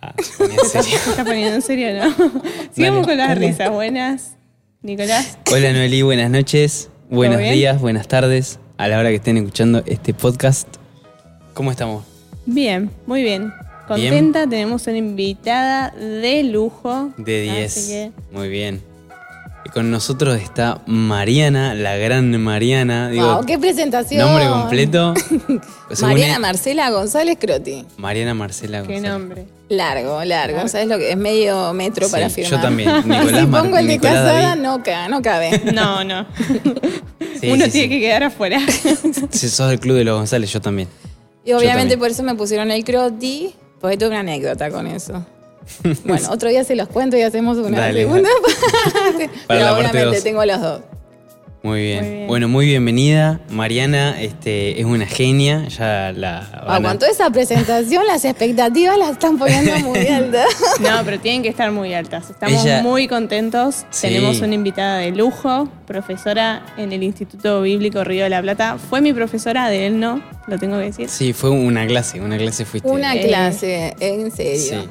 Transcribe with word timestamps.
Ah, 0.00 0.14
se 0.22 0.44
está 0.44 1.24
poniendo 1.24 1.56
en 1.56 1.62
serio, 1.62 1.88
¿no? 1.94 2.14
Sigamos 2.72 3.06
con 3.06 3.16
las 3.16 3.36
risas. 3.36 3.70
Buenas, 3.70 4.36
Nicolás. 4.82 5.38
Hola 5.50 5.72
Noelí, 5.72 6.02
buenas 6.02 6.30
noches, 6.30 6.90
buenos 7.10 7.38
bien? 7.38 7.54
días, 7.54 7.80
buenas 7.80 8.06
tardes, 8.06 8.60
a 8.76 8.86
la 8.86 8.98
hora 9.00 9.08
que 9.08 9.16
estén 9.16 9.38
escuchando 9.38 9.82
este 9.86 10.14
podcast. 10.14 10.68
¿Cómo 11.54 11.72
estamos? 11.72 12.04
Bien, 12.46 12.90
muy 13.06 13.22
bien. 13.22 13.52
Contenta, 13.88 14.46
tenemos 14.46 14.86
una 14.86 14.98
invitada 14.98 15.90
de 15.90 16.44
lujo. 16.44 17.12
De 17.16 17.50
Así 17.50 17.56
10. 17.58 17.88
que, 17.88 18.12
Muy 18.30 18.48
bien. 18.48 18.82
Con 19.72 19.90
nosotros 19.90 20.40
está 20.40 20.80
Mariana, 20.86 21.74
la 21.74 21.96
gran 21.96 22.40
Mariana. 22.42 23.10
Digo, 23.10 23.34
Wow, 23.36 23.46
qué 23.46 23.58
presentación. 23.58 24.20
nombre 24.26 24.46
completo. 24.48 25.14
según 25.92 26.10
Mariana 26.12 26.38
Marcela 26.38 26.90
González 26.90 27.36
Croti. 27.38 27.84
Mariana 27.96 28.34
Marcela 28.34 28.82
qué 28.82 28.94
González. 28.94 29.10
nombre. 29.12 29.46
Largo, 29.68 30.24
largo. 30.24 30.66
¿Sabes 30.68 30.88
lo 30.88 30.96
que 30.98 31.10
es? 31.10 31.16
Medio 31.16 31.72
metro 31.74 32.06
Sí, 32.06 32.12
para 32.12 32.28
yo 32.28 32.34
firmar. 32.34 32.60
también. 32.62 32.90
Nicolás 33.06 33.40
si 33.40 33.46
Mar- 33.46 33.62
pongo 33.62 33.76
el 33.78 33.86
de 33.86 33.92
Nicolás 33.92 34.14
casada, 34.14 34.42
David. 34.48 34.62
no, 34.62 34.82
ca- 34.82 35.08
no 35.08 35.22
cabe. 35.22 35.62
No, 35.74 36.02
no. 36.02 36.26
Sí, 37.40 37.50
Uno 37.50 37.64
sí, 37.66 37.70
tiene 37.70 37.86
sí. 37.86 37.88
que 37.88 38.00
quedar 38.00 38.24
afuera. 38.24 38.60
Si 39.30 39.48
sos 39.48 39.68
del 39.70 39.78
club 39.78 39.96
de 39.96 40.04
los 40.04 40.16
González, 40.16 40.50
yo 40.52 40.60
también. 40.60 40.88
Y 41.44 41.52
obviamente 41.52 41.80
también. 41.94 41.98
por 42.00 42.10
eso 42.10 42.22
me 42.22 42.34
pusieron 42.34 42.70
el 42.70 42.82
Croti, 42.84 43.54
porque 43.80 43.96
tuve 43.96 44.08
una 44.08 44.20
anécdota 44.20 44.70
con 44.70 44.86
eso. 44.86 45.24
Bueno, 46.04 46.28
otro 46.30 46.48
día 46.48 46.64
se 46.64 46.74
los 46.76 46.88
cuento 46.88 47.16
y 47.16 47.22
hacemos 47.22 47.58
una 47.58 47.78
Dale. 47.80 48.00
segunda 48.02 48.28
parte. 48.92 49.30
Para 49.46 49.60
la 49.60 49.66
Pero 49.66 49.82
parte 49.82 49.88
obviamente 49.90 50.04
dos. 50.16 50.24
tengo 50.24 50.44
los 50.44 50.60
dos. 50.60 50.80
Muy 51.60 51.82
bien. 51.82 52.04
Muy 52.04 52.14
bien. 52.14 52.26
Bueno, 52.28 52.48
muy 52.48 52.66
bienvenida. 52.66 53.40
Mariana 53.50 54.20
este, 54.22 54.78
es 54.78 54.86
una 54.86 55.06
genia. 55.06 55.66
Ya 55.66 56.12
la 56.14 56.48
Ah, 56.52 56.64
van 56.66 56.86
a- 56.86 56.88
con 56.90 56.98
toda 57.00 57.10
esa 57.10 57.28
presentación, 57.30 58.06
las 58.06 58.24
expectativas 58.24 58.96
las 58.96 59.10
están 59.10 59.38
poniendo 59.38 59.76
muy 59.88 60.06
altas. 60.06 60.46
No, 60.80 60.88
pero 61.04 61.18
tienen 61.18 61.42
que 61.42 61.48
estar 61.48 61.72
muy 61.72 61.92
altas. 61.94 62.30
Estamos 62.30 62.64
Ella- 62.64 62.82
muy 62.82 63.08
contentos. 63.08 63.86
Sí. 63.90 64.06
Tenemos 64.06 64.40
una 64.40 64.54
invitada 64.54 64.98
de 64.98 65.10
lujo, 65.10 65.68
profesora 65.84 66.64
en 66.76 66.92
el 66.92 67.02
Instituto 67.02 67.60
Bíblico 67.62 68.04
Río 68.04 68.22
de 68.22 68.30
la 68.30 68.40
Plata. 68.40 68.78
Fue 68.88 69.00
mi 69.00 69.12
profesora, 69.12 69.68
de 69.68 69.88
él 69.88 69.98
no, 69.98 70.22
lo 70.46 70.58
tengo 70.60 70.78
que 70.78 70.84
decir. 70.84 71.08
Sí, 71.08 71.32
fue 71.32 71.50
una 71.50 71.84
clase, 71.88 72.20
una 72.20 72.38
clase 72.38 72.64
fuiste. 72.66 72.88
Una 72.88 73.16
Eh, 73.16 73.26
clase, 73.26 73.96
en 73.98 74.30
serio. 74.30 74.82
sí, 74.82 74.88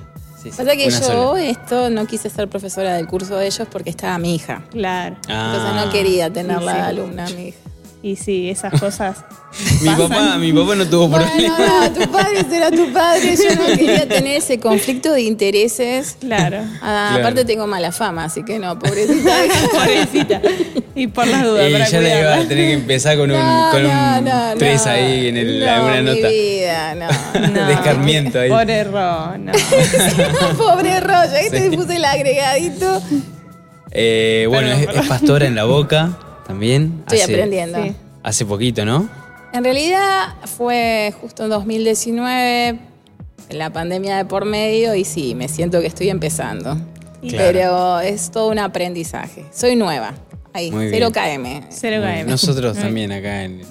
sí, 0.52 0.58
Pasa 0.58 0.76
que 0.76 0.86
yo 0.90 0.92
sola. 0.92 1.44
esto 1.44 1.90
no 1.90 2.06
quise 2.08 2.30
ser 2.30 2.48
profesora 2.48 2.94
del 2.96 3.08
curso 3.08 3.36
de 3.38 3.48
ellos 3.48 3.68
porque 3.72 3.90
estaba 3.90 4.18
mi 4.18 4.36
hija. 4.36 4.64
Claro. 4.72 5.16
Entonces 5.28 5.70
Ah. 5.74 5.84
no 5.86 5.92
quería 5.92 6.32
tenerla 6.32 6.74
Sí, 6.74 6.80
alumna 6.80 7.26
mi 7.30 7.48
hija. 7.50 7.58
Y 8.04 8.16
sí, 8.16 8.50
esas 8.50 8.80
cosas. 8.80 9.18
Mi 9.82 9.90
pasan. 9.90 10.08
papá, 10.10 10.38
mi 10.38 10.54
papá 10.54 10.76
no 10.76 10.86
tuvo 10.86 11.08
Bueno, 11.08 11.26
problema. 11.26 11.58
no, 11.58 11.92
tu 11.94 12.12
padre 12.12 12.46
será 12.48 12.70
tu 12.70 12.94
padre. 12.94 13.36
Yo 13.36 13.56
no 13.56 13.66
quería 13.76 14.08
tener 14.08 14.38
ese 14.38 14.60
conflicto 14.60 15.12
de 15.14 15.22
intereses. 15.22 16.16
Claro. 16.20 16.60
Ah, 16.82 17.08
Claro. 17.14 17.20
Aparte 17.20 17.44
tengo 17.46 17.66
mala 17.66 17.92
fama, 17.92 18.26
así 18.26 18.44
que 18.44 18.60
no, 18.60 18.78
pobrecita. 18.78 19.32
Pobrecita. 19.74 20.42
Y 20.94 21.08
por 21.08 21.26
las 21.28 21.44
dudas, 21.44 21.70
Y 21.70 21.74
para 21.74 21.90
ya 21.90 22.00
le 22.02 22.20
iba 22.20 22.34
a 22.36 22.48
tener 22.48 22.68
que 22.68 22.74
empezar 22.74 23.18
con 23.18 23.32
un, 23.32 23.38
No, 23.40 23.70
con 23.72 23.84
no, 23.84 23.90
un 23.90 24.26
no, 24.26 24.54
3 24.60 24.86
no. 24.86 24.92
ahí 24.92 25.28
en 25.30 25.38
el, 25.38 25.60
no, 25.66 25.72
alguna 25.72 26.02
mi 26.02 26.04
nota. 26.22 26.28
vida, 26.28 26.96
no. 26.96 27.08
No. 27.50 27.68
de 27.68 27.74
escarmiento 27.74 28.40
ahí. 28.40 28.50
Pobre 28.50 28.84
Ro, 28.84 29.38
no. 29.40 29.52
Pobre 30.58 31.00
rollo, 31.00 31.36
ahí 31.36 31.50
te 31.50 31.72
puse 31.76 31.96
el 31.96 32.06
agregadito. 32.06 33.02
Eh, 33.92 34.46
bueno, 34.50 34.68
Perdón, 34.68 34.82
es, 34.82 34.86
perdón. 34.88 35.04
es 35.04 35.10
pastora 35.10 35.48
en 35.48 35.56
la 35.56 35.64
boca 35.64 36.18
también. 36.48 37.00
Estoy 37.02 37.20
hace, 37.20 37.34
aprendiendo. 37.34 37.84
Sí. 37.84 37.96
Hace 38.24 38.46
poquito, 38.46 38.86
¿no? 38.86 39.08
En 39.54 39.64
realidad 39.64 40.36
fue 40.46 41.14
justo 41.22 41.44
en 41.46 41.50
2019, 41.50 42.80
la 43.52 43.70
pandemia 43.72 44.18
de 44.18 44.26
por 44.26 44.46
medio, 44.46 44.94
y 44.96 45.06
sí, 45.06 45.36
me 45.36 45.48
siento 45.48 45.80
que 45.82 45.88
estoy 45.88 46.10
empezando. 46.10 46.78
Claro. 47.22 47.38
Pero 47.38 48.00
es 48.02 48.30
todo 48.32 48.50
un 48.50 48.60
aprendizaje. 48.60 49.46
Soy 49.54 49.76
nueva. 49.76 50.14
Ahí, 50.54 50.72
Muy 50.72 50.90
0 50.90 51.12
bien. 51.12 51.42
KM. 51.44 51.66
Cero 51.70 51.98
Bueno, 52.02 52.22
KM. 52.24 52.30
nosotros 52.32 52.78
también 52.78 53.12
acá 53.12 53.44
en 53.44 53.60
el- 53.62 53.68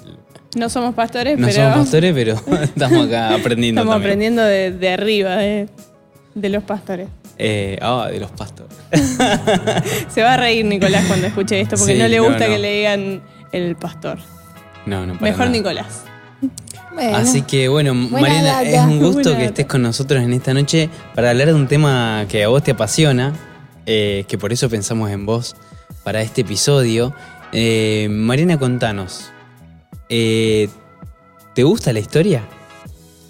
No 0.57 0.69
somos 0.69 0.95
pastores, 0.95 1.37
No 1.37 1.47
pero 1.47 1.61
somos 1.61 1.77
pastores, 1.79 2.13
pero 2.13 2.33
estamos 2.63 3.07
acá 3.07 3.35
aprendiendo 3.35 3.81
estamos 3.81 3.95
también. 3.95 4.11
aprendiendo 4.35 4.41
de, 4.43 4.71
de 4.71 4.89
arriba, 4.89 5.35
de, 5.37 5.67
de 6.41 6.49
los 6.49 6.63
pastores. 6.63 7.07
Eh, 7.37 7.77
ah, 7.81 8.07
de 8.11 8.19
los 8.19 8.31
pastores. 8.31 8.75
Se 10.09 10.21
va 10.23 10.33
a 10.33 10.37
reír 10.37 10.65
Nicolás 10.65 11.05
cuando 11.07 11.27
escuche 11.27 11.59
esto, 11.59 11.75
porque 11.77 11.93
Sí, 11.93 11.99
no 11.99 12.07
le 12.07 12.19
gusta 12.19 12.45
no. 12.47 12.53
que 12.53 12.59
le 12.59 12.77
digan 12.77 13.21
el 13.51 13.75
pastor. 13.75 14.17
No, 14.85 15.05
no, 15.05 15.13
para 15.13 15.23
Mejor 15.25 15.45
nada. 15.47 15.51
Nicolás. 15.57 16.03
Bueno, 16.93 17.17
Así 17.17 17.41
que 17.43 17.67
bueno, 17.67 17.93
Buena 17.93 18.09
Mariana, 18.27 18.47
data. 18.53 18.61
es 18.69 18.81
un 18.85 18.97
gusto 18.99 19.13
Buena 19.15 19.23
que 19.23 19.29
data. 19.37 19.45
estés 19.45 19.65
con 19.67 19.81
nosotros 19.83 20.23
en 20.23 20.33
esta 20.33 20.53
noche 20.53 20.89
para 21.13 21.29
hablar 21.29 21.47
de 21.47 21.53
un 21.53 21.67
tema 21.67 22.25
que 22.27 22.43
a 22.43 22.47
vos 22.47 22.63
te 22.63 22.71
apasiona, 22.71 23.33
eh, 23.85 24.25
que 24.27 24.37
por 24.37 24.51
eso 24.51 24.67
pensamos 24.69 25.11
en 25.11 25.25
vos 25.25 25.55
para 26.03 26.21
este 26.21 26.41
episodio. 26.41 27.13
Eh, 27.51 28.07
Mariana, 28.09 28.57
contanos, 28.57 29.31
eh, 30.09 30.69
¿te 31.53 31.63
gusta 31.63 31.93
la 31.93 31.99
historia? 31.99 32.43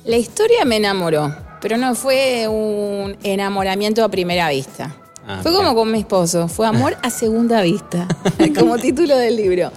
la 0.06 0.16
historia 0.16 0.64
me 0.64 0.78
enamoró, 0.78 1.36
pero 1.62 1.78
no 1.78 1.96
fue 1.96 2.48
un 2.48 3.18
enamoramiento 3.24 4.04
a 4.04 4.10
primera 4.10 4.50
vista. 4.50 4.96
Ah, 5.28 5.40
fue 5.42 5.54
como 5.54 5.76
con 5.76 5.92
mi 5.92 6.00
esposo, 6.00 6.48
fue 6.48 6.68
amor 6.68 6.96
a 7.04 7.10
segunda 7.10 7.62
vista, 7.62 8.08
como 8.58 8.78
título 8.78 9.18
del 9.18 9.36
libro. 9.36 9.72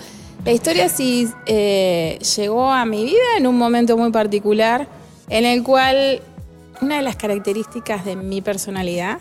La 0.45 0.53
historia 0.53 0.89
sí 0.89 1.29
eh, 1.47 2.19
llegó 2.37 2.71
a 2.71 2.85
mi 2.85 3.05
vida 3.05 3.37
en 3.37 3.47
un 3.47 3.59
momento 3.59 3.97
muy 3.97 4.11
particular, 4.11 4.89
en 5.29 5.45
el 5.45 5.63
cual 5.63 6.23
una 6.81 6.97
de 6.97 7.03
las 7.03 7.17
características 7.17 8.05
de 8.05 8.17
mi 8.17 8.41
personalidad 8.41 9.19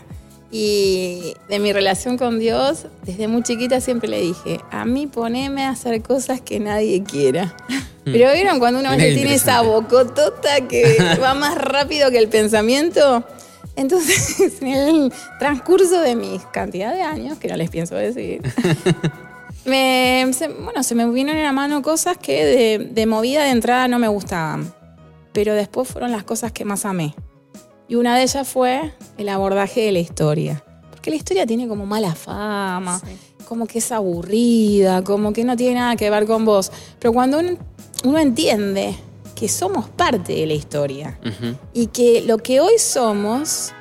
y 0.50 1.34
de 1.48 1.58
mi 1.60 1.72
relación 1.72 2.18
con 2.18 2.38
Dios, 2.38 2.86
desde 3.04 3.28
muy 3.28 3.42
chiquita 3.42 3.80
siempre 3.80 4.08
le 4.08 4.20
dije, 4.20 4.60
a 4.70 4.84
mí 4.84 5.06
poneme 5.06 5.64
a 5.64 5.70
hacer 5.70 6.02
cosas 6.02 6.40
que 6.40 6.58
nadie 6.60 7.02
quiera. 7.02 7.54
Pero 8.04 8.32
vieron 8.32 8.58
cuando 8.58 8.80
uno 8.80 8.96
tiene 8.96 9.34
esa 9.34 9.60
bocotota 9.62 10.66
que 10.66 10.96
va 11.22 11.34
más 11.34 11.54
rápido 11.56 12.10
que 12.10 12.18
el 12.18 12.28
pensamiento. 12.28 13.22
Entonces, 13.76 14.40
en 14.62 14.68
el 14.68 15.12
transcurso 15.38 16.00
de 16.00 16.16
mis 16.16 16.42
cantidad 16.46 16.92
de 16.94 17.02
años, 17.02 17.38
que 17.38 17.46
no 17.48 17.56
les 17.56 17.70
pienso 17.70 17.94
decir, 17.94 18.40
me, 19.64 20.26
se- 20.32 20.48
bueno, 20.48 20.82
se 20.82 20.94
me 20.94 21.08
vinieron 21.08 21.40
a 21.40 21.44
la 21.44 21.52
mano 21.52 21.82
cosas 21.82 22.16
que 22.18 22.44
de, 22.44 22.78
de 22.90 23.06
movida 23.06 23.44
de 23.44 23.50
entrada 23.50 23.86
no 23.88 23.98
me 23.98 24.08
gustaban. 24.08 24.72
Pero 25.32 25.54
después 25.54 25.88
fueron 25.88 26.10
las 26.10 26.24
cosas 26.24 26.50
que 26.52 26.64
más 26.64 26.84
amé. 26.84 27.14
Y 27.90 27.96
una 27.96 28.16
de 28.16 28.22
ellas 28.22 28.46
fue 28.46 28.94
el 29.18 29.28
abordaje 29.28 29.80
de 29.80 29.90
la 29.90 29.98
historia. 29.98 30.62
Porque 30.92 31.10
la 31.10 31.16
historia 31.16 31.44
tiene 31.44 31.66
como 31.66 31.86
mala 31.86 32.14
fama, 32.14 33.02
como 33.48 33.66
que 33.66 33.80
es 33.80 33.90
aburrida, 33.90 35.02
como 35.02 35.32
que 35.32 35.42
no 35.42 35.56
tiene 35.56 35.80
nada 35.80 35.96
que 35.96 36.08
ver 36.08 36.24
con 36.24 36.44
vos. 36.44 36.70
Pero 37.00 37.12
cuando 37.12 37.40
uno, 37.40 37.58
uno 38.04 38.18
entiende 38.20 38.94
que 39.34 39.48
somos 39.48 39.88
parte 39.88 40.34
de 40.34 40.46
la 40.46 40.54
historia 40.54 41.18
y 41.72 41.88
que 41.88 42.22
lo 42.22 42.38
que 42.38 42.60
hoy 42.60 42.78
somos 42.78 43.72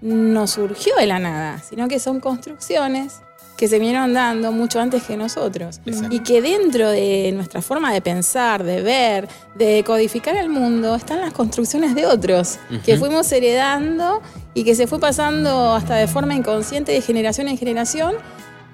no 0.00 0.48
surgió 0.48 0.96
de 0.96 1.06
la 1.06 1.20
nada, 1.20 1.62
sino 1.62 1.86
que 1.86 2.00
son 2.00 2.18
construcciones 2.18 3.20
que 3.62 3.68
se 3.68 3.78
vinieron 3.78 4.12
dando 4.12 4.50
mucho 4.50 4.80
antes 4.80 5.04
que 5.04 5.16
nosotros. 5.16 5.80
Exacto. 5.86 6.12
Y 6.12 6.18
que 6.18 6.42
dentro 6.42 6.90
de 6.90 7.30
nuestra 7.32 7.62
forma 7.62 7.92
de 7.92 8.00
pensar, 8.00 8.64
de 8.64 8.82
ver, 8.82 9.28
de 9.54 9.84
codificar 9.86 10.34
el 10.34 10.48
mundo, 10.48 10.96
están 10.96 11.20
las 11.20 11.32
construcciones 11.32 11.94
de 11.94 12.04
otros, 12.06 12.58
que 12.84 12.96
fuimos 12.96 13.30
heredando 13.30 14.20
y 14.52 14.64
que 14.64 14.74
se 14.74 14.88
fue 14.88 14.98
pasando 14.98 15.74
hasta 15.74 15.94
de 15.94 16.08
forma 16.08 16.34
inconsciente 16.34 16.90
de 16.90 17.00
generación 17.02 17.46
en 17.46 17.56
generación. 17.56 18.14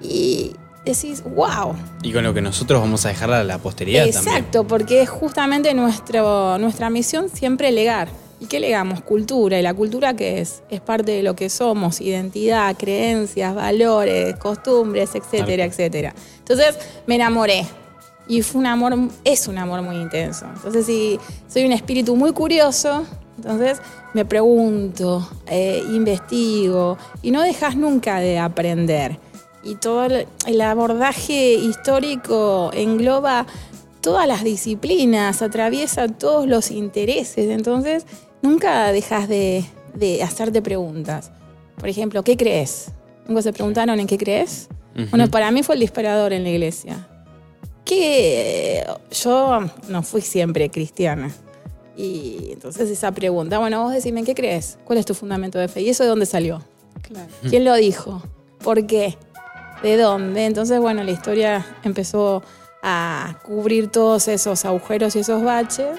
Y 0.01 0.53
decís, 0.83 1.23
wow, 1.23 1.75
Y 2.01 2.11
con 2.11 2.23
lo 2.23 2.33
que 2.33 2.41
nosotros 2.41 2.81
vamos 2.81 3.05
a 3.05 3.09
dejar 3.09 3.31
a 3.31 3.43
la 3.43 3.59
posteridad 3.59 4.09
también. 4.09 4.37
Exacto, 4.37 4.63
porque 4.63 5.03
es 5.03 5.09
justamente 5.09 5.71
nuestro, 5.75 6.57
nuestra 6.57 6.89
misión 6.89 7.29
siempre 7.29 7.71
legar. 7.71 8.07
¿Y 8.39 8.45
qué 8.45 8.59
legamos? 8.59 9.01
Cultura. 9.01 9.59
¿Y 9.59 9.61
la 9.61 9.73
cultura 9.73 10.15
qué 10.15 10.39
es? 10.39 10.63
Es 10.69 10.79
parte 10.81 11.11
de 11.11 11.23
lo 11.23 11.35
que 11.35 11.49
somos, 11.49 11.99
identidad, 11.99 12.75
creencias, 12.77 13.53
valores, 13.53 14.35
costumbres, 14.37 15.13
etcétera, 15.13 15.65
etcétera. 15.65 16.13
Entonces 16.39 16.77
me 17.05 17.15
enamoré. 17.15 17.65
Y 18.27 18.43
fue 18.43 18.61
un 18.61 18.67
amor, 18.67 18.95
es 19.23 19.47
un 19.47 19.57
amor 19.57 19.81
muy 19.81 19.95
intenso. 19.95 20.45
Entonces, 20.53 20.85
si 20.85 21.19
soy 21.47 21.65
un 21.65 21.71
espíritu 21.71 22.15
muy 22.15 22.31
curioso, 22.31 23.03
entonces 23.37 23.81
me 24.13 24.23
pregunto, 24.23 25.27
eh, 25.47 25.83
investigo, 25.89 26.97
y 27.23 27.31
no 27.31 27.41
dejas 27.41 27.75
nunca 27.75 28.19
de 28.19 28.37
aprender. 28.37 29.17
Y 29.63 29.75
todo 29.75 30.05
el 30.05 30.61
abordaje 30.61 31.55
histórico 31.55 32.69
engloba 32.73 33.47
todas 34.01 34.27
las 34.27 34.43
disciplinas, 34.43 35.41
atraviesa 35.41 36.07
todos 36.07 36.47
los 36.47 36.71
intereses, 36.71 37.49
entonces 37.49 38.05
nunca 38.41 38.91
dejas 38.91 39.27
de, 39.27 39.65
de 39.93 40.23
hacerte 40.23 40.61
preguntas. 40.61 41.31
Por 41.77 41.89
ejemplo, 41.89 42.23
¿qué 42.23 42.35
crees? 42.37 42.91
¿Nunca 43.27 43.41
se 43.41 43.53
preguntaron 43.53 43.99
en 43.99 44.07
qué 44.07 44.17
crees? 44.17 44.67
Bueno, 45.11 45.29
para 45.29 45.49
mí 45.51 45.63
fue 45.63 45.75
el 45.75 45.81
disparador 45.81 46.33
en 46.33 46.43
la 46.43 46.49
iglesia. 46.49 47.07
Que 47.85 48.85
yo 49.11 49.61
no 49.87 50.03
fui 50.03 50.21
siempre 50.21 50.69
cristiana. 50.69 51.31
Y 51.95 52.49
entonces 52.51 52.89
esa 52.89 53.11
pregunta, 53.11 53.59
bueno, 53.59 53.83
vos 53.83 53.93
decime, 53.93 54.23
¿qué 54.23 54.35
crees? 54.35 54.77
¿Cuál 54.83 54.99
es 54.99 55.05
tu 55.05 55.13
fundamento 55.13 55.57
de 55.57 55.67
fe? 55.67 55.81
¿Y 55.81 55.89
eso 55.89 56.03
de 56.03 56.09
dónde 56.09 56.25
salió? 56.25 56.61
Claro. 57.01 57.29
¿Quién 57.49 57.63
lo 57.63 57.75
dijo? 57.75 58.21
¿Por 58.63 58.85
qué? 58.87 59.17
¿De 59.83 59.95
dónde? 59.95 60.45
Entonces, 60.45 60.79
bueno, 60.79 61.03
la 61.03 61.11
historia 61.11 61.65
empezó 61.83 62.43
a 62.83 63.39
cubrir 63.43 63.89
todos 63.89 64.27
esos 64.27 64.65
agujeros 64.65 65.15
y 65.15 65.19
esos 65.19 65.43
baches 65.43 65.97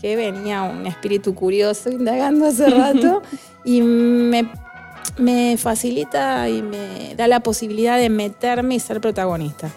que 0.00 0.16
venía 0.16 0.62
un 0.62 0.86
espíritu 0.86 1.34
curioso 1.34 1.90
indagando 1.90 2.46
hace 2.46 2.70
rato 2.70 3.22
y 3.64 3.82
me, 3.82 4.50
me 5.18 5.56
facilita 5.56 6.48
y 6.48 6.62
me 6.62 7.14
da 7.16 7.26
la 7.26 7.40
posibilidad 7.40 7.98
de 7.98 8.08
meterme 8.08 8.76
y 8.76 8.80
ser 8.80 9.00
protagonista. 9.00 9.70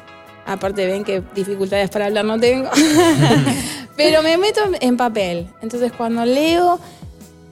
Aparte 0.45 0.85
ven 0.85 1.03
que 1.03 1.21
dificultades 1.35 1.89
para 1.89 2.05
hablar 2.05 2.25
no 2.25 2.39
tengo, 2.39 2.69
pero 3.97 4.21
me 4.21 4.37
meto 4.37 4.61
en 4.79 4.97
papel. 4.97 5.47
Entonces 5.61 5.91
cuando 5.91 6.25
leo 6.25 6.79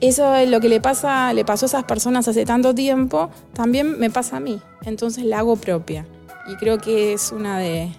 eso 0.00 0.34
es 0.34 0.48
lo 0.48 0.60
que 0.60 0.68
le 0.68 0.80
pasa, 0.80 1.32
le 1.34 1.44
pasó 1.44 1.66
a 1.66 1.68
esas 1.68 1.84
personas 1.84 2.26
hace 2.26 2.46
tanto 2.46 2.74
tiempo, 2.74 3.30
también 3.52 3.98
me 3.98 4.10
pasa 4.10 4.38
a 4.38 4.40
mí. 4.40 4.60
Entonces 4.84 5.24
la 5.24 5.40
hago 5.40 5.56
propia. 5.56 6.06
Y 6.46 6.56
creo 6.56 6.78
que 6.78 7.12
es 7.12 7.32
una 7.32 7.58
de, 7.58 7.92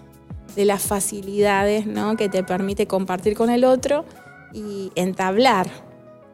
de 0.56 0.66
las 0.66 0.82
facilidades 0.82 1.86
¿no? 1.86 2.18
que 2.18 2.28
te 2.28 2.44
permite 2.44 2.88
compartir 2.88 3.36
con 3.36 3.50
el 3.50 3.64
otro 3.64 4.04
y 4.54 4.92
entablar 4.96 5.68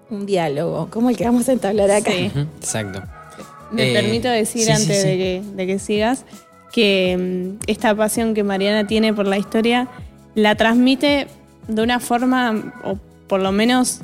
un 0.09 0.25
diálogo, 0.25 0.87
como 0.89 1.09
el 1.09 1.17
que 1.17 1.25
vamos 1.25 1.47
a 1.49 1.53
entablar 1.53 1.91
acá. 1.91 2.11
Sí. 2.11 2.31
Exacto. 2.59 3.03
Me 3.71 3.91
Eh, 3.91 3.93
permito 3.93 4.29
decir 4.29 4.63
sí, 4.63 4.71
antes 4.71 5.01
sí. 5.01 5.07
De, 5.07 5.17
que, 5.17 5.41
de 5.55 5.67
que 5.67 5.79
sigas 5.79 6.23
que 6.71 7.57
mm, 7.59 7.63
esta 7.67 7.93
pasión 7.95 8.33
que 8.33 8.43
Mariana 8.43 8.87
tiene 8.87 9.13
por 9.13 9.27
la 9.27 9.37
historia 9.37 9.87
la 10.35 10.55
transmite 10.55 11.27
de 11.67 11.81
una 11.81 11.99
forma, 11.99 12.73
o 12.83 12.97
por 13.27 13.41
lo 13.41 13.51
menos 13.51 13.99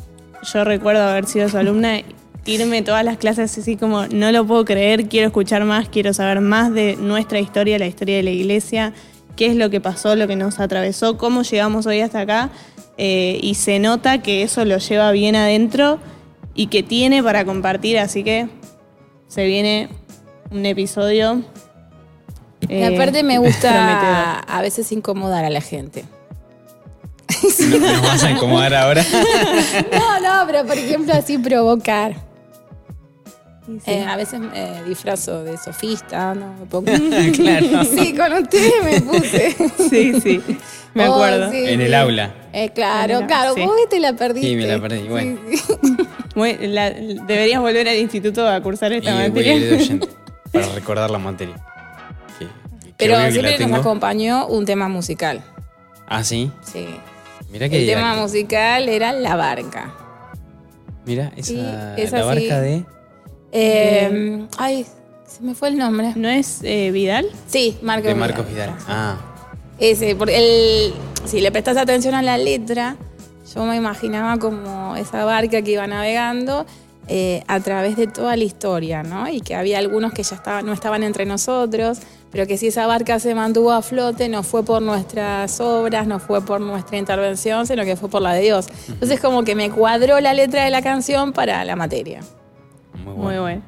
yo 0.54 0.64
recuerdo 0.66 1.04
haber 1.04 1.26
sido 1.28 1.48
su 1.48 1.58
alumna, 1.58 2.02
irme 2.46 2.82
todas 2.82 3.06
las 3.06 3.18
clases 3.18 3.58
así 3.58 3.78
como 3.78 4.06
no 4.08 4.30
lo 4.34 4.46
puedo 4.46 4.66
creer, 4.66 5.08
quiero 5.08 5.28
escuchar 5.28 5.64
más, 5.64 5.88
quiero 5.88 6.14
saber 6.14 6.42
más 6.42 6.74
de 6.74 6.98
nuestra 6.98 7.40
historia, 7.40 7.80
la 7.80 7.88
historia 7.88 8.18
de 8.18 8.24
la 8.24 8.32
iglesia, 8.32 8.92
qué 9.38 9.46
es 9.46 9.56
lo 9.56 9.70
que 9.70 9.80
pasó, 9.80 10.18
lo 10.18 10.28
que 10.28 10.36
nos 10.36 10.60
atravesó, 10.60 11.18
cómo 11.18 11.44
llegamos 11.44 11.86
hoy 11.86 12.02
hasta 12.02 12.20
acá. 12.22 12.50
Eh, 12.98 13.40
y 13.42 13.56
se 13.56 13.80
nota 13.80 14.22
que 14.22 14.44
eso 14.44 14.66
lo 14.66 14.78
lleva 14.78 15.12
bien 15.12 15.36
adentro 15.36 16.00
y 16.54 16.68
que 16.68 16.84
tiene 16.84 17.24
para 17.24 17.46
compartir, 17.46 17.98
así 18.00 18.24
que 18.24 18.48
se 19.28 19.46
viene 19.46 19.90
un 20.52 20.66
episodio. 20.66 21.42
Y 22.70 22.76
eh, 22.76 22.96
aparte 22.96 23.24
me 23.24 23.40
gusta 23.40 24.40
a 24.40 24.62
veces 24.62 24.92
incomodar 24.92 25.44
a 25.46 25.50
la 25.50 25.62
gente. 25.62 26.06
¿No- 27.70 27.78
¿Nos 27.80 28.02
vas 28.02 28.24
a 28.24 28.32
incomodar 28.32 28.74
ahora? 28.74 29.04
No, 29.92 30.20
no, 30.20 30.46
pero 30.48 30.66
por 30.66 30.78
ejemplo 30.78 31.14
así 31.14 31.38
provocar. 31.38 32.16
Y 33.68 33.80
sí. 33.80 33.92
Eh, 33.92 34.04
a 34.04 34.16
veces 34.18 34.40
me 34.40 34.84
disfrazo 34.84 35.44
de 35.44 35.58
sofista, 35.58 36.34
¿no? 36.36 36.54
Me 36.60 36.66
pongo... 36.66 36.92
claro. 37.36 37.84
Sí, 37.86 38.14
con 38.16 38.34
ustedes 38.34 38.74
me 38.84 39.02
puse. 39.02 39.52
sí, 39.90 40.20
sí, 40.22 40.42
me 40.94 41.08
Oh, 41.08 41.14
acuerdo. 41.16 41.50
sí, 41.52 41.64
En 41.66 41.82
el 41.82 41.88
sí. 41.88 41.94
aula. 41.94 42.34
Eh, 42.52 42.70
claro, 42.76 43.20
el- 43.20 43.26
claro, 43.28 43.54
sí. 43.56 43.62
vos 43.62 43.76
te 43.90 44.00
la 44.00 44.14
perdiste. 44.14 44.50
Sí, 44.50 44.56
me 44.56 44.68
la 44.68 44.80
perdí, 44.82 45.08
bueno. 45.08 45.40
Sí, 45.50 45.58
sí. 45.58 45.74
Muy- 46.36 46.58
la- 46.68 46.92
deberías 46.92 47.62
volver 47.62 47.88
al 47.88 47.98
instituto 47.98 48.48
a 48.48 48.60
cursar 48.62 48.92
Y 48.92 48.98
esta 48.98 49.14
voy 49.14 49.24
a 49.26 49.28
materia. 49.30 49.54
ir 49.56 49.70
de 49.70 49.76
oyente 49.76 50.08
para 50.52 50.68
recordar 50.70 51.10
la 51.10 51.20
materia. 51.20 51.56
Que 52.98 53.08
Pero 53.10 53.18
siempre 53.32 53.52
nos 53.52 53.58
tengo. 53.58 53.76
acompañó 53.78 54.46
un 54.48 54.66
tema 54.66 54.88
musical. 54.88 55.42
Ah, 56.08 56.24
sí. 56.24 56.52
Sí. 56.62 56.86
Mira 57.52 57.68
que 57.70 57.80
El 57.82 57.88
tema 57.88 58.16
musical 58.16 58.88
era 58.88 59.14
La 59.14 59.36
Barca. 59.36 59.94
Mira, 61.06 61.32
esa, 61.36 61.48
Sí, 61.48 61.66
es 61.98 62.12
la 62.12 62.24
barca 62.24 62.60
de. 62.62 62.86
Eh, 63.54 64.48
ay, 64.58 64.86
se 65.28 65.44
me 65.44 65.54
fue 65.54 65.70
el 65.70 65.78
nombre. 65.78 66.14
¿No 66.16 66.28
es 66.28 66.60
eh, 66.64 66.92
Vidal? 66.92 67.28
Sí, 67.48 67.78
Marcos 67.82 68.08
De 68.08 68.16
Marcos 68.16 68.48
Vidal. 68.50 68.76
Ah, 68.88 69.18
Ese, 69.80 70.16
porque 70.16 70.38
el, 70.38 70.94
si 71.26 71.40
le 71.40 71.52
prestas 71.52 71.78
atención 71.78 72.16
a 72.16 72.22
la 72.22 72.38
letra, 72.38 72.98
yo 73.54 73.64
me 73.66 73.76
imaginaba 73.76 74.38
como 74.40 74.96
esa 74.96 75.24
barca 75.24 75.62
que 75.62 75.72
iba 75.72 75.86
navegando 75.86 76.66
eh, 77.08 77.44
a 77.48 77.60
través 77.60 77.96
de 77.96 78.08
toda 78.08 78.36
la 78.36 78.44
historia, 78.44 79.04
¿no? 79.04 79.30
Y 79.30 79.42
que 79.42 79.56
había 79.56 79.78
algunos 79.78 80.14
que 80.14 80.24
ya 80.24 80.36
estaban, 80.36 80.66
no 80.66 80.74
estaban 80.74 81.04
entre 81.04 81.26
nosotros, 81.26 82.00
pero 82.32 82.48
que 82.48 82.58
si 82.58 82.68
esa 82.68 82.88
barca 82.88 83.20
se 83.20 83.36
mantuvo 83.36 83.72
a 83.72 83.84
flote 83.84 84.30
no 84.30 84.42
fue 84.42 84.64
por 84.64 84.82
nuestras 84.82 85.60
obras, 85.60 86.08
no 86.08 86.20
fue 86.20 86.44
por 86.44 86.60
nuestra 86.60 86.98
intervención, 86.98 87.68
sino 87.68 87.84
que 87.86 87.96
fue 87.96 88.10
por 88.10 88.24
la 88.24 88.34
de 88.34 88.42
Dios. 88.42 88.68
Entonces 88.88 89.20
como 89.20 89.44
que 89.44 89.54
me 89.54 89.70
cuadró 89.70 90.20
la 90.20 90.34
letra 90.34 90.64
de 90.64 90.72
la 90.72 90.82
canción 90.82 91.34
para 91.34 91.64
la 91.66 91.76
materia. 91.76 92.22
Muy 93.04 93.16
Muy 93.16 93.38
bueno. 93.38 93.62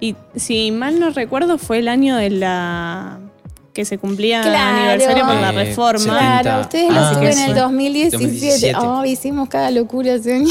Y 0.00 0.14
si 0.36 0.70
mal 0.70 1.00
no 1.00 1.10
recuerdo, 1.10 1.58
fue 1.58 1.78
el 1.80 1.88
año 1.88 2.16
de 2.16 2.30
la 2.30 3.18
que 3.74 3.84
se 3.84 3.96
cumplía 3.98 4.42
Claro. 4.42 4.76
aniversario 4.78 5.24
por 5.24 5.34
la 5.36 5.50
Eh, 5.50 5.64
reforma. 5.66 5.98
70. 6.00 6.40
Claro, 6.42 6.60
ustedes 6.62 6.92
lo 6.92 7.00
Ah, 7.00 7.12
hicieron 7.12 7.38
en 7.38 7.50
el 7.50 7.54
2017. 7.54 8.16
2017. 8.24 8.78
Oh, 8.80 9.04
hicimos 9.04 9.48
cada 9.48 9.70
locura 9.70 10.14
ese 10.14 10.34
año. 10.34 10.50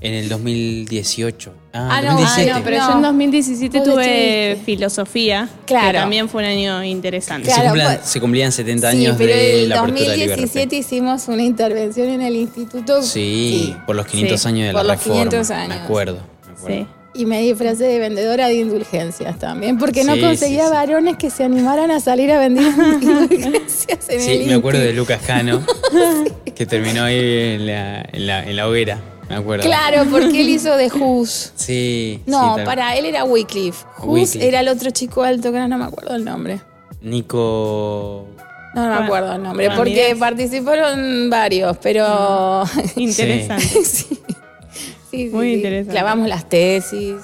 En 0.00 0.12
el 0.14 0.28
2018. 0.28 1.52
Ah, 1.72 1.88
Ah, 1.90 2.02
no, 2.02 2.08
2017. 2.12 2.50
Ah, 2.52 2.58
no, 2.58 2.64
pero 2.64 2.76
No. 2.78 2.88
yo 2.90 2.94
en 2.96 3.02
2017 3.02 3.78
Vos 3.78 3.88
tuve 3.88 4.58
filosofía, 4.64 5.48
Claro. 5.66 5.86
que 5.86 5.92
también 5.98 6.28
fue 6.28 6.42
un 6.42 6.48
año 6.48 6.84
interesante. 6.84 7.46
Claro. 7.48 7.62
se, 7.62 7.68
cumplan- 7.70 7.96
pues- 7.98 8.08
se 8.10 8.20
cumplían 8.20 8.52
70 8.52 8.90
Sí, 8.90 8.96
años 8.98 9.16
pero 9.18 9.32
de 9.34 9.62
en 9.62 9.68
la 9.70 9.80
apertura 9.80 10.00
del 10.10 10.20
2017 10.20 10.76
IBRP. 10.76 10.78
hicimos 10.78 11.28
una 11.28 11.42
intervención 11.42 12.08
en 12.08 12.20
el 12.22 12.36
instituto. 12.36 13.02
Sí, 13.02 13.74
por 13.86 13.96
los 13.96 14.06
500 14.06 14.40
Sí, 14.42 14.48
años 14.48 14.66
de 14.68 14.72
por 14.72 14.84
la 14.84 14.92
los 14.94 15.02
reforma. 15.04 15.22
500 15.30 15.50
años. 15.50 15.68
Me 15.68 15.74
acuerdo. 15.82 16.18
me 16.46 16.52
acuerdo. 16.52 16.78
Sí. 16.82 16.86
Y 17.16 17.26
me 17.26 17.40
disfracé 17.40 17.84
de 17.84 17.98
vendedora 18.00 18.48
de 18.48 18.54
indulgencias 18.54 19.38
también, 19.38 19.78
porque 19.78 20.02
no 20.02 20.18
conseguía 20.20 20.64
sí, 20.64 20.68
sí. 20.68 20.74
varones 20.74 21.16
que 21.16 21.30
se 21.30 21.44
animaran 21.44 21.90
a 21.92 22.00
salir 22.00 22.32
a 22.32 22.40
vender 22.40 22.64
indulgencias 23.00 24.08
en 24.08 24.20
Sí, 24.20 24.30
el 24.32 24.46
me 24.46 24.54
acuerdo 24.54 24.80
de. 24.80 24.92
Lucas 24.92 25.20
Cano, 25.24 25.64
que 26.56 26.66
terminó 26.66 27.04
ahí 27.04 27.54
en 27.54 27.66
la, 27.66 28.02
en 28.12 28.26
la, 28.26 28.42
en 28.44 28.56
la 28.56 28.68
hoguera. 28.68 28.98
Me 29.28 29.36
acuerdo. 29.36 29.64
Claro, 29.64 30.04
porque 30.10 30.40
él 30.42 30.50
hizo 30.50 30.76
de 30.76 30.88
Hus. 30.92 31.52
Sí. 31.54 32.20
No, 32.26 32.56
para 32.64 32.96
él 32.96 33.06
era 33.06 33.24
Wycliffe. 33.24 33.84
Hus 33.98 34.06
Wycliffe. 34.06 34.48
era 34.48 34.60
el 34.60 34.68
otro 34.68 34.90
chico 34.90 35.22
alto 35.22 35.50
que 35.52 35.58
no 35.60 35.78
me 35.78 35.84
acuerdo 35.84 36.14
el 36.16 36.24
nombre. 36.24 36.60
Nico. 37.00 38.26
No, 38.74 38.82
no 38.82 38.88
me 38.88 38.88
Bueno, 38.96 39.04
acuerdo 39.04 39.32
el 39.36 39.42
nombre, 39.42 39.70
porque 39.76 40.06
mirá. 40.08 40.18
participaron 40.18 41.30
varios, 41.30 41.76
pero... 41.78 42.64
Interesante. 42.96 43.64
sí. 43.84 44.18
Sí, 45.16 45.28
sí, 45.28 45.34
Muy 45.34 45.46
sí. 45.48 45.54
interesante. 45.54 45.90
Clavamos 45.92 46.28
las 46.28 46.48
tesis. 46.48 47.16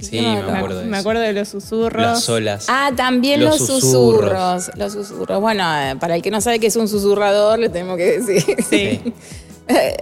Sí, 0.00 0.20
no 0.20 0.32
me 0.32 0.38
acuerdo. 0.38 0.56
acuerdo 0.56 0.78
de 0.80 0.84
Me 0.86 0.90
eso. 0.90 1.00
acuerdo 1.00 1.22
de 1.22 1.32
los 1.32 1.48
susurros. 1.48 2.02
Las 2.02 2.28
olas. 2.28 2.66
Ah, 2.68 2.90
también 2.96 3.42
Los 3.44 3.60
los, 3.60 3.68
susurros. 3.68 4.64
susurros. 4.64 4.70
Los 4.76 4.92
susurros. 4.92 5.40
Bueno, 5.40 5.64
para 6.00 6.16
el 6.16 6.22
que 6.22 6.30
no 6.30 6.40
sabe 6.40 6.58
qué 6.58 6.66
es 6.66 6.76
un 6.76 6.88
susurrador, 6.88 7.58
le 7.58 7.68
tengo 7.68 7.96
que 7.96 8.18
decir. 8.20 8.56
Sí. 8.68 9.00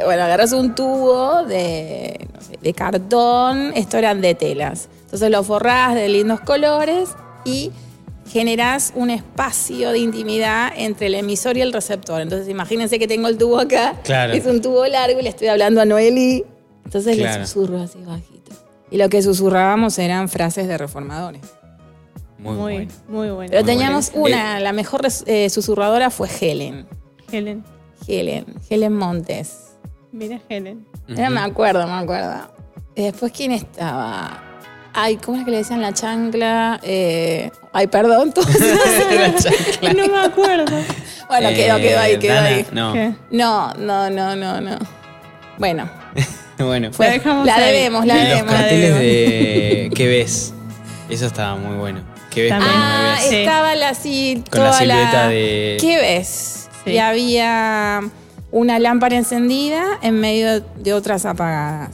Bueno, 0.04 0.24
agarras 0.24 0.50
un 0.54 0.74
tubo 0.74 1.44
de, 1.44 2.26
no 2.34 2.40
sé, 2.40 2.58
de 2.60 2.72
cartón, 2.74 3.70
esto 3.76 3.96
eran 3.96 4.20
de 4.20 4.34
telas. 4.34 4.88
Entonces 5.04 5.30
lo 5.30 5.44
forrás 5.44 5.94
de 5.94 6.08
lindos 6.08 6.40
colores 6.40 7.10
y 7.44 7.70
generás 8.28 8.92
un 8.96 9.10
espacio 9.10 9.92
de 9.92 10.00
intimidad 10.00 10.72
entre 10.76 11.06
el 11.06 11.14
emisor 11.14 11.56
y 11.56 11.60
el 11.60 11.72
receptor. 11.72 12.20
Entonces 12.20 12.48
imagínense 12.48 12.98
que 12.98 13.06
tengo 13.06 13.28
el 13.28 13.38
tubo 13.38 13.60
acá, 13.60 13.94
Claro. 14.02 14.32
es 14.32 14.46
un 14.46 14.60
tubo 14.62 14.84
largo 14.88 15.20
y 15.20 15.22
le 15.22 15.28
estoy 15.28 15.46
hablando 15.46 15.80
a 15.80 15.84
Noeli. 15.84 16.44
Entonces 16.84 17.16
Claro. 17.16 17.40
le 17.40 17.46
susurro 17.46 17.80
así 17.82 17.98
bajito. 18.02 18.52
Y 18.90 18.98
lo 18.98 19.08
que 19.08 19.22
susurrábamos 19.22 19.98
eran 19.98 20.28
frases 20.28 20.68
de 20.68 20.76
reformadores. 20.78 21.40
Muy, 22.38 22.54
Muy, 22.56 22.72
bueno. 22.74 22.92
muy 23.08 23.30
bueno. 23.30 23.50
Pero 23.50 23.62
Muy 23.62 23.72
teníamos 23.72 24.12
bueno. 24.12 24.36
una, 24.36 24.60
la 24.60 24.72
mejor 24.72 25.02
eh, 25.26 25.48
susurradora 25.48 26.10
fue 26.10 26.28
Helen. 26.40 26.86
Helen. 27.30 27.64
Helen, 28.06 28.44
Helen 28.68 28.96
Montes. 28.96 29.74
Mira 30.10 30.40
Helen. 30.48 30.86
Era, 31.08 31.30
me 31.30 31.40
acuerdo, 31.40 31.86
me 31.86 31.92
acuerdo. 31.94 32.34
Y 32.96 33.02
después, 33.04 33.32
¿quién 33.32 33.52
estaba? 33.52 34.42
Ay, 34.92 35.16
¿cómo 35.16 35.38
es 35.38 35.44
que 35.44 35.50
le 35.52 35.56
decían 35.58 35.80
la 35.80 35.94
chancla? 35.94 36.78
Eh, 36.82 37.50
ay, 37.72 37.86
perdón. 37.86 38.32
todos 38.32 38.48
No 39.96 40.06
me 40.08 40.18
acuerdo. 40.20 40.76
bueno, 41.28 41.48
quedó, 41.50 41.76
quedó 41.78 41.98
ahí, 42.00 42.12
Eh, 42.14 42.18
quedó 42.18 42.34
Dana, 42.34 42.48
ahí. 42.48 42.66
No. 42.72 42.92
¿Qué? 42.92 43.14
No, 43.30 43.72
no, 43.74 44.10
no, 44.10 44.36
no, 44.36 44.60
no. 44.60 44.76
Bueno, 45.58 45.88
bueno. 46.66 46.92
fue, 46.92 47.10
dejamos 47.10 47.46
la 47.46 47.58
debemos, 47.58 48.06
la 48.06 48.14
Y 48.14 48.18
los 48.20 48.28
debemos. 48.28 48.52
carteles 48.54 48.94
de 48.94 49.90
¿Qué 49.96 50.06
ves? 50.06 50.54
Eso 51.08 51.26
estaba 51.26 51.56
muy 51.56 51.76
bueno. 51.76 52.00
¿Qué 52.30 52.42
ves 52.44 52.52
Ah, 52.54 53.16
ves? 53.20 53.32
Estaba 53.32 53.74
la, 53.74 53.90
así, 53.90 54.42
Con 54.50 54.60
la 54.62 54.66
toda 54.68 54.78
silueta 54.78 55.28
de- 55.28 55.76
¿Qué 55.80 55.96
ves? 55.98 56.68
Sí. 56.84 56.92
Y 56.92 56.98
había 56.98 58.00
una 58.50 58.78
lámpara 58.78 59.16
encendida 59.16 59.98
en 60.02 60.18
medio 60.20 60.60
de 60.60 60.94
otras 60.94 61.24
apagadas. 61.26 61.90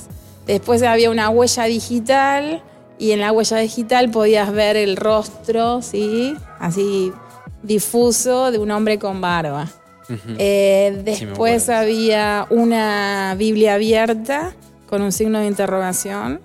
Después 0.47 0.83
había 0.83 1.11
una 1.11 1.29
huella 1.29 1.65
digital 1.65 2.63
y 2.99 3.11
en 3.13 3.21
la 3.21 3.33
huella 3.33 3.59
digital 3.59 4.11
podías 4.11 4.53
ver 4.53 4.77
el 4.77 4.97
rostro, 4.97 5.83
¿sí? 5.83 6.35
Así 6.59 7.13
difuso 7.63 8.51
de 8.51 8.59
un 8.59 8.71
hombre 8.71 8.99
con 8.99 9.21
barba. 9.21 9.69
Eh, 10.39 11.01
después 11.05 11.69
había 11.69 12.47
una 12.51 13.35
Biblia 13.39 13.75
abierta 13.75 14.53
con 14.89 15.03
un 15.03 15.13
signo 15.13 15.41
de 15.41 15.47
interrogación. 15.47 16.41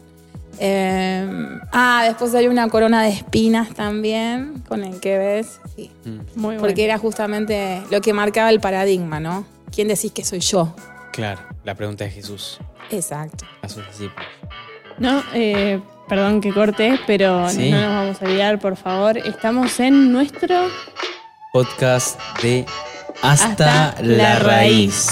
Eh, 0.60 1.28
ah, 1.72 2.04
después 2.06 2.34
hay 2.36 2.48
una 2.48 2.68
corona 2.70 3.04
de 3.04 3.10
espinas 3.10 3.70
también, 3.74 4.62
con 4.68 4.84
el 4.84 5.00
que 5.00 5.18
ves. 5.18 5.60
Sí. 5.76 5.92
Muy 6.36 6.56
bueno. 6.56 6.62
Porque 6.62 6.84
era 6.86 6.98
justamente 6.98 7.82
lo 7.90 8.02
que 8.02 8.14
marcaba 8.14 8.50
el 8.50 8.60
paradigma, 8.60 9.20
¿no? 9.20 9.46
¿Quién 9.74 9.88
decís 9.88 10.12
que 10.12 10.24
soy 10.24 10.40
yo? 10.42 10.76
Claro, 11.12 11.42
la 11.64 11.74
pregunta 11.76 12.04
de 12.04 12.12
Jesús 12.12 12.60
Exacto. 12.92 13.46
a 13.62 13.70
sus 13.70 13.86
discípulos. 13.88 14.28
No, 15.00 15.24
eh, 15.34 15.80
perdón 16.08 16.40
que 16.42 16.54
corte, 16.54 17.00
pero 17.08 17.50
Sí. 17.50 17.72
no 17.72 17.78
nos 17.82 17.90
vamos 17.90 18.22
a 18.22 18.26
olvidar, 18.26 18.60
por 18.60 18.76
favor. 18.76 19.18
Estamos 19.18 19.80
en 19.80 20.12
nuestro 20.12 20.68
Podcast 21.52 22.20
de 22.42 22.66
Hasta, 23.24 23.90
Hasta 23.90 24.02
la, 24.04 24.18
la 24.18 24.40
raíz. 24.40 25.08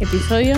episodio, 0.00 0.56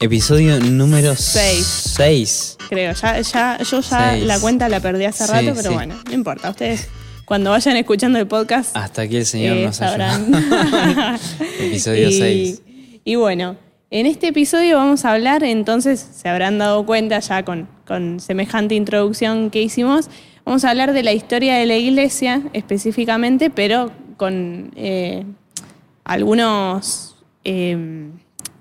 Episodio 0.00 0.58
número 0.60 1.14
Seis. 1.16 1.64
6. 1.96 2.56
creo. 2.68 2.92
Ya, 2.94 3.20
ya, 3.20 3.58
yo 3.58 3.80
ya 3.80 4.10
Seis. 4.12 4.24
la 4.24 4.40
cuenta 4.40 4.68
la 4.68 4.80
perdí 4.80 5.04
hace 5.04 5.24
Sí, 5.26 5.30
rato, 5.32 5.52
pero 5.54 5.68
sí. 5.70 5.74
bueno, 5.74 5.94
no 6.06 6.12
importa. 6.12 6.50
Ustedes, 6.50 6.88
cuando 7.24 7.50
vayan 7.50 7.76
escuchando 7.76 8.18
el 8.18 8.26
podcast, 8.26 8.76
Hasta 8.76 9.02
aquí 9.02 9.16
el 9.18 9.26
Señor 9.26 9.56
eh, 9.58 9.66
nos 9.66 9.76
sabrán. 9.76 10.34
ayuda. 10.34 11.18
Episodio 11.60 12.08
y, 12.08 12.18
6. 12.18 12.62
y 13.04 13.14
bueno, 13.16 13.56
en 13.92 14.06
este 14.06 14.28
episodio 14.28 14.78
vamos 14.78 15.04
a 15.04 15.12
hablar, 15.12 15.44
entonces 15.44 16.00
se 16.00 16.26
habrán 16.26 16.56
dado 16.56 16.86
cuenta 16.86 17.18
ya 17.18 17.44
con, 17.44 17.68
con 17.86 18.20
semejante 18.20 18.74
introducción 18.74 19.50
que 19.50 19.60
hicimos, 19.60 20.08
vamos 20.46 20.64
a 20.64 20.70
hablar 20.70 20.94
de 20.94 21.02
la 21.02 21.12
historia 21.12 21.56
de 21.56 21.66
la 21.66 21.76
iglesia 21.76 22.42
específicamente, 22.54 23.50
pero 23.50 23.92
con 24.16 24.72
eh, 24.76 25.24
algunos 26.04 27.16
eh, 27.44 28.08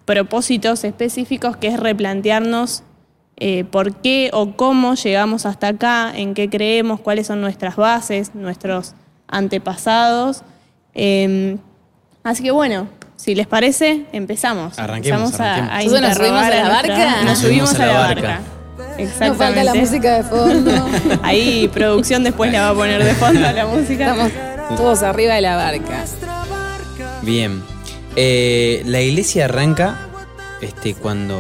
propósitos 0.04 0.84
específicos 0.84 1.56
que 1.56 1.68
es 1.68 1.80
replantearnos 1.80 2.84
eh, 3.38 3.64
por 3.64 3.96
qué 3.96 4.32
o 4.34 4.58
cómo 4.58 4.96
llegamos 4.96 5.46
hasta 5.46 5.70
acá, 5.70 6.12
en 6.14 6.34
qué 6.34 6.50
creemos, 6.50 7.00
cuáles 7.00 7.28
son 7.28 7.40
nuestras 7.40 7.78
bases, 7.78 8.36
nuestros 8.36 8.96
antepasados. 9.28 10.44
Eh, 10.94 11.58
así 12.22 12.44
que 12.44 12.52
bueno, 12.52 12.90
si 13.22 13.36
les 13.36 13.46
parece, 13.48 14.06
empezamos. 14.14 14.78
Arranquemos, 14.80 15.32
Empezamos 15.32 15.40
a- 15.40 15.54
arranquemos. 15.56 15.74
a 15.74 15.82
Entonces 15.84 16.02
nos 16.02 16.18
subimos 16.18 16.42
a 16.44 16.50
la 16.50 16.64
nuestra- 16.64 16.98
barca. 16.98 17.24
Nos 17.24 17.38
subimos 17.40 17.74
a 17.76 17.86
la 17.86 17.94
barca. 18.00 18.42
Exactamente. 18.98 19.28
Nos 19.28 19.38
falta 19.38 19.64
la 19.64 19.74
música 19.76 20.18
de 20.18 20.24
fondo. 20.24 20.90
Ahí 21.24 21.68
producción 21.68 22.24
después 22.24 22.52
la 22.52 22.62
va 22.62 22.70
a 22.70 22.74
poner 22.74 23.04
de 23.04 23.14
fondo 23.14 23.40
la 23.40 23.68
música. 23.68 24.12
Estamos 24.12 24.32
todos 24.78 25.04
arriba 25.04 25.36
de 25.36 25.42
la 25.42 25.56
barca. 25.56 26.04
Bien. 27.22 27.62
Eh, 28.16 28.82
la 28.86 29.00
iglesia 29.02 29.46
arranca 29.46 29.98
este, 30.62 30.96
cuando, 30.96 31.40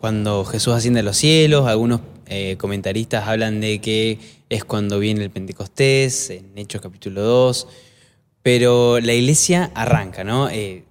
cuando 0.00 0.44
Jesús 0.44 0.74
asciende 0.74 1.00
a 1.00 1.02
los 1.02 1.16
cielos. 1.16 1.66
Algunos 1.68 2.00
eh, 2.26 2.56
comentaristas 2.58 3.28
hablan 3.28 3.60
de 3.60 3.80
que 3.80 4.18
es 4.48 4.64
cuando 4.64 4.98
viene 4.98 5.22
el 5.22 5.30
Pentecostés, 5.30 6.30
en 6.30 6.52
Hechos 6.56 6.80
capítulo 6.80 7.20
2. 7.22 7.68
Pero 8.42 9.00
la 9.00 9.12
iglesia 9.12 9.70
arranca, 9.74 10.24
¿no? 10.24 10.48
Eh, 10.48 10.84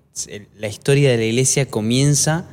la 0.57 0.67
historia 0.67 1.11
de 1.11 1.17
la 1.17 1.25
iglesia 1.25 1.65
comienza 1.65 2.49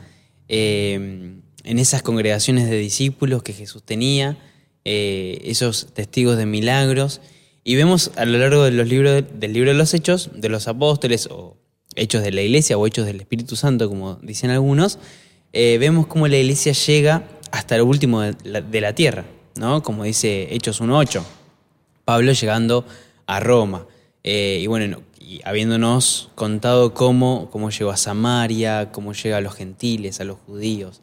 eh, 0.49 1.38
en 1.64 1.78
esas 1.78 2.02
congregaciones 2.02 2.71
de 2.71 2.78
discípulos 2.78 3.43
que 3.43 3.52
Jesús 3.52 3.83
tenía, 3.83 4.38
eh, 4.85 5.43
esos 5.45 5.93
testigos 5.93 6.38
de 6.38 6.47
milagros. 6.47 7.21
Y 7.62 7.76
vemos 7.76 8.12
a 8.17 8.25
lo 8.25 8.38
largo 8.38 8.64
de 8.64 8.71
los 8.71 8.88
libros, 8.88 9.23
del 9.35 9.52
libro 9.52 9.71
de 9.71 9.76
los 9.76 9.93
Hechos, 9.93 10.31
de 10.35 10.49
los 10.49 10.69
apóstoles, 10.69 11.28
o 11.31 11.59
Hechos 11.95 12.23
de 12.23 12.33
la 12.33 12.40
Iglesia, 12.40 12.78
o 12.78 12.87
Hechos 12.87 13.05
del 13.05 13.21
Espíritu 13.21 13.57
Santo, 13.57 13.88
como 13.88 14.14
dicen 14.17 14.50
algunos, 14.50 14.99
eh, 15.52 15.76
vemos 15.78 16.07
cómo 16.07 16.26
la 16.28 16.38
Iglesia 16.38 16.73
llega 16.73 17.28
hasta 17.50 17.76
lo 17.76 17.85
último 17.85 18.23
de 18.23 18.35
la, 18.45 18.62
de 18.62 18.81
la 18.81 18.95
tierra, 18.95 19.25
¿no? 19.57 19.83
Como 19.83 20.05
dice 20.05 20.49
Hechos 20.55 20.81
1.8. 20.81 21.23
Pablo 22.07 22.33
llegando 22.33 22.87
a 23.26 23.40
Roma. 23.40 23.87
Eh, 24.25 24.58
y 24.62 24.66
bueno, 24.66 25.02
habiéndonos 25.44 26.30
contado 26.34 26.94
cómo, 26.94 27.48
cómo 27.50 27.70
llegó 27.70 27.90
a 27.90 27.96
Samaria, 27.96 28.90
cómo 28.92 29.12
llega 29.12 29.38
a 29.38 29.40
los 29.40 29.54
gentiles, 29.54 30.20
a 30.20 30.25
los 30.25 30.38
judíos. 30.46 31.02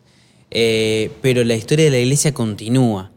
Eh, 0.51 1.11
pero 1.21 1.43
la 1.43 1.55
historia 1.55 1.85
de 1.85 1.91
la 1.91 1.99
iglesia 1.99 2.33
continúa. 2.33 3.11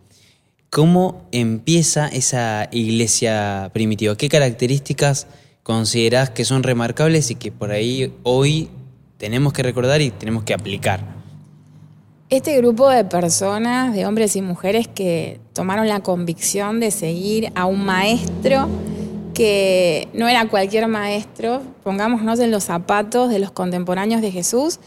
¿Cómo 0.70 1.26
empieza 1.32 2.08
esa 2.08 2.68
iglesia 2.72 3.70
primitiva? 3.72 4.16
¿Qué 4.16 4.28
características 4.28 5.26
considerás 5.62 6.30
que 6.30 6.44
son 6.44 6.62
remarcables 6.62 7.30
y 7.30 7.36
que 7.36 7.50
por 7.52 7.70
ahí 7.70 8.12
hoy 8.22 8.68
tenemos 9.16 9.52
que 9.52 9.62
recordar 9.62 10.02
y 10.02 10.10
tenemos 10.10 10.44
que 10.44 10.52
aplicar? 10.52 11.18
Este 12.28 12.54
grupo 12.58 12.90
de 12.90 13.04
personas, 13.04 13.94
de 13.94 14.04
hombres 14.04 14.36
y 14.36 14.42
mujeres 14.42 14.86
que 14.86 15.40
tomaron 15.54 15.88
la 15.88 16.00
convicción 16.00 16.80
de 16.80 16.90
seguir 16.90 17.50
a 17.54 17.64
un 17.64 17.86
maestro 17.86 18.68
que 19.38 20.08
no 20.14 20.26
era 20.26 20.48
cualquier 20.48 20.88
maestro, 20.88 21.62
pongámonos 21.84 22.40
en 22.40 22.50
los 22.50 22.64
zapatos 22.64 23.30
de 23.30 23.38
los 23.38 23.52
contemporáneos 23.52 24.20
de 24.20 24.32
Jesús, 24.32 24.80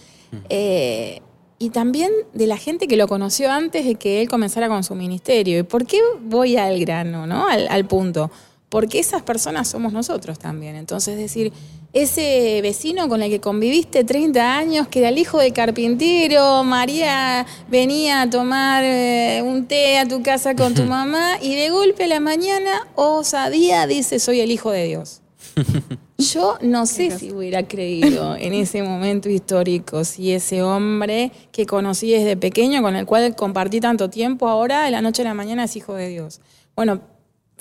eh, 0.50 1.22
y 1.58 1.70
también 1.70 2.12
de 2.34 2.48
la 2.48 2.58
gente 2.58 2.86
que 2.90 2.98
lo 2.98 3.08
conoció 3.08 3.50
antes 3.50 3.86
de 3.86 3.96
que 3.96 4.22
él 4.22 4.28
comenzara 4.28 4.68
con 4.68 4.84
su 4.84 4.94
ministerio. 4.94 5.60
¿Y 5.60 5.64
por 5.64 5.86
qué 5.86 6.00
voy 6.22 6.58
al 6.58 6.78
grano, 6.82 7.26
no? 7.26 7.48
al, 7.48 7.70
al 7.70 7.86
punto? 7.86 8.30
Porque 8.72 9.00
esas 9.00 9.22
personas 9.22 9.68
somos 9.68 9.92
nosotros 9.92 10.40
también. 10.40 10.78
Entonces, 10.78 11.18
decir, 11.18 11.52
ese 11.92 12.62
vecino 12.62 13.10
con 13.10 13.22
el 13.22 13.30
que 13.30 13.42
conviviste 13.42 14.06
30 14.06 14.58
años, 14.58 14.88
que 14.88 15.00
era 15.00 15.10
el 15.10 15.18
hijo 15.18 15.40
del 15.40 15.52
carpintero, 15.52 16.64
María 16.64 17.46
venía 17.70 18.22
a 18.22 18.30
tomar 18.30 18.86
eh, 18.86 19.42
un 19.44 19.66
té 19.66 19.98
a 19.98 20.08
tu 20.08 20.24
casa 20.24 20.56
con 20.56 20.74
tu 20.74 20.84
mamá 20.86 21.34
y 21.42 21.56
de 21.56 21.70
golpe 21.70 22.06
a 22.06 22.08
la 22.08 22.22
mañana, 22.22 22.88
osadía, 22.96 23.88
dice, 23.88 24.20
soy 24.20 24.40
el 24.40 24.52
hijo 24.52 24.72
de 24.72 24.86
Dios. 24.86 25.22
Yo 26.18 26.58
no 26.62 26.86
sé 26.86 27.12
si 27.12 27.34
hubiera 27.34 27.68
creído 27.68 28.38
en 28.38 28.54
ese 28.54 28.84
momento 28.84 29.28
histórico 29.28 30.06
si 30.06 30.32
ese 30.32 30.64
hombre 30.64 31.34
que 31.52 31.66
conocí 31.66 32.12
desde 32.12 32.38
pequeño, 32.38 32.82
con 32.82 32.96
el 32.96 33.06
cual 33.06 33.36
compartí 33.36 33.82
tanto 33.82 34.10
tiempo, 34.10 34.48
ahora 34.48 34.84
de 34.86 34.92
la 34.92 35.02
noche 35.02 35.24
a 35.24 35.26
la 35.26 35.34
mañana 35.34 35.66
es 35.66 35.76
hijo 35.76 35.94
de 35.94 36.08
Dios. 36.08 36.40
Bueno, 36.74 37.02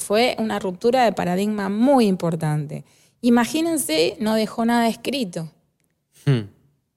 fue 0.01 0.35
una 0.39 0.59
ruptura 0.59 1.05
de 1.05 1.13
paradigma 1.13 1.69
muy 1.69 2.07
importante. 2.07 2.85
Imagínense, 3.21 4.17
no 4.19 4.35
dejó 4.35 4.65
nada 4.65 4.89
escrito. 4.89 5.51
Hmm. 6.25 6.49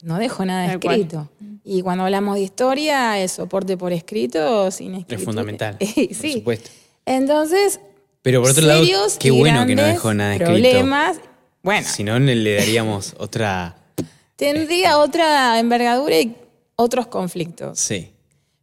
No 0.03 0.17
dejó 0.17 0.45
nada 0.45 0.67
Tal 0.67 0.79
cual. 0.79 0.95
escrito. 0.95 1.29
Y 1.63 1.81
cuando 1.81 2.03
hablamos 2.03 2.35
de 2.35 2.41
historia, 2.41 3.21
el 3.21 3.29
soporte 3.29 3.77
por 3.77 3.93
escrito, 3.93 4.69
sin 4.71 4.95
escrito. 4.95 5.15
Es 5.15 5.23
fundamental, 5.23 5.77
sí. 5.79 6.07
por 6.07 6.31
supuesto. 6.31 6.69
Entonces, 7.05 7.79
Pero 8.21 8.41
por 8.41 8.51
otro 8.51 8.65
lado, 8.65 8.83
qué 9.19 9.31
bueno 9.31 9.65
que 9.65 9.75
no 9.75 9.83
dejó 9.83 10.13
nada 10.13 10.33
escrito. 10.33 10.51
Problemas. 10.51 11.19
Bueno, 11.61 11.87
Si 11.87 12.03
no, 12.03 12.19
le 12.19 12.55
daríamos 12.55 13.15
otra... 13.17 13.77
tendría 14.35 14.97
otra 14.97 15.59
envergadura 15.59 16.19
y 16.19 16.35
otros 16.75 17.07
conflictos. 17.07 17.79
Sí. 17.79 18.11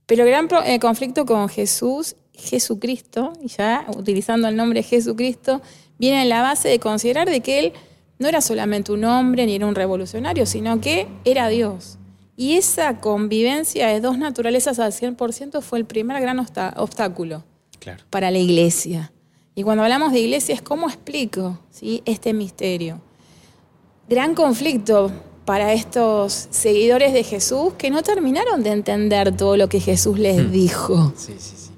Pero 0.04 0.26
gran 0.26 0.48
eh, 0.66 0.78
conflicto 0.78 1.24
con 1.24 1.48
Jesús, 1.48 2.16
Jesucristo, 2.40 3.32
y 3.42 3.48
ya 3.48 3.86
utilizando 3.96 4.48
el 4.48 4.56
nombre 4.56 4.82
Jesucristo, 4.82 5.62
viene 5.98 6.22
en 6.22 6.28
la 6.28 6.42
base 6.42 6.68
de 6.68 6.78
considerar 6.80 7.28
de 7.30 7.40
que 7.40 7.58
él 7.60 7.72
no 8.18 8.28
era 8.28 8.40
solamente 8.40 8.92
un 8.92 9.04
hombre 9.04 9.46
ni 9.46 9.54
era 9.54 9.66
un 9.66 9.74
revolucionario, 9.74 10.44
sino 10.46 10.80
que 10.80 11.06
era 11.24 11.48
Dios. 11.48 11.96
Y 12.36 12.54
esa 12.56 13.00
convivencia 13.00 13.88
de 13.88 14.00
dos 14.00 14.18
naturalezas 14.18 14.78
al 14.78 14.92
100% 14.92 15.60
fue 15.62 15.78
el 15.78 15.84
primer 15.84 16.20
gran 16.20 16.38
obstáculo 16.38 17.44
Claro. 17.78 18.02
para 18.10 18.30
la 18.30 18.38
iglesia. 18.38 19.12
Y 19.54 19.62
cuando 19.62 19.82
hablamos 19.82 20.12
de 20.12 20.20
iglesia 20.20 20.54
es 20.54 20.62
cómo 20.62 20.88
explico 20.88 21.58
¿sí? 21.70 22.02
este 22.04 22.32
misterio. 22.32 23.00
Gran 24.08 24.34
conflicto 24.34 25.10
para 25.44 25.72
estos 25.72 26.48
seguidores 26.50 27.12
de 27.12 27.24
Jesús 27.24 27.72
que 27.76 27.90
no 27.90 28.02
terminaron 28.02 28.62
de 28.62 28.70
entender 28.70 29.36
todo 29.36 29.56
lo 29.56 29.68
que 29.68 29.80
Jesús 29.80 30.18
les 30.18 30.50
dijo. 30.52 31.12
Sí, 31.16 31.34
sí, 31.38 31.54
sí. 31.56 31.69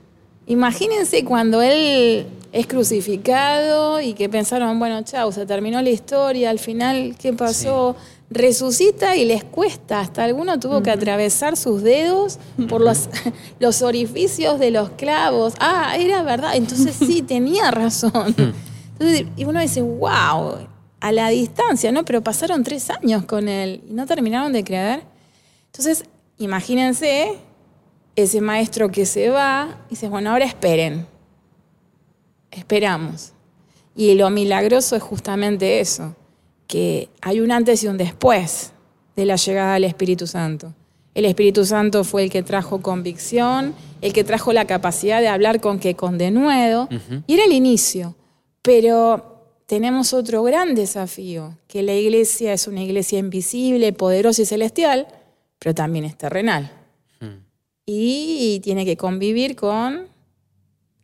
Imagínense 0.47 1.25
cuando 1.25 1.63
él 1.63 2.27
es 2.53 2.67
crucificado 2.67 4.01
y 4.01 4.13
que 4.13 4.29
pensaron, 4.29 4.79
bueno, 4.79 5.03
chau, 5.03 5.33
se 5.33 5.47
terminó 5.47 5.81
la 5.81 5.91
historia, 5.91 6.51
al 6.51 6.59
final, 6.59 7.17
¿qué 7.19 7.33
pasó? 7.33 7.97
Resucita 8.29 9.17
y 9.17 9.25
les 9.25 9.45
cuesta, 9.45 10.01
hasta 10.01 10.25
alguno 10.25 10.59
tuvo 10.59 10.83
que 10.83 10.91
atravesar 10.91 11.57
sus 11.57 11.83
dedos 11.83 12.39
por 12.69 12.81
los, 12.81 13.09
los 13.59 13.83
orificios 13.83 14.59
de 14.59 14.71
los 14.71 14.91
clavos. 14.91 15.55
Ah, 15.61 15.97
era 15.99 16.23
verdad, 16.23 16.57
entonces 16.57 16.97
sí, 16.97 17.23
tenía 17.27 17.71
razón. 17.71 18.35
Entonces, 18.93 19.27
y 19.37 19.45
uno 19.45 19.61
dice, 19.61 19.81
wow, 19.81 20.69
a 21.01 21.13
la 21.13 21.29
distancia, 21.29 21.91
¿no? 21.93 22.05
Pero 22.05 22.23
pasaron 22.23 22.63
tres 22.63 22.91
años 22.91 23.25
con 23.25 23.49
él 23.49 23.83
y 23.89 23.95
no 23.95 24.07
terminaron 24.07 24.53
de 24.53 24.63
creer. 24.65 25.03
Entonces, 25.67 26.05
imagínense 26.39 27.39
ese 28.17 28.41
maestro 28.41 28.91
que 28.91 29.07
se 29.07 29.31
va 29.31 29.81
y 29.87 29.91
dice, 29.91 30.09
bueno, 30.09 30.31
ahora 30.31 30.45
esperen. 30.45 31.07
Esperamos. 32.51 33.33
Y 33.95 34.15
lo 34.15 34.31
milagroso 34.31 34.97
es 34.97 35.03
justamente 35.03 35.81
eso, 35.81 36.15
que 36.67 37.09
hay 37.21 37.41
un 37.41 37.53
antes 37.53 37.83
y 37.83 37.89
un 37.89 37.99
después 37.99 38.73
de 39.17 39.27
la 39.27 39.37
llegada 39.37 39.75
del 39.75 39.85
Espíritu 39.85 40.27
Santo. 40.27 40.75
El 41.15 41.27
Espíritu 41.27 41.65
Santo 41.65 42.05
fue 42.05 42.25
el 42.25 42.31
que 42.31 42.43
trajo 42.43 42.81
convicción, 42.81 43.75
el 44.01 44.13
que 44.15 44.25
trajo 44.25 44.53
la 44.53 44.67
capacidad 44.67 45.21
de 45.21 45.29
hablar 45.29 45.61
con 45.61 45.79
que 45.79 45.95
con 45.95 46.17
denuedo, 46.17 46.89
y 47.27 47.35
era 47.35 47.45
el 47.45 47.53
inicio. 47.53 48.17
Pero 48.63 49.33
tenemos 49.67 50.15
otro 50.15 50.43
gran 50.43 50.75
desafío, 50.75 51.59
que 51.69 51.83
la 51.83 51.95
iglesia 51.95 52.55
es 52.55 52.67
una 52.67 52.83
iglesia 52.83 53.19
invisible, 53.19 53.93
poderosa 53.93 54.43
y 54.43 54.47
celestial, 54.47 55.07
pero 55.59 55.75
también 55.75 56.07
es 56.07 56.17
terrenal. 56.17 56.82
Y 57.85 58.61
tiene 58.63 58.85
que 58.85 58.97
convivir 58.97 59.57
con 59.57 60.07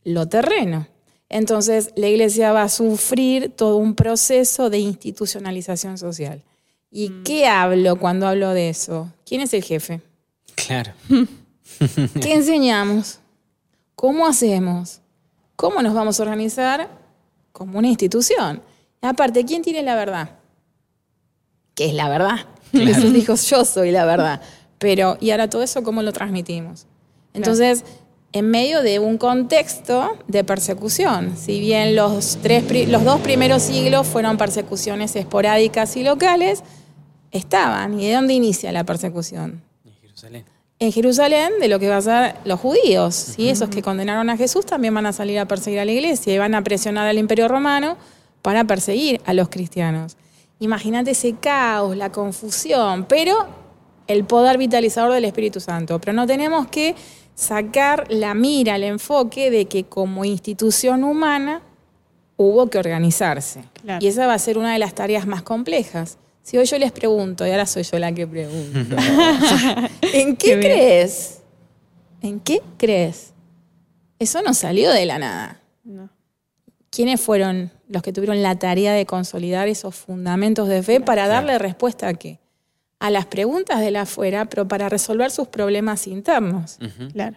lo 0.05 0.29
terreno. 0.29 0.87
Entonces, 1.29 1.91
la 1.97 2.09
iglesia 2.09 2.53
va 2.53 2.63
a 2.63 2.69
sufrir 2.69 3.51
todo 3.55 3.77
un 3.77 3.95
proceso 3.95 4.71
de 4.71 4.79
institucionalización 4.79 5.99
social. 5.99 6.43
¿Y 6.91 7.11
mm. 7.11 7.23
qué 7.25 7.47
hablo 7.47 7.97
cuando 7.97 8.27
hablo 8.27 8.51
de 8.51 8.71
eso? 8.71 9.13
¿Quién 9.27 9.43
es 9.43 9.53
el 9.53 9.63
jefe? 9.63 10.01
Claro. 10.55 10.93
¿Qué 12.21 12.35
enseñamos? 12.35 13.21
¿Cómo 13.95 14.27
hacemos? 14.27 15.01
¿Cómo 15.57 15.83
nos 15.83 15.93
vamos 15.93 16.19
a 16.19 16.23
organizar 16.23 16.89
como 17.53 17.79
una 17.79 17.89
institución? 17.89 18.63
Y 19.03 19.07
aparte, 19.07 19.45
¿quién 19.45 19.63
tiene 19.63 19.83
la 19.83 19.97
verdad? 19.97 20.39
¿Qué 21.75 21.87
es 21.87 21.95
la 21.95 22.09
verdad? 22.09 22.47
Jesús 22.73 23.13
dijo, 23.13 23.35
yo 23.35 23.65
soy 23.65 23.91
la 23.91 24.05
verdad. 24.05 24.41
Pero, 24.79 25.17
¿y 25.21 25.31
ahora 25.31 25.51
todo 25.51 25.63
eso 25.63 25.83
cómo 25.83 26.03
lo 26.03 26.13
transmitimos? 26.13 26.87
Entonces, 27.35 27.85
en 28.33 28.51
medio 28.51 28.83
de 28.83 28.99
un 28.99 29.19
contexto 29.19 30.19
de 30.27 30.45
persecución. 30.45 31.37
Si 31.37 31.61
bien 31.61 31.97
los, 31.97 32.39
tres, 32.43 32.89
los 32.89 33.05
dos 33.05 33.21
primeros 33.21 33.63
siglos 33.63 34.07
fueron 34.07 34.37
persecuciones 34.37 35.17
esporádicas 35.17 35.97
y 35.97 36.05
locales, 36.05 36.63
estaban. 37.31 37.99
¿Y 37.99 38.09
de 38.09 38.15
dónde 38.15 38.35
inicia 38.35 38.71
la 38.73 38.85
persecución? 38.85 39.63
En 39.85 39.95
Jerusalén. 39.95 40.45
En 40.79 40.93
Jerusalén, 40.93 41.53
de 41.59 41.69
lo 41.69 41.79
que 41.79 41.89
van 41.89 41.99
a 41.99 42.03
ser 42.03 42.35
los 42.45 42.61
judíos. 42.61 43.15
¿sí? 43.15 43.49
Esos 43.49 43.69
que 43.71 43.83
condenaron 43.83 44.29
a 44.31 44.37
Jesús 44.37 44.67
también 44.67 44.95
van 44.95 45.07
a 45.07 45.13
salir 45.13 45.39
a 45.39 45.47
perseguir 45.47 45.81
a 45.81 45.85
la 45.85 45.93
iglesia 45.93 46.35
y 46.35 46.39
van 46.39 46.55
a 46.55 46.63
presionar 46.63 47.09
al 47.09 47.19
imperio 47.19 47.49
romano 47.49 47.97
para 48.43 48.65
perseguir 48.65 49.21
a 49.25 49.33
los 49.33 49.49
cristianos. 49.49 50.17
Imagínate 50.61 51.13
ese 51.13 51.35
caos, 51.35 51.97
la 51.97 52.13
confusión, 52.13 53.07
pero 53.09 53.47
el 54.09 54.25
poder 54.25 54.59
vitalizador 54.59 55.13
del 55.13 55.25
Espíritu 55.25 55.61
Santo. 55.61 56.01
Pero 56.01 56.15
no 56.15 56.27
tenemos 56.27 56.67
que 56.67 56.97
sacar 57.35 58.07
la 58.11 58.35
mira, 58.35 58.75
el 58.77 58.85
enfoque 58.85 59.51
de 59.51 59.67
que 59.67 59.85
como 59.85 60.25
institución 60.25 61.05
humana 61.05 61.63
hubo 62.37 62.69
que 62.69 62.79
organizarse. 62.79 63.63
Y 64.01 64.09
esa 64.09 64.27
va 64.27 64.35
a 64.35 64.39
ser 64.39 64.59
una 64.59 64.73
de 64.73 64.79
las 64.79 64.95
tareas 64.95 65.27
más 65.27 65.43
complejas. 65.43 66.19
Si 66.43 66.57
hoy 66.57 66.65
yo 66.65 66.79
les 66.79 66.93
pregunto, 66.93 67.47
y 67.47 67.51
ahora 67.51 67.67
soy 67.67 67.83
yo 67.83 67.99
la 67.99 68.13
que 68.13 68.27
pregunto, 68.27 68.97
¿en 70.15 70.35
qué, 70.37 70.59
crees? 70.59 71.43
¿En 72.23 72.41
qué 72.41 72.63
crees? 72.79 73.35
Eso 74.19 74.41
no 74.43 74.55
salió 74.55 74.91
de 74.91 75.05
la 75.05 75.19
nada. 75.19 75.61
¿Quiénes 76.91 77.21
fueron 77.21 77.71
los 77.89 78.03
que 78.03 78.13
tuvieron 78.13 78.43
la 78.43 78.59
tarea 78.59 78.95
de 78.95 79.05
consolidar 79.05 79.69
esos 79.69 79.95
fundamentos 79.95 80.69
de 80.69 80.83
fe 80.83 81.01
para 81.01 81.29
darle 81.29 81.59
respuesta 81.59 82.09
a 82.09 82.15
qué? 82.15 82.41
A 83.01 83.11
las 83.11 83.27
preguntas 83.27 83.81
de 83.81 83.91
la 83.91 84.03
afuera, 84.03 84.47
pero 84.47 84.67
para 84.67 84.89
resolver 84.89 85.31
sus 85.31 85.49
problemas 85.49 86.07
internos. 86.07 86.79
Claro. 87.13 87.37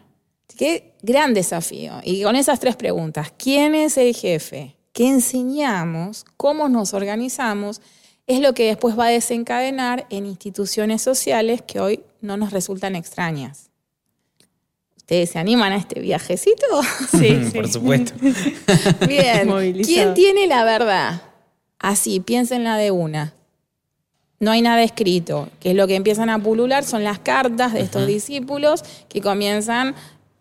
Qué 0.58 0.94
gran 1.02 1.34
desafío. 1.34 1.94
Y 2.04 2.24
con 2.24 2.36
esas 2.36 2.60
tres 2.60 2.76
preguntas, 2.76 3.34
¿quién 3.38 3.76
es 3.76 3.98
el 3.98 4.16
jefe? 4.16 4.76
¿Qué 4.92 5.08
enseñamos? 5.08 6.26
¿Cómo 6.38 6.68
nos 6.68 6.94
organizamos? 6.94 7.82
Es 8.28 8.42
lo 8.42 8.54
que 8.54 8.66
después 8.68 8.98
va 8.98 9.08
a 9.08 9.10
desencadenar 9.10 10.08
en 10.10 10.26
instituciones 10.26 11.02
sociales 11.02 11.62
que 11.62 11.80
hoy 11.80 12.04
no 12.22 12.38
nos 12.38 12.52
resultan 12.52 12.96
extrañas. 12.96 13.70
¿Ustedes 14.98 15.32
se 15.32 15.40
animan 15.40 15.74
a 15.74 15.78
este 15.78 16.00
viajecito? 16.00 16.66
Sí, 17.12 17.50
por 17.54 17.68
supuesto. 17.68 18.14
Bien. 19.08 19.50
¿Quién 19.84 20.14
tiene 20.14 20.48
la 20.48 20.64
verdad? 20.64 21.22
Así, 21.80 22.20
piénsenla 22.20 22.78
de 22.78 22.92
una 22.92 23.34
no 24.42 24.50
hay 24.50 24.64
nada 24.64 24.84
escrito, 24.84 25.50
que 25.60 25.70
es 25.70 25.76
lo 25.76 25.86
que 25.86 25.96
empiezan 25.96 26.30
a 26.32 26.40
pulular, 26.40 26.84
son 26.84 27.04
las 27.04 27.20
cartas 27.20 27.74
de 27.74 27.82
estos 27.82 28.08
discípulos 28.08 28.84
que 29.08 29.22
comienzan 29.22 29.96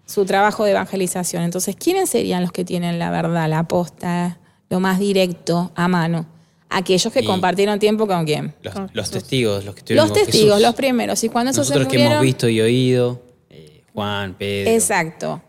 su 0.06 0.24
trabajo 0.24 0.64
de 0.64 0.70
evangelización. 0.70 1.42
Entonces, 1.42 1.76
¿quiénes 1.76 2.08
serían 2.08 2.42
los 2.42 2.50
que 2.50 2.64
tienen 2.64 2.98
la 2.98 3.10
verdad, 3.10 3.48
la 3.48 3.64
posta, 3.64 4.38
lo 4.70 4.80
más 4.80 4.98
directo, 4.98 5.70
a 5.74 5.86
mano? 5.86 6.24
Aquellos 6.70 7.12
que 7.12 7.22
compartieron 7.24 7.78
tiempo 7.78 8.06
con 8.06 8.24
quién? 8.24 8.54
Los, 8.94 9.10
testigos, 9.10 9.66
los 9.66 9.74
que 9.74 9.80
estuvieron 9.80 10.08
Los 10.08 10.16
testigos, 10.16 10.62
los 10.62 10.74
primeros. 10.74 11.22
Y 11.22 11.28
cuando 11.28 11.52
Nosotros 11.52 11.86
que 11.86 12.02
hemos 12.02 12.22
visto 12.22 12.48
y 12.48 12.58
oído, 12.62 13.20
eh, 13.50 13.84
Juan, 13.92 14.34
Pedro. 14.34 14.70
Exacto. 14.70 15.42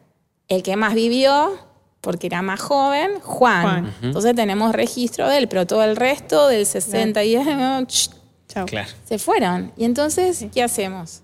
El 0.49 0.61
que 0.61 0.75
más 0.75 0.93
vivió, 0.93 1.57
porque 2.01 2.27
era 2.27 2.41
más 2.41 2.59
joven, 2.59 3.21
Juan. 3.21 3.93
Entonces 4.01 4.35
tenemos 4.35 4.73
registro 4.73 5.29
de 5.29 5.37
él, 5.37 5.47
pero 5.47 5.65
todo 5.65 5.85
el 5.85 5.95
resto 5.95 6.49
del 6.49 6.65
60 6.65 7.23
y 7.23 7.37
se 9.05 9.19
fueron. 9.19 9.71
Y 9.77 9.85
entonces, 9.85 10.45
¿qué 10.53 10.63
hacemos? 10.63 11.21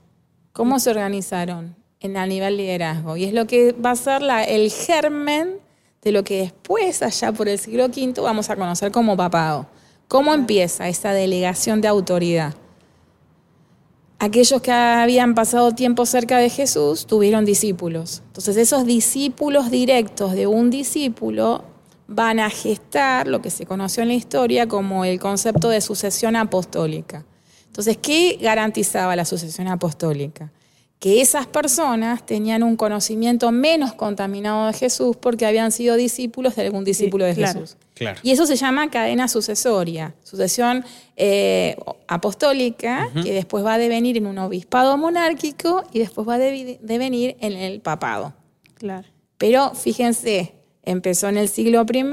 ¿Cómo 0.53 0.79
se 0.79 0.89
organizaron 0.89 1.75
en, 1.99 2.17
a 2.17 2.25
nivel 2.25 2.57
liderazgo? 2.57 3.17
Y 3.17 3.25
es 3.25 3.33
lo 3.33 3.47
que 3.47 3.73
va 3.73 3.91
a 3.91 3.95
ser 3.95 4.21
la, 4.21 4.43
el 4.43 4.71
germen 4.71 5.59
de 6.01 6.11
lo 6.11 6.23
que 6.23 6.41
después, 6.41 7.01
allá 7.01 7.31
por 7.31 7.47
el 7.47 7.59
siglo 7.59 7.85
V, 7.85 8.21
vamos 8.21 8.49
a 8.49 8.55
conocer 8.55 8.91
como 8.91 9.17
papado. 9.17 9.67
¿Cómo 10.07 10.33
empieza 10.33 10.87
esa 10.87 11.11
delegación 11.11 11.81
de 11.81 11.89
autoridad? 11.89 12.55
Aquellos 14.19 14.61
que 14.61 14.71
habían 14.71 15.35
pasado 15.35 15.73
tiempo 15.73 16.05
cerca 16.05 16.37
de 16.37 16.49
Jesús 16.49 17.05
tuvieron 17.05 17.45
discípulos. 17.45 18.23
Entonces 18.27 18.57
esos 18.57 18.85
discípulos 18.85 19.69
directos 19.69 20.33
de 20.33 20.47
un 20.47 20.71
discípulo 20.71 21.65
van 22.07 22.39
a 22.39 22.49
gestar 22.49 23.27
lo 23.27 23.41
que 23.41 23.49
se 23.49 23.65
conoció 23.65 24.01
en 24.03 24.09
la 24.09 24.15
historia 24.15 24.67
como 24.67 25.05
el 25.05 25.19
concepto 25.19 25.69
de 25.69 25.81
sucesión 25.81 26.35
apostólica. 26.35 27.25
Entonces, 27.67 27.97
¿qué 27.97 28.37
garantizaba 28.41 29.15
la 29.15 29.25
sucesión 29.25 29.67
apostólica? 29.67 30.51
Que 30.99 31.21
esas 31.21 31.45
personas 31.45 32.25
tenían 32.25 32.63
un 32.63 32.75
conocimiento 32.75 33.51
menos 33.51 33.93
contaminado 33.93 34.65
de 34.67 34.73
Jesús 34.73 35.15
porque 35.15 35.45
habían 35.45 35.71
sido 35.71 35.95
discípulos 35.95 36.55
de 36.55 36.63
algún 36.63 36.83
discípulo 36.83 37.25
de 37.25 37.35
Jesús. 37.35 37.77
Y 38.23 38.31
eso 38.31 38.47
se 38.47 38.55
llama 38.55 38.89
cadena 38.89 39.27
sucesoria, 39.27 40.15
sucesión 40.23 40.83
eh, 41.15 41.77
apostólica, 42.07 43.09
que 43.21 43.33
después 43.33 43.63
va 43.63 43.75
a 43.75 43.77
devenir 43.77 44.17
en 44.17 44.25
un 44.25 44.39
obispado 44.39 44.97
monárquico 44.97 45.83
y 45.91 45.99
después 45.99 46.27
va 46.27 46.35
a 46.35 46.39
devenir 46.39 47.37
en 47.39 47.53
el 47.53 47.79
papado. 47.81 48.33
Claro. 48.75 49.07
Pero 49.37 49.75
fíjense, 49.75 50.56
empezó 50.87 51.27
en 51.27 51.37
el 51.37 51.49
siglo 51.49 51.85
I 51.91 52.03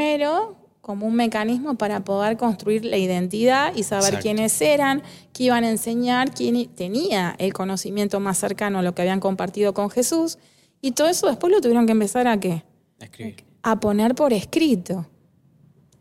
como 0.81 1.07
un 1.07 1.15
mecanismo 1.15 1.77
para 1.77 2.05
poder 2.05 2.37
construir 2.37 2.85
la 2.85 2.99
identidad 2.99 3.75
y 3.75 3.85
saber 3.85 4.19
quiénes 4.21 4.61
eran, 4.61 5.03
qué 5.33 5.45
iban 5.45 5.65
a 5.65 5.71
enseñar, 5.71 6.35
quién 6.35 6.69
tenía 6.75 7.35
el 7.39 7.55
conocimiento 7.55 8.21
más 8.21 8.37
cercano 8.37 8.81
a 8.81 8.83
lo 8.83 8.95
que 8.95 9.01
habían 9.01 9.19
compartido 9.21 9.73
con 9.73 9.89
Jesús. 9.89 10.37
Y 10.83 10.93
todo 10.93 11.09
eso 11.09 11.27
después 11.27 11.51
lo 11.51 11.63
tuvieron 11.63 11.87
que 11.87 11.93
empezar 11.93 12.29
a 12.29 12.39
qué? 12.39 12.65
A 13.63 13.81
poner 13.81 14.15
por 14.15 14.35
escrito. 14.35 15.07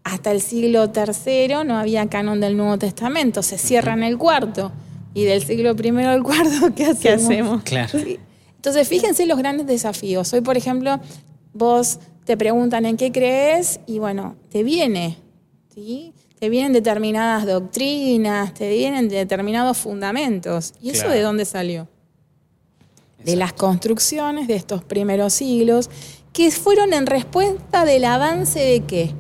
Hasta 0.04 0.32
el 0.32 0.42
siglo 0.42 0.92
III 0.94 1.64
no 1.66 1.78
había 1.78 2.10
canon 2.10 2.42
del 2.42 2.58
Nuevo 2.58 2.78
Testamento, 2.78 3.42
se 3.42 3.58
cierra 3.58 3.94
en 3.94 4.04
el 4.04 4.18
cuarto. 4.18 4.74
Y 5.14 5.24
del 5.24 5.46
siglo 5.46 5.76
I 5.82 6.04
al 6.04 6.24
cuarto, 6.24 6.74
¿qué 6.76 6.88
hacemos? 6.88 7.64
Claro. 7.64 8.00
Entonces, 8.56 8.88
fíjense 8.90 9.26
los 9.26 9.38
grandes 9.38 9.66
desafíos. 9.66 10.34
Hoy, 10.34 10.42
por 10.42 10.58
ejemplo, 10.58 11.00
vos 11.54 12.00
te 12.26 12.38
preguntan 12.38 12.86
en 12.86 12.98
qué 12.98 13.12
crees 13.12 13.80
y 13.86 14.00
bueno, 14.00 14.36
te 14.50 14.64
viene, 14.64 15.18
¿sí? 15.74 16.14
Te 16.40 16.50
vienen 16.50 16.74
determinadas 16.74 17.46
doctrinas, 17.46 18.54
te 18.54 18.70
vienen 18.70 19.08
determinados 19.08 19.78
fundamentos. 19.78 20.74
¿Y 20.82 20.90
eso 20.92 21.08
de 21.10 21.22
dónde 21.22 21.46
salió? 21.46 21.88
De 23.24 23.36
las 23.36 23.54
construcciones 23.54 24.48
de 24.48 24.56
estos 24.56 24.84
primeros 24.84 25.34
siglos, 25.34 25.90
que 26.34 26.52
fueron 26.52 26.94
en 26.94 27.06
respuesta 27.06 27.86
del 27.86 28.04
avance 28.06 28.60
de 28.60 28.82
qué? 28.82 29.12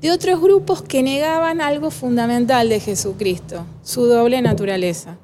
De 0.00 0.10
otros 0.10 0.40
grupos 0.40 0.82
que 0.82 1.02
negaban 1.02 1.60
algo 1.60 1.90
fundamental 1.90 2.68
de 2.68 2.80
Jesucristo, 2.80 3.64
su 3.82 4.06
doble 4.06 4.42
naturaleza. 4.42 5.16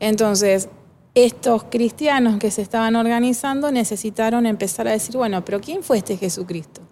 Entonces, 0.00 0.68
estos 1.16 1.64
cristianos 1.64 2.38
que 2.38 2.50
se 2.50 2.60
estaban 2.60 2.94
organizando 2.94 3.72
necesitaron 3.72 4.44
empezar 4.44 4.86
a 4.86 4.92
decir, 4.92 5.16
bueno, 5.16 5.42
pero 5.44 5.60
¿quién 5.62 5.82
fue 5.82 5.96
este 5.96 6.16
Jesucristo? 6.18 6.82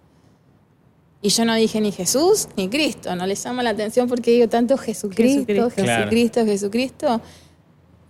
Y 1.21 1.29
yo 1.29 1.45
no 1.45 1.53
dije 1.55 1.79
ni 1.79 1.91
Jesús 1.91 2.47
ni 2.57 2.67
Cristo, 2.67 3.15
no 3.15 3.25
les 3.27 3.43
llama 3.43 3.61
la 3.63 3.69
atención 3.69 4.07
porque 4.09 4.31
digo 4.31 4.49
tanto 4.49 4.77
Jesucristo, 4.77 5.69
Jesucristo, 5.69 6.45
Jesucristo. 6.45 7.21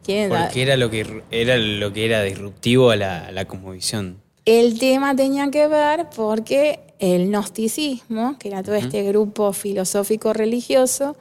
quieren 0.03 0.29
dar- 0.29 0.45
Porque 0.47 0.61
era 0.61 0.77
lo 0.77 0.89
que 0.89 1.21
era 1.31 1.57
lo 1.57 1.91
que 1.93 2.05
era 2.05 2.23
disruptivo 2.23 2.91
a 2.91 2.95
la, 2.95 3.27
a 3.27 3.31
la 3.33 3.45
cosmovisión. 3.45 4.21
El 4.45 4.79
tema 4.79 5.15
tenía 5.15 5.51
que 5.51 5.67
ver 5.67 6.07
porque 6.15 6.79
el 6.99 7.27
gnosticismo, 7.29 8.37
que 8.39 8.47
era 8.49 8.63
todo 8.63 8.75
este 8.75 9.03
grupo 9.03 9.51
filosófico 9.51 10.31
religioso, 10.33 11.17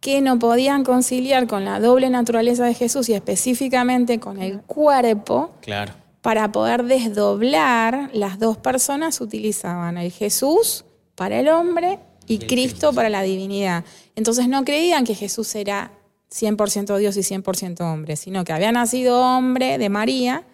que 0.00 0.20
no 0.20 0.38
podían 0.38 0.84
conciliar 0.84 1.46
con 1.46 1.64
la 1.64 1.80
doble 1.80 2.08
naturaleza 2.10 2.64
de 2.64 2.74
Jesús 2.74 3.08
y 3.08 3.14
específicamente 3.14 4.20
con 4.20 4.40
el 4.40 4.60
cuerpo, 4.62 5.50
Claro. 5.60 5.92
para 6.22 6.52
poder 6.52 6.84
desdoblar 6.84 8.10
las 8.12 8.38
dos 8.38 8.56
personas 8.58 9.20
utilizaban 9.20 9.98
el 9.98 10.10
Jesús 10.12 10.84
para 11.14 11.40
el 11.40 11.48
hombre 11.48 11.98
y, 12.26 12.34
el 12.34 12.46
Cristo, 12.46 12.48
Cristo. 12.48 12.92
para 12.92 13.08
la 13.08 13.22
divinidad. 13.22 13.84
Entonces 14.14 14.48
no 14.48 14.64
creían 14.64 15.04
que 15.04 15.14
Jesús 15.14 15.54
era 15.54 15.92
100% 16.30 16.96
Dios 16.98 17.16
y 17.16 17.22
100% 17.22 17.80
hombre, 17.80 18.16
sino 18.16 18.44
que 18.44 18.52
había 18.52 18.70
nacido 18.70 19.20
hombre 19.20 19.78
de 19.78 19.88
María 19.88 20.44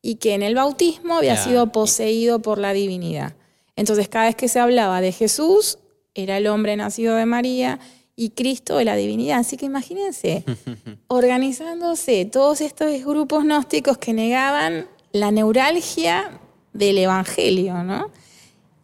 y 0.00 0.16
que 0.16 0.34
en 0.34 0.42
el 0.42 0.54
bautismo 0.54 1.16
había 1.16 1.36
sido 1.36 1.72
poseído 1.72 2.40
por 2.40 2.58
la 2.58 2.72
divinidad. 2.72 3.34
Entonces 3.74 4.08
cada 4.08 4.26
vez 4.26 4.36
que 4.36 4.48
se 4.48 4.60
hablaba 4.60 5.00
de 5.00 5.12
Jesús, 5.12 5.78
era 6.14 6.38
el 6.38 6.46
hombre 6.46 6.76
nacido 6.76 7.16
de 7.16 7.26
María 7.26 7.78
y 8.16 8.30
Cristo 8.30 8.78
de 8.78 8.86
la 8.86 8.96
divinidad. 8.96 9.38
Así 9.38 9.56
que 9.56 9.66
imagínense, 9.66 10.44
organizándose 11.08 12.24
todos 12.24 12.62
estos 12.62 12.90
grupos 13.04 13.44
gnósticos 13.44 13.98
que 13.98 14.14
negaban 14.14 14.88
la 15.12 15.30
neuralgia 15.30 16.40
del 16.72 16.98
Evangelio, 16.98 17.84
¿no? 17.84 18.10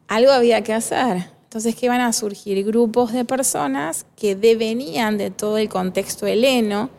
Algo 0.08 0.30
había 0.30 0.62
que 0.62 0.74
hacer. 0.74 1.30
Entonces, 1.44 1.74
que 1.74 1.88
van 1.88 2.00
a 2.00 2.12
surgir 2.12 2.64
grupos 2.64 3.12
de 3.12 3.24
personas 3.24 4.06
que 4.16 4.34
devenían 4.34 5.18
de 5.18 5.30
todo 5.30 5.58
el 5.58 5.68
contexto 5.68 6.26
heleno, 6.26 6.90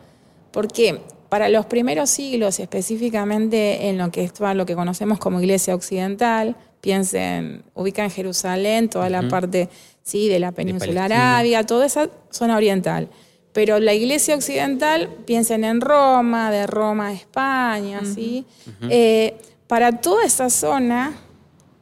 porque 0.52 1.00
para 1.28 1.48
los 1.48 1.66
primeros 1.66 2.10
siglos, 2.10 2.60
específicamente 2.60 3.88
en 3.88 3.98
lo 3.98 4.12
que 4.12 4.22
es 4.22 4.32
lo 4.38 4.66
que 4.66 4.76
conocemos 4.76 5.18
como 5.18 5.40
Iglesia 5.40 5.74
Occidental, 5.74 6.56
piensen, 6.80 7.64
ubican 7.74 8.10
Jerusalén, 8.10 8.88
toda 8.88 9.10
la 9.10 9.26
parte 9.28 9.68
sí, 10.04 10.28
de 10.28 10.38
la 10.38 10.52
península 10.52 11.02
Palestina. 11.02 11.34
arábiga, 11.34 11.64
toda 11.64 11.86
esa 11.86 12.08
zona 12.30 12.56
oriental. 12.56 13.08
Pero 13.52 13.80
la 13.80 13.94
Iglesia 13.94 14.34
Occidental, 14.36 15.08
piensen 15.26 15.64
en 15.64 15.80
Roma, 15.80 16.50
de 16.50 16.66
Roma 16.66 17.08
a 17.08 17.12
España, 17.12 18.02
¿sí? 18.04 18.44
Eh, 18.90 19.36
para 19.68 20.00
toda 20.00 20.24
esa 20.24 20.50
zona, 20.50 21.14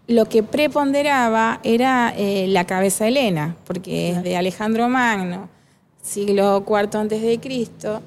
lo 0.06 0.26
que 0.26 0.42
preponderaba 0.42 1.60
era 1.62 2.12
eh, 2.16 2.46
la 2.48 2.66
cabeza 2.66 3.08
helena, 3.08 3.56
porque 3.64 4.10
es 4.10 4.22
de 4.22 4.36
Alejandro 4.36 4.88
Magno, 4.88 5.48
siglo 6.02 6.64
IV 6.66 6.98
antes 6.98 7.22
de 7.22 7.40
Cristo, 7.40 8.02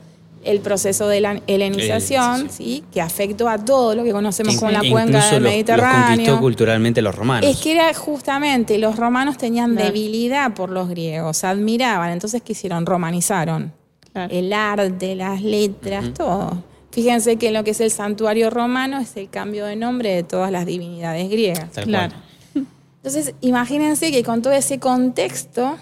el 0.45 0.59
proceso 0.61 1.07
de 1.07 1.19
la 1.21 1.41
helenización, 1.47 2.35
Helenización. 2.35 2.49
¿sí? 2.49 2.83
que 2.93 3.01
afectó 3.01 3.49
a 3.49 3.57
todo 3.57 3.95
lo 3.95 4.03
que 4.03 4.11
conocemos 4.11 4.55
como 4.57 4.71
la 4.71 4.79
cuenca 4.89 5.29
del 5.31 5.41
Mediterráneo. 5.43 5.97
Los 5.99 6.07
conquistó 6.15 6.39
culturalmente 6.39 7.01
los 7.01 7.15
romanos. 7.15 7.49
Es 7.49 7.57
que 7.61 7.71
era 7.73 7.93
justamente, 7.93 8.77
los 8.77 8.95
romanos 8.95 9.37
tenían 9.37 9.71
Claro. 9.73 9.87
debilidad 9.87 10.53
por 10.53 10.69
los 10.69 10.87
griegos, 10.89 11.43
admiraban, 11.43 12.11
entonces 12.11 12.41
¿qué 12.41 12.53
hicieron? 12.53 12.85
Romanizaron. 12.85 13.73
Claro. 14.13 14.33
El 14.33 14.53
arte, 14.53 15.15
las 15.15 15.41
letras, 15.41 16.13
todo. 16.13 16.63
Fíjense 16.91 17.35
que 17.35 17.51
lo 17.51 17.65
que 17.65 17.71
es 17.71 17.81
el 17.81 17.91
santuario 17.91 18.49
romano 18.49 18.99
es 18.99 19.17
el 19.17 19.29
cambio 19.29 19.65
de 19.65 19.75
nombre 19.75 20.15
de 20.15 20.23
todas 20.23 20.49
las 20.51 20.65
divinidades 20.65 21.29
griegas. 21.29 21.69
Tal 21.71 21.83
Claro. 21.83 22.13
cual. 22.53 22.65
Entonces, 23.03 23.35
imagínense 23.41 24.11
que 24.11 24.23
con 24.23 24.41
todo 24.41 24.53
ese 24.53 24.79
contexto, 24.79 25.75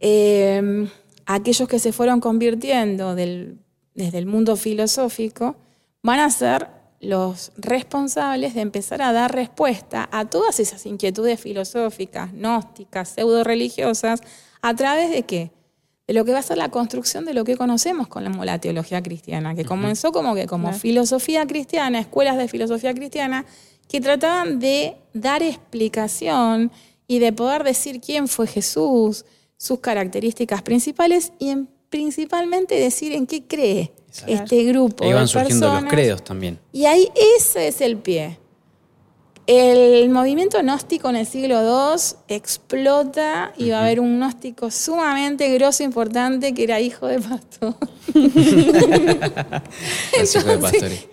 eh, 0.00 0.86
aquellos 1.26 1.68
que 1.68 1.78
se 1.78 1.92
fueron 1.92 2.20
convirtiendo 2.20 3.14
del- 3.14 3.58
desde 3.94 4.18
el 4.18 4.26
mundo 4.26 4.56
filosófico 4.56 5.56
van 6.02 6.20
a 6.20 6.30
ser 6.30 6.68
los 7.00 7.52
responsables 7.56 8.54
de 8.54 8.60
empezar 8.60 9.00
a 9.02 9.12
dar 9.12 9.34
respuesta 9.34 10.08
a 10.12 10.26
todas 10.26 10.60
esas 10.60 10.84
inquietudes 10.86 11.40
filosóficas, 11.40 12.32
gnósticas, 12.32 13.08
pseudo 13.10 13.42
religiosas, 13.44 14.20
a 14.62 14.74
través 14.74 15.10
de 15.10 15.22
qué? 15.22 15.50
De 16.06 16.12
lo 16.14 16.24
que 16.24 16.32
va 16.32 16.40
a 16.40 16.42
ser 16.42 16.58
la 16.58 16.68
construcción 16.70 17.24
de 17.24 17.32
lo 17.34 17.44
que 17.44 17.56
conocemos 17.56 18.08
como 18.08 18.44
la 18.44 18.58
teología 18.58 19.02
cristiana, 19.02 19.54
que 19.54 19.64
comenzó 19.64 20.12
como 20.12 20.34
que 20.34 20.46
como 20.46 20.68
filosofía 20.74 21.46
cristiana, 21.46 22.00
escuelas 22.00 22.36
de 22.36 22.48
filosofía 22.48 22.92
cristiana, 22.92 23.46
que 23.88 24.00
trataban 24.00 24.58
de 24.58 24.96
dar 25.14 25.42
explicación 25.42 26.70
y 27.06 27.18
de 27.18 27.32
poder 27.32 27.64
decir 27.64 28.00
quién 28.00 28.28
fue 28.28 28.46
Jesús, 28.46 29.24
sus 29.56 29.80
características 29.80 30.62
principales 30.62 31.32
y 31.38 31.50
en- 31.50 31.68
principalmente 31.90 32.74
decir 32.76 33.12
en 33.12 33.26
qué 33.26 33.42
cree 33.44 33.92
Exacto. 34.08 34.32
este 34.32 34.64
grupo 34.64 35.04
Ahí 35.04 35.12
van 35.12 35.24
de 35.24 35.28
surgiendo 35.28 35.66
los 35.66 35.74
personas. 35.74 35.92
credos 35.92 36.24
también. 36.24 36.58
Y 36.72 36.86
ahí 36.86 37.08
ese 37.36 37.68
es 37.68 37.80
el 37.80 37.98
pie. 37.98 38.38
El 39.46 40.10
movimiento 40.10 40.60
gnóstico 40.60 41.08
en 41.10 41.16
el 41.16 41.26
siglo 41.26 41.60
II 41.60 42.00
explota 42.28 43.52
y 43.56 43.70
va 43.70 43.78
a 43.78 43.82
haber 43.82 43.98
un 43.98 44.18
gnóstico 44.18 44.70
sumamente 44.70 45.52
grosso, 45.54 45.82
importante, 45.82 46.54
que 46.54 46.62
era 46.62 46.78
hijo 46.78 47.08
de 47.08 47.18
pastor. 47.20 47.74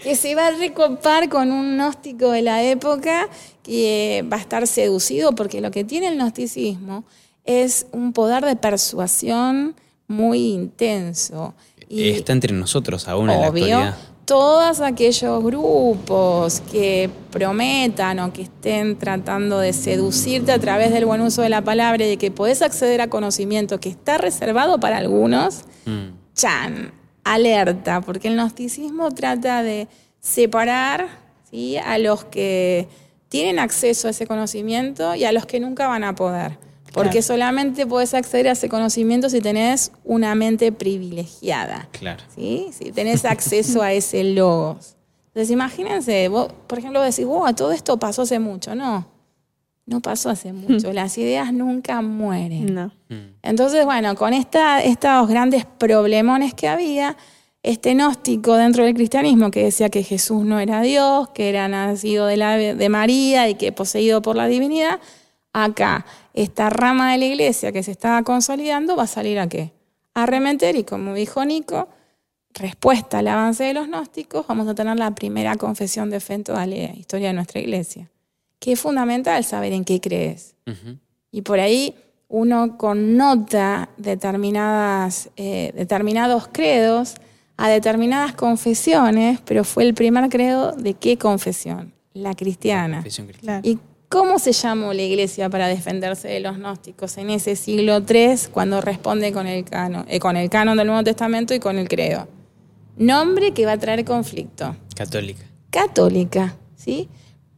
Que 0.03 0.15
se 0.15 0.35
va 0.35 0.47
a 0.47 0.51
recopar 0.51 1.29
con 1.29 1.51
un 1.51 1.75
gnóstico 1.77 2.31
de 2.31 2.41
la 2.43 2.63
época 2.63 3.27
que 3.63 4.23
va 4.31 4.37
a 4.37 4.39
estar 4.39 4.67
seducido 4.67 5.33
porque 5.33 5.59
lo 5.61 5.71
que 5.71 5.83
tiene 5.83 6.07
el 6.07 6.15
gnosticismo 6.17 7.05
es 7.45 7.87
un 7.91 8.13
poder 8.13 8.45
de 8.45 8.55
persuasión 8.55 9.75
muy 10.07 10.53
intenso. 10.53 11.53
Y 11.89 12.09
Está 12.09 12.33
entre 12.33 12.53
nosotros 12.53 13.07
aún 13.07 13.29
en 13.29 13.41
la 13.41 13.49
obvio, 13.49 13.63
actualidad. 13.65 13.97
todos 14.25 14.81
aquellos 14.81 15.41
grupos 15.43 16.61
que 16.71 17.09
prometan 17.31 18.19
o 18.19 18.33
que 18.33 18.41
estén 18.43 18.97
tratando 18.97 19.59
de 19.59 19.71
seducirte 19.73 20.51
a 20.51 20.59
través 20.59 20.91
del 20.91 21.05
buen 21.05 21.21
uso 21.21 21.41
de 21.41 21.49
la 21.49 21.61
palabra 21.63 22.05
y 22.05 22.09
de 22.09 22.17
que 22.17 22.29
podés 22.31 22.61
acceder 22.61 22.99
a 23.01 23.09
conocimiento 23.09 23.79
que 23.79 23.89
está 23.89 24.17
reservado 24.17 24.79
para 24.79 24.97
algunos, 24.97 25.63
Mm. 25.85 26.07
chan, 26.35 26.91
alerta, 27.23 28.01
porque 28.01 28.27
el 28.27 28.35
gnosticismo 28.35 29.11
trata 29.11 29.63
de 29.63 29.87
separar 30.19 31.07
¿sí? 31.49 31.77
a 31.77 31.97
los 31.97 32.25
que 32.25 32.87
tienen 33.29 33.59
acceso 33.59 34.07
a 34.07 34.11
ese 34.11 34.27
conocimiento 34.27 35.15
y 35.15 35.23
a 35.25 35.31
los 35.31 35.45
que 35.45 35.59
nunca 35.61 35.87
van 35.87 36.03
a 36.03 36.15
poder. 36.15 36.57
Porque 36.93 37.09
Claro. 37.09 37.27
solamente 37.27 37.85
podés 37.85 38.13
acceder 38.13 38.47
a 38.47 38.51
ese 38.53 38.69
conocimiento 38.69 39.29
si 39.29 39.41
tenés 39.41 39.91
una 40.03 40.33
mente 40.35 40.71
privilegiada. 40.71 41.87
Claro. 41.91 42.23
¿sí? 42.35 42.69
Si 42.71 42.91
tenés 42.91 43.25
acceso 43.25 43.81
a 43.81 43.93
ese 43.93 44.23
logos. 44.23 44.95
Entonces, 45.27 45.51
imagínense, 45.51 46.27
vos, 46.29 46.51
por 46.65 46.79
ejemplo, 46.79 47.01
decís, 47.01 47.25
wow, 47.25 47.53
todo 47.53 47.71
esto 47.71 47.97
pasó 47.97 48.23
hace 48.23 48.39
mucho. 48.39 48.73
No, 48.73 49.05
no 49.85 49.99
pasó 50.01 50.29
hace 50.31 50.51
mucho. 50.53 50.91
Las 50.93 51.17
ideas 51.17 51.53
nunca 51.53 52.01
mueren. 52.01 52.73
No. 52.73 52.87
Mm. 53.09 53.35
Entonces, 53.43 53.85
bueno, 53.85 54.15
con 54.15 54.33
esta, 54.33 54.81
estos 54.81 55.27
grandes 55.29 55.65
problemones 55.65 56.53
que 56.55 56.67
había, 56.67 57.15
este 57.61 57.93
gnóstico 57.93 58.55
dentro 58.55 58.85
del 58.85 58.93
cristianismo 58.95 59.51
que 59.51 59.63
decía 59.65 59.89
que 59.89 60.01
Jesús 60.01 60.43
no 60.45 60.59
era 60.59 60.81
Dios, 60.81 61.29
que 61.29 61.49
era 61.49 61.67
nacido 61.67 62.25
de, 62.25 62.37
la, 62.37 62.55
de 62.57 62.89
María 62.89 63.49
y 63.49 63.55
que 63.55 63.71
poseído 63.71 64.21
por 64.21 64.35
la 64.35 64.47
divinidad, 64.47 64.99
acá, 65.53 66.05
esta 66.33 66.69
rama 66.69 67.11
de 67.11 67.17
la 67.17 67.25
iglesia 67.25 67.71
que 67.71 67.83
se 67.83 67.91
estaba 67.91 68.23
consolidando 68.23 68.95
va 68.95 69.03
a 69.03 69.07
salir 69.07 69.39
a 69.39 69.47
qué? 69.47 69.73
A 70.13 70.25
remeter 70.25 70.75
y 70.75 70.83
como 70.83 71.13
dijo 71.13 71.43
Nico, 71.45 71.89
respuesta 72.53 73.19
al 73.19 73.27
avance 73.27 73.63
de 73.63 73.73
los 73.73 73.87
gnósticos, 73.87 74.47
vamos 74.47 74.67
a 74.67 74.75
tener 74.75 74.97
la 74.97 75.11
primera 75.11 75.55
confesión 75.55 76.09
de 76.09 76.19
fe 76.19 76.35
en 76.35 76.43
toda 76.43 76.65
la 76.65 76.75
historia 76.75 77.27
de 77.27 77.33
nuestra 77.33 77.59
iglesia. 77.59 78.09
Que 78.59 78.73
es 78.73 78.79
fundamental 78.79 79.43
saber 79.43 79.73
en 79.73 79.85
qué 79.85 80.01
crees. 80.01 80.55
Y 81.31 81.43
por 81.43 81.59
ahí 81.59 81.95
uno 82.27 82.77
connota 82.77 83.89
determinadas, 83.97 85.29
eh, 85.37 85.71
determinados 85.75 86.49
credos 86.51 87.15
a 87.55 87.69
determinadas 87.69 88.33
confesiones, 88.33 89.39
pero 89.45 89.63
fue 89.63 89.83
el 89.83 89.93
primer 89.93 90.29
credo 90.29 90.73
de 90.73 90.93
qué 90.93 91.17
confesión? 91.17 91.93
La 92.13 92.33
cristiana. 92.33 92.97
Confesión 92.97 93.27
cristiana. 93.27 93.61
Claro. 93.61 93.79
¿Y 93.79 93.79
cómo 94.09 94.39
se 94.39 94.51
llamó 94.53 94.93
la 94.93 95.01
iglesia 95.01 95.49
para 95.49 95.67
defenderse 95.67 96.27
de 96.27 96.39
los 96.39 96.57
gnósticos 96.57 97.17
en 97.17 97.29
ese 97.29 97.55
siglo 97.55 97.99
III 98.07 98.35
cuando 98.51 98.79
responde 98.81 99.31
con 99.33 99.47
el 99.47 99.63
canon, 99.65 100.05
eh, 100.07 100.19
con 100.19 100.37
el 100.37 100.49
canon 100.49 100.77
del 100.77 100.87
Nuevo 100.87 101.03
Testamento 101.03 101.53
y 101.53 101.59
con 101.59 101.77
el 101.77 101.87
credo? 101.87 102.27
Nombre 102.97 103.51
que 103.53 103.65
va 103.65 103.73
a 103.73 103.77
traer 103.77 104.03
conflicto 104.05 104.75
Católica. 104.95 105.43
católica, 105.69 106.55
¿sí? 106.75 107.09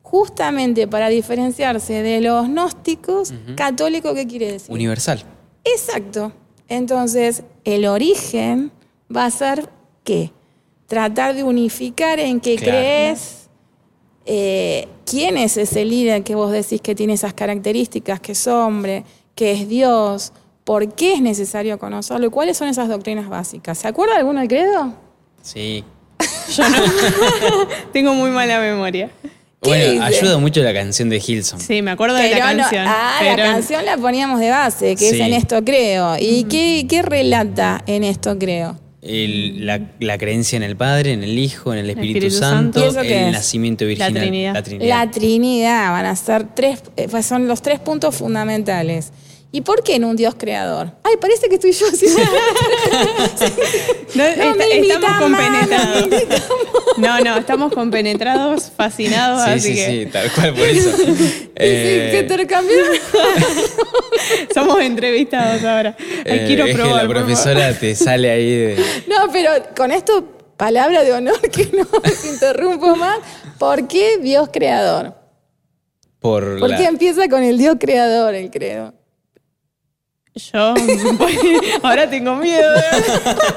Justamente 0.02 0.88
para 0.88 1.08
diferenciarse 1.10 2.02
de 2.02 2.20
los 2.22 2.48
gnósticos, 2.48 3.32
católico, 3.56 4.14
¿qué 4.16 4.26
quiere 4.26 4.54
decir? 4.54 4.74
Universal. 4.74 5.24
Exacto. 5.64 6.32
Entonces, 6.68 7.44
el 7.64 7.86
origen 7.86 8.72
va 9.16 9.26
a 9.26 9.32
ser 9.32 9.70
qué? 10.04 10.32
Tratar 10.88 11.36
de 11.36 11.44
unificar 11.44 12.20
en 12.20 12.40
qué 12.40 12.56
Claro. 12.56 12.72
crees, 12.72 13.39
eh, 14.32 14.88
quién 15.06 15.38
es 15.38 15.58
ese 15.58 15.84
líder 15.86 16.24
que 16.24 16.36
vos 16.36 16.52
decís 16.52 16.82
que 16.82 16.94
tiene 16.94 17.14
esas 17.14 17.34
características, 17.34 18.20
que 18.20 18.34
es 18.34 18.46
hombre, 18.48 19.04
que 19.34 19.52
es 19.54 19.68
Dios, 19.68 20.34
por 20.64 20.94
qué 20.94 21.14
es 21.16 21.22
necesario 21.22 21.80
conocerlo 21.80 22.28
y 22.28 22.30
cuáles 22.30 22.56
son 22.56 22.68
esas 22.68 22.88
doctrinas 22.90 23.28
básicas. 23.28 23.80
¿Se 23.80 23.88
acuerda 23.88 24.16
alguno 24.18 24.40
del 24.40 24.48
credo? 24.48 24.94
Sí. 25.42 25.84
Yo 26.56 26.70
no. 26.70 26.78
Tengo 27.92 28.14
muy 28.14 28.30
mala 28.30 28.60
memoria. 28.60 29.10
¿Qué 29.62 29.70
Bueno, 29.70 30.06
dice? 30.06 30.20
ayuda 30.20 30.38
mucho 30.38 30.62
la 30.62 30.74
canción 30.74 31.10
de 31.10 31.18
Hilson. 31.26 31.60
Sí, 31.60 31.82
me 31.82 31.92
acuerdo 31.92 32.16
de 32.16 32.30
la 32.30 32.54
no- 32.54 32.60
canción. 32.62 32.86
ah, 32.88 33.18
pero 33.20 33.38
la 33.44 33.54
canción 33.54 33.84
la 33.84 33.98
poníamos 33.98 34.40
de 34.40 34.50
base, 34.52 34.96
que 34.96 35.10
Sí. 35.10 35.16
es 35.16 35.22
en 35.28 35.34
esto 35.34 35.64
creo. 35.66 36.16
¿Y 36.20 36.44
qué, 36.46 36.86
qué 36.88 37.02
relata 37.02 37.84
en 37.88 38.04
esto 38.04 38.38
creo? 38.38 38.78
El- 39.02 39.66
la, 39.66 39.80
la 40.00 40.18
creencia 40.18 40.58
en 40.58 40.64
el 40.64 40.76
Padre, 40.76 41.14
en 41.14 41.24
el 41.24 41.38
Hijo, 41.40 41.72
en 41.74 41.80
el 41.80 41.90
Espíritu, 41.90 42.18
Espíritu 42.18 42.36
Santo, 42.38 42.80
Santo. 42.82 42.86
¿Y 42.86 42.90
eso 42.90 43.02
qué 43.02 43.22
el 43.22 43.28
es? 43.28 43.32
nacimiento 43.34 43.86
virginal. 43.86 44.14
Trinidad. 44.14 44.54
La 44.54 44.64
Trinidad. 44.64 45.06
La 45.06 45.12
Trinidad 45.12 45.92
van 45.92 46.06
a 46.06 46.16
ser 46.16 46.48
tres, 46.54 46.84
eh, 46.98 47.08
pues 47.10 47.26
son 47.26 47.48
los 47.48 47.62
tres 47.62 47.80
puntos 47.80 48.16
fundamentales. 48.16 49.12
¿Y 49.52 49.62
por 49.62 49.82
qué 49.82 49.96
en 49.96 50.06
un 50.06 50.16
Dios 50.16 50.36
creador? 50.38 50.92
Ay, 51.04 51.16
parece 51.20 51.50
que 51.50 51.56
estoy 51.56 51.72
yo 51.72 51.88
haciendo. 51.88 52.22
No, 54.16 54.24
No 54.24 54.30
está- 54.30 54.54
me 54.56 54.80
estamos 54.80 55.12
compenetrados. 55.20 56.08
no 56.98 57.20
No, 57.22 57.38
estamos 57.38 57.74
compenetrados, 57.74 58.72
fascinados, 58.76 59.44
Sí, 59.46 59.50
así 59.52 59.60
sí, 59.70 59.76
que 59.76 59.86
sí, 59.86 60.06
tal 60.12 60.32
cual 60.32 60.54
por 60.54 60.68
eso. 60.68 60.98
Sí, 60.98 61.52
Eh, 61.56 62.10
que 62.12 62.20
intercambiaron. 62.22 62.88
somos 64.54 64.82
entrevistados 64.82 65.64
ahora. 65.64 65.96
Ay, 66.00 66.06
eh, 66.26 66.44
quiero 66.48 66.66
es 66.66 66.76
que 66.76 66.84
la 66.84 67.08
profesora 67.08 67.74
te 67.78 67.96
sale 67.96 68.30
ahí 68.32 68.50
de... 68.56 68.76
No, 69.08 69.32
pero 69.32 69.52
con 69.76 69.92
esto, 69.92 70.26
palabra 70.58 71.04
de 71.04 71.14
honor 71.14 71.40
que 71.50 71.70
no 71.74 71.84
os 72.04 72.26
interrumpo 72.32 72.96
más. 72.96 73.20
¿Por 73.58 73.88
qué 73.88 74.18
Dios 74.18 74.50
creador? 74.52 75.14
Por, 76.20 76.60
¿Por 76.60 76.70
la- 76.70 76.78
qué 76.78 76.86
empieza 76.86 77.28
con 77.30 77.44
el 77.44 77.58
Dios 77.58 77.78
creador 77.80 78.34
el 78.36 78.50
credo? 78.52 78.94
Yo 80.40 80.74
ahora 81.84 82.10
tengo 82.10 82.36
miedo. 82.36 82.74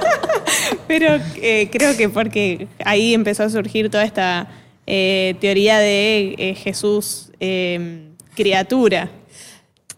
Pero 0.86 1.18
eh, 1.36 1.68
creo 1.72 1.96
que 1.96 2.08
porque 2.08 2.68
ahí 2.84 3.14
empezó 3.14 3.44
a 3.44 3.50
surgir 3.50 3.90
toda 3.90 4.04
esta 4.04 4.48
eh, 4.86 5.36
teoría 5.40 5.78
de 5.78 6.34
eh, 6.38 6.54
Jesús 6.54 7.30
eh, 7.38 8.08
criatura. 8.34 9.10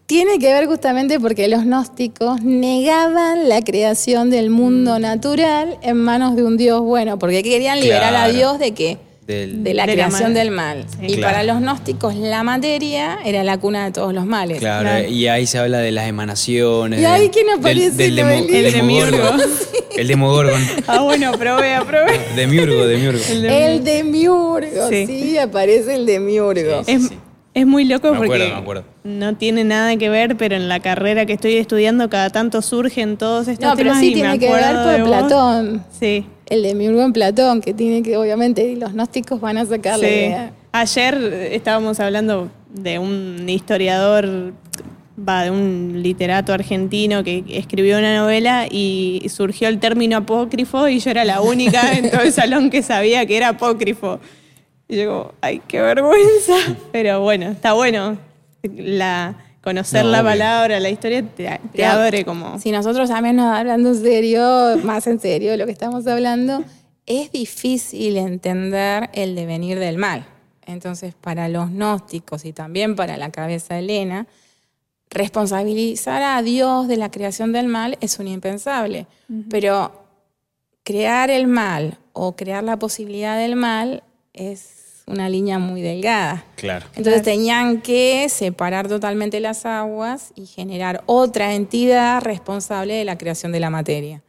Tiene 0.05 0.37
que 0.37 0.53
ver 0.53 0.67
justamente 0.67 1.19
porque 1.19 1.47
los 1.47 1.63
gnósticos 1.63 2.43
negaban 2.43 3.49
la 3.49 3.63
creación 3.63 4.29
del 4.29 4.51
mundo 4.51 4.99
natural 4.99 5.79
en 5.81 5.97
manos 5.97 6.35
de 6.35 6.43
un 6.43 6.57
Dios 6.57 6.81
bueno, 6.81 7.17
porque 7.17 7.41
querían 7.41 7.79
liberar 7.79 8.15
a. 8.15 8.27
Dios 8.27 8.59
de 8.59 8.73
qué? 8.73 8.99
Del- 9.27 9.63
De 9.63 9.73
la 9.73 9.85
De 9.87 9.93
creación 9.93 10.33
del 10.35 10.51
mal. 10.51 10.85
Sí. 10.99 11.05
Y 11.07 11.15
Claro. 11.15 11.33
para 11.33 11.43
los 11.43 11.59
gnósticos 11.59 12.15
la 12.15 12.43
materia 12.43 13.17
era 13.25 13.43
la 13.43 13.57
cuna 13.57 13.85
de 13.85 13.91
todos 13.91 14.13
los 14.13 14.25
males. 14.25 14.59
Claro, 14.59 14.83
Claro. 14.89 15.07
y 15.09 15.27
ahí 15.27 15.47
se 15.47 15.57
habla 15.57 15.79
de 15.79 15.91
las 15.91 16.07
emanaciones. 16.07 17.01
¿Y 17.01 17.05
ahí 17.05 17.29
quién 17.29 17.49
aparece, 17.49 17.91
Del, 17.95 18.15
del, 18.15 18.27
El 18.53 18.71
Demogorgon. 18.73 18.73
demiurgo. 18.73 19.29
El 19.97 20.07
Demogorgon. 20.07 20.61
Ah, 20.87 21.01
bueno, 21.01 21.31
probé, 21.33 21.73
aprobé. 21.73 22.19
Demiurgo, 22.35 22.85
Demiurgo. 22.85 23.19
El 23.31 23.83
demiurgo, 23.83 24.89
sí. 24.89 25.05
Sí. 25.07 25.37
aparece 25.37 25.95
el 25.95 26.05
demiurgo. 26.05 26.83
Sí, 26.83 26.91
Es, 26.91 27.07
sí. 27.07 27.17
Es 27.55 27.65
muy 27.65 27.85
loco 27.85 28.11
Me 28.11 28.17
porque 28.17 28.33
acuerdo, 28.35 28.53
me 28.55 28.61
acuerdo. 28.61 28.83
no 29.03 29.35
tiene 29.35 29.63
nada 29.63 29.95
que 29.97 30.09
ver, 30.09 30.37
pero 30.37 30.55
en 30.55 30.69
la 30.69 30.79
carrera 30.81 31.25
que 31.25 31.33
estoy 31.33 31.53
estudiando 31.55 32.09
cada 32.09 32.29
tanto 32.29 32.61
surgen 32.61 33.17
todos 33.17 33.47
estos 33.47 33.67
No, 33.67 33.75
pero 33.75 33.89
temas 33.89 33.99
sí 34.01 34.09
y 34.11 34.13
tiene 34.13 34.29
me 34.33 34.39
que 34.39 34.51
ver 34.51 34.63
acuerdo 34.63 34.83
por 34.83 34.97
de. 34.99 35.03
Platón. 35.05 35.83
Sí. 35.99 36.25
El 36.47 36.61
demiurgo 36.61 37.01
en 37.01 37.11
Platón, 37.13 37.61
que 37.61 37.73
tiene 37.73 38.03
que, 38.03 38.17
obviamente, 38.17 38.67
y 38.67 38.75
los 38.75 38.93
gnósticos 38.93 39.41
van 39.41 39.57
a 39.57 39.65
sacar 39.65 39.97
la 39.97 40.07
Sí. 40.07 40.13
idea. 40.13 40.51
Ayer 40.73 41.15
estábamos 41.53 41.99
hablando 41.99 42.49
de 42.69 42.99
un 42.99 43.47
historiador, 43.49 44.53
va, 45.17 45.43
de 45.43 45.51
un 45.51 46.01
literato 46.03 46.51
argentino 46.53 47.23
que 47.23 47.43
escribió 47.49 47.97
una 47.97 48.15
novela 48.17 48.67
y 48.69 49.25
surgió 49.29 49.69
el 49.69 49.79
término 49.79 50.17
apócrifo 50.17 50.87
y 50.89 50.99
yo 50.99 51.09
era 51.09 51.23
la 51.23 51.39
única 51.41 51.93
en 51.97 52.11
todo 52.11 52.21
el 52.21 52.33
salón 52.33 52.69
que 52.69 52.83
sabía 52.83 53.25
que 53.25 53.37
era 53.37 53.49
apócrifo. 53.49 54.19
Y 54.87 54.97
yo 54.97 55.09
como, 55.09 55.33
ay, 55.41 55.61
qué 55.67 55.81
vergüenza. 55.81 56.55
Pero 56.91 57.21
bueno, 57.21 57.47
está 57.47 57.73
bueno. 57.73 58.17
La, 58.63 59.35
conocer 59.61 60.05
No, 60.05 60.11
la 60.11 60.23
palabra, 60.23 60.79
la 60.79 60.89
historia 60.89 61.21
te, 61.23 61.43
te 61.43 61.59
Pero 61.73 61.87
abre 61.87 62.23
como... 62.25 62.59
Si 62.59 62.71
nosotros 62.71 63.09
también 63.09 63.35
nos 63.35 63.47
hablando 63.47 63.89
en 63.89 64.01
serio, 64.01 64.77
más 64.83 65.07
en 65.07 65.19
serio 65.19 65.51
de 65.51 65.57
lo 65.57 65.65
que 65.65 65.71
estamos 65.71 66.05
hablando, 66.07 66.63
es 67.05 67.31
difícil 67.31 68.17
entender 68.17 69.09
el 69.13 69.35
devenir 69.35 69.79
del 69.79 69.97
mal. 69.97 70.25
Entonces, 70.65 71.13
para 71.13 71.47
los 71.49 71.69
gnósticos 71.69 72.45
y 72.45 72.53
también 72.53 72.95
para 72.95 73.17
la 73.17 73.31
cabeza 73.31 73.75
de 73.75 73.81
Elena, 73.81 74.27
responsabilizar 75.09 76.21
a 76.21 76.41
Dios 76.41 76.87
de 76.87 76.97
la 76.97 77.11
creación 77.11 77.51
del 77.51 77.67
mal 77.67 77.97
es 78.01 78.19
un 78.19 78.27
impensable. 78.27 79.07
Pero 79.49 79.91
crear 80.83 81.29
el 81.29 81.47
mal 81.47 81.97
o 82.13 82.35
crear 82.35 82.63
la 82.63 82.77
posibilidad 82.77 83.37
del 83.37 83.55
mal 83.55 84.03
es 84.33 84.74
una 85.07 85.29
línea 85.29 85.59
muy 85.59 85.81
delgada. 85.81 86.45
Claro. 86.55 86.87
Entonces 86.95 87.21
tenían 87.21 87.81
que 87.81 88.27
separar 88.29 88.87
totalmente 88.87 89.39
las 89.39 89.65
aguas 89.65 90.31
y 90.35 90.45
generar 90.45 91.03
otra 91.05 91.53
entidad 91.53 92.21
responsable 92.21 92.95
de 92.95 93.05
la 93.05 93.17
creación 93.17 93.51
de 93.51 93.59
la 93.59 93.69
materia. 93.69 94.23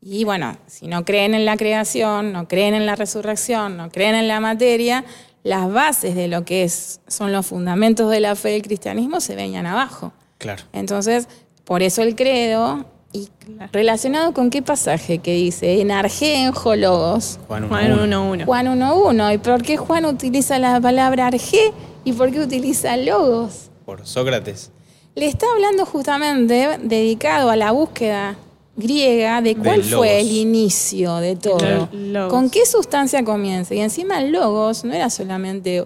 Y 0.00 0.24
bueno, 0.24 0.56
si 0.66 0.86
no 0.86 1.04
creen 1.04 1.34
en 1.34 1.44
la 1.44 1.58
creación, 1.58 2.32
no 2.32 2.48
creen 2.48 2.74
en 2.74 2.86
la 2.86 2.96
resurrección, 2.96 3.76
no 3.76 3.90
creen 3.90 4.14
en 4.14 4.28
la 4.28 4.40
materia, 4.40 5.04
las 5.42 5.70
bases 5.70 6.14
de 6.14 6.28
lo 6.28 6.44
que 6.44 6.64
es, 6.64 7.00
son 7.06 7.32
los 7.32 7.46
fundamentos 7.46 8.10
de 8.10 8.20
la 8.20 8.34
fe 8.34 8.50
del 8.50 8.62
cristianismo 8.62 9.20
se 9.20 9.34
venían 9.34 9.66
abajo. 9.66 10.12
Claro. 10.38 10.64
Entonces, 10.72 11.28
por 11.64 11.82
eso 11.82 12.02
el 12.02 12.16
credo, 12.16 12.86
y 13.12 13.28
relacionado 13.72 14.32
con 14.32 14.50
qué 14.50 14.62
pasaje 14.62 15.18
que 15.18 15.34
dice, 15.34 15.80
en 15.80 15.90
argenjo 15.90 16.76
logos, 16.76 17.38
Juan 17.48 17.64
1. 17.64 17.68
Juan 17.68 18.10
1.1. 18.10 18.44
Juan 18.44 18.66
1.1. 18.66 19.34
¿Y 19.34 19.38
por 19.38 19.62
qué 19.62 19.76
Juan 19.76 20.04
utiliza 20.04 20.58
la 20.58 20.80
palabra 20.80 21.26
arge 21.26 21.72
y 22.04 22.12
por 22.12 22.30
qué 22.30 22.40
utiliza 22.40 22.96
logos? 22.96 23.70
Por 23.84 24.06
Sócrates. 24.06 24.70
Le 25.16 25.26
está 25.26 25.46
hablando 25.52 25.84
justamente 25.86 26.78
dedicado 26.82 27.50
a 27.50 27.56
la 27.56 27.72
búsqueda 27.72 28.36
griega 28.76 29.42
de 29.42 29.56
cuál 29.56 29.82
fue 29.82 30.20
el 30.20 30.30
inicio 30.30 31.16
de 31.16 31.34
todo. 31.36 31.88
Logos. 31.92 32.30
¿Con 32.30 32.48
qué 32.48 32.64
sustancia 32.64 33.24
comienza? 33.24 33.74
Y 33.74 33.80
encima 33.80 34.20
el 34.20 34.30
logos 34.30 34.84
no 34.84 34.94
era 34.94 35.10
solamente 35.10 35.84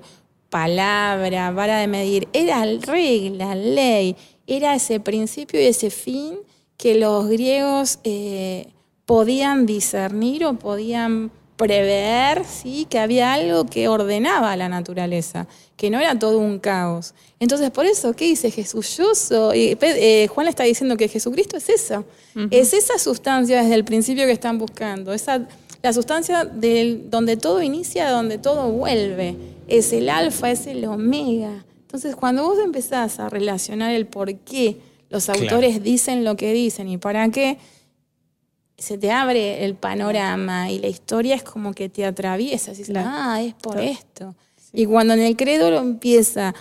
palabra, 0.50 1.50
vara 1.50 1.78
de 1.78 1.88
medir, 1.88 2.28
era 2.32 2.64
regla, 2.64 3.54
ley, 3.54 4.14
era 4.46 4.74
ese 4.74 5.00
principio 5.00 5.60
y 5.60 5.64
ese 5.64 5.90
fin 5.90 6.38
que 6.76 6.94
los 6.96 7.28
griegos 7.28 7.98
eh, 8.04 8.68
podían 9.06 9.66
discernir 9.66 10.44
o 10.44 10.54
podían 10.54 11.30
prever, 11.56 12.44
¿sí? 12.44 12.87
que 12.90 12.98
había 12.98 13.32
algo 13.32 13.66
que 13.66 13.87
ordenaba 13.88 14.56
la 14.56 14.68
naturaleza, 14.68 15.46
que 15.76 15.88
no 15.88 16.00
era 16.00 16.18
todo 16.18 16.38
un 16.38 16.58
caos. 16.58 17.14
Entonces, 17.38 17.70
por 17.70 17.87
eso, 17.87 18.12
¿qué 18.14 18.24
dice 18.24 18.50
Jesús? 18.50 18.96
Yo 18.96 19.14
soy. 19.14 19.78
eh, 19.80 20.28
Juan 20.28 20.46
le 20.46 20.50
está 20.50 20.64
diciendo 20.64 20.96
que 20.96 21.08
Jesucristo 21.08 21.56
es 21.56 21.68
eso. 21.68 22.04
Es 22.50 22.72
esa 22.72 22.98
sustancia 22.98 23.62
desde 23.62 23.76
el 23.76 23.84
principio 23.84 24.26
que 24.26 24.32
están 24.32 24.58
buscando. 24.58 25.12
Esa, 25.12 25.46
la 25.82 25.92
sustancia 25.92 26.44
del, 26.44 27.08
donde 27.08 27.37
todo 27.37 27.62
inicia, 27.62 28.10
donde 28.10 28.38
todo 28.38 28.70
vuelve. 28.70 29.37
Es 29.68 29.92
el 29.92 30.08
alfa, 30.08 30.50
es 30.50 30.66
el 30.66 30.84
omega. 30.87 31.64
Entonces, 31.82 32.16
cuando 32.16 32.42
vos 32.42 32.58
empezás 32.58 33.20
a 33.20 33.28
relacionar 33.28 33.92
el 33.92 34.06
por 34.06 34.34
qué 34.34 34.78
los 35.10 35.24
Claro. 35.26 35.40
autores 35.42 35.82
dicen 35.82 36.24
lo 36.24 36.36
que 36.36 36.52
dicen 36.52 36.88
y 36.88 36.98
para 36.98 37.28
qué, 37.30 37.58
se 38.76 38.98
te 38.98 39.10
abre 39.12 39.64
el 39.64 39.74
panorama 39.76 40.70
y 40.70 40.78
la 40.80 40.88
historia 40.88 41.34
es 41.36 41.42
como 41.44 41.72
que 41.72 41.88
te 41.88 42.04
atraviesa. 42.04 42.72
Claro. 42.72 43.08
ah, 43.12 43.40
es 43.42 43.54
por 43.54 43.74
Claro. 43.74 43.88
esto. 43.88 44.34
Y 44.72 44.86
cuando 44.86 45.14
en 45.14 45.20
el 45.20 45.36
credo 45.36 45.70
lo 45.70 45.78
empieza, 45.78 46.52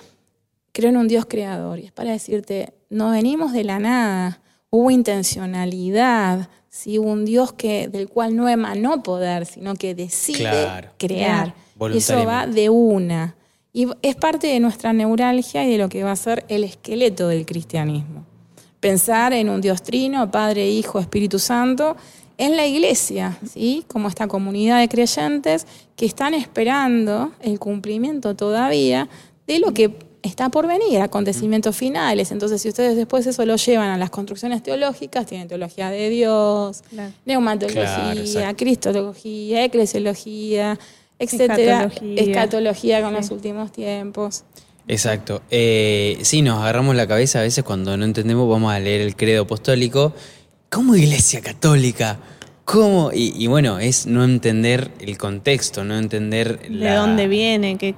creo 0.72 0.90
en 0.92 0.98
un 0.98 1.08
Dios 1.08 1.26
creador. 1.26 1.80
Y 1.80 1.86
es 1.86 1.92
para 1.92 2.12
decirte, 2.12 2.74
no 2.90 3.10
venimos 3.10 3.52
de 3.54 3.64
la 3.64 3.80
nada. 3.80 4.40
Hubo 4.70 4.92
intencionalidad, 4.92 6.50
¿sí? 6.70 7.00
hubo 7.00 7.12
un 7.12 7.26
Dios 7.26 7.54
que, 7.54 7.88
del 7.88 8.08
cual 8.10 8.36
no 8.36 8.48
emanó 8.50 9.02
poder, 9.04 9.46
sino 9.46 9.74
que 9.76 9.96
decide 9.96 10.38
Claro. 10.40 10.90
crear. 10.98 11.56
Y 11.94 11.98
eso 11.98 12.24
va 12.26 12.46
de 12.48 12.70
una. 12.70 13.36
Y 13.72 13.88
es 14.04 14.16
parte 14.16 14.48
de 14.48 14.60
nuestra 14.60 14.94
neuralgia 14.94 15.66
y 15.66 15.72
de 15.72 15.78
lo 15.80 15.90
que 15.90 16.04
va 16.04 16.12
a 16.12 16.16
ser 16.16 16.46
el 16.48 16.64
esqueleto 16.64 17.28
del 17.28 17.46
cristianismo. 17.46 18.26
Pensar 18.84 19.32
en 19.32 19.50
un 19.50 19.62
Dios 19.62 19.82
trino, 19.82 20.30
Padre, 20.30 20.70
Hijo, 20.70 21.00
Espíritu 21.00 21.40
Santo, 21.40 21.96
en 22.38 22.58
la 22.58 22.66
iglesia, 22.68 23.38
¿sí? 23.50 23.86
como 23.88 24.10
esta 24.10 24.28
comunidad 24.28 24.80
de 24.82 24.90
creyentes 24.90 25.66
que 25.96 26.06
están 26.06 26.34
esperando 26.34 27.32
el 27.42 27.60
cumplimiento 27.60 28.36
todavía 28.36 29.08
de 29.48 29.60
lo 29.60 29.74
que 29.74 29.96
está 30.22 30.50
por 30.50 30.68
venir, 30.68 31.00
acontecimientos 31.00 31.76
finales. 31.78 32.32
Entonces, 32.32 32.62
si 32.62 32.68
ustedes 32.70 32.98
después 32.98 33.26
eso 33.26 33.46
lo 33.46 33.56
llevan 33.56 33.90
a 33.90 33.98
las 33.98 34.10
construcciones 34.10 34.62
teológicas, 34.64 35.26
tienen 35.28 35.48
teología 35.48 35.90
de 35.90 36.10
Dios, 36.10 36.84
Claro. 36.90 37.14
neumatología, 37.26 38.14
Claro, 38.26 38.58
cristología, 38.58 39.64
eclesiología, 39.64 40.78
etcétera, 41.20 41.84
Escatología. 41.86 42.22
escatología 42.24 43.02
con 43.02 43.10
Sí. 43.12 43.16
los 43.16 43.32
últimos 43.32 43.72
tiempos. 43.72 44.44
Exacto. 44.88 45.42
Eh, 45.50 46.20
sí, 46.24 46.42
nos 46.42 46.60
agarramos 46.60 46.96
la 46.96 47.08
cabeza 47.08 47.40
a 47.40 47.44
veces 47.44 47.64
cuando 47.64 47.96
no 47.98 48.06
entendemos, 48.06 48.50
vamos 48.50 48.74
a 48.74 48.80
leer 48.80 49.02
el 49.02 49.16
credo 49.16 49.44
apostólico. 49.44 50.14
¿Cómo 50.70 50.96
iglesia 50.96 51.42
católica? 51.42 52.20
¿Cómo? 52.66 53.12
Y, 53.14 53.34
y 53.38 53.48
bueno, 53.48 53.80
es 53.80 54.08
no 54.08 54.24
entender 54.24 54.92
el 55.00 55.18
contexto, 55.18 55.84
no 55.84 55.98
entender 55.98 56.60
de 56.70 56.96
dónde 56.96 57.28
viene, 57.28 57.78
qué, 57.78 57.96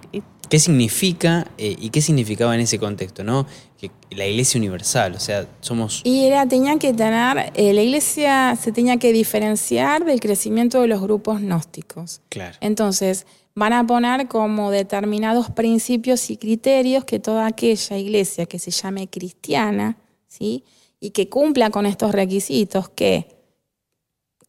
qué 0.50 0.60
significa 0.60 1.48
eh, 1.58 1.76
y 1.80 1.89
qué 1.89 2.02
significaba 2.02 2.56
en 2.56 2.62
ese 2.62 2.80
contexto, 2.80 3.24
¿no? 3.24 3.45
Que 3.78 3.91
la 4.12 4.26
iglesia 4.26 4.58
universal, 4.58 5.15
o 5.15 5.19
sea, 5.19 5.48
somos... 5.62 6.02
Y 6.04 6.26
era, 6.26 6.48
tenía 6.48 6.78
que 6.78 6.93
tener, 6.93 7.52
eh, 7.56 7.74
la 7.74 7.82
iglesia 7.82 8.58
se 8.60 8.71
tenía 8.71 8.98
que 8.98 9.12
diferenciar 9.12 10.06
del 10.06 10.19
crecimiento 10.19 10.82
de 10.82 10.88
los 10.88 11.02
grupos 11.02 11.41
gnósticos. 11.41 12.21
Claro. 12.30 12.58
Entonces, 12.62 13.26
van 13.56 13.74
a 13.74 13.88
poner 13.88 14.28
como 14.28 14.70
determinados 14.70 15.50
principios 15.50 16.30
y 16.30 16.38
criterios 16.38 17.06
que 17.06 17.20
toda 17.20 17.48
aquella 17.48 17.98
iglesia 17.98 18.46
que 18.46 18.60
se 18.60 18.72
llame 18.72 19.08
cristiana, 19.08 19.98
¿sí? 20.28 20.65
Y 21.00 21.12
que 21.12 21.30
cumpla 21.30 21.70
con 21.70 21.86
estos 21.86 22.12
requisitos, 22.12 22.89
que, 22.89 23.28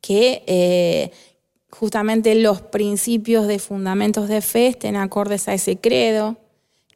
que 0.01 0.43
eh, 0.47 1.13
justamente 1.71 2.35
los 2.35 2.63
principios 2.63 3.47
de 3.47 3.59
fundamentos 3.59 4.29
de 4.29 4.41
fe 4.41 4.69
estén 4.69 4.97
acordes 4.97 5.49
a 5.49 5.55
ese 5.55 5.79
credo, 5.79 6.37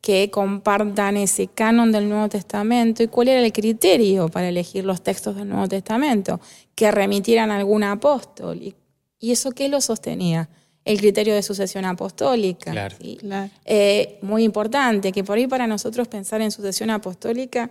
que 0.00 0.30
compartan 0.30 1.16
ese 1.16 1.46
canon 1.46 1.92
del 1.92 2.08
Nuevo 2.08 2.28
Testamento. 2.28 3.02
¿Y 3.02 3.08
cuál 3.08 3.28
era 3.28 3.44
el 3.44 3.52
criterio 3.52 4.28
para 4.28 4.48
elegir 4.48 4.84
los 4.84 5.02
textos 5.02 5.36
del 5.36 5.48
Nuevo 5.48 5.68
Testamento? 5.68 6.40
Que 6.74 6.90
remitieran 6.90 7.50
a 7.50 7.56
algún 7.56 7.84
apóstol. 7.84 8.62
¿Y, 8.62 8.74
eso 9.20 9.52
qué 9.52 9.68
lo 9.68 9.80
sostenía? 9.80 10.48
El 10.84 10.98
criterio 10.98 11.34
de 11.34 11.42
sucesión 11.42 11.84
apostólica. 11.84 12.70
Claro. 12.72 12.96
¿sí? 13.00 13.16
Claro. 13.20 13.50
Eh, 13.64 14.18
muy 14.22 14.44
importante, 14.44 15.12
que 15.12 15.22
por 15.22 15.36
ahí 15.38 15.46
para 15.46 15.66
nosotros 15.66 16.08
pensar 16.08 16.40
en 16.40 16.50
sucesión 16.50 16.90
apostólica 16.90 17.70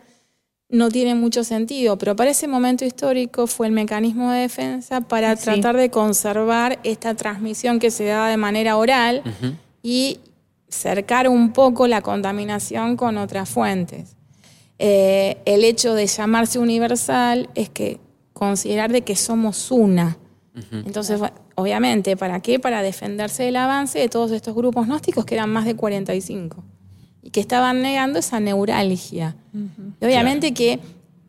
no 0.71 0.89
tiene 0.89 1.15
mucho 1.15 1.43
sentido, 1.43 1.97
pero 1.97 2.15
para 2.15 2.29
ese 2.29 2.47
momento 2.47 2.85
histórico 2.85 3.47
fue 3.47 3.65
el 3.65 3.73
mecanismo 3.73 4.31
de 4.31 4.41
defensa 4.41 5.01
para 5.01 5.35
Sí. 5.35 5.45
tratar 5.45 5.75
de 5.75 5.89
conservar 5.89 6.79
esta 6.83 7.15
transmisión 7.15 7.79
que 7.79 7.89
se 7.89 8.05
daba 8.05 8.29
de 8.29 8.37
manera 8.37 8.77
oral 8.77 9.23
y 9.81 10.19
cercar 10.67 11.27
un 11.27 11.51
poco 11.53 11.87
la 11.87 12.01
contaminación 12.01 12.95
con 12.97 13.17
otras 13.17 13.49
fuentes. 13.49 14.15
Eh, 14.77 15.37
el 15.45 15.63
hecho 15.63 15.95
de 15.95 16.05
llamarse 16.05 16.59
universal 16.59 17.49
es 17.55 17.69
que 17.69 17.99
considerar 18.33 18.91
de 18.91 19.01
que 19.01 19.15
somos 19.15 19.71
una. 19.71 20.17
Entonces, 20.71 21.17
bueno, 21.19 21.35
obviamente, 21.61 22.17
¿para 22.17 22.39
qué? 22.41 22.59
Para 22.59 22.81
defenderse 22.81 23.43
del 23.43 23.55
avance 23.55 23.99
de 23.99 24.09
todos 24.09 24.31
estos 24.31 24.55
grupos 24.55 24.87
gnósticos 24.87 25.25
que 25.25 25.35
eran 25.35 25.49
más 25.49 25.65
de 25.65 25.75
45 25.75 26.63
y 27.21 27.29
que 27.31 27.39
estaban 27.39 27.81
negando 27.81 28.19
esa 28.19 28.39
neuralgia. 28.39 29.35
Y 30.01 30.05
obviamente 30.05 30.53
que 30.53 30.79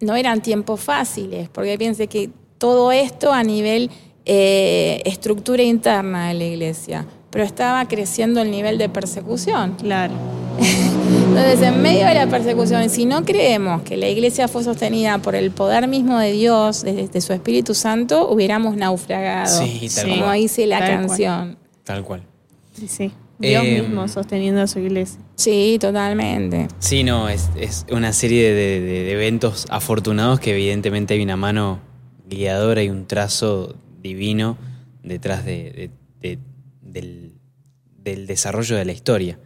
no 0.00 0.16
eran 0.16 0.40
tiempos 0.40 0.80
fáciles, 0.80 1.48
porque 1.48 1.76
piense 1.78 2.06
que 2.06 2.30
todo 2.58 2.92
esto 2.92 3.32
a 3.32 3.42
nivel 3.42 3.90
eh, 4.24 5.02
estructura 5.04 5.62
interna 5.62 6.28
de 6.28 6.34
la 6.34 6.44
iglesia, 6.44 7.06
pero 7.30 7.44
estaba 7.44 7.86
creciendo 7.88 8.40
el 8.40 8.50
nivel 8.50 8.78
de 8.78 8.88
persecución. 8.88 9.76
Claro. 9.78 10.14
Entonces, 11.30 11.62
en 11.62 11.80
medio 11.80 12.06
de 12.06 12.14
la 12.14 12.26
persecución, 12.26 12.90
si 12.90 13.06
no 13.06 13.24
creemos 13.24 13.82
que 13.82 13.96
la 13.96 14.08
iglesia 14.08 14.48
fue 14.48 14.64
sostenida 14.64 15.18
por 15.18 15.34
el 15.36 15.52
poder 15.52 15.86
mismo 15.86 16.18
de 16.18 16.32
Dios, 16.32 16.82
de, 16.82 17.06
de 17.08 17.20
su 17.20 17.32
Espíritu 17.32 17.72
Santo, 17.74 18.28
hubiéramos 18.28 18.76
naufragado, 18.76 19.64
Sí, 19.64 19.88
tal 19.94 20.08
como 20.10 20.22
cual. 20.24 20.38
dice 20.40 20.66
la 20.66 20.78
Tal 20.80 20.88
cual. 20.88 21.06
canción. 21.06 21.58
Tal 21.84 22.04
cual. 22.04 22.22
Sí, 22.72 22.88
sí. 22.88 23.12
Dios 23.38 23.64
Eh, 23.64 23.80
mismo 23.82 24.06
sosteniendo 24.08 24.60
a 24.60 24.66
su 24.66 24.80
iglesia. 24.80 25.20
Sí, 25.36 25.78
totalmente. 25.80 26.66
Sí, 26.80 27.04
no, 27.04 27.28
es, 27.28 27.48
es 27.56 27.86
una 27.92 28.12
serie 28.12 28.52
de, 28.52 28.80
de- 28.80 29.04
de 29.04 29.12
eventos 29.12 29.66
afortunados 29.70 30.40
que 30.40 30.50
evidentemente 30.52 31.14
hay 31.14 31.22
una 31.22 31.36
mano 31.36 31.78
guiadora 32.28 32.82
y 32.82 32.90
un 32.90 33.06
trazo 33.06 33.76
divino 34.02 34.58
detrás 35.04 35.44
de- 35.46 35.90
de- 36.20 36.28
de- 36.28 36.38
del, 36.82 37.32
del 38.02 38.26
desarrollo 38.26 38.76
de 38.76 38.84
la 38.84 38.92
historia. 38.92 39.38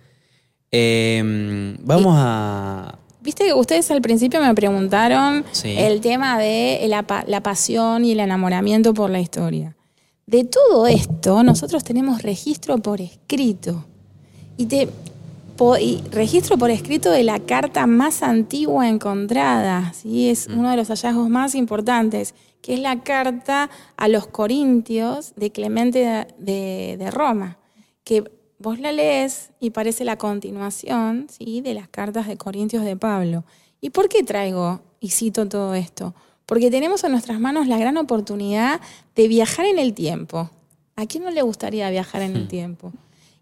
Eh, 0.76 1.76
vamos 1.84 2.14
a... 2.18 2.98
Viste 3.22 3.44
que 3.46 3.54
ustedes 3.54 3.88
al 3.92 4.02
principio 4.02 4.40
me 4.42 4.52
preguntaron 4.54 5.44
Sí. 5.52 5.74
el 5.78 6.00
tema 6.00 6.37
de 6.38 6.84
la, 6.88 7.04
pa- 7.04 7.24
la 7.26 7.42
pasión 7.42 8.04
y 8.04 8.10
el 8.12 8.20
enamoramiento 8.20 8.92
por 8.92 9.08
la 9.08 9.20
historia. 9.20 9.76
De 10.26 10.42
todo 10.44 10.87
esto, 10.88 11.42
nosotros 11.44 11.84
tenemos 11.84 12.22
registro 12.22 12.78
por 12.78 13.00
escrito. 13.00 13.84
Y, 14.56 14.66
te, 14.66 14.88
po- 15.56 15.78
y 15.78 16.02
registro 16.10 16.58
por 16.58 16.70
escrito 16.70 17.10
de 17.12 17.22
la 17.22 17.38
carta 17.38 17.87
más 17.87 18.22
antigua 18.22 18.88
encontrada. 18.88 19.92
¿sí? 19.94 20.28
Es 20.28 20.48
uno 20.48 20.70
de 20.70 20.76
los 20.76 20.88
hallazgos 20.88 21.28
más 21.28 21.54
importantes, 21.54 22.34
que 22.60 22.74
es 22.74 22.80
la 22.80 23.00
carta 23.00 23.70
a 23.96 24.08
los 24.08 24.26
Corintios 24.26 25.34
de 25.37 25.52
Clemente 25.52 26.00
de, 26.00 26.26
de- 26.38 26.96
de 26.98 27.10
Roma, 27.12 27.58
que 28.02 28.24
vos 28.64 28.81
la 28.81 28.92
lees 28.92 29.50
y 29.61 29.70
parece 29.70 30.05
la 30.05 30.16
continuación 30.16 31.27
¿sí? 31.29 31.61
de 31.61 31.74
las 31.74 31.87
cartas 31.87 32.27
de 32.27 32.38
Corintios 32.38 32.83
de 32.83 32.96
Pablo. 32.96 33.44
¿Y 33.83 33.90
por 33.90 34.09
qué 34.09 34.22
traigo 34.22 34.81
y 35.00 35.11
cito 35.11 35.46
todo 35.46 35.74
esto? 35.74 36.14
Porque 36.46 36.70
tenemos 36.70 37.05
en 37.05 37.12
nuestras 37.12 37.38
manos 37.38 37.68
la 37.68 37.77
gran 37.77 37.98
oportunidad 37.98 38.81
de 39.14 39.29
viajar 39.29 39.66
en 39.66 39.79
el 39.79 39.92
tiempo. 39.92 40.50
¿A 40.96 41.05
quién 41.05 41.24
no 41.24 41.31
le 41.31 41.42
gustaría 41.42 41.90
viajar 41.90 42.22
en 42.22 42.37
el 42.37 42.48
tiempo? 42.48 42.90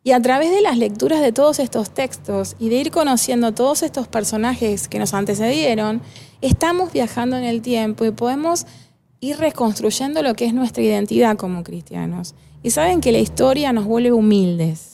Y 0.02 0.10
a 0.10 0.20
través 0.20 0.50
de 0.50 0.60
las 0.60 0.76
lecturas 0.76 1.20
de 1.20 1.30
todos 1.30 1.60
estos 1.60 1.90
textos 1.90 2.56
y 2.58 2.68
de 2.68 2.76
ir 2.76 2.90
conociendo 2.90 3.52
todos 3.52 3.84
estos 3.84 4.08
personajes 4.08 4.88
que 4.88 4.98
nos 4.98 5.14
antecedieron, 5.14 6.02
estamos 6.40 6.92
viajando 6.92 7.36
en 7.36 7.44
el 7.44 7.62
tiempo 7.62 8.04
y 8.04 8.10
podemos 8.10 8.66
ir 9.20 9.36
reconstruyendo 9.36 10.20
lo 10.24 10.34
que 10.34 10.46
es 10.46 10.54
nuestra 10.54 10.82
identidad 10.82 11.36
como 11.36 11.62
cristianos. 11.62 12.34
Y 12.64 12.70
saben 12.70 13.00
que 13.00 13.12
la 13.12 13.18
historia 13.18 13.72
nos 13.72 13.84
vuelve 13.84 14.10
humildes. 14.10 14.91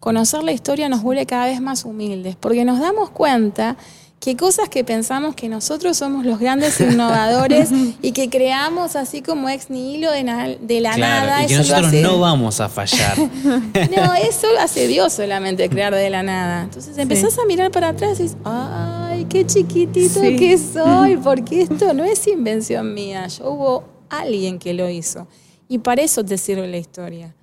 Conocer 0.00 0.42
la 0.42 0.52
historia 0.52 0.88
nos 0.88 1.02
vuelve 1.02 1.26
cada 1.26 1.46
vez 1.46 1.60
más 1.60 1.84
humildes, 1.84 2.34
porque 2.34 2.64
nos 2.64 2.80
damos 2.80 3.10
cuenta 3.10 3.76
que 4.18 4.36
cosas 4.36 4.68
que 4.68 4.84
pensamos 4.84 5.34
que 5.34 5.48
nosotros 5.48 5.96
somos 5.96 6.26
los 6.26 6.38
grandes 6.38 6.78
innovadores 6.80 7.70
y 8.02 8.12
que 8.12 8.28
creamos 8.28 8.96
así 8.96 9.22
como 9.22 9.48
ex 9.48 9.70
nihilo 9.70 10.10
de, 10.10 10.24
na- 10.24 10.48
de 10.48 10.80
la 10.80 10.92
Claro, 10.92 11.26
nada. 11.26 11.44
y 11.44 11.46
que 11.46 11.56
nosotros 11.56 11.86
hace- 11.86 12.02
no 12.02 12.18
vamos 12.18 12.60
a 12.60 12.68
fallar. 12.68 13.16
no, 13.44 14.14
eso 14.14 14.46
lo 14.52 14.60
hace 14.60 14.86
Dios 14.88 15.12
solamente, 15.14 15.68
crear 15.70 15.94
de 15.94 16.10
la 16.10 16.22
nada. 16.22 16.64
Entonces 16.64 16.96
empezás 16.98 17.38
a 17.38 17.44
mirar 17.46 17.70
para 17.70 17.90
atrás 17.90 18.20
y 18.20 18.24
dices, 18.24 18.36
ay, 18.44 19.24
qué 19.26 19.46
chiquitito 19.46 20.20
Sí. 20.20 20.36
que 20.36 20.58
soy, 20.58 21.16
porque 21.16 21.62
esto 21.62 21.94
no 21.94 22.04
es 22.04 22.26
invención 22.26 22.92
mía, 22.92 23.26
yo 23.28 23.50
hubo 23.50 23.84
alguien 24.10 24.58
que 24.58 24.74
lo 24.74 24.88
hizo. 24.90 25.26
Y 25.68 25.78
para 25.78 26.02
eso 26.02 26.22
te 26.24 26.36
sirve 26.36 26.66
la 26.68 26.76
historia. 26.78 27.34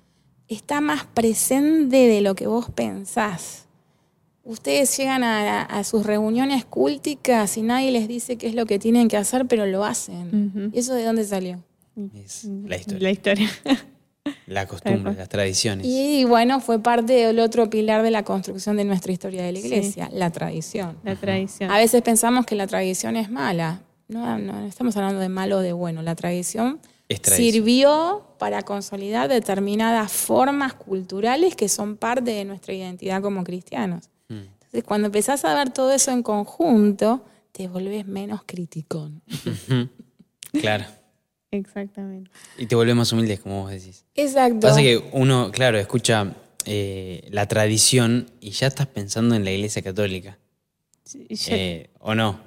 Está 0.48 0.80
más 0.80 1.04
presente 1.04 1.96
de 2.08 2.20
lo 2.20 2.34
que 2.34 2.46
vos 2.46 2.70
pensás. 2.70 3.66
Ustedes 4.44 4.96
llegan 4.96 5.22
a, 5.22 5.62
a 5.62 5.84
sus 5.84 6.06
reuniones 6.06 6.64
cúlticas 6.64 7.58
y 7.58 7.62
nadie 7.62 7.90
les 7.90 8.08
dice 8.08 8.36
qué 8.38 8.46
es 8.46 8.54
lo 8.54 8.64
que 8.64 8.78
tienen 8.78 9.08
que 9.08 9.18
hacer, 9.18 9.46
pero 9.46 9.66
lo 9.66 9.84
hacen. 9.84 10.52
Ujú. 10.56 10.70
¿Y 10.74 10.78
eso 10.78 10.94
de 10.94 11.04
dónde 11.04 11.24
salió? 11.24 11.62
Es 12.14 12.44
la 12.44 12.76
historia, 12.76 13.00
La 13.02 13.10
historia. 13.10 13.50
la 14.46 14.66
costumbre, 14.66 15.12
las 15.14 15.28
tradiciones. 15.28 15.84
Y 15.86 16.24
bueno, 16.24 16.60
fue 16.60 16.80
parte 16.82 17.12
del 17.12 17.40
otro 17.40 17.68
pilar 17.68 18.02
de 18.02 18.10
la 18.10 18.22
construcción 18.24 18.78
de 18.78 18.84
nuestra 18.84 19.12
historia 19.12 19.42
de 19.42 19.52
la 19.52 19.58
iglesia, 19.58 20.08
la 20.12 20.30
tradición. 20.30 20.96
La 21.04 21.14
tradición. 21.16 21.70
A 21.70 21.76
veces 21.76 22.00
pensamos 22.00 22.46
que 22.46 22.54
la 22.54 22.66
tradición 22.66 23.16
es 23.16 23.30
mala. 23.30 23.82
No, 24.08 24.38
no, 24.38 24.60
no 24.60 24.66
estamos 24.66 24.96
hablando 24.96 25.20
de 25.20 25.28
malo 25.28 25.58
o 25.58 25.60
de 25.60 25.74
bueno. 25.74 26.00
La 26.00 26.14
tradición. 26.14 26.80
Sirvió 27.22 28.26
para 28.38 28.62
consolidar 28.62 29.28
determinadas 29.28 30.12
formas 30.12 30.74
culturales 30.74 31.56
que 31.56 31.68
son 31.68 31.96
parte 31.96 32.30
de 32.32 32.44
nuestra 32.44 32.74
identidad 32.74 33.22
como 33.22 33.44
cristianos. 33.44 34.10
Mm. 34.28 34.34
Entonces, 34.34 34.84
cuando 34.84 35.06
empezás 35.06 35.44
a 35.44 35.54
ver 35.54 35.70
todo 35.70 35.92
eso 35.92 36.10
en 36.10 36.22
conjunto, 36.22 37.24
te 37.52 37.68
volvés 37.68 38.06
menos 38.06 38.42
criticón. 38.44 39.22
Claro. 40.52 40.84
Exactamente. 41.50 42.30
Y 42.58 42.66
te 42.66 42.74
volvemos 42.74 43.10
humildes, 43.12 43.40
como 43.40 43.62
vos 43.62 43.70
decís. 43.70 44.04
Exacto. 44.14 44.60
Pasa 44.60 44.82
que 44.82 45.02
uno, 45.12 45.50
claro, 45.50 45.78
escucha 45.78 46.34
eh, 46.66 47.26
la 47.30 47.48
tradición 47.48 48.30
y 48.40 48.50
ya 48.50 48.66
estás 48.66 48.86
pensando 48.86 49.34
en 49.34 49.44
la 49.44 49.50
iglesia 49.50 49.80
católica. 49.80 50.38
Sí, 51.04 51.26
Eh, 51.48 51.88
¿O 52.00 52.14
no? 52.14 52.38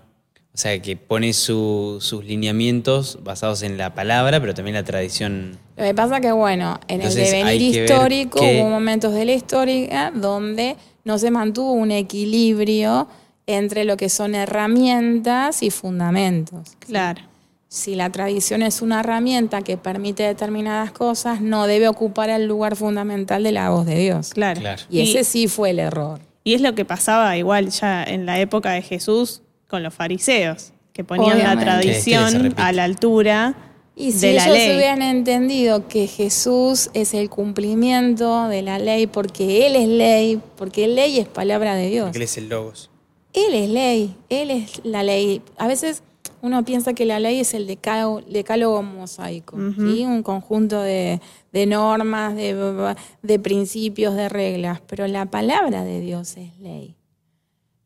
O 0.61 0.63
sea, 0.63 0.79
que 0.79 0.95
pone 0.95 1.33
su- 1.33 1.97
sus 2.01 2.23
lineamientos 2.23 3.17
basados 3.23 3.63
en 3.63 3.79
la 3.79 3.95
palabra, 3.95 4.39
pero 4.39 4.53
también 4.53 4.75
la 4.75 4.83
tradición. 4.83 5.57
Lo 5.75 5.83
que 5.85 5.95
pasa 5.95 6.21
que, 6.21 6.31
bueno, 6.31 6.79
en 6.87 6.97
Entonces, 7.01 7.33
el 7.33 7.45
devenir 7.47 7.75
histórico 7.79 8.39
hubo 8.39 8.69
momentos 8.69 9.11
de 9.15 9.25
la 9.25 9.31
historia 9.33 10.11
donde 10.13 10.75
no 11.03 11.17
se 11.17 11.31
mantuvo 11.31 11.71
un 11.71 11.89
equilibrio 11.89 13.07
entre 13.47 13.85
lo 13.85 13.97
que 13.97 14.07
son 14.07 14.35
herramientas 14.35 15.63
y 15.63 15.71
fundamentos. 15.71 16.77
claro. 16.79 17.21
Si 17.67 17.95
la 17.95 18.11
tradición 18.11 18.61
es 18.61 18.83
una 18.83 18.99
herramienta 18.99 19.63
que 19.63 19.77
permite 19.77 20.21
determinadas 20.21 20.91
cosas, 20.91 21.41
no 21.41 21.65
debe 21.65 21.87
ocupar 21.87 22.29
el 22.29 22.45
lugar 22.45 22.75
fundamental 22.75 23.41
de 23.41 23.51
la 23.51 23.71
voz 23.71 23.87
de 23.87 23.95
Dios. 23.97 24.29
Claro. 24.29 24.59
Claro. 24.61 24.83
Y 24.91 24.99
ese 25.01 25.23
sí 25.23 25.47
fue 25.47 25.71
el 25.71 25.79
error. 25.79 26.19
Y 26.43 26.53
es 26.53 26.61
lo 26.61 26.75
que 26.75 26.85
pasaba 26.85 27.35
igual 27.37 27.69
ya 27.69 28.03
en 28.03 28.27
la 28.27 28.39
época 28.39 28.71
de 28.73 28.83
Jesús 28.83 29.41
con 29.71 29.81
los 29.81 29.93
fariseos, 29.93 30.73
que 30.93 31.03
ponían 31.05 31.39
la 31.39 31.53
Obviamente. 31.53 31.65
Tradición 31.65 32.53
a 32.57 32.71
la 32.73 32.83
altura 32.83 33.55
Y 33.95 34.11
si 34.11 34.27
de 34.27 34.33
la 34.33 34.43
ellos 34.43 34.57
ley. 34.57 34.75
hubieran 34.75 35.01
entendido 35.01 35.87
que 35.87 36.07
Jesús 36.07 36.91
es 36.93 37.13
el 37.13 37.29
cumplimiento 37.29 38.49
de 38.49 38.61
la 38.61 38.77
ley, 38.77 39.07
porque 39.07 39.65
Él 39.65 39.75
es 39.77 39.87
ley, 39.87 40.41
porque 40.57 40.87
ley 40.89 41.19
es 41.19 41.27
palabra 41.27 41.73
de 41.75 41.89
Dios. 41.89 42.05
Porque 42.07 42.17
él 42.17 42.23
es 42.23 42.37
el 42.37 42.49
logos. 42.49 42.89
Él 43.33 43.53
es 43.55 43.69
ley, 43.69 44.15
Él 44.29 44.51
es 44.51 44.81
la 44.83 45.03
ley. 45.03 45.41
A 45.57 45.67
veces 45.67 46.03
uno 46.41 46.65
piensa 46.65 46.93
que 46.93 47.05
la 47.05 47.19
ley 47.19 47.39
es 47.39 47.53
el 47.53 47.65
decálogo, 47.65 48.21
decálogo 48.21 48.83
mosaico. 48.83 49.57
¿sí? 49.77 50.03
un 50.05 50.21
conjunto 50.21 50.81
de, 50.81 51.21
de 51.53 51.65
normas, 51.65 52.35
de, 52.35 52.95
de 53.21 53.39
principios, 53.39 54.15
de 54.15 54.27
reglas, 54.27 54.81
pero 54.85 55.07
la 55.07 55.27
palabra 55.27 55.85
de 55.85 56.01
Dios 56.01 56.35
es 56.35 56.57
ley. 56.59 56.95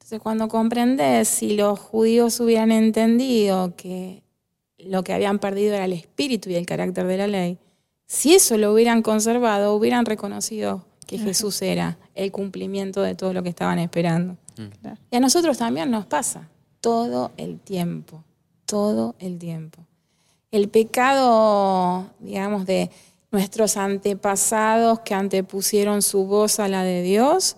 Entonces 0.05 0.21
cuando 0.21 0.47
comprendes, 0.49 1.27
si 1.27 1.55
los 1.55 1.79
judíos 1.79 2.39
hubieran 2.39 2.71
entendido 2.71 3.75
que 3.75 4.21
lo 4.77 5.03
que 5.03 5.13
habían 5.13 5.39
perdido 5.39 5.73
era 5.73 5.85
el 5.85 5.93
espíritu 5.93 6.51
y 6.51 6.53
el 6.53 6.67
carácter 6.67 7.07
de 7.07 7.17
la 7.17 7.25
ley, 7.25 7.57
si 8.05 8.35
eso 8.35 8.55
lo 8.59 8.71
hubieran 8.71 9.01
conservado, 9.01 9.73
hubieran 9.73 10.05
reconocido 10.05 10.85
que 11.07 11.17
Jesús 11.17 11.59
era 11.63 11.97
el 12.13 12.31
cumplimiento 12.31 13.01
de 13.01 13.15
todo 13.15 13.33
lo 13.33 13.41
que 13.41 13.49
estaban 13.49 13.79
esperando. 13.79 14.37
Claro. 14.79 14.95
Y 15.09 15.15
a 15.15 15.19
nosotros 15.19 15.57
también 15.57 15.89
nos 15.89 16.05
pasa 16.05 16.49
todo 16.81 17.31
el 17.37 17.59
tiempo, 17.59 18.23
todo 18.67 19.15
el 19.17 19.39
tiempo. 19.39 19.81
El 20.51 20.69
pecado, 20.69 22.11
digamos, 22.19 22.67
de 22.67 22.91
nuestros 23.31 23.75
antepasados 23.75 24.99
que 24.99 25.15
antepusieron 25.15 26.03
su 26.03 26.27
voz 26.27 26.59
a 26.59 26.67
la 26.67 26.83
de 26.83 27.01
Dios, 27.01 27.57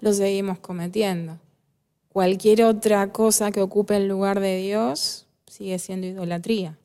lo 0.00 0.12
seguimos 0.12 0.58
cometiendo. 0.58 1.38
Cualquier 2.16 2.64
otra 2.64 3.12
cosa 3.12 3.50
que 3.50 3.60
ocupe 3.60 3.94
el 3.94 4.08
lugar 4.08 4.40
de 4.40 4.56
Dios 4.56 5.26
sigue 5.46 5.78
siendo 5.78 6.06
idolatría 6.06 6.78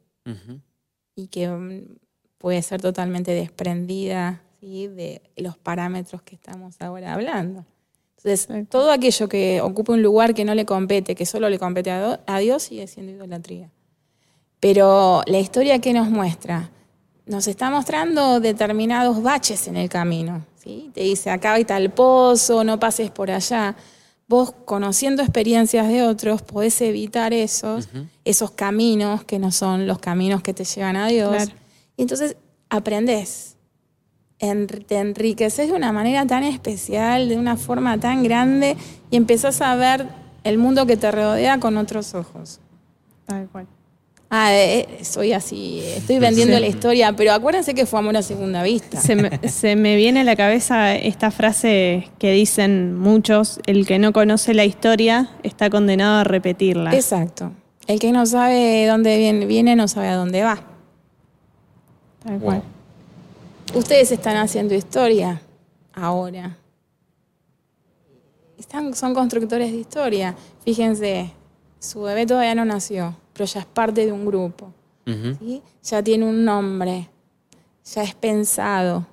y 1.15 1.27
que 1.27 1.47
mm, 1.47 1.95
puede 2.38 2.61
ser 2.61 2.82
totalmente 2.82 3.32
desprendida 3.32 4.41
¿sí? 4.59 4.89
de 4.89 5.21
los 5.38 5.57
parámetros 5.57 6.21
que 6.21 6.36
estamos 6.36 6.75
ahora 6.82 7.13
hablando. 7.13 7.63
Entonces, 8.17 8.67
todo 8.67 8.91
aquello 8.91 9.29
que 9.29 9.61
ocupe 9.61 9.93
un 9.93 10.01
lugar 10.01 10.34
que 10.34 10.43
no 10.43 10.53
le 10.53 10.65
compete, 10.65 11.15
que 11.15 11.25
solo 11.25 11.47
le 11.47 11.57
compete 11.57 11.91
a 11.91 12.39
Dios, 12.39 12.63
sigue 12.63 12.86
siendo 12.88 13.13
idolatría. 13.13 13.69
Pero 14.59 15.21
la 15.27 15.39
historia 15.39 15.79
que 15.79 15.93
nos 15.93 16.09
muestra, 16.09 16.71
nos 17.25 17.47
está 17.47 17.69
mostrando 17.69 18.41
determinados 18.41 19.23
baches 19.23 19.69
en 19.69 19.77
el 19.77 19.88
camino. 19.88 20.45
¿sí? 20.57 20.91
Te 20.93 21.03
dice, 21.03 21.29
acá 21.29 21.53
hay 21.53 21.63
tal 21.63 21.89
pozo, 21.91 22.65
no 22.65 22.77
pases 22.77 23.11
por 23.11 23.32
allá. 23.32 23.77
Vos, 24.32 24.53
conociendo 24.63 25.21
experiencias 25.21 25.89
de 25.89 26.03
otros, 26.03 26.41
podés 26.41 26.79
evitar 26.82 27.34
esos, 27.34 27.89
esos 28.23 28.51
caminos 28.51 29.25
que 29.25 29.39
no 29.39 29.51
son 29.51 29.88
los 29.88 29.99
caminos 29.99 30.41
que 30.41 30.53
te 30.53 30.63
llevan 30.63 30.95
a 30.95 31.07
Dios. 31.07 31.32
Claro. 31.36 31.51
Y 31.97 32.01
entonces 32.03 32.38
aprendés, 32.69 33.57
en- 34.39 34.67
te 34.67 34.99
enriqueces 34.99 35.67
de 35.67 35.73
una 35.73 35.91
manera 35.91 36.25
tan 36.25 36.43
especial, 36.43 37.27
de 37.27 37.36
una 37.38 37.57
forma 37.57 37.99
tan 37.99 38.23
grande, 38.23 38.77
y 39.09 39.17
empezás 39.17 39.59
a 39.61 39.75
ver 39.75 40.07
el 40.45 40.57
mundo 40.57 40.86
que 40.86 40.95
te 40.95 41.11
rodea 41.11 41.59
con 41.59 41.75
otros 41.75 42.13
ojos. 42.15 42.61
Tal 43.25 43.49
cual. 43.49 43.67
Ah, 44.34 44.53
eh, 44.53 44.99
soy 45.01 45.34
así, 45.34 45.82
estoy 45.86 46.17
vendiendo 46.17 46.57
la 46.57 46.65
historia, 46.65 47.11
pero 47.11 47.34
acuérdense 47.34 47.73
que 47.73 47.86
fue 47.86 47.99
amor 47.99 48.15
a 48.15 48.21
segunda 48.21 48.63
vista. 48.63 49.01
Se 49.01 49.17
me, 49.17 49.29
se 49.49 49.75
me 49.75 49.97
viene 49.97 50.21
a 50.21 50.23
la 50.23 50.38
cabeza 50.38 50.95
esta 50.95 51.32
frase 51.32 52.07
que 52.17 52.32
dicen 52.32 52.97
muchos, 52.97 53.59
el 53.65 53.86
que 53.86 53.99
no 53.99 54.13
conoce 54.13 54.53
la 54.53 54.63
historia 54.63 55.32
está 55.43 55.69
condenado 55.69 56.19
a 56.19 56.23
repetirla. 56.23 56.95
Exacto. 56.95 57.51
El 57.88 57.99
que 57.99 58.13
no 58.13 58.25
sabe 58.25 58.86
dónde 58.88 59.17
viene, 59.17 59.45
viene, 59.45 59.75
no 59.75 59.89
sabe 59.89 60.07
a 60.07 60.15
dónde 60.15 60.43
va. 60.43 60.63
Tal 62.23 62.39
cual. 62.39 62.63
Ustedes 63.73 64.13
están 64.13 64.38
haciendo 64.38 64.73
historia 64.73 65.41
ahora. 65.93 66.57
Están, 68.57 68.93
son 68.93 69.13
constructores 69.13 69.73
de 69.73 69.77
historia. 69.77 70.36
Fíjense, 70.63 71.34
su 71.79 72.03
bebé 72.03 72.25
todavía 72.25 72.55
no 72.55 72.63
nació, 72.63 73.17
pero 73.34 73.45
ya 73.45 73.59
es 73.61 73.65
parte 73.65 74.05
de 74.05 74.11
un 74.11 74.25
grupo. 74.25 74.73
Ya 75.84 76.03
tiene 76.03 76.25
un 76.25 76.45
nombre, 76.45 77.09
ya 77.84 78.03
es 78.03 78.13
pensado, 78.15 79.07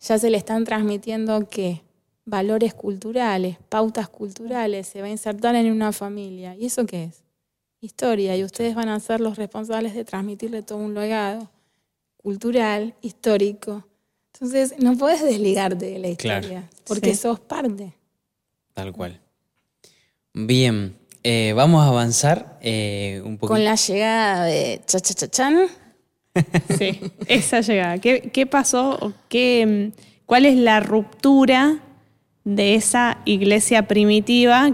ya 0.00 0.18
se 0.18 0.30
le 0.30 0.36
están 0.36 0.64
transmitiendo 0.64 1.48
qué? 1.48 1.82
Valores 2.24 2.74
culturales, 2.74 3.56
pautas 3.68 4.08
culturales, 4.08 4.86
se 4.86 5.00
va 5.00 5.08
a 5.08 5.10
insertar 5.10 5.56
en 5.56 5.72
una 5.72 5.90
familia. 5.92 6.54
¿Y 6.54 6.66
eso 6.66 6.86
qué 6.86 7.04
es? 7.04 7.24
Historia. 7.80 8.36
Y 8.36 8.44
ustedes 8.44 8.74
van 8.74 8.88
a 8.90 9.00
ser 9.00 9.20
los 9.20 9.36
responsables 9.36 9.94
de 9.94 10.04
transmitirle 10.04 10.62
todo 10.62 10.78
un 10.78 10.94
legado 10.94 11.50
cultural, 12.18 12.94
histórico. 13.00 13.84
Entonces, 14.34 14.74
no 14.78 14.96
puedes 14.96 15.22
desligarte 15.24 15.86
de 15.86 15.98
la 15.98 16.08
historia, 16.08 16.40
Claro. 16.42 16.66
porque 16.86 17.14
Sí. 17.14 17.22
sos 17.22 17.40
parte. 17.40 17.94
Tal 18.74 18.92
cual. 18.92 19.18
Bien, 20.32 20.94
eh, 21.22 21.52
vamos 21.54 21.84
a 21.84 21.88
avanzar 21.88 22.58
eh, 22.62 23.20
un 23.24 23.36
poquito. 23.38 23.54
Con 23.54 23.64
la 23.64 23.74
llegada 23.76 24.44
de 24.44 24.80
cha 24.86 25.00
cha 25.00 25.14
cha 25.14 25.28
chan, 25.28 25.66
Sí, 26.78 27.00
esa 27.26 27.60
llegada. 27.60 27.98
¿Qué, 27.98 28.30
qué 28.32 28.46
pasó? 28.46 29.12
¿Qué, 29.28 29.92
mm, 29.94 30.00
¿Cuál 30.26 30.46
es 30.46 30.56
la 30.56 30.80
ruptura 30.80 31.78
de 32.44 32.74
esa 32.74 33.18
iglesia 33.24 33.86
primitiva 33.88 34.70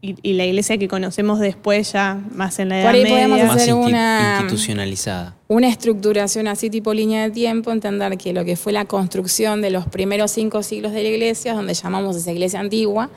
y, 0.00 0.14
y 0.22 0.32
la 0.34 0.46
iglesia 0.46 0.78
que 0.78 0.88
conocemos 0.88 1.40
después 1.40 1.92
ya 1.92 2.20
más 2.32 2.58
en 2.58 2.70
la 2.70 2.80
Edad 2.80 2.86
Por 2.86 2.94
ahí 2.94 3.02
Media? 3.02 3.28
podemos 3.28 3.56
hacer 3.56 3.74
una- 3.74 4.38
institucionalizada. 4.40 5.36
una 5.48 5.68
estructuración 5.68 6.48
así 6.48 6.70
tipo 6.70 6.94
línea 6.94 7.22
de 7.24 7.30
tiempo, 7.30 7.70
entender 7.72 8.16
que 8.16 8.32
lo 8.32 8.44
que 8.44 8.56
fue 8.56 8.72
la 8.72 8.84
construcción 8.86 9.60
de 9.60 9.70
los 9.70 9.86
primeros 9.86 10.30
cinco 10.30 10.62
siglos 10.62 10.92
de 10.92 11.02
la 11.02 11.08
iglesia, 11.10 11.52
donde 11.54 11.74
llamamos 11.74 12.16
esa 12.16 12.32
iglesia 12.32 12.60
antigua, 12.60 13.10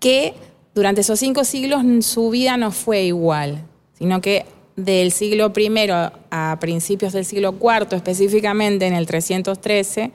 que 0.00 0.34
durante 0.74 1.00
esos 1.00 1.18
cinco 1.18 1.44
siglos 1.44 1.82
su 2.04 2.30
vida 2.30 2.56
no 2.56 2.70
fue 2.70 3.02
igual, 3.04 3.62
sino 3.98 4.20
que 4.20 4.44
del 4.76 5.10
siglo 5.10 5.52
I 5.56 5.70
a 6.30 6.56
principios 6.60 7.12
del 7.12 7.24
siglo 7.24 7.54
IV, 7.60 7.96
específicamente 7.96 8.86
en 8.86 8.94
el 8.94 9.06
313, 9.06 10.12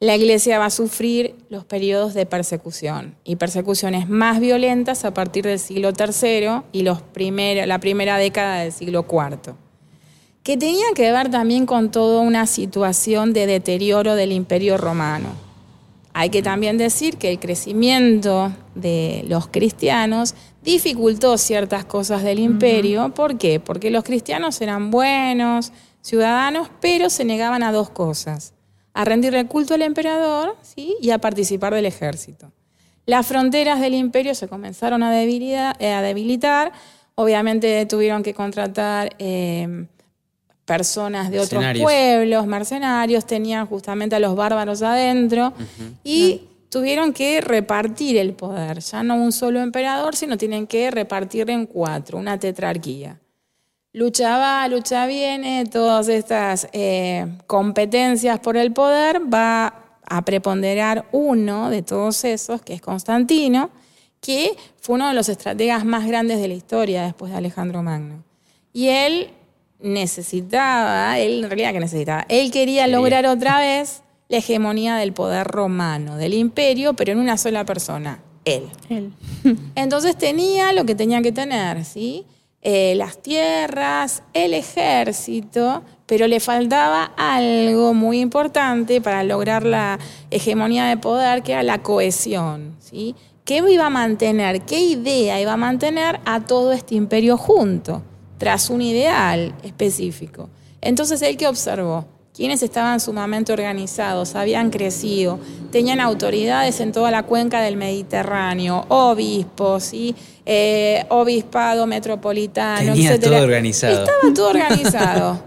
la 0.00 0.16
iglesia 0.16 0.58
va 0.58 0.66
a 0.66 0.70
sufrir 0.70 1.34
los 1.50 1.64
periodos 1.64 2.14
de 2.14 2.26
persecución 2.26 3.14
y 3.22 3.36
persecuciones 3.36 4.08
más 4.08 4.40
violentas 4.40 5.04
a 5.04 5.12
partir 5.14 5.44
del 5.44 5.58
siglo 5.58 5.90
III 5.90 6.62
y 6.72 6.82
los 6.82 7.02
primer- 7.02 7.68
la 7.68 7.78
primera 7.78 8.16
década 8.18 8.60
del 8.62 8.72
siglo 8.72 9.06
IV 9.08 9.54
que 10.42 10.56
tenía 10.56 10.86
que 10.96 11.12
ver 11.12 11.30
también 11.30 11.66
con 11.66 11.92
toda 11.92 12.20
una 12.20 12.48
situación 12.48 13.32
de 13.32 13.46
deterioro 13.46 14.16
del 14.16 14.32
imperio 14.32 14.76
romano. 14.76 15.28
Hay 16.14 16.28
que 16.28 16.42
también 16.42 16.76
decir 16.76 17.16
que 17.16 17.30
el 17.30 17.38
crecimiento 17.38 18.52
de 18.74 19.24
los 19.28 19.48
cristianos 19.48 20.34
dificultó 20.62 21.38
ciertas 21.38 21.84
cosas 21.86 22.22
del 22.22 22.38
imperio. 22.38 23.14
¿Por 23.14 23.38
qué? 23.38 23.60
Porque 23.60 23.90
los 23.90 24.04
cristianos 24.04 24.60
eran 24.60 24.90
buenos 24.90 25.72
ciudadanos, 26.02 26.68
pero 26.80 27.08
se 27.08 27.24
negaban 27.24 27.62
a 27.62 27.72
dos 27.72 27.88
cosas, 27.88 28.52
a 28.92 29.04
rendirle 29.04 29.46
culto 29.46 29.74
al 29.74 29.82
emperador 29.82 30.56
¿sí? 30.62 30.96
y 31.00 31.10
a 31.10 31.18
participar 31.18 31.74
del 31.74 31.86
ejército. 31.86 32.52
Las 33.06 33.26
fronteras 33.26 33.80
del 33.80 33.94
imperio 33.94 34.34
se 34.34 34.48
comenzaron 34.48 35.02
a 35.02 35.10
debilitar, 35.10 36.72
obviamente 37.14 37.86
tuvieron 37.86 38.22
que 38.22 38.34
contratar 38.34 39.16
eh, 39.18 39.86
personas 40.64 41.30
de 41.30 41.40
otros 41.40 41.64
pueblos, 41.80 42.46
mercenarios, 42.46 43.26
tenían 43.26 43.66
justamente 43.66 44.16
a 44.16 44.20
los 44.20 44.36
bárbaros 44.36 44.82
adentro 44.82 45.52
y 46.04 46.42
tuvieron 46.68 47.12
que 47.12 47.40
repartir 47.40 48.16
el 48.16 48.32
poder, 48.34 48.80
ya 48.80 49.02
no 49.02 49.16
un 49.16 49.32
solo 49.32 49.60
emperador, 49.60 50.16
sino 50.16 50.38
tienen 50.38 50.66
que 50.66 50.90
repartir 50.90 51.50
en 51.50 51.66
cuatro, 51.66 52.18
una 52.18 52.38
tetrarquía. 52.38 53.18
Lucha 53.92 54.38
va, 54.38 54.66
lucha 54.68 55.04
viene, 55.04 55.66
todas 55.66 56.08
estas 56.08 56.66
eh, 56.72 57.26
competencias 57.46 58.40
por 58.40 58.56
el 58.56 58.72
poder, 58.72 59.20
va 59.32 59.98
a 60.06 60.24
preponderar 60.24 61.06
uno 61.12 61.68
de 61.68 61.82
todos 61.82 62.24
esos, 62.24 62.62
que 62.62 62.72
es 62.72 62.80
Constantino, 62.80 63.70
que 64.20 64.56
fue 64.80 64.94
uno 64.94 65.08
de 65.08 65.14
los 65.14 65.28
estrategas 65.28 65.84
más 65.84 66.06
grandes 66.06 66.40
de 66.40 66.48
la 66.48 66.54
historia 66.54 67.02
después 67.02 67.32
de 67.32 67.38
Alejandro 67.38 67.82
Magno. 67.82 68.24
Y 68.72 68.88
él 68.88 69.28
necesitaba, 69.82 71.18
él 71.18 71.44
en 71.44 71.50
realidad 71.50 71.72
que 71.72 71.80
necesitaba, 71.80 72.24
él 72.28 72.50
quería 72.50 72.86
lograr 72.86 73.26
otra 73.26 73.58
vez 73.58 74.02
la 74.28 74.38
hegemonía 74.38 74.96
del 74.96 75.12
poder 75.12 75.46
romano, 75.46 76.16
del 76.16 76.34
imperio, 76.34 76.94
pero 76.94 77.12
en 77.12 77.18
una 77.18 77.36
sola 77.36 77.64
persona, 77.64 78.20
él. 78.44 78.64
Él. 78.88 79.12
Entonces 79.74 80.16
tenía 80.16 80.72
lo 80.72 80.84
que 80.84 80.94
tenía 80.94 81.20
que 81.20 81.32
tener, 81.32 81.84
¿sí? 81.84 82.24
Eh, 82.62 82.94
las 82.94 83.20
tierras, 83.20 84.22
el 84.34 84.54
ejército, 84.54 85.82
pero 86.06 86.28
le 86.28 86.38
faltaba 86.38 87.12
algo 87.16 87.92
muy 87.92 88.20
importante 88.20 89.00
para 89.00 89.24
lograr 89.24 89.64
la 89.64 89.98
hegemonía 90.30 90.84
de 90.86 90.96
poder, 90.96 91.42
que 91.42 91.52
era 91.52 91.62
la 91.64 91.82
cohesión, 91.82 92.76
¿sí? 92.78 93.16
¿Qué 93.44 93.62
iba 93.68 93.86
a 93.86 93.90
mantener? 93.90 94.62
¿Qué 94.62 94.78
idea 94.78 95.40
iba 95.40 95.54
a 95.54 95.56
mantener 95.56 96.20
a 96.24 96.40
todo 96.44 96.70
este 96.72 96.94
imperio 96.94 97.36
junto, 97.36 98.02
tras 98.42 98.70
un 98.70 98.82
ideal 98.82 99.54
específico? 99.62 100.50
Entonces, 100.80 101.22
él 101.22 101.36
que 101.36 101.46
observó, 101.46 102.06
quienes 102.34 102.60
estaban 102.64 102.98
sumamente 102.98 103.52
organizados, 103.52 104.34
habían 104.34 104.70
crecido, 104.70 105.38
tenían 105.70 106.00
autoridades 106.00 106.80
en 106.80 106.90
toda 106.90 107.12
la 107.12 107.22
cuenca 107.22 107.60
del 107.60 107.76
Mediterráneo, 107.76 108.84
obispos 108.88 109.94
y 109.94 110.16
eh, 110.44 111.06
obispado 111.10 111.86
metropolitano, 111.86 112.94
Tenía 112.94 113.10
etcétera. 113.10 113.36
todo 113.36 113.44
organizado. 113.44 113.92
Estaba 114.00 114.34
todo 114.34 114.48
organizado. 114.50 115.44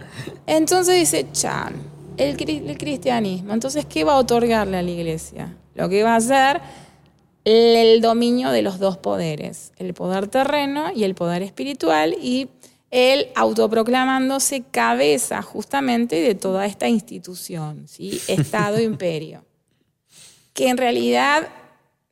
Entonces 0.48 0.96
dice, 0.96 1.28
Chan, 1.34 1.74
el, 2.16 2.70
el 2.70 2.78
cristianismo. 2.78 3.54
Entonces, 3.54 3.86
¿qué 3.86 4.06
va 4.06 4.14
a 4.14 4.20
otorgarle 4.20 4.78
a 4.78 4.82
la 4.82 4.92
iglesia? 4.92 5.54
Lo 5.74 5.90
que 5.90 6.02
va 6.02 6.14
a 6.14 6.16
hacer 6.16 6.62
el 7.44 8.00
dominio 8.00 8.52
de 8.52 8.62
los 8.62 8.80
dos 8.80 8.96
poderes, 8.98 9.74
el 9.80 9.94
poder 9.94 10.28
terreno 10.28 10.92
y 10.96 11.04
el 11.04 11.14
poder 11.14 11.42
espiritual, 11.42 12.16
y 12.22 12.48
él 12.92 13.28
autoproclamándose 13.36 14.64
cabeza 14.72 15.42
justamente 15.42 16.16
de 16.22 16.36
toda 16.36 16.66
esta 16.66 16.88
institución, 16.88 17.88
¿sí? 17.88 18.20
Estado, 18.28 18.80
imperio. 18.82 19.44
Que 20.54 20.70
en 20.70 20.78
realidad, 20.78 21.48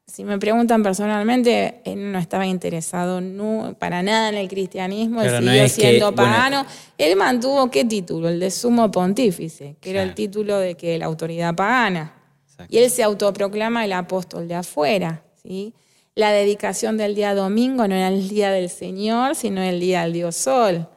si 0.05 0.23
me 0.25 0.37
preguntan 0.37 0.83
personalmente, 0.83 1.81
él 1.85 2.11
no 2.11 2.19
estaba 2.19 2.45
interesado 2.45 3.21
nu- 3.21 3.75
para 3.79 4.03
nada 4.03 4.29
en 4.29 4.35
el 4.35 4.49
cristianismo, 4.49 5.21
él 5.21 5.31
no 5.31 5.37
siguió 5.39 5.63
que, 5.63 5.69
siendo 5.69 6.11
bueno, 6.11 6.15
pagano. 6.31 6.65
él 6.97 7.15
mantuvo 7.15 7.71
qué 7.71 7.85
título? 7.85 8.27
El 8.27 8.39
de 8.39 8.51
sumo 8.51 8.91
pontífice, 8.91 9.77
que 9.79 9.91
era 9.91 10.03
el 10.03 10.13
título 10.13 10.57
de 10.59 10.75
que 10.75 10.97
la 10.97 11.05
autoridad 11.05 11.55
pagana. 11.55 12.13
Exacto. 12.49 12.75
Y 12.75 12.79
él 12.79 12.89
se 12.91 13.01
autoproclama 13.03 13.85
el 13.85 13.93
apóstol 13.93 14.47
de 14.47 14.55
afuera. 14.55 15.23
¿sí? 15.41 15.73
La 16.15 16.31
dedicación 16.31 16.97
del 16.97 17.15
día 17.15 17.33
domingo 17.33 17.87
no 17.87 17.95
era 17.95 18.09
el 18.09 18.29
día 18.29 18.51
del 18.51 18.69
Señor, 18.69 19.35
sino 19.35 19.61
el 19.61 19.79
día 19.79 20.03
del 20.03 20.13
Dios 20.13 20.35
Sol. 20.35 20.87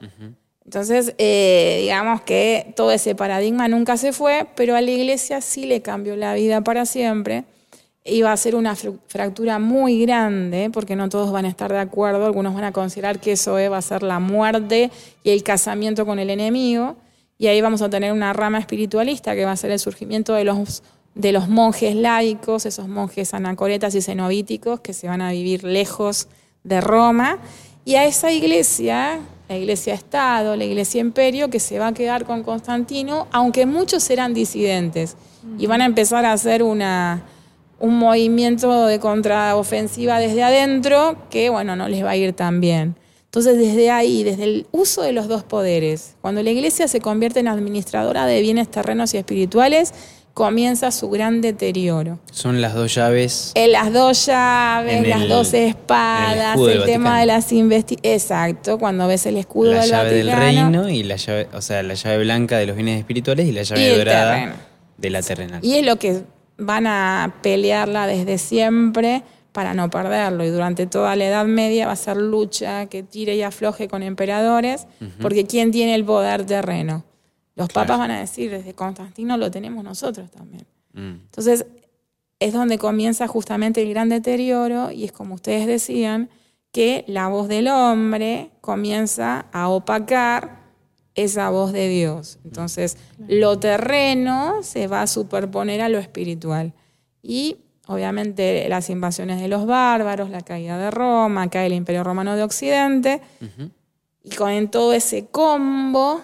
Entonces, 0.64 1.14
eh, 1.16 1.78
digamos 1.82 2.20
que 2.22 2.74
todo 2.76 2.90
ese 2.90 3.14
paradigma 3.14 3.68
nunca 3.68 3.96
se 3.96 4.12
fue, 4.12 4.46
pero 4.56 4.76
a 4.76 4.80
la 4.80 4.90
iglesia 4.90 5.40
sí 5.40 5.64
le 5.64 5.80
cambió 5.80 6.16
la 6.16 6.34
vida 6.34 6.60
para 6.62 6.84
siempre. 6.84 7.44
Iba 8.04 8.30
a 8.30 8.36
ser 8.36 8.54
una 8.54 8.74
fractura 8.74 9.58
muy 9.58 10.02
grande, 10.02 10.70
porque 10.72 10.96
no 10.96 11.08
todos 11.08 11.32
van 11.32 11.44
a 11.44 11.48
estar 11.48 11.72
de 11.72 11.78
acuerdo. 11.78 12.26
Algunos 12.26 12.54
van 12.54 12.64
a 12.64 12.72
considerar 12.72 13.18
que 13.18 13.32
eso 13.32 13.58
eh, 13.58 13.68
va 13.68 13.78
a 13.78 13.82
ser 13.82 14.02
la 14.02 14.18
muerte 14.18 14.90
y 15.22 15.30
el 15.30 15.42
casamiento 15.42 16.04
con 16.04 16.18
el 16.18 16.30
enemigo. 16.30 16.96
Y 17.38 17.46
ahí 17.46 17.60
vamos 17.60 17.80
a 17.80 17.88
tener 17.88 18.12
una 18.12 18.32
rama 18.32 18.58
espiritualista 18.58 19.34
que 19.34 19.44
va 19.44 19.52
a 19.52 19.56
ser 19.56 19.70
el 19.70 19.78
surgimiento 19.78 20.34
de 20.34 20.44
los, 20.44 20.82
de 21.16 21.32
los 21.32 21.48
monjes 21.48 21.96
laicos, 21.96 22.66
esos 22.66 22.88
monjes 22.88 23.32
anacoretas 23.32 23.94
y 23.94 24.02
cenobíticos 24.02 24.80
que 24.80 24.92
se 24.92 25.08
van 25.08 25.22
a 25.22 25.32
vivir 25.32 25.64
lejos 25.64 26.28
de 26.62 26.80
Roma. 26.82 27.38
Y 27.86 27.94
a 27.94 28.04
esa 28.04 28.30
iglesia, 28.30 29.20
la 29.48 29.56
iglesia 29.56 29.94
Estado, 29.94 30.56
la 30.56 30.64
iglesia 30.64 31.00
Imperio, 31.00 31.48
que 31.48 31.58
se 31.58 31.78
va 31.78 31.88
a 31.88 31.94
quedar 31.94 32.26
con 32.26 32.42
Constantino, 32.42 33.28
aunque 33.32 33.64
muchos 33.64 34.08
eran 34.10 34.34
disidentes. 34.34 35.16
Y 35.58 35.66
van 35.66 35.80
a 35.80 35.86
empezar 35.86 36.26
a 36.26 36.32
hacer 36.32 36.62
una, 36.62 37.22
un 37.80 37.98
movimiento 37.98 38.86
de 38.86 39.00
contraofensiva 39.00 40.18
desde 40.18 40.42
adentro 40.42 41.16
que, 41.30 41.48
bueno, 41.48 41.76
no 41.76 41.88
les 41.88 42.04
va 42.04 42.10
a 42.10 42.16
ir 42.16 42.34
tan 42.34 42.60
bien. 42.60 42.94
Entonces, 43.24 43.56
desde 43.56 43.90
ahí, 43.90 44.22
desde 44.22 44.44
el 44.44 44.66
uso 44.70 45.02
de 45.02 45.12
los 45.12 45.28
dos 45.28 45.44
poderes, 45.44 46.16
cuando 46.20 46.42
la 46.42 46.50
iglesia 46.50 46.88
se 46.88 47.00
convierte 47.00 47.40
en 47.40 47.48
administradora 47.48 48.26
de 48.26 48.40
bienes 48.42 48.70
terrenos 48.70 49.14
y 49.14 49.18
espirituales, 49.18 49.94
comienza 50.46 50.90
su 50.90 51.08
gran 51.08 51.40
deterioro. 51.40 52.18
Son 52.30 52.60
las 52.60 52.74
dos 52.74 52.94
llaves. 52.94 53.52
En 53.54 53.72
las 53.72 53.90
dos 53.90 54.26
llaves, 54.26 54.92
En 54.92 55.08
las 55.08 55.22
el- 55.22 55.28
dos 55.30 55.54
el 55.54 55.62
espadas, 55.70 56.58
el 56.58 56.66
del 56.66 56.84
tema 56.84 57.20
de 57.20 57.24
las 57.24 57.50
investigaciones. 57.52 58.22
Exacto, 58.22 58.78
cuando 58.78 59.08
ves 59.08 59.24
el 59.24 59.38
escudo 59.38 59.72
la 59.72 59.80
del 59.80 59.90
llave 59.90 60.10
del 60.12 60.32
reino 60.36 60.90
y 60.90 61.04
la 61.04 61.16
llave, 61.16 61.48
o 61.54 61.62
sea, 61.62 61.82
la 61.82 61.94
llave 61.94 62.18
blanca 62.18 62.58
de 62.58 62.66
los 62.66 62.76
bienes 62.76 62.98
espirituales 62.98 63.46
y 63.48 63.52
la 63.52 63.62
llave 63.62 63.80
Y 63.80 63.84
el 63.86 63.96
dorada 63.96 64.34
terreno. 64.34 64.52
de 64.98 65.10
la 65.10 65.22
terrenal. 65.22 65.60
Y 65.64 65.74
es 65.76 65.86
lo 65.86 65.96
que 65.96 66.20
van 66.58 66.86
a 66.86 67.36
pelearla 67.40 68.06
desde 68.06 68.36
siempre 68.36 69.22
para 69.52 69.72
no 69.72 69.88
perderlo. 69.88 70.44
Y 70.44 70.48
durante 70.50 70.86
toda 70.86 71.16
la 71.16 71.24
Edad 71.24 71.46
Media 71.46 71.86
va 71.86 71.92
a 71.92 71.96
ser 71.96 72.18
lucha 72.18 72.84
que 72.86 73.02
tire 73.02 73.36
y 73.36 73.42
afloje 73.42 73.88
con 73.88 74.02
emperadores, 74.02 74.86
porque 75.22 75.46
¿quién 75.46 75.70
tiene 75.70 75.94
el 75.94 76.04
poder 76.04 76.44
terreno? 76.44 77.04
Los 77.56 77.68
Claro. 77.68 77.86
papas 77.88 77.98
van 77.98 78.10
a 78.12 78.20
decir, 78.20 78.50
desde 78.50 78.74
Constantino 78.74 79.36
lo 79.36 79.50
tenemos 79.50 79.82
nosotros 79.82 80.30
también. 80.30 80.66
Mm. 80.92 81.24
Entonces, 81.24 81.66
es 82.38 82.52
donde 82.52 82.78
comienza 82.78 83.26
justamente 83.26 83.82
el 83.82 83.88
gran 83.90 84.08
deterioro 84.08 84.92
y 84.92 85.04
es 85.04 85.12
como 85.12 85.34
ustedes 85.34 85.66
decían, 85.66 86.28
que 86.70 87.04
la 87.08 87.28
voz 87.28 87.48
del 87.48 87.68
hombre 87.68 88.50
comienza 88.60 89.46
a 89.52 89.68
opacar 89.68 90.60
esa 91.14 91.48
voz 91.48 91.72
de 91.72 91.88
Dios. 91.88 92.38
Entonces, 92.44 92.98
lo 93.26 93.58
terreno 93.58 94.62
se 94.62 94.86
va 94.86 95.00
a 95.00 95.06
superponer 95.06 95.80
a 95.80 95.88
lo 95.88 95.98
espiritual. 95.98 96.74
Y 97.22 97.56
obviamente 97.86 98.68
las 98.68 98.90
invasiones 98.90 99.40
de 99.40 99.48
los 99.48 99.64
bárbaros, 99.64 100.28
la 100.28 100.42
caída 100.42 100.76
de 100.76 100.90
Roma, 100.90 101.48
cae 101.48 101.66
el 101.68 101.72
Imperio 101.72 102.04
Romano 102.04 102.36
de 102.36 102.42
Occidente, 102.42 103.22
y 104.22 104.34
con 104.34 104.68
todo 104.70 104.92
ese 104.92 105.28
combo 105.28 106.20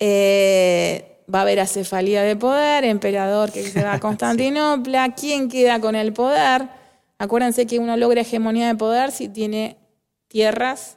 eh, 0.00 1.18
va 1.32 1.40
a 1.40 1.42
haber 1.42 1.60
acefalía 1.60 2.22
de 2.22 2.34
poder, 2.36 2.84
emperador 2.84 3.52
que 3.52 3.62
se 3.62 3.82
va 3.84 3.94
a 3.94 4.00
Constantinopla, 4.00 5.14
¿quién 5.14 5.48
queda 5.48 5.78
con 5.80 5.94
el 5.94 6.12
poder? 6.12 6.68
Acuérdense 7.18 7.66
que 7.66 7.78
uno 7.78 7.96
logra 7.96 8.22
hegemonía 8.22 8.66
de 8.68 8.74
poder 8.74 9.12
si 9.12 9.28
tiene 9.28 9.76
tierras 10.28 10.96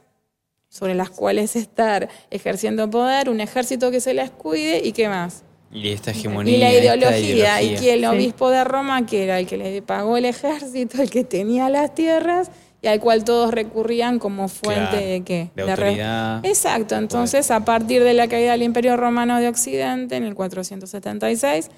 sobre 0.68 0.94
las 0.94 1.10
cuales 1.10 1.54
estar 1.54 2.08
ejerciendo 2.30 2.90
poder, 2.90 3.28
un 3.30 3.40
ejército 3.40 3.90
que 3.92 4.00
se 4.00 4.14
las 4.14 4.30
cuide 4.30 4.80
y 4.84 4.92
qué 4.92 5.08
más. 5.08 5.44
Y 5.72 5.90
esta 5.90 6.10
hegemonía. 6.12 6.56
Y 6.56 6.60
la 6.60 6.72
ideología, 6.72 7.62
y 7.62 7.74
que 7.76 7.92
el 7.94 8.00
Sí. 8.00 8.06
obispo 8.06 8.50
de 8.50 8.64
Roma, 8.64 9.06
que 9.06 9.24
era 9.24 9.38
el 9.38 9.46
que 9.46 9.56
le 9.56 9.82
pagó 9.82 10.16
el 10.16 10.24
ejército, 10.24 11.00
el 11.02 11.10
que 11.10 11.24
tenía 11.24 11.68
las 11.68 11.94
tierras, 11.94 12.50
y 12.84 12.86
al 12.86 13.00
cual 13.00 13.24
todos 13.24 13.50
recurrían 13.54 14.18
como 14.18 14.48
fuente 14.48 14.90
Claro, 14.90 15.06
de 15.06 15.22
qué? 15.24 15.50
de 15.56 15.62
autoridad, 15.62 16.44
Exacto, 16.44 16.96
entonces 16.96 17.50
a 17.50 17.64
partir 17.64 18.04
de 18.04 18.12
la 18.12 18.28
caída 18.28 18.52
del 18.52 18.62
Imperio 18.62 18.98
Romano 18.98 19.40
de 19.40 19.48
Occidente, 19.48 20.16
en 20.16 20.24
el 20.24 20.34
476, 20.34 21.70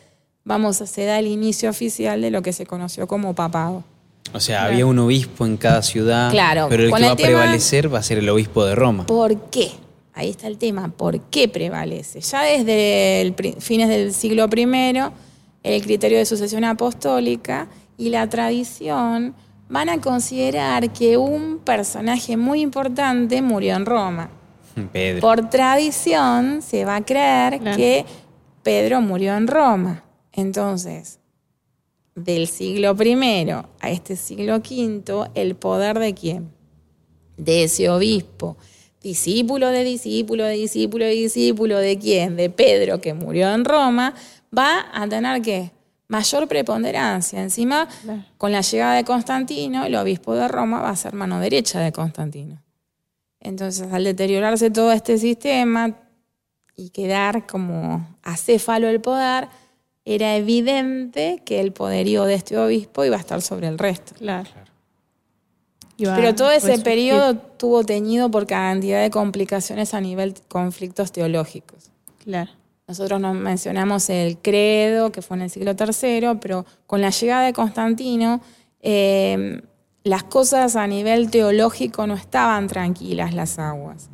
vamos 0.42 0.78
se 0.78 1.04
da 1.04 1.20
el 1.20 1.28
inicio 1.28 1.70
oficial 1.70 2.20
de 2.20 2.32
lo 2.32 2.42
que 2.42 2.52
se 2.52 2.66
conoció 2.66 3.06
como 3.06 3.36
papado. 3.36 3.84
O 4.32 4.40
sea, 4.40 4.64
había 4.64 4.84
un 4.84 4.98
obispo 4.98 5.46
en 5.46 5.56
cada 5.56 5.80
ciudad. 5.82 6.32
Claro, 6.32 6.66
Pero 6.68 6.82
el 6.82 6.90
que 6.90 6.96
el 6.96 7.04
va 7.04 7.10
a 7.12 7.16
prevalecer 7.16 7.94
va 7.94 8.00
a 8.00 8.02
ser 8.02 8.18
el 8.18 8.28
obispo 8.28 8.64
de 8.64 8.74
Roma. 8.74 9.06
¿Por 9.06 9.40
qué? 9.50 9.70
Ahí 10.12 10.30
está 10.30 10.48
el 10.48 10.58
tema, 10.58 10.88
¿por 10.88 11.20
qué 11.20 11.46
prevalece? 11.46 12.20
Ya 12.20 12.42
desde 12.42 13.20
el 13.20 13.34
fines 13.60 13.88
del 13.88 14.12
siglo 14.12 14.48
I, 14.52 14.98
el 15.62 15.82
criterio 15.82 16.18
de 16.18 16.26
sucesión 16.26 16.64
apostólica 16.64 17.68
y 17.96 18.08
la 18.08 18.28
tradición 18.28 19.36
van 19.68 19.88
a 19.88 20.00
considerar 20.00 20.92
que 20.92 21.16
un 21.16 21.58
personaje 21.58 22.36
muy 22.36 22.60
importante 22.60 23.42
murió 23.42 23.74
en 23.76 23.86
Roma. 23.86 24.30
Pedro. 24.92 25.20
Por 25.20 25.48
tradición 25.50 26.62
se 26.62 26.84
va 26.84 26.96
a 26.96 27.04
creer 27.04 27.58
Claro. 27.60 27.76
que 27.76 28.04
Pedro 28.62 29.00
murió 29.00 29.34
en 29.36 29.46
Roma. 29.46 30.02
Entonces, 30.32 31.18
del 32.14 32.46
siglo 32.46 32.94
I 33.02 33.50
a 33.80 33.90
este 33.90 34.16
siglo 34.16 34.56
V, 34.56 35.30
el 35.34 35.54
poder 35.56 35.98
de 35.98 36.14
quién? 36.14 36.52
De 37.36 37.64
ese 37.64 37.88
obispo. 37.88 38.56
Discípulo 39.02 39.68
de 39.70 39.84
discípulo 39.84 40.44
de 40.44 40.54
discípulo 40.54 41.04
de 41.04 41.12
discípulo 41.12 41.78
de 41.78 41.98
quién? 41.98 42.36
De 42.36 42.50
Pedro, 42.50 43.00
que 43.00 43.14
murió 43.14 43.52
en 43.54 43.64
Roma, 43.64 44.14
va 44.56 44.86
a 44.92 45.06
tener 45.08 45.42
qué? 45.42 45.70
Mayor 46.08 46.46
preponderancia. 46.46 47.42
Encima, 47.42 47.88
Claro. 48.02 48.24
con 48.38 48.52
la 48.52 48.60
llegada 48.60 48.94
de 48.94 49.04
Constantino, 49.04 49.84
el 49.84 49.94
obispo 49.96 50.34
de 50.34 50.46
Roma 50.48 50.80
va 50.80 50.90
a 50.90 50.96
ser 50.96 51.14
mano 51.14 51.40
derecha 51.40 51.80
de 51.80 51.92
Constantino. 51.92 52.62
Entonces, 53.40 53.92
al 53.92 54.04
deteriorarse 54.04 54.70
todo 54.70 54.92
este 54.92 55.18
sistema 55.18 55.96
y 56.76 56.90
quedar 56.90 57.46
como 57.46 58.06
acéfalo 58.22 58.88
el 58.88 59.00
poder, 59.00 59.48
era 60.04 60.36
evidente 60.36 61.42
que 61.44 61.60
el 61.60 61.72
poderío 61.72 62.24
de 62.24 62.34
este 62.34 62.56
obispo 62.56 63.04
iba 63.04 63.16
a 63.16 63.20
estar 63.20 63.42
sobre 63.42 63.66
el 63.66 63.78
resto. 63.78 64.14
Claro. 64.14 64.48
Pero 65.98 66.34
todo 66.34 66.50
ese 66.50 66.78
periodo 66.78 67.30
estuvo 67.32 67.82
teñido 67.82 68.30
por 68.30 68.46
cantidad 68.46 69.00
de 69.00 69.10
complicaciones 69.10 69.94
a 69.94 70.00
nivel 70.00 70.34
de 70.34 70.40
conflictos 70.48 71.10
teológicos. 71.10 71.90
Claro. 72.22 72.50
Nosotros 72.88 73.20
nos 73.20 73.34
mencionamos 73.34 74.08
el 74.10 74.38
credo, 74.38 75.10
que 75.10 75.20
fue 75.20 75.36
en 75.36 75.42
el 75.42 75.50
siglo 75.50 75.72
III, 75.72 76.38
pero 76.40 76.64
con 76.86 77.00
la 77.00 77.10
llegada 77.10 77.44
de 77.44 77.52
Constantino, 77.52 78.40
eh, 78.80 79.60
las 80.04 80.22
cosas 80.22 80.76
a 80.76 80.86
nivel 80.86 81.28
teológico 81.28 82.06
no 82.06 82.14
estaban 82.14 82.68
tranquilas 82.68 83.34
las 83.34 83.58
aguas. 83.58 84.08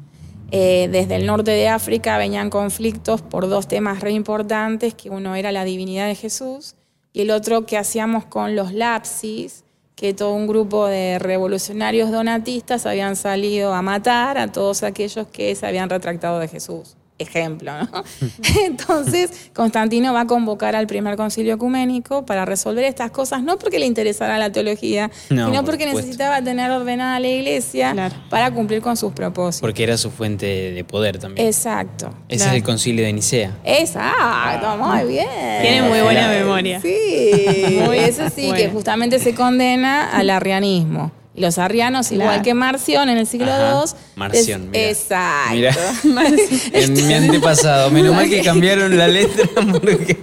Eh, 0.50 0.88
desde 0.90 1.16
el 1.16 1.26
norte 1.26 1.50
de 1.50 1.68
África 1.68 2.16
venían 2.16 2.48
conflictos 2.48 3.20
por 3.20 3.46
dos 3.46 3.68
temas 3.68 4.00
re 4.00 4.12
importantes, 4.12 4.94
que 4.94 5.10
uno 5.10 5.34
era 5.34 5.52
la 5.52 5.64
divinidad 5.64 6.06
de 6.06 6.14
Jesús 6.14 6.74
y 7.12 7.20
el 7.20 7.30
otro 7.30 7.66
que 7.66 7.76
hacíamos 7.76 8.24
con 8.24 8.56
los 8.56 8.72
lapsis, 8.72 9.64
que 9.96 10.14
todo 10.14 10.32
un 10.32 10.46
grupo 10.46 10.86
de 10.86 11.18
revolucionarios 11.18 12.10
donatistas 12.10 12.86
habían 12.86 13.16
salido 13.16 13.74
a 13.74 13.82
matar 13.82 14.38
a 14.38 14.50
todos 14.50 14.82
aquellos 14.82 15.26
que 15.26 15.54
se 15.54 15.66
habían 15.66 15.90
retractado 15.90 16.38
de 16.38 16.48
Jesús. 16.48 16.96
Ejemplo, 17.18 17.72
¿no? 17.78 17.88
Entonces, 18.66 19.50
Constantino 19.54 20.12
va 20.12 20.22
a 20.22 20.26
convocar 20.26 20.74
al 20.74 20.86
primer 20.86 21.16
concilio 21.16 21.54
ecuménico 21.54 22.24
para 22.26 22.44
resolver 22.44 22.84
estas 22.84 23.10
cosas, 23.10 23.42
no 23.42 23.58
porque 23.58 23.78
le 23.78 23.86
interesara 23.86 24.38
la 24.38 24.50
teología, 24.50 25.10
No, 25.30 25.46
sino 25.46 25.62
por 25.62 25.72
porque 25.72 25.86
necesitaba 25.86 26.42
tener 26.42 26.70
ordenada 26.70 27.18
la 27.20 27.28
iglesia 27.28 27.92
Claro. 27.92 28.14
para 28.28 28.50
cumplir 28.50 28.80
con 28.82 28.96
sus 28.96 29.12
propósitos. 29.12 29.60
Porque 29.60 29.82
era 29.84 29.96
su 29.96 30.10
fuente 30.10 30.46
de 30.72 30.84
poder 30.84 31.18
también. 31.18 31.46
Exacto. 31.46 32.12
Ese 32.28 32.38
claro. 32.38 32.50
es 32.52 32.56
el 32.56 32.62
concilio 32.62 33.04
de 33.04 33.12
Nicea. 33.12 33.56
Exacto, 33.64 34.76
muy 34.76 35.04
bien. 35.08 35.26
Tiene 35.62 35.82
muy 35.82 36.00
buena 36.00 36.20
Claro. 36.28 36.38
memoria. 36.40 36.80
Sí, 36.80 37.78
Muy 37.86 37.98
eso 37.98 38.28
sí, 38.34 38.50
que 38.52 38.68
justamente 38.68 39.18
se 39.18 39.34
condena 39.34 40.10
al 40.10 40.28
arrianismo. 40.30 41.12
Los 41.34 41.56
arrianos, 41.56 42.12
igual 42.12 42.42
que 42.42 42.52
Marción 42.52 43.08
en 43.08 43.16
el 43.16 43.26
siglo 43.26 43.50
Ajá, 43.50 43.84
II. 43.86 43.92
Marción, 44.16 44.70
mira. 44.70 44.90
Exacto. 44.90 45.54
Mira. 45.54 45.74
En 46.72 46.92
mi 47.06 47.14
antepasado. 47.14 47.90
Menos 47.90 48.14
mal 48.14 48.28
que 48.28 48.42
cambiaron 48.42 48.96
la 48.98 49.08
letra 49.08 49.48
porque 49.72 50.18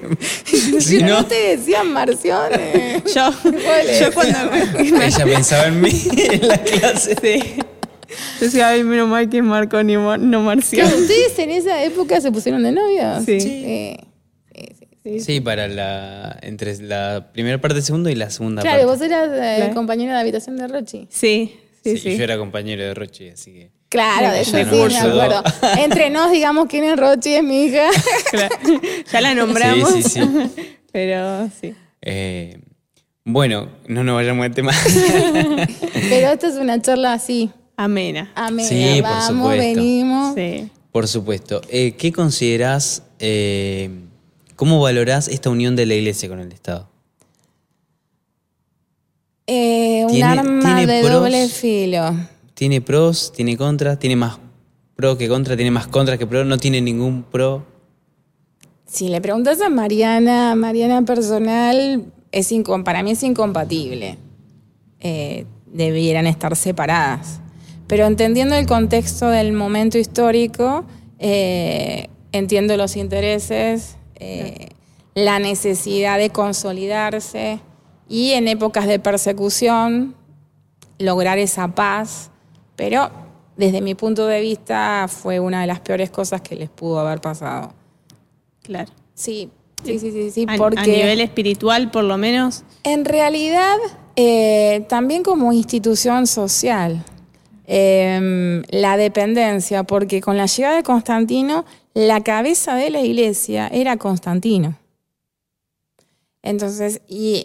si 0.80 1.02
no, 1.02 1.22
no 1.22 1.26
te 1.26 1.58
decían. 1.58 1.88
Yo, 3.14 3.34
¿Cuál 3.42 3.88
yo 3.88 4.08
es? 4.08 4.12
cuando 4.14 4.38
ella 5.04 5.26
pensaba 5.26 5.66
en 5.68 5.82
mí 5.82 5.92
en 6.16 6.48
la 6.48 6.58
clase. 6.60 7.16
Sí. 7.20 7.56
Decía, 8.40 8.70
ay, 8.70 8.84
menos 8.84 9.08
mal 9.08 9.30
que 9.30 9.38
es 9.38 9.44
Marco 9.44 9.82
ni 9.82 9.94
no. 9.94 10.16
Claro, 10.16 10.98
¿Ustedes 10.98 11.40
en 11.40 11.50
esa 11.52 11.84
época 11.84 12.22
se 12.22 12.32
pusieron 12.32 12.64
de 12.64 12.72
novios? 12.72 13.26
Sí. 13.26 13.40
Sí. 13.40 14.09
Sí, 15.20 15.40
para 15.42 15.68
la 15.68 16.38
entre 16.42 16.78
la 16.82 17.30
primera 17.32 17.60
parte 17.60 17.76
del 17.76 17.84
segundo 17.84 18.10
y 18.10 18.16
la 18.16 18.30
segunda 18.30 18.62
Claro, 18.62 18.86
parte. 18.88 18.92
vos 19.00 19.02
eras 19.02 19.30
eh, 19.34 19.56
Claro. 19.58 19.74
compañera 19.74 20.14
de 20.16 20.20
habitación 20.20 20.58
de 20.58 20.68
Rochi. 20.68 21.08
Sí, 21.10 21.56
sí, 21.84 21.96
Sí, 21.96 21.98
sí. 21.98 22.18
Yo 22.18 22.24
era 22.24 22.38
compañero 22.38 22.84
de 22.84 22.94
Rochi, 22.94 23.30
así 23.30 23.54
que. 23.54 23.72
Claro, 23.90 24.32
de 24.32 24.42
eso 24.42 24.56
sí, 24.58 24.64
no, 24.64 24.88
me 24.88 24.98
acuerdo. 25.00 25.44
Entre 25.80 26.10
nos, 26.12 26.30
digamos 26.32 26.68
quién 26.68 26.84
es 26.84 26.96
Rochi, 27.00 27.34
es 27.34 27.44
mi 27.44 27.64
hija. 27.66 27.90
Claro. 28.32 28.56
Ya 29.12 29.22
la 29.22 29.34
nombramos. 29.34 29.92
Sí, 29.94 30.04
sí, 30.04 30.10
sí. 30.10 30.22
Pero 30.92 31.50
sí. 31.60 31.74
Eh, 32.02 32.60
bueno, 33.26 33.70
no 33.88 34.04
nos 34.04 34.16
vayamos 34.16 34.46
al 34.46 34.54
tema. 34.54 34.72
Pero 36.10 36.30
esta 36.30 36.48
es 36.48 36.56
una 36.56 36.82
charla 36.82 37.14
así. 37.14 37.50
Amena. 37.78 38.32
Amena, 38.36 38.68
Sí, 38.68 39.02
por 39.02 39.10
vamos, 39.10 39.26
supuesto. 39.28 39.58
venimos. 39.82 40.36
Sí. 40.36 40.70
Por 40.92 41.08
supuesto. 41.08 41.62
Eh, 41.70 41.94
¿Qué 41.98 42.12
considerás, 42.12 43.04
eh, 43.20 43.90
cómo 44.60 44.82
valorás 44.82 45.30
esta 45.30 45.50
unión 45.50 45.78
de 45.78 45.86
la 45.86 45.94
iglesia 45.94 46.28
con 46.28 46.42
el 46.42 46.52
Estado? 46.52 46.90
Eh, 49.48 50.06
un 50.06 50.22
arma 50.22 50.76
tiene 50.76 50.86
de 50.86 51.00
pros. 51.00 51.14
doble 51.14 51.48
filo. 51.48 52.14
¿Tiene 52.56 52.82
pros? 52.82 53.32
¿Tiene 53.34 53.56
contras? 53.56 53.98
¿Tiene 54.00 54.18
más 54.18 54.38
pro 54.98 55.18
que 55.18 55.30
contra? 55.30 55.56
¿Tiene 55.56 55.72
más 55.72 55.88
contras 55.88 56.18
que 56.18 56.28
pro? 56.28 56.44
¿No 56.44 56.58
tiene 56.58 56.82
ningún 56.82 57.24
pro? 57.24 57.66
Si 58.86 59.08
le 59.08 59.22
preguntas 59.22 59.62
a 59.62 59.70
Mariana, 59.70 60.56
Mariana 60.56 61.04
personal, 61.04 62.04
es 62.34 62.54
para 62.84 63.02
mí 63.02 63.12
es 63.12 63.24
incompatible. 63.24 64.18
Eh, 65.00 65.46
debieran 65.68 66.28
estar 66.28 66.54
separadas. 66.58 67.40
Pero 67.88 68.06
entendiendo 68.06 68.56
el 68.56 68.66
contexto 68.66 69.30
del 69.30 69.54
momento 69.54 69.98
histórico, 69.98 70.84
eh, 71.18 72.10
entiendo 72.34 72.76
los 72.76 72.98
intereses, 72.98 73.96
eh, 74.20 74.70
la 75.16 75.40
necesidad 75.40 76.18
de 76.18 76.30
consolidarse 76.30 77.60
y 78.08 78.32
en 78.32 78.48
épocas 78.48 78.88
de 78.88 79.00
persecución 79.00 80.16
lograr 80.98 81.38
esa 81.38 81.70
paz. 81.70 82.32
Pero 82.76 83.10
desde 83.58 83.82
mi 83.82 83.96
punto 83.96 84.26
de 84.28 84.42
vista 84.42 85.08
fue 85.08 85.40
una 85.40 85.62
de 85.62 85.68
las 85.68 85.80
peores 85.80 86.10
cosas 86.10 86.42
que 86.42 86.56
les 86.56 86.70
pudo 86.70 87.00
haber 87.00 87.22
pasado. 87.22 87.74
Claro. 88.64 88.92
Sí, 89.14 89.50
sí, 89.84 90.00
sí, 90.00 90.12
sí, 90.12 90.32
sí, 90.32 90.46
A, 90.48 90.58
porque 90.58 90.80
a 90.80 90.86
nivel 90.86 91.22
espiritual, 91.22 91.92
por 91.92 92.04
lo 92.04 92.18
menos. 92.18 92.64
en 92.84 93.04
realidad 93.06 93.76
eh, 94.16 94.86
también 94.88 95.24
como 95.24 95.52
institución 95.54 96.28
social, 96.28 97.04
eh, 97.68 98.62
la 98.70 98.98
dependencia, 98.98 99.84
porque 99.84 100.22
con 100.22 100.38
la 100.38 100.46
llegada 100.46 100.76
de 100.76 100.84
Constantino, 100.84 101.66
la 102.08 102.22
cabeza 102.22 102.76
de 102.76 102.90
la 102.92 103.02
iglesia 103.02 103.68
era 103.68 103.98
Constantino. 103.98 104.78
Entonces, 106.42 107.02
y 107.10 107.44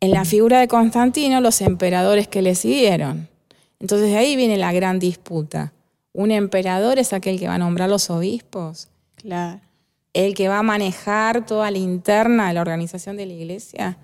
en 0.00 0.10
la 0.10 0.24
figura 0.24 0.58
de 0.58 0.66
Constantino, 0.66 1.40
los 1.40 1.60
emperadores 1.60 2.26
que 2.26 2.42
le 2.42 2.56
siguieron. 2.56 3.28
Entonces 3.78 4.08
de 4.08 4.16
ahí 4.16 4.34
viene 4.34 4.56
la 4.56 4.72
gran 4.72 4.98
disputa. 4.98 5.72
Un 6.12 6.32
emperador 6.32 6.98
es 6.98 7.12
aquel 7.12 7.38
que 7.38 7.46
va 7.46 7.54
a 7.54 7.58
nombrar 7.58 7.88
los 7.88 8.10
obispos 8.10 8.88
Claro. 9.14 9.60
el 10.12 10.34
que 10.34 10.48
va 10.48 10.58
a 10.58 10.62
manejar 10.64 11.46
toda 11.46 11.70
la 11.70 11.78
interna 11.78 12.48
de 12.48 12.54
la 12.54 12.62
organización 12.62 13.16
de 13.16 13.26
la 13.26 13.32
iglesia. 13.32 13.96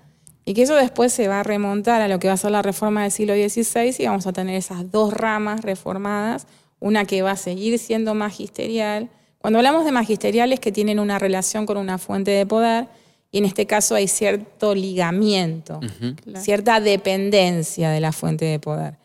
Y 0.45 0.53
que 0.53 0.61
eso 0.61 0.75
después 0.75 1.11
se 1.11 1.27
va 1.27 1.41
a 1.41 1.43
remontar 1.43 2.01
a 2.01 2.07
lo 2.07 2.17
que 2.17 2.29
va 2.29 2.35
a 2.35 2.37
ser 2.37 2.51
la 2.51 2.61
reforma 2.61 3.03
del 3.03 3.11
siglo 3.11 3.33
XVI 3.33 3.93
y 3.99 4.07
vamos 4.07 4.25
a 4.25 4.31
tener 4.31 4.55
esas 4.55 4.89
dos 4.89 5.13
ramas 5.13 5.61
reformadas, 5.63 6.47
una 6.81 7.05
que 7.05 7.21
va 7.21 7.31
a 7.31 7.37
seguir 7.37 7.79
siendo 7.79 8.13
magisterial. 8.13 9.09
Cuando 9.37 9.59
hablamos 9.59 9.85
de 9.85 9.93
magisteriales 9.93 10.59
que 10.59 10.73
tienen 10.73 10.99
una 10.99 11.17
relación 11.17 11.65
con 11.65 11.77
una 11.77 11.97
fuente 11.97 12.31
de 12.31 12.45
poder, 12.45 12.87
y 13.31 13.37
en 13.37 13.45
este 13.45 13.65
caso 13.65 13.95
hay 13.95 14.09
cierto 14.09 14.75
ligamiento, 14.75 15.79
Claro. 15.79 16.41
cierta 16.41 16.81
dependencia 16.81 17.89
de 17.91 18.01
la 18.01 18.11
fuente 18.11 18.43
de 18.43 18.59
poder. 18.59 18.95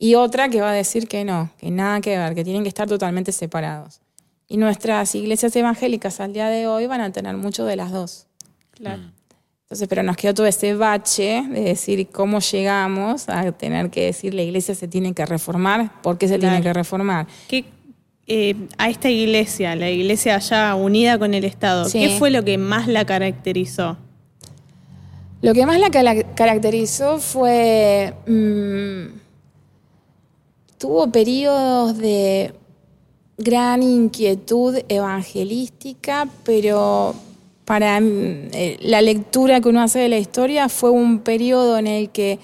Y 0.00 0.14
otra 0.16 0.48
que 0.48 0.60
va 0.60 0.70
a 0.70 0.74
decir 0.74 1.06
que 1.06 1.24
no, 1.24 1.50
que 1.58 1.70
nada 1.70 2.00
que 2.00 2.18
ver, 2.18 2.34
que 2.34 2.42
tienen 2.44 2.62
que 2.64 2.68
estar 2.68 2.88
totalmente 2.88 3.30
separados. 3.30 4.00
Y 4.48 4.56
nuestras 4.56 5.14
iglesias 5.14 5.54
evangélicas 5.54 6.18
al 6.20 6.32
día 6.32 6.48
de 6.48 6.66
hoy 6.66 6.86
van 6.86 7.02
a 7.02 7.12
tener 7.12 7.36
mucho 7.36 7.64
de 7.66 7.76
las 7.76 7.92
dos. 7.92 8.26
Claro. 8.72 9.02
Entonces, 9.70 9.86
pero 9.86 10.02
nos 10.02 10.16
quedó 10.16 10.32
todo 10.32 10.46
ese 10.46 10.72
bache 10.74 11.44
de 11.50 11.60
decir 11.60 12.08
cómo 12.08 12.38
llegamos 12.40 13.28
a 13.28 13.52
tener 13.52 13.90
que 13.90 14.06
decir 14.06 14.32
la 14.32 14.40
iglesia 14.40 14.74
se 14.74 14.88
tiene 14.88 15.12
que 15.12 15.26
reformar, 15.26 16.00
por 16.00 16.16
qué 16.16 16.26
se 16.26 16.38
Claro. 16.38 16.54
tiene 16.54 16.62
que 16.62 16.72
reformar. 16.72 17.26
¿Qué, 17.48 17.66
eh, 18.26 18.56
a 18.78 18.88
esta 18.88 19.10
iglesia, 19.10 19.76
la 19.76 19.90
iglesia 19.90 20.36
allá 20.36 20.74
unida 20.74 21.18
con 21.18 21.34
el 21.34 21.44
Estado, 21.44 21.84
Sí. 21.84 21.98
¿qué 21.98 22.16
fue 22.18 22.30
lo 22.30 22.42
que 22.44 22.56
más 22.56 22.88
la 22.88 23.04
caracterizó? 23.04 23.98
Lo 25.42 25.52
que 25.52 25.66
más 25.66 25.78
la 25.78 25.90
caracterizó 25.90 27.18
fue. 27.18 28.14
mm, 28.26 29.18
tuvo 30.78 31.12
periodos 31.12 31.98
de 31.98 32.54
gran 33.36 33.82
inquietud 33.82 34.78
evangelística, 34.88 36.26
pero 36.42 37.14
para 37.68 38.00
mm, 38.00 38.48
eh, 38.54 38.78
la 38.80 39.02
lectura 39.02 39.60
que 39.60 39.68
uno 39.68 39.82
hace 39.82 39.98
de 39.98 40.08
la 40.08 40.16
historia 40.16 40.70
fue 40.70 40.90
un 40.90 41.18
periodo 41.18 41.76
en 41.76 41.86
el 41.86 42.08
que, 42.08 42.38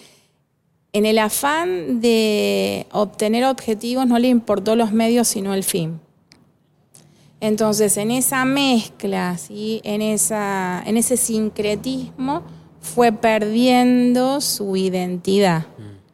en 0.93 1.07
el 1.07 1.19
afán 1.19 2.03
de 2.03 2.87
obtener 2.93 3.47
objetivos, 3.47 4.07
no 4.07 4.19
le 4.19 4.29
importó 4.29 4.77
los 4.77 4.93
medios 4.93 5.27
sino 5.27 5.55
el 5.55 5.65
fin. 5.65 5.99
Entonces, 7.41 7.97
en 7.97 8.11
esa 8.11 8.45
mezcla, 8.45 9.39
¿sí? 9.39 9.81
en, 9.83 10.03
esa, 10.03 10.83
en 10.85 10.99
ese 10.99 11.17
sincretismo, 11.17 12.43
fue 12.83 13.11
perdiendo 13.11 14.43
su 14.43 14.77
identidad. 14.77 15.65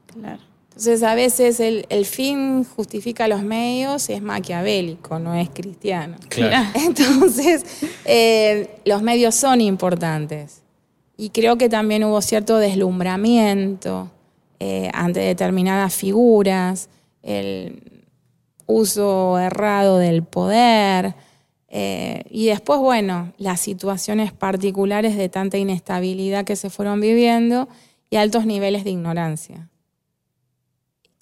Claro. 0.06 0.40
Entonces, 0.80 1.02
a 1.02 1.14
veces 1.14 1.60
el, 1.60 1.84
el 1.90 2.06
fin 2.06 2.64
justifica 2.64 3.28
los 3.28 3.42
medios, 3.42 4.08
es 4.08 4.22
maquiavélico, 4.22 5.18
no 5.18 5.34
es 5.34 5.50
cristiano. 5.50 6.16
Claro. 6.30 6.70
Entonces, 6.74 7.84
eh, 8.06 8.80
los 8.86 9.02
medios 9.02 9.34
son 9.34 9.60
importantes. 9.60 10.62
Y 11.18 11.28
creo 11.28 11.58
que 11.58 11.68
también 11.68 12.02
hubo 12.04 12.22
cierto 12.22 12.56
deslumbramiento 12.56 14.10
eh, 14.58 14.90
ante 14.94 15.20
determinadas 15.20 15.94
figuras, 15.94 16.88
el 17.22 17.82
uso 18.64 19.38
errado 19.38 19.98
del 19.98 20.22
poder. 20.22 21.14
eh, 21.68 22.22
y 22.30 22.46
después, 22.46 22.80
bueno, 22.80 23.34
las 23.36 23.60
situaciones 23.60 24.32
particulares 24.32 25.14
de 25.18 25.28
tanta 25.28 25.58
inestabilidad 25.58 26.46
que 26.46 26.56
se 26.56 26.70
fueron 26.70 27.02
viviendo 27.02 27.68
y 28.08 28.16
altos 28.16 28.46
niveles 28.46 28.82
de 28.84 28.92
ignorancia. 28.92 29.68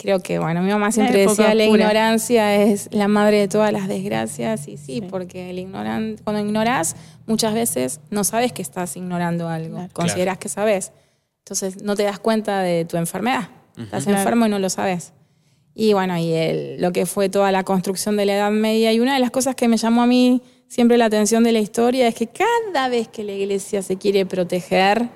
Creo 0.01 0.21
que, 0.21 0.39
bueno, 0.39 0.63
mi 0.63 0.71
mamá 0.71 0.93
siempre 0.93 1.27
decía, 1.27 1.53
la 1.55 1.65
oscura". 1.65 1.83
ignorancia 1.83 2.55
es 2.55 2.89
la 2.93 3.09
madre 3.09 3.41
de 3.41 3.49
todas 3.49 3.73
las 3.73 3.89
desgracias, 3.89 4.69
y 4.69 4.77
sí, 4.77 5.01
Sí. 5.01 5.01
porque 5.03 5.51
el 5.51 5.59
ignoran, 5.59 6.17
cuando 6.23 6.41
ignorás, 6.41 6.95
muchas 7.27 7.53
veces 7.53 7.99
no 8.11 8.23
sabes 8.23 8.53
que 8.53 8.63
estás 8.63 8.97
ignorando 8.97 9.49
algo, 9.49 9.75
Claro. 9.75 9.93
consideras 9.93 10.39
que 10.39 10.49
sabes. 10.49 10.93
Entonces 11.41 11.83
no 11.83 11.97
te 11.97 12.05
das 12.05 12.21
cuenta 12.21 12.61
de 12.61 12.85
tu 12.85 12.97
enfermedad. 12.97 13.49
Estás 13.77 14.05
Claro. 14.05 14.19
enfermo 14.21 14.47
y 14.47 14.51
no 14.51 14.61
lo 14.61 14.71
sabes. 14.71 15.13
Y 15.75 15.95
bueno, 15.95 16.17
y 16.17 16.33
el- 16.33 16.81
lo 16.81 16.93
que 16.93 17.05
fue 17.05 17.29
toda 17.29 17.51
la 17.51 17.65
construcción 17.65 18.17
de 18.17 18.25
la 18.27 18.35
Edad 18.37 18.51
Media, 18.53 18.93
y 18.93 19.01
una 19.01 19.15
de 19.15 19.21
las 19.21 19.33
cosas 19.33 19.57
que 19.57 19.67
me 19.67 19.79
llamó 19.79 20.03
a 20.03 20.07
mí 20.07 20.43
siempre 20.69 20.97
la 20.97 21.07
atención 21.07 21.43
de 21.43 21.51
la 21.51 21.59
historia 21.59 22.07
es 22.07 22.15
que 22.15 22.29
cada 22.29 22.89
vez 22.89 23.09
que 23.09 23.25
la 23.25 23.33
iglesia 23.33 23.83
se 23.83 23.97
quiere 23.97 24.27
proteger, 24.27 25.09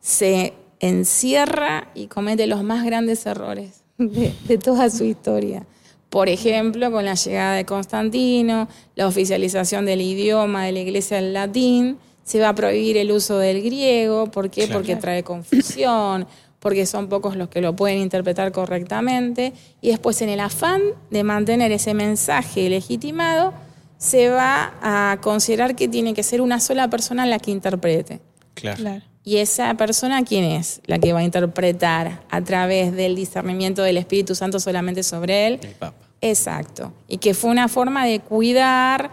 se 0.00 0.52
encierra 0.80 1.88
y 1.94 2.06
comete 2.06 2.46
los 2.46 2.62
más 2.62 2.84
grandes 2.84 3.26
errores 3.26 3.79
de, 4.00 4.32
de 4.46 4.58
toda 4.58 4.90
su 4.90 5.04
historia. 5.04 5.64
Por 6.08 6.28
ejemplo, 6.28 6.90
con 6.90 7.04
la 7.04 7.14
llegada 7.14 7.54
de 7.54 7.64
Constantino, 7.64 8.68
la 8.96 9.06
oficialización 9.06 9.86
del 9.86 10.00
idioma 10.00 10.64
de 10.64 10.72
la 10.72 10.80
iglesia 10.80 11.18
del 11.18 11.32
latín, 11.32 11.98
se 12.24 12.40
va 12.40 12.50
a 12.50 12.54
prohibir 12.54 12.96
el 12.96 13.12
uso 13.12 13.38
del 13.38 13.62
griego. 13.62 14.26
¿Por 14.26 14.50
qué? 14.50 14.66
Porque 14.66 14.96
trae 14.96 15.22
confusión, 15.22 16.26
porque 16.58 16.86
son 16.86 17.08
pocos 17.08 17.36
los 17.36 17.48
que 17.48 17.60
lo 17.60 17.76
pueden 17.76 17.98
interpretar 17.98 18.50
correctamente. 18.52 19.52
Y 19.80 19.88
después, 19.88 20.20
en 20.22 20.30
el 20.30 20.40
afán 20.40 20.80
de 21.10 21.22
mantener 21.22 21.70
ese 21.72 21.94
mensaje 21.94 22.68
legitimado, 22.68 23.52
se 23.98 24.30
va 24.30 24.74
a 24.80 25.18
considerar 25.20 25.76
que 25.76 25.86
tiene 25.86 26.14
que 26.14 26.22
ser 26.22 26.40
una 26.40 26.58
sola 26.58 26.88
persona 26.88 27.26
la 27.26 27.38
que 27.38 27.50
interprete. 27.50 28.20
Claro. 28.54 29.02
¿Y 29.30 29.36
esa 29.36 29.72
persona 29.74 30.24
quién 30.24 30.42
es? 30.42 30.80
La 30.86 30.98
que 30.98 31.12
va 31.12 31.20
a 31.20 31.22
interpretar 31.22 32.20
a 32.30 32.40
través 32.42 32.92
del 32.92 33.14
discernimiento 33.14 33.80
del 33.84 33.96
Espíritu 33.96 34.34
Santo 34.34 34.58
solamente 34.58 35.04
sobre 35.04 35.46
él. 35.46 35.60
El 35.62 35.70
Papa. 35.70 35.96
Exacto. 36.20 36.92
Y 37.06 37.18
que 37.18 37.32
fue 37.32 37.52
una 37.52 37.68
forma 37.68 38.04
de 38.04 38.18
cuidar 38.18 39.12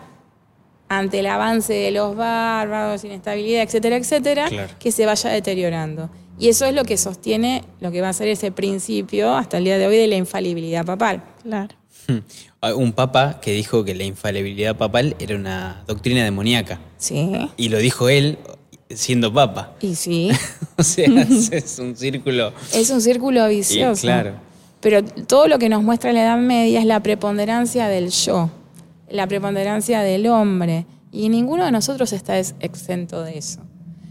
ante 0.90 1.20
el 1.20 1.28
avance 1.28 1.72
de 1.72 1.92
los 1.92 2.16
bárbaros, 2.16 3.04
inestabilidad, 3.04 3.62
etcétera, 3.62 3.98
etcétera, 3.98 4.48
Claro. 4.50 4.74
que 4.80 4.92
se 4.92 5.06
vaya 5.06 5.30
deteriorando. 5.30 6.10
Y 6.40 6.50
eso 6.50 6.66
es 6.66 6.74
lo 6.74 6.84
que 6.84 6.98
sostiene 6.98 7.64
lo 7.80 7.92
que 7.92 8.02
va 8.02 8.10
a 8.10 8.14
ser 8.14 8.28
ese 8.28 8.52
principio 8.52 9.36
hasta 9.36 9.60
el 9.60 9.66
día 9.66 9.78
de 9.78 9.86
hoy 9.86 9.98
de 9.98 10.08
la 10.08 10.16
infalibilidad 10.16 10.84
papal. 10.84 11.24
Claro. 11.44 11.76
Hmm. 12.08 12.74
Un 12.76 12.92
papa 12.94 13.40
que 13.40 13.52
dijo 13.52 13.86
que 13.86 13.94
la 13.94 14.04
infalibilidad 14.04 14.76
papal 14.76 15.16
era 15.20 15.36
una 15.36 15.84
doctrina 15.86 16.24
demoníaca. 16.24 16.80
Sí. 16.98 17.52
Y 17.56 17.70
lo 17.70 17.78
dijo 17.78 18.10
él 18.10 18.40
siendo 18.90 19.34
papa. 19.34 19.74
Y 19.82 19.96
sí, 19.96 20.30
O 20.78 20.84
sea, 20.84 21.06
es 21.52 21.80
un 21.80 21.96
círculo. 21.96 22.54
es 22.74 22.90
un 22.90 23.02
círculo 23.02 23.50
Y, 23.52 23.58
vicioso. 23.58 24.02
claro. 24.02 24.34
Pero 24.80 25.04
todo 25.04 25.48
lo 25.48 25.58
que 25.60 25.70
nos 25.70 25.82
muestra 25.84 26.14
la 26.14 26.22
Edad 26.24 26.38
Media 26.38 26.80
es 26.80 26.86
la 26.86 27.02
preponderancia 27.02 27.88
del 27.88 28.10
yo, 28.12 28.50
la 29.10 29.26
preponderancia 29.28 30.02
del 30.02 30.28
hombre. 30.28 30.86
Y 31.12 31.30
ninguno 31.30 31.66
de 31.66 31.72
nosotros 31.72 32.14
está 32.14 32.38
es- 32.38 32.54
exento 32.60 33.24
de 33.24 33.38
eso. 33.40 33.62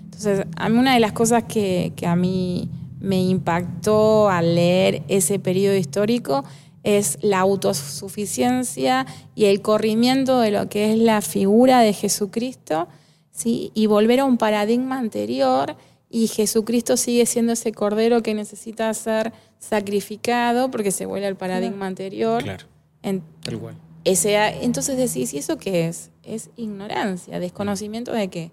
Entonces, 0.03 0.45
a 0.57 0.69
mí 0.69 0.79
una 0.79 0.95
de 0.95 1.01
las 1.01 1.13
cosas 1.13 1.45
que, 1.45 1.93
que 1.95 2.07
a 2.07 2.17
mí 2.17 2.69
me 3.01 3.23
impactó 3.23 4.29
al 4.29 4.55
leer 4.57 5.03
ese 5.09 5.39
periodo 5.39 5.77
histórico 5.77 6.43
es 6.83 7.19
la 7.23 7.41
autosuficiencia 7.41 9.07
y 9.35 9.45
el 9.47 9.61
corrimiento 9.61 10.41
de 10.41 10.51
lo 10.51 10.69
que 10.69 10.93
es 10.93 10.99
la 10.99 11.21
figura 11.21 11.81
de 11.81 11.93
Jesucristo, 11.93 12.89
¿sí? 13.37 13.71
y 13.75 13.87
volver 13.87 14.21
a 14.21 14.25
un 14.25 14.39
paradigma 14.39 14.99
anterior 14.99 15.77
y 16.09 16.29
Jesucristo 16.29 16.97
sigue 16.97 17.27
siendo 17.27 17.53
ese 17.53 17.73
cordero 17.73 18.23
que 18.23 18.35
necesita 18.35 18.93
ser 18.95 19.33
sacrificado 19.59 20.71
porque 20.71 20.91
se 20.91 21.05
vuelve 21.07 21.27
al 21.27 21.37
paradigma 21.37 21.87
anterior. 21.87 22.43
Claro. 22.43 22.67
En- 23.03 23.23
cual. 23.61 23.77
ese, 24.05 24.37
entonces 24.65 24.97
decís, 24.97 25.35
¿y 25.35 25.39
eso 25.39 25.59
qué 25.59 25.87
es? 25.89 26.11
Es 26.23 26.51
ignorancia, 26.57 27.39
desconocimiento 27.39 28.13
de 28.13 28.29
qué? 28.29 28.51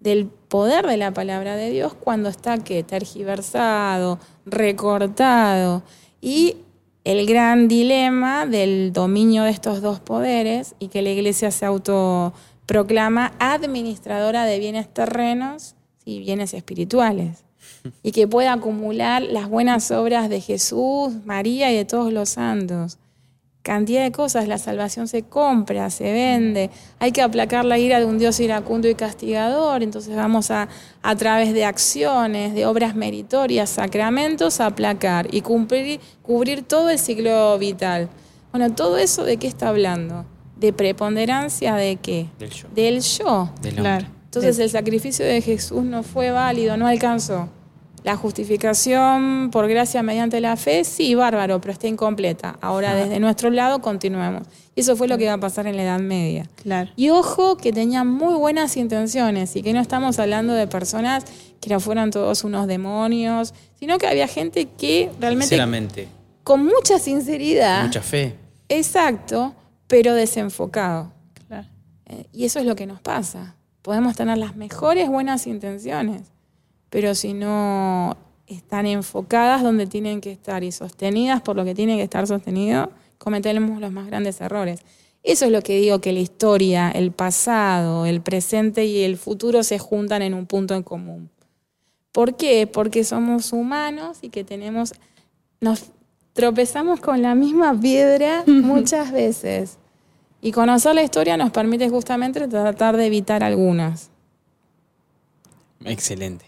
Del 0.00 0.26
poder 0.26 0.86
de 0.86 0.96
la 0.96 1.12
palabra 1.12 1.56
de 1.56 1.70
Dios 1.70 1.94
cuando 1.94 2.28
está 2.28 2.58
¿qué? 2.58 2.82
tergiversado, 2.82 4.18
recortado. 4.44 5.82
Y 6.20 6.56
el 7.04 7.26
gran 7.26 7.68
dilema 7.68 8.46
del 8.46 8.92
dominio 8.92 9.44
de 9.44 9.50
estos 9.50 9.80
dos 9.80 10.00
poderes 10.00 10.74
y 10.78 10.88
que 10.88 11.02
la 11.02 11.10
iglesia 11.10 11.50
se 11.50 11.66
autoproclama 12.70 13.32
administradora 13.40 14.44
de 14.44 14.60
bienes 14.60 14.88
terrenos 14.88 15.74
y 16.04 16.20
bienes 16.20 16.54
espirituales. 16.54 17.44
Y 18.02 18.12
que 18.12 18.26
pueda 18.28 18.52
acumular 18.52 19.22
las 19.22 19.48
buenas 19.48 19.90
obras 19.90 20.28
de 20.28 20.40
Jesús, 20.40 21.12
María 21.24 21.72
y 21.72 21.76
de 21.76 21.84
todos 21.84 22.12
los 22.12 22.30
santos 22.30 22.98
cantidad 23.62 24.02
de 24.02 24.10
cosas. 24.10 24.48
La 24.48 24.56
salvación 24.56 25.06
se 25.06 25.22
compra, 25.22 25.90
se 25.90 26.10
vende. 26.12 26.70
Hay 26.98 27.12
que 27.12 27.20
aplacar 27.20 27.64
la 27.64 27.78
ira 27.78 27.98
de 27.98 28.06
un 28.06 28.18
Dios 28.18 28.40
iracundo 28.40 28.88
y 28.88 28.94
castigador. 28.94 29.82
Entonces 29.82 30.16
vamos 30.16 30.50
a, 30.50 30.68
a 31.02 31.16
través 31.16 31.52
de 31.52 31.64
acciones, 31.64 32.54
de 32.54 32.64
obras 32.66 32.94
meritorias, 32.94 33.68
sacramentos, 33.70 34.60
a 34.60 34.66
aplacar 34.66 35.32
y 35.32 35.42
cumplir, 35.42 36.00
cubrir 36.22 36.62
todo 36.62 36.88
el 36.88 36.98
ciclo 36.98 37.58
vital. 37.58 38.08
Bueno, 38.50 38.74
todo 38.74 38.96
eso 38.96 39.24
de 39.24 39.36
qué 39.36 39.46
está 39.46 39.68
hablando? 39.68 40.24
De 40.60 40.72
preponderancia 40.72 41.74
de 41.74 41.96
qué? 41.96 42.28
Del 42.38 42.50
yo. 42.50 42.68
Del 42.74 43.00
yo. 43.00 43.50
Del 43.62 43.70
hombre. 43.78 43.82
Claro. 43.82 44.06
Entonces 44.26 44.58
el 44.60 44.70
sacrificio 44.70 45.24
de 45.24 45.40
Jesús 45.40 45.82
no 45.82 46.02
fue 46.02 46.30
válido, 46.30 46.76
no 46.76 46.86
alcanzó. 46.86 47.48
La 48.04 48.16
justificación 48.16 49.50
por 49.50 49.68
gracia 49.68 50.02
mediante 50.02 50.40
la 50.40 50.56
fe, 50.56 50.84
sí, 50.84 51.14
bárbaro, 51.14 51.60
pero 51.60 51.72
está 51.72 51.86
incompleta. 51.88 52.56
Ahora 52.60 52.94
desde 52.94 53.20
nuestro 53.20 53.50
lado 53.50 53.80
continuemos. 53.80 54.44
Y 54.74 54.80
eso 54.80 54.96
fue 54.96 55.08
lo 55.08 55.18
que 55.18 55.24
iba 55.24 55.32
a 55.34 55.38
pasar 55.40 55.66
en 55.66 55.76
la 55.76 55.82
Edad 55.82 55.98
Media. 56.00 56.48
Claro. 56.62 56.90
Y 56.96 57.10
ojo 57.10 57.56
que 57.56 57.72
tenían 57.72 58.06
muy 58.06 58.34
buenas 58.34 58.76
intenciones 58.76 59.54
y 59.56 59.62
que 59.62 59.72
no 59.72 59.80
estamos 59.80 60.18
hablando 60.18 60.54
de 60.54 60.66
personas 60.66 61.24
que 61.60 61.68
no 61.70 61.80
fueran 61.80 62.10
todos 62.10 62.44
unos 62.44 62.66
demonios, 62.66 63.52
sino 63.78 63.98
que 63.98 64.06
había 64.06 64.28
gente 64.28 64.66
que 64.78 65.10
realmente 65.20 65.48
Sinceramente, 65.48 66.08
con 66.44 66.64
mucha 66.64 66.98
sinceridad, 66.98 67.84
mucha 67.84 68.00
fe. 68.00 68.34
exacto, 68.68 69.54
pero 69.90 70.14
desenfocado. 70.14 71.12
Claro. 71.48 71.66
Eh, 72.06 72.24
Y 72.32 72.44
eso 72.44 72.60
es 72.60 72.64
lo 72.64 72.76
que 72.76 72.86
nos 72.86 73.00
pasa. 73.00 73.56
Podemos 73.82 74.14
tener 74.14 74.38
las 74.38 74.54
mejores 74.54 75.08
buenas 75.08 75.48
intenciones, 75.48 76.22
pero 76.90 77.16
si 77.16 77.32
no 77.32 78.16
están 78.46 78.86
enfocadas 78.86 79.64
donde 79.64 79.88
tienen 79.88 80.20
que 80.20 80.30
estar 80.30 80.62
y 80.62 80.70
sostenidas 80.70 81.42
por 81.42 81.56
lo 81.56 81.64
que 81.64 81.74
tiene 81.74 81.96
que 81.96 82.04
estar 82.04 82.24
sostenido, 82.28 82.92
cometemos 83.18 83.80
los 83.80 83.90
más 83.90 84.06
grandes 84.06 84.40
errores. 84.40 84.80
Eso 85.24 85.46
es 85.46 85.50
lo 85.50 85.60
que 85.60 85.80
digo 85.80 86.00
que 86.00 86.12
la 86.12 86.20
historia, 86.20 86.90
el 86.90 87.10
pasado, 87.10 88.06
el 88.06 88.20
presente 88.20 88.86
y 88.86 89.02
el 89.02 89.16
futuro 89.16 89.64
se 89.64 89.80
juntan 89.80 90.22
en 90.22 90.34
un 90.34 90.46
punto 90.46 90.74
en 90.74 90.84
común. 90.84 91.30
¿Por 92.12 92.36
qué? 92.36 92.68
Porque 92.68 93.02
somos 93.02 93.52
humanos 93.52 94.18
y 94.22 94.28
que 94.28 94.44
tenemos, 94.44 94.94
nos 95.60 95.90
tropezamos 96.32 97.00
con 97.00 97.22
la 97.22 97.34
misma 97.34 97.78
piedra 97.78 98.44
muchas 98.46 99.10
veces. 99.10 99.79
Y 100.42 100.52
conocer 100.52 100.94
la 100.94 101.02
historia 101.02 101.36
nos 101.36 101.50
permite 101.50 101.88
justamente 101.90 102.46
tratar 102.48 102.96
de 102.96 103.06
evitar 103.06 103.42
algunas. 103.44 104.10
Excelente. 105.84 106.44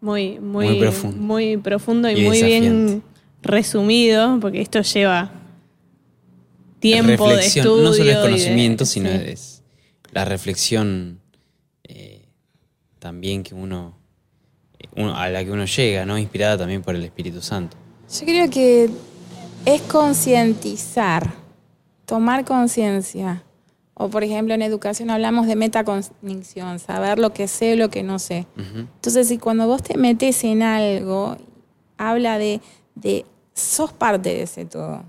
Muy, 0.00 0.38
muy, 0.40 0.66
Muy 0.66 0.78
profundo. 0.80 1.16
muy 1.18 1.56
profundo 1.58 2.08
y, 2.10 2.20
Y 2.20 2.26
muy 2.26 2.42
bien 2.42 3.02
resumido, 3.42 4.38
porque 4.40 4.60
esto 4.62 4.80
lleva 4.82 5.30
tiempo 6.78 7.28
de 7.28 7.40
estudio. 7.40 7.82
no 7.82 7.92
solo 7.92 8.10
es 8.10 8.16
de- 8.16 8.22
conocimiento, 8.22 8.84
sino 8.86 9.10
sí. 9.10 9.16
es 9.26 9.62
la 10.12 10.24
reflexión 10.24 11.20
eh, 11.84 12.22
también 12.98 13.42
que 13.42 13.54
uno, 13.54 13.94
uno- 14.96 15.14
a 15.16 15.28
la 15.28 15.44
que 15.44 15.50
uno 15.50 15.66
llega, 15.66 16.06
¿no? 16.06 16.16
Inspirada 16.18 16.56
también 16.58 16.80
por 16.82 16.94
el 16.94 17.04
Espíritu 17.04 17.42
Santo. 17.42 17.76
Yo 18.18 18.24
creo 18.26 18.48
que 18.50 18.90
es 19.66 19.82
concientizar, 19.82 21.34
tomar 22.10 22.44
conciencia. 22.44 23.44
O 23.94 24.08
por 24.08 24.24
ejemplo 24.24 24.52
en 24.52 24.62
educación 24.62 25.10
hablamos 25.10 25.46
de 25.46 25.54
metacognición, 25.54 26.80
saber 26.80 27.20
lo 27.20 27.32
que 27.32 27.46
sé, 27.46 27.76
lo 27.76 27.88
que 27.88 28.02
no 28.02 28.18
sé. 28.18 28.48
Ujú. 28.56 28.80
Entonces, 28.80 29.28
si 29.28 29.38
cuando 29.38 29.68
vos 29.68 29.84
te 29.84 29.96
metes 29.96 30.42
en 30.42 30.62
algo, 30.62 31.36
habla 31.98 32.36
de, 32.38 32.60
de 32.96 33.24
sos 33.54 33.92
parte 33.92 34.30
de 34.30 34.42
ese 34.42 34.64
todo. 34.64 35.04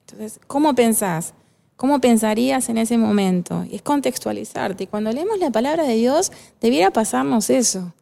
Entonces, 0.00 0.40
¿cómo 0.48 0.74
pensás? 0.74 1.34
¿Cómo 1.76 2.00
pensarías 2.00 2.68
en 2.68 2.78
ese 2.78 2.98
momento? 2.98 3.64
Y 3.70 3.76
es 3.76 3.82
contextualizarte. 3.82 4.84
Y 4.84 4.86
cuando 4.88 5.12
leemos 5.12 5.38
la 5.38 5.52
palabra 5.52 5.84
de 5.84 5.94
Dios, 5.94 6.32
debiera 6.60 6.90
pasarnos 6.90 7.48
eso. 7.48 7.92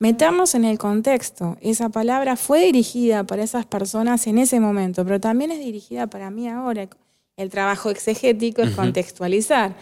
Meternos 0.00 0.56
en 0.56 0.64
el 0.64 0.76
contexto. 0.76 1.56
Esa 1.60 1.88
palabra 1.88 2.34
fue 2.34 2.64
dirigida 2.64 3.22
para 3.22 3.44
esas 3.44 3.64
personas 3.64 4.26
en 4.26 4.38
ese 4.38 4.58
momento, 4.58 5.04
pero 5.04 5.20
también 5.20 5.52
es 5.52 5.60
dirigida 5.60 6.08
para 6.08 6.30
mí 6.30 6.48
ahora. 6.48 6.88
El 7.36 7.50
trabajo 7.50 7.90
exegético 7.90 8.62
es 8.62 8.74
contextualizar 8.74 9.74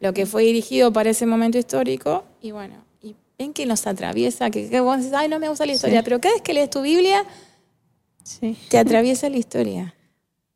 lo 0.00 0.12
que 0.12 0.26
fue 0.26 0.44
dirigido 0.44 0.92
para 0.92 1.10
ese 1.10 1.26
momento 1.26 1.58
histórico 1.58 2.24
y 2.40 2.50
bueno, 2.52 2.76
y 3.02 3.14
ven 3.38 3.52
que 3.52 3.66
nos 3.66 3.86
atraviesa, 3.86 4.50
que, 4.50 4.68
que 4.68 4.80
vos 4.80 4.96
dices, 4.98 5.12
ay, 5.12 5.28
no 5.28 5.38
me 5.38 5.48
gusta 5.48 5.66
la 5.66 5.72
historia, 5.72 6.00
Sí. 6.00 6.04
pero 6.04 6.20
cada 6.20 6.34
vez 6.34 6.42
que 6.42 6.54
lees 6.54 6.70
tu 6.70 6.82
Biblia, 6.82 7.24
Sí, 8.24 8.56
te 8.68 8.78
atraviesa 8.78 9.28
la 9.28 9.36
historia. 9.36 9.94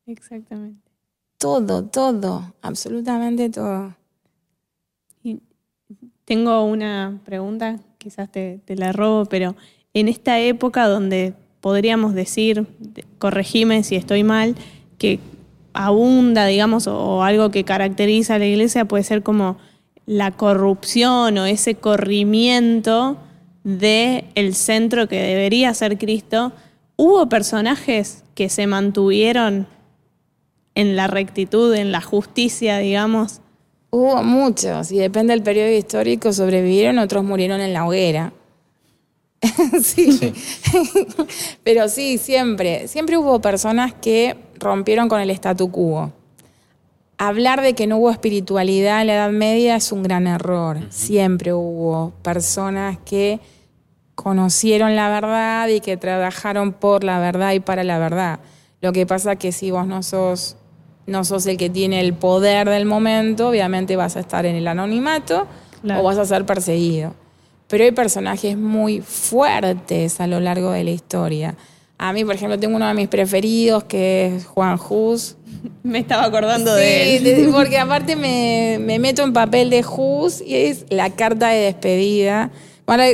exactamente. 0.06 0.80
Todo, 1.38 1.84
todo, 1.84 2.54
absolutamente 2.62 3.50
todo. 3.50 3.94
Y 5.22 5.40
tengo 6.24 6.64
una 6.64 7.20
pregunta, 7.24 7.78
quizás 7.98 8.30
te, 8.32 8.60
te 8.64 8.74
la 8.76 8.92
robo, 8.92 9.26
pero 9.26 9.54
en 9.94 10.08
esta 10.08 10.38
época 10.40 10.86
donde 10.88 11.34
podríamos 11.60 12.14
decir, 12.14 12.66
de- 12.78 13.04
corregime 13.18 13.82
si 13.84 13.96
estoy 13.96 14.22
mal, 14.24 14.54
que 14.98 15.18
abunda, 15.76 16.46
digamos, 16.46 16.86
o, 16.86 17.22
algo 17.22 17.50
que 17.50 17.64
caracteriza 17.64 18.34
a 18.34 18.38
la 18.38 18.46
iglesia 18.46 18.86
puede 18.86 19.04
ser 19.04 19.22
como 19.22 19.58
la 20.06 20.30
corrupción 20.30 21.36
o 21.38 21.46
ese 21.46 21.74
corrimiento 21.74 23.18
del 23.64 24.24
el 24.34 24.54
centro 24.54 25.08
que 25.08 25.20
debería 25.20 25.74
ser 25.74 25.98
Cristo. 25.98 26.52
¿Hubo 26.96 27.28
personajes 27.28 28.24
que 28.34 28.48
se 28.48 28.66
mantuvieron 28.66 29.66
en 30.74 30.96
la 30.96 31.06
rectitud, 31.08 31.74
en 31.74 31.92
la 31.92 32.00
justicia, 32.00 32.78
digamos? 32.78 33.40
Hubo 33.90 34.22
muchos, 34.22 34.92
y 34.92 34.98
depende 34.98 35.32
del 35.32 35.42
periodo 35.42 35.70
histórico, 35.70 36.32
sobrevivieron, 36.32 36.98
otros 36.98 37.24
murieron 37.24 37.60
en 37.60 37.72
la 37.72 37.86
hoguera. 37.86 38.32
sí. 39.82 40.32
Pero 41.64 41.88
sí, 41.88 42.18
siempre, 42.18 42.88
siempre 42.88 43.16
hubo 43.16 43.40
personas 43.40 43.94
que 43.94 44.36
rompieron 44.58 45.08
con 45.08 45.20
el 45.20 45.30
statu 45.30 45.70
quo. 45.70 46.12
Hablar 47.18 47.62
de 47.62 47.74
que 47.74 47.86
no 47.86 47.96
hubo 47.96 48.10
espiritualidad 48.10 49.00
en 49.00 49.06
la 49.06 49.14
Edad 49.14 49.30
Media 49.30 49.76
es 49.76 49.90
un 49.90 50.02
gran 50.02 50.26
error. 50.26 50.78
Siempre 50.90 51.54
hubo 51.54 52.12
personas 52.22 52.98
que 53.04 53.40
conocieron 54.14 54.96
la 54.96 55.08
verdad 55.08 55.68
y 55.68 55.80
que 55.80 55.96
trabajaron 55.96 56.72
por 56.72 57.04
la 57.04 57.18
verdad 57.18 57.52
y 57.52 57.60
para 57.60 57.84
la 57.84 57.98
verdad. 57.98 58.40
Lo 58.80 58.92
que 58.92 59.06
pasa 59.06 59.32
es 59.32 59.38
que 59.38 59.52
si 59.52 59.70
vos 59.70 59.86
no 59.86 60.02
sos, 60.02 60.56
no 61.06 61.24
sos 61.24 61.46
el 61.46 61.56
que 61.56 61.70
tiene 61.70 62.00
el 62.00 62.12
poder 62.12 62.68
del 62.68 62.84
momento, 62.84 63.48
obviamente 63.48 63.96
vas 63.96 64.16
a 64.16 64.20
estar 64.20 64.44
en 64.44 64.56
el 64.56 64.68
anonimato 64.68 65.46
o 65.84 66.02
vas 66.02 66.18
a 66.18 66.26
ser 66.26 66.44
perseguido. 66.44 67.14
Pero 67.68 67.84
hay 67.84 67.92
personajes 67.92 68.56
muy 68.56 69.00
fuertes 69.00 70.20
a 70.20 70.26
lo 70.26 70.40
largo 70.40 70.70
de 70.70 70.84
la 70.84 70.90
historia. 70.90 71.56
A 71.98 72.12
mí, 72.12 72.24
por 72.24 72.34
ejemplo, 72.34 72.58
tengo 72.58 72.76
uno 72.76 72.86
de 72.86 72.94
mis 72.94 73.08
preferidos 73.08 73.84
que 73.84 74.36
es 74.36 74.46
Juan 74.46 74.78
Hus. 74.78 75.36
Me 75.82 76.00
estaba 76.00 76.24
acordando 76.24 76.74
de 76.74 77.16
él. 77.16 77.48
porque 77.52 77.78
aparte 77.78 78.16
me, 78.16 78.78
me, 78.80 78.98
meto 78.98 79.22
en 79.22 79.32
papel 79.32 79.70
de 79.70 79.84
Hus 79.84 80.40
y 80.40 80.54
es 80.54 80.84
la 80.90 81.10
carta 81.10 81.48
de 81.48 81.60
despedida. 81.60 82.50
Bueno, 82.86 83.04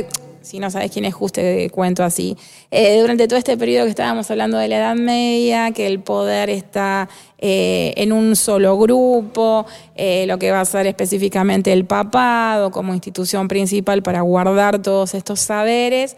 si 0.43 0.59
no 0.59 0.69
sabes 0.69 0.91
quién 0.91 1.05
es 1.05 1.15
Hus, 1.19 1.31
te 1.31 1.69
cuento 1.71 2.03
así. 2.03 2.37
Eh, 2.69 2.99
durante 3.01 3.27
todo 3.27 3.39
este 3.39 3.57
periodo 3.57 3.85
que 3.85 3.91
estábamos 3.91 4.29
hablando 4.29 4.57
de 4.57 4.67
la 4.67 4.77
Edad 4.77 4.95
Media, 4.95 5.71
que 5.71 5.87
el 5.87 5.99
poder 5.99 6.49
está 6.49 7.09
eh, 7.39 7.93
en 7.97 8.11
un 8.11 8.35
solo 8.35 8.77
grupo, 8.77 9.65
eh, 9.95 10.25
lo 10.27 10.37
que 10.37 10.51
va 10.51 10.61
a 10.61 10.65
ser 10.65 10.85
específicamente 10.85 11.73
el 11.73 11.85
papado 11.85 12.69
como 12.71 12.93
institución 12.93 13.47
principal 13.47 14.03
para 14.03 14.21
guardar 14.21 14.81
todos 14.81 15.15
estos 15.15 15.39
saberes 15.39 16.15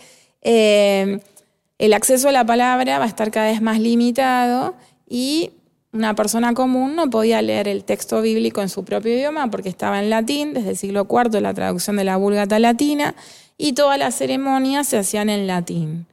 el 1.78 1.94
acceso 1.94 2.30
a 2.30 2.32
la 2.32 2.46
palabra 2.46 3.00
va 3.00 3.06
a 3.06 3.08
estar 3.08 3.32
cada 3.32 3.48
vez 3.48 3.62
más 3.62 3.80
limitado 3.80 4.76
y 5.10 5.52
una 5.92 6.14
persona 6.14 6.54
común 6.54 6.96
no 6.96 7.10
podía 7.10 7.42
leer 7.42 7.68
el 7.68 7.84
texto 7.84 8.22
bíblico 8.22 8.62
en 8.62 8.70
su 8.70 8.84
propio 8.84 9.14
idioma 9.14 9.50
porque 9.50 9.70
estaba 9.70 10.02
en 10.02 10.10
latín 10.10 10.54
desde 10.54 10.72
el 10.72 10.78
siglo 10.78 11.08
IV, 11.10 11.42
la 11.42 11.54
traducción 11.54 11.96
de 11.98 12.04
la 12.04 12.18
Vulgata 12.18 12.60
latina, 12.60 13.16
y 13.58 13.74
todas 13.74 13.98
las 13.98 14.16
ceremonias 14.16 14.88
se 14.88 14.98
hacían 14.98 15.30
en 15.30 15.48
latín. 15.48 16.08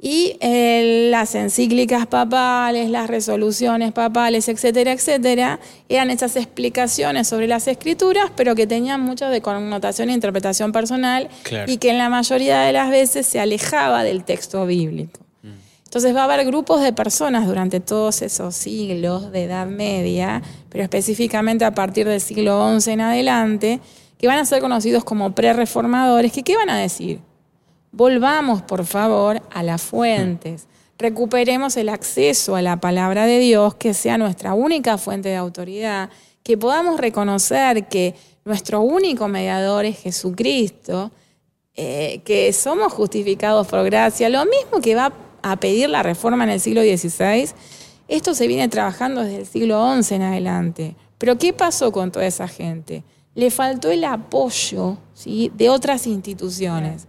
Y 0.00 0.36
eh, 0.40 1.08
las 1.10 1.34
encíclicas 1.34 2.06
papales, 2.06 2.88
las 2.88 3.08
resoluciones 3.08 3.92
papales, 3.92 4.48
etcétera, 4.48 4.92
etcétera, 4.92 5.58
eran 5.88 6.10
esas 6.10 6.36
explicaciones 6.36 7.26
sobre 7.26 7.48
las 7.48 7.66
escrituras, 7.66 8.30
pero 8.36 8.54
que 8.54 8.68
tenían 8.68 9.00
mucho 9.00 9.28
de 9.28 9.40
connotación 9.40 10.10
e 10.10 10.12
interpretación 10.12 10.70
personal 10.70 11.28
y 11.66 11.78
que 11.78 11.90
en 11.90 11.98
la 11.98 12.08
mayoría 12.10 12.60
de 12.60 12.72
las 12.72 12.90
veces 12.90 13.26
se 13.26 13.40
alejaba 13.40 14.04
del 14.04 14.22
texto 14.22 14.64
bíblico. 14.66 15.18
Mm. 15.42 15.48
Entonces 15.86 16.14
va 16.14 16.20
a 16.20 16.24
haber 16.24 16.46
grupos 16.46 16.80
de 16.80 16.92
personas 16.92 17.48
durante 17.48 17.80
todos 17.80 18.22
esos 18.22 18.54
siglos 18.54 19.32
de 19.32 19.44
Edad 19.44 19.66
Media, 19.66 20.42
pero 20.68 20.84
específicamente 20.84 21.64
a 21.64 21.74
partir 21.74 22.06
del 22.06 22.20
siglo 22.20 22.78
XI 22.78 22.92
en 22.92 23.00
adelante, 23.00 23.80
que 24.18 24.26
van 24.26 24.38
a 24.38 24.44
ser 24.44 24.60
conocidos 24.60 25.04
como 25.04 25.34
pre-reformadores, 25.34 26.32
que 26.32 26.42
¿qué 26.42 26.56
van 26.56 26.70
a 26.70 26.78
decir? 26.78 27.20
Volvamos, 27.92 28.62
por 28.62 28.84
favor, 28.84 29.40
a 29.50 29.62
las 29.62 29.80
fuentes. 29.80 30.66
Recuperemos 30.98 31.76
el 31.76 31.88
acceso 31.88 32.56
a 32.56 32.62
la 32.62 32.78
palabra 32.78 33.24
de 33.26 33.38
Dios, 33.38 33.76
que 33.76 33.94
sea 33.94 34.18
nuestra 34.18 34.54
única 34.54 34.98
fuente 34.98 35.28
de 35.28 35.36
autoridad, 35.36 36.10
que 36.42 36.58
podamos 36.58 36.98
reconocer 36.98 37.86
que 37.86 38.14
nuestro 38.44 38.80
único 38.80 39.28
mediador 39.28 39.84
es 39.84 39.98
Jesucristo, 39.98 41.12
eh, 41.76 42.22
que 42.24 42.52
somos 42.52 42.92
justificados 42.92 43.66
por 43.68 43.84
gracia, 43.84 44.28
lo 44.28 44.44
mismo 44.46 44.80
que 44.82 44.96
va 44.96 45.12
a 45.42 45.56
pedir 45.56 45.88
la 45.88 46.02
reforma 46.02 46.44
en 46.44 46.50
el 46.50 46.60
siglo 46.60 46.82
XVI, 46.82 47.48
esto 48.08 48.34
se 48.34 48.48
viene 48.48 48.68
trabajando 48.68 49.22
desde 49.22 49.40
el 49.40 49.46
siglo 49.46 50.02
XI 50.02 50.14
en 50.16 50.22
adelante. 50.22 50.96
Pero 51.18 51.38
¿qué 51.38 51.52
pasó 51.52 51.92
con 51.92 52.10
toda 52.10 52.26
esa 52.26 52.48
gente? 52.48 53.04
Le 53.34 53.50
faltó 53.50 53.90
el 53.90 54.04
apoyo 54.04 54.98
¿sí? 55.14 55.52
de 55.54 55.68
otras 55.70 56.06
instituciones. 56.06 57.06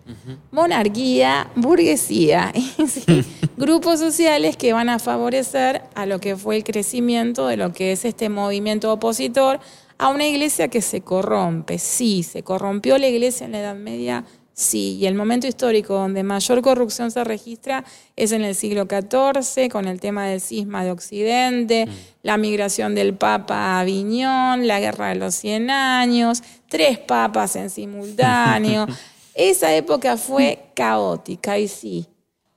Monarquía, 0.52 1.50
burguesía, 1.56 2.54
grupos 3.58 4.00
sociales 4.00 4.56
que 4.56 4.74
van 4.74 4.90
a 4.90 5.00
favorecer 5.00 5.82
a 5.96 6.06
lo 6.06 6.20
que 6.20 6.36
fue 6.36 6.58
el 6.58 6.64
crecimiento 6.64 7.48
de 7.48 7.58
lo 7.58 7.74
que 7.74 7.92
es 7.92 8.06
este 8.06 8.30
movimiento 8.30 8.94
opositor 8.94 9.60
a 9.98 10.10
una 10.10 10.26
iglesia 10.26 10.70
que 10.70 10.82
se 10.82 11.02
corrompe. 11.02 11.78
Sí, 11.78 12.24
se 12.24 12.42
corrompió 12.42 12.98
la 12.98 13.08
iglesia 13.08 13.46
en 13.46 13.52
la 13.52 13.60
Edad 13.60 13.76
Media, 13.76 14.24
Sí, 14.60 14.98
y 14.98 15.06
el 15.06 15.16
momento 15.16 15.48
histórico 15.48 15.94
donde 15.94 16.22
mayor 16.22 16.62
corrupción 16.62 17.12
se 17.12 17.24
registra 17.24 17.86
es 18.18 18.34
en 18.34 18.44
el 18.44 18.56
siglo 18.56 18.88
XIV, 18.90 19.70
con 19.70 19.88
el 19.88 20.02
tema 20.02 20.26
del 20.28 20.42
cisma 20.42 20.84
de 20.84 20.92
Occidente, 20.92 21.86
mm. 21.86 21.90
la 22.24 22.36
migración 22.36 22.94
del 22.94 23.14
Papa 23.14 23.56
a 23.56 23.80
Aviñón, 23.80 24.68
la 24.68 24.82
guerra 24.82 25.08
de 25.08 25.16
los 25.16 25.36
100 25.36 25.70
años, 25.70 26.44
tres 26.68 26.98
papas 26.98 27.56
en 27.56 27.70
simultáneo. 27.70 28.86
Esa 29.34 29.74
época 29.74 30.18
fue 30.18 30.72
caótica, 30.76 31.58
y 31.58 31.70
sí, 31.70 32.08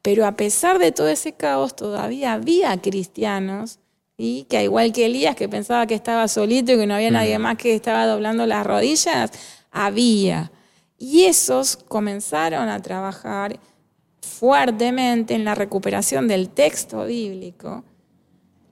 pero 0.02 0.26
a 0.26 0.32
pesar 0.32 0.80
de 0.80 0.90
todo 0.90 1.06
ese 1.06 1.34
caos, 1.34 1.76
todavía 1.76 2.32
había 2.32 2.76
cristianos 2.78 3.78
y 4.18 4.42
que 4.50 4.64
igual 4.64 4.90
que 4.90 5.06
Elías, 5.06 5.36
que 5.36 5.48
pensaba 5.48 5.86
que 5.86 5.94
estaba 5.94 6.26
solito 6.26 6.72
y 6.72 6.78
que 6.78 6.86
no 6.88 6.94
había 6.94 7.12
nadie 7.12 7.38
más 7.38 7.58
que 7.58 7.76
estaba 7.76 8.06
doblando 8.06 8.44
las 8.44 8.66
rodillas, 8.66 9.30
había. 9.70 10.50
Y 11.02 11.24
esos 11.24 11.78
comenzaron 11.88 12.68
a 12.68 12.80
trabajar 12.80 13.58
fuertemente 14.20 15.34
en 15.34 15.44
la 15.44 15.56
recuperación 15.56 16.28
del 16.28 16.48
texto 16.48 17.06
bíblico 17.06 17.82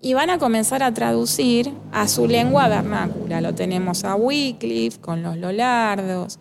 y 0.01 0.15
van 0.15 0.31
a 0.31 0.39
comenzar 0.39 0.85
a 0.85 0.95
traducir 0.95 1.75
a 1.91 2.07
su 2.07 2.29
lengua 2.29 2.69
vernácula. 2.69 3.41
Lo 3.41 3.53
tenemos 3.57 4.05
a 4.05 4.15
Wycliffe 4.15 5.01
con 5.01 5.25
los 5.25 5.39
Lolardos. 5.39 6.39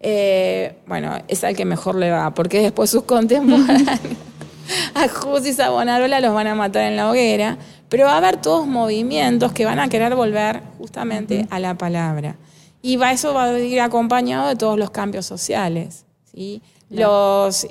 Eh, 0.00 0.76
bueno, 0.86 1.16
es 1.26 1.42
al 1.42 1.56
que 1.56 1.64
mejor 1.64 1.94
le 1.94 2.10
va, 2.10 2.34
porque 2.34 2.60
después 2.60 2.90
sus 2.90 3.04
contemporáneos, 3.04 3.98
a 4.94 5.08
Jus 5.08 5.46
y 5.46 5.54
Savonarola, 5.54 6.20
los 6.20 6.34
van 6.34 6.48
a 6.48 6.54
matar 6.54 6.82
en 6.82 6.96
la 6.96 7.08
hoguera. 7.08 7.56
Pero 7.88 8.04
va 8.04 8.12
a 8.12 8.18
haber 8.18 8.42
todos 8.42 8.66
movimientos 8.66 9.52
que 9.52 9.64
van 9.64 9.78
a 9.78 9.88
querer 9.88 10.14
volver 10.14 10.60
justamente 10.76 11.46
a 11.48 11.58
la 11.60 11.78
palabra. 11.78 12.36
Y 12.82 12.96
va, 12.96 13.12
eso 13.12 13.34
va 13.34 13.44
a 13.44 13.58
ir 13.58 13.80
acompañado 13.80 14.48
de 14.48 14.56
todos 14.56 14.78
los 14.78 14.90
cambios 14.90 15.26
sociales. 15.26 16.06
¿sí? 16.32 16.62
Los, 16.88 17.66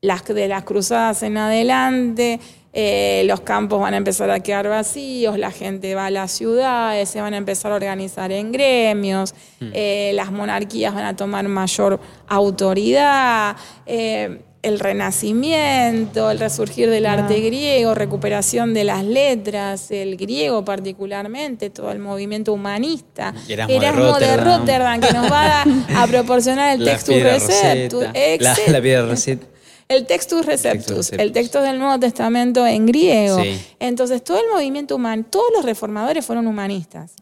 las, 0.00 0.24
de 0.24 0.48
las 0.48 0.64
cruzadas 0.64 1.22
en 1.22 1.36
adelante, 1.36 2.40
eh, 2.72 3.22
los 3.26 3.40
campos 3.40 3.80
van 3.80 3.94
a 3.94 3.96
empezar 3.96 4.30
a 4.30 4.40
quedar 4.40 4.68
vacíos, 4.68 5.38
la 5.38 5.50
gente 5.50 5.94
va 5.94 6.06
a 6.06 6.10
las 6.10 6.32
ciudades, 6.32 7.08
se 7.08 7.20
van 7.20 7.34
a 7.34 7.36
empezar 7.36 7.72
a 7.72 7.76
organizar 7.76 8.32
en 8.32 8.50
gremios, 8.50 9.34
mm. 9.60 9.70
eh, 9.72 10.12
las 10.14 10.32
monarquías 10.32 10.94
van 10.94 11.04
a 11.04 11.16
tomar 11.16 11.46
mayor 11.48 12.00
autoridad. 12.26 13.56
Eh, 13.86 14.40
el 14.64 14.80
renacimiento, 14.80 16.30
el 16.30 16.38
resurgir 16.38 16.88
del 16.90 17.06
arte 17.06 17.40
griego, 17.40 17.94
recuperación 17.94 18.74
de 18.74 18.84
las 18.84 19.04
letras, 19.04 19.90
el 19.90 20.16
griego 20.16 20.64
particularmente, 20.64 21.70
todo 21.70 21.92
el 21.92 21.98
movimiento 21.98 22.52
humanista. 22.52 23.34
Erasmo, 23.48 24.18
de, 24.18 24.36
Rotterdam. 24.36 25.00
que 25.00 25.12
nos 25.12 25.30
va 25.30 25.62
a, 25.62 26.06
proporcionar 26.10 26.74
el 26.74 26.84
textus 26.84 27.22
receptus. 27.22 28.04
La, 28.40 28.56
la 28.68 28.80
piedra 28.80 29.06
receptus. 29.06 29.48
El 29.86 30.06
textus 30.06 30.46
receptus, 30.46 31.12
el 31.12 31.32
texto 31.32 31.60
del 31.60 31.78
Nuevo 31.78 32.00
Testamento 32.00 32.66
en 32.66 32.86
griego. 32.86 33.36
Entonces, 33.78 34.24
todo 34.24 34.38
el 34.38 34.50
movimiento 34.50 34.96
humano, 34.96 35.26
todos 35.28 35.52
los 35.54 35.62
reformadores 35.62 36.24
fueron 36.24 36.46
humanistas. 36.46 37.12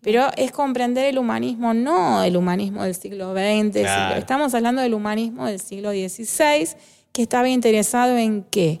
Pero 0.00 0.28
es 0.36 0.52
comprender 0.52 1.06
el 1.06 1.18
humanismo, 1.18 1.74
no 1.74 2.22
el 2.22 2.36
humanismo 2.36 2.84
del 2.84 2.94
siglo 2.94 3.32
XX. 3.32 3.76
Estamos 4.16 4.54
hablando 4.54 4.80
del 4.80 4.94
humanismo 4.94 5.46
del 5.46 5.60
siglo 5.60 5.90
XVI, 5.90 6.68
que 7.12 7.22
estaba 7.22 7.48
interesado 7.48 8.16
en 8.16 8.44
qué? 8.44 8.80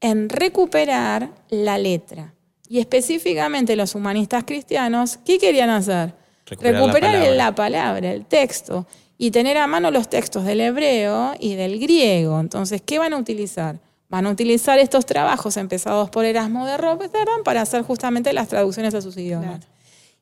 En 0.00 0.28
recuperar 0.28 1.30
la 1.50 1.78
letra. 1.78 2.34
Y 2.68 2.80
específicamente 2.80 3.76
los 3.76 3.94
humanistas 3.94 4.44
cristianos, 4.44 5.18
¿qué 5.24 5.38
querían 5.38 5.70
hacer? 5.70 6.14
Recuperar, 6.46 7.32
la, 7.34 7.54
palabra. 7.54 8.10
el 8.10 8.24
texto, 8.24 8.86
y 9.18 9.30
tener 9.30 9.56
a 9.58 9.66
mano 9.66 9.90
los 9.90 10.08
textos 10.08 10.44
del 10.44 10.60
hebreo 10.60 11.34
y 11.38 11.54
del 11.54 11.78
griego. 11.78 12.38
Entonces, 12.40 12.82
¿qué 12.84 12.98
van 12.98 13.12
a 13.12 13.18
utilizar? 13.18 13.78
Van 14.08 14.26
a 14.26 14.30
utilizar 14.30 14.78
estos 14.78 15.06
trabajos 15.06 15.56
empezados 15.56 16.10
por 16.10 16.24
Erasmo 16.24 16.66
de 16.66 16.76
Rotterdam 16.76 17.42
para 17.44 17.62
hacer 17.62 17.82
justamente 17.82 18.32
las 18.32 18.48
traducciones 18.48 18.94
a 18.94 19.00
sus 19.00 19.16
idiomas. 19.16 19.66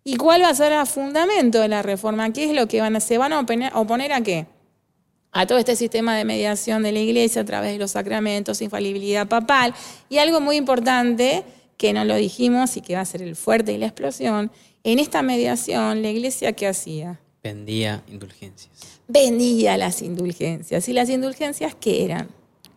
¿Y 0.07 0.17
cuál 0.17 0.43
va 0.43 0.51
a 0.51 0.55
ser 0.55 0.73
el 0.73 0.87
fundamento 0.87 1.61
de 1.61 1.69
la 1.69 1.83
reforma? 1.83 2.31
¿Qué 2.31 2.45
es 2.45 2.55
lo 2.55 2.69
que 2.69 2.83
van 2.83 2.95
a, 2.95 3.01
se 3.01 3.17
van 3.17 3.33
a 3.33 3.41
oponer, 3.41 4.13
a 4.13 4.21
qué? 4.21 4.47
A 5.33 5.47
todo 5.47 5.57
este 5.57 5.77
sistema 5.77 6.15
de 6.15 6.27
mediación 6.27 6.83
de 6.83 6.93
la 6.93 7.01
iglesia 7.01 7.41
a 7.41 7.45
través 7.47 7.73
de 7.73 7.79
los 7.79 7.93
sacramentos, 7.93 8.61
infalibilidad 8.61 9.27
papal 9.27 9.75
y 10.11 10.19
algo 10.19 10.43
muy 10.43 10.57
importante 10.57 11.43
que 11.79 11.95
no 11.95 12.05
lo 12.05 12.17
dijimos 12.17 12.77
y 12.77 12.83
que 12.83 12.95
va 12.95 13.01
a 13.01 13.05
ser 13.07 13.23
el 13.23 13.35
fuerte 13.35 13.73
y 13.73 13.79
la 13.79 13.87
explosión, 13.87 14.53
en 14.85 14.99
esta 14.99 15.23
mediación 15.23 16.03
la 16.03 16.11
iglesia 16.11 16.53
¿qué 16.53 16.69
hacía? 16.69 17.19
Vendía 17.43 18.05
indulgencias. 18.07 19.01
Vendía 19.09 19.77
las 19.77 20.03
indulgencias. 20.03 20.89
¿Y 20.89 20.93
las 20.93 21.09
indulgencias 21.09 21.75
qué 21.75 22.05
eran? 22.05 22.29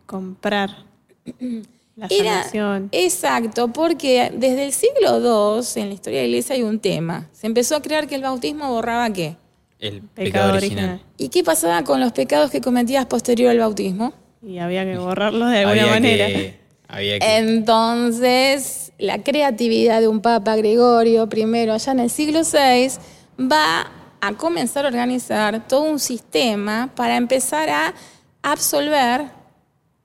Comprar 0.05 0.85
la 1.97 2.07
Era, 2.09 2.39
sanación. 2.43 2.89
exacto, 2.93 3.67
porque 3.73 4.31
desde 4.33 4.63
el 4.65 4.71
siglo 4.71 5.17
II 5.19 5.65
en 5.81 5.87
la 5.89 5.93
historia 5.95 6.19
de 6.19 6.25
la 6.25 6.29
iglesia 6.29 6.55
hay 6.55 6.61
un 6.63 6.79
tema. 6.79 7.27
Se 7.33 7.47
empezó 7.47 7.75
a 7.75 7.81
creer 7.81 8.07
que 8.07 8.15
el 8.15 8.21
bautismo 8.21 8.69
borraba 8.71 9.11
qué. 9.11 9.35
El 9.79 10.01
pecado, 10.01 10.13
Pecado 10.15 10.53
original. 10.53 10.85
original. 10.91 11.13
¿Y 11.17 11.29
qué 11.29 11.43
pasaba 11.43 11.83
con 11.83 11.99
los 11.99 12.11
pecados 12.13 12.49
que 12.51 12.61
cometías 12.61 13.05
posterior 13.07 13.51
al 13.51 13.59
bautismo? 13.59 14.13
Y 14.41 14.59
había 14.59 14.85
que 14.85 14.97
borrarlos 14.97 15.49
de 15.51 15.57
alguna 15.57 15.81
Había 15.81 15.93
manera. 15.93 16.27
que- 16.27 16.59
había 16.87 17.19
que. 17.19 17.37
Entonces, 17.37 18.91
la 18.97 19.23
creatividad 19.23 19.99
de 19.99 20.07
un 20.07 20.21
Papa 20.21 20.55
Gregorio 20.55 21.27
I, 21.35 21.69
allá 21.69 21.91
en 21.91 21.99
el 21.99 22.09
siglo 22.09 22.41
VI, 22.41 22.91
va 23.39 23.91
a 24.21 24.33
comenzar 24.33 24.85
a 24.85 24.87
organizar 24.87 25.67
todo 25.67 25.81
un 25.83 25.99
sistema 25.99 26.91
para 26.95 27.17
empezar 27.17 27.69
a 27.69 27.93
absolver 28.41 29.25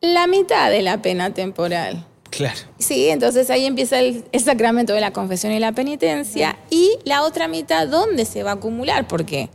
la 0.03 0.27
mitad 0.27 0.71
de 0.71 0.83
la 0.83 1.01
pena 1.01 1.33
temporal. 1.33 2.07
Claro. 2.31 2.59
Sí, 2.79 3.09
entonces 3.09 3.49
ahí 3.51 3.67
empieza 3.67 3.99
el, 3.99 4.25
el 4.33 4.41
sacramento 4.41 4.93
de 4.95 5.01
la 5.01 5.13
confesión 5.13 5.53
y 5.53 5.59
la 5.59 5.73
penitencia. 5.73 6.59
Y 6.71 6.99
la 7.05 7.23
otra 7.23 7.47
mitad, 7.47 7.87
¿dónde 7.89 8.25
se 8.25 8.43
va 8.43 8.53
a 8.53 8.55
acumular? 8.55 9.07
¿Por 9.07 9.25
qué? 9.25 9.49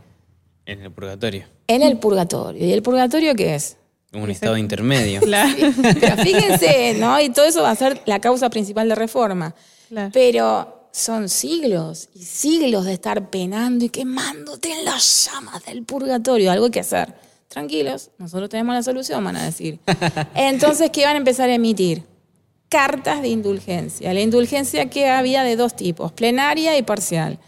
En 0.64 0.82
el 0.82 0.90
purgatorio. 0.90 1.46
En 1.66 1.82
el 1.82 1.98
purgatorio. 1.98 2.64
¿Y 2.64 2.72
el 2.72 2.82
purgatorio 2.82 3.34
qué 3.34 3.54
es? 3.54 3.76
Un 4.12 4.30
estado 4.30 4.56
intermedio. 4.56 5.20
Claro. 5.28 5.54
Pero 6.00 6.16
fíjense, 6.16 6.94
¿no? 6.98 7.20
Y 7.20 7.30
todo 7.30 7.44
eso 7.44 7.62
va 7.62 7.70
a 7.70 7.76
ser 7.76 8.00
la 8.06 8.20
causa 8.20 8.48
principal 8.48 8.88
de 8.88 8.94
reforma. 8.94 9.54
Claro. 9.88 10.10
Pero 10.12 10.88
son 10.92 11.28
siglos 11.28 12.08
y 12.14 12.24
siglos 12.24 12.84
de 12.84 12.94
estar 12.94 13.28
penando 13.28 13.84
y 13.84 13.88
quemándote 13.90 14.72
en 14.72 14.84
las 14.84 15.26
llamas 15.26 15.64
del 15.66 15.84
purgatorio. 15.84 16.50
Algo 16.50 16.66
hay 16.66 16.70
que 16.70 16.80
hacer. 16.80 17.12
Tranquilos, 17.48 18.10
nosotros 18.18 18.50
tenemos 18.50 18.74
la 18.74 18.82
solución, 18.82 19.24
van 19.24 19.36
a 19.36 19.44
decir. 19.44 19.78
Entonces, 20.34 20.90
¿qué 20.90 21.04
van 21.04 21.14
a 21.14 21.18
empezar 21.18 21.48
a 21.48 21.54
emitir? 21.54 22.02
Cartas 22.68 23.22
de 23.22 23.28
indulgencia. 23.28 24.12
La 24.12 24.20
indulgencia 24.20 24.90
que 24.90 25.08
había 25.08 25.42
de 25.42 25.56
dos 25.56 25.74
tipos, 25.74 26.12
plenaria 26.12 26.76
y 26.76 26.82
parcial. 26.82 27.38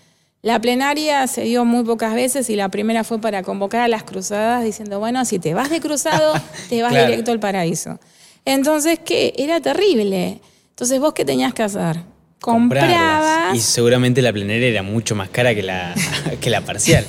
La 0.43 0.59
plenaria 0.59 1.27
se 1.27 1.43
dio 1.43 1.67
muy 1.67 1.85
pocas 1.85 2.15
veces 2.15 2.49
y 2.49 2.57
la 2.57 2.71
primera 2.71 3.05
fue 3.05 3.21
para 3.21 3.43
convocar 3.43 3.83
a 3.83 3.89
las 3.89 4.05
cruzadas 4.05 4.65
diciendo, 4.65 4.99
bueno, 4.99 5.23
si 5.27 5.39
te 5.39 5.53
vas 5.53 5.69
de 5.69 5.81
cruzado, 5.81 6.33
te 6.71 6.81
vas 6.83 6.93
Claro. 6.93 7.11
directo 7.11 7.31
al 7.33 7.41
paraíso. 7.41 8.01
Entonces, 8.47 8.99
¿qué? 9.05 9.35
Era 9.37 9.61
terrible. 9.61 10.41
Entonces, 10.71 10.99
¿vos 10.99 11.13
qué 11.13 11.27
tenías 11.27 11.53
que 11.53 11.63
hacer? 11.63 11.99
Comprarlas. 12.41 12.89
Comprabas. 12.97 13.57
Y 13.57 13.61
seguramente 13.61 14.23
la 14.23 14.33
plenaria 14.33 14.67
era 14.69 14.83
mucho 14.83 15.15
más 15.15 15.29
cara 15.29 15.55
que 15.55 15.63
la, 15.63 15.95
que 16.41 16.49
la 16.49 16.63
parcial. 16.63 17.05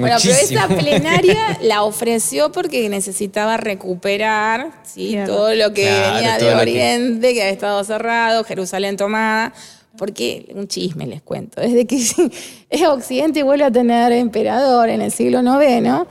Bueno, 0.00 0.16
pero 0.22 0.34
esa 0.34 0.68
plenaria 0.68 1.58
la 1.62 1.82
ofreció 1.82 2.52
porque 2.52 2.88
necesitaba 2.88 3.56
recuperar 3.56 4.70
¿sí? 4.84 5.16
Todo 5.26 5.54
lo 5.54 5.72
que 5.72 5.82
Claro, 5.86 6.14
venía 6.14 6.38
de 6.38 6.42
lo 6.44 6.48
que- 6.56 6.62
Oriente, 6.62 7.34
que... 7.34 7.40
había 7.42 7.52
estado 7.52 7.82
cerrado, 7.84 8.44
Jerusalén 8.44 8.96
tomada. 8.96 9.52
Porque, 9.96 10.52
un 10.54 10.68
chisme 10.68 11.06
les 11.08 11.22
cuento, 11.22 11.60
desde 11.60 11.84
que 11.84 11.98
Occidente 12.88 13.42
vuelve 13.42 13.64
a 13.64 13.70
tener 13.72 14.12
emperador 14.12 14.88
en 14.90 15.00
el 15.02 15.10
siglo 15.10 15.40
IX, 15.40 16.06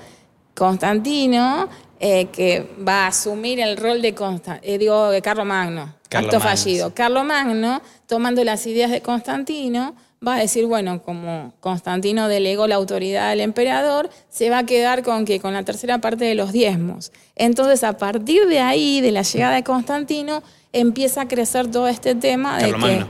Constantino, 0.53 1.69
eh, 1.99 2.27
que 2.31 2.67
va 2.85 3.05
a 3.05 3.07
asumir 3.07 3.59
el 3.61 3.77
rol 3.77 4.01
de, 4.01 4.13
Consta- 4.13 4.59
eh, 4.63 4.77
digo, 4.77 5.09
de 5.11 5.21
Carlo 5.21 5.45
Magno, 5.45 5.95
Carlo 6.09 6.27
acto 6.27 6.39
Magno, 6.39 6.49
fallido. 6.57 6.87
sí. 6.87 6.93
Carlo 6.95 7.23
Magno, 7.23 7.81
tomando 8.07 8.43
las 8.43 8.65
ideas 8.67 8.91
de 8.91 9.01
Constantino, 9.01 9.95
va 10.25 10.35
a 10.35 10.39
decir, 10.39 10.65
bueno, 10.65 11.01
como 11.03 11.53
Constantino 11.59 12.27
delegó 12.27 12.67
la 12.67 12.75
autoridad 12.75 13.29
al 13.29 13.39
emperador, 13.39 14.09
se 14.29 14.49
va 14.49 14.59
a 14.59 14.65
quedar 14.65 15.03
con 15.03 15.25
que 15.25 15.39
con 15.39 15.53
la 15.53 15.63
tercera 15.63 15.99
parte 15.99 16.25
de 16.25 16.35
los 16.35 16.51
diezmos. 16.51 17.11
Entonces, 17.35 17.83
a 17.83 17.97
partir 17.97 18.47
de 18.47 18.59
ahí, 18.59 18.99
de 19.01 19.11
la 19.11 19.21
llegada 19.21 19.55
de 19.55 19.63
Constantino, 19.63 20.41
empieza 20.73 21.21
a 21.21 21.27
crecer 21.27 21.69
todo 21.69 21.87
este 21.87 22.15
tema 22.15 22.57
de 22.57 22.71
Carlo 22.71 22.87
que 22.87 22.91
Magno. 22.97 23.07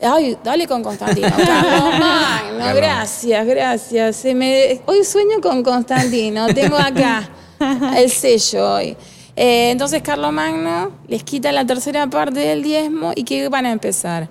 Ay, 0.00 0.36
dale 0.44 0.66
con 0.66 0.82
Constantino. 0.82 1.28
Carlos 1.36 1.98
Magno, 1.98 2.58
Carlos. 2.58 2.76
gracias, 2.76 3.46
gracias. 3.46 4.16
Se 4.16 4.34
me- 4.34 4.80
Hoy 4.86 5.04
sueño 5.04 5.40
con 5.42 5.62
Constantino. 5.62 6.46
Tengo 6.54 6.76
acá 6.76 7.28
el 7.96 8.10
sello 8.10 8.74
hoy. 8.74 8.96
Eh, 9.36 9.70
entonces, 9.70 10.02
Carlos 10.02 10.32
Magno 10.32 10.92
les 11.08 11.24
quita 11.24 11.50
la 11.50 11.64
tercera 11.66 12.06
parte 12.08 12.38
del 12.40 12.62
diezmo 12.62 13.12
y 13.16 13.24
¿qué 13.24 13.48
van 13.48 13.66
a 13.66 13.72
empezar? 13.72 14.28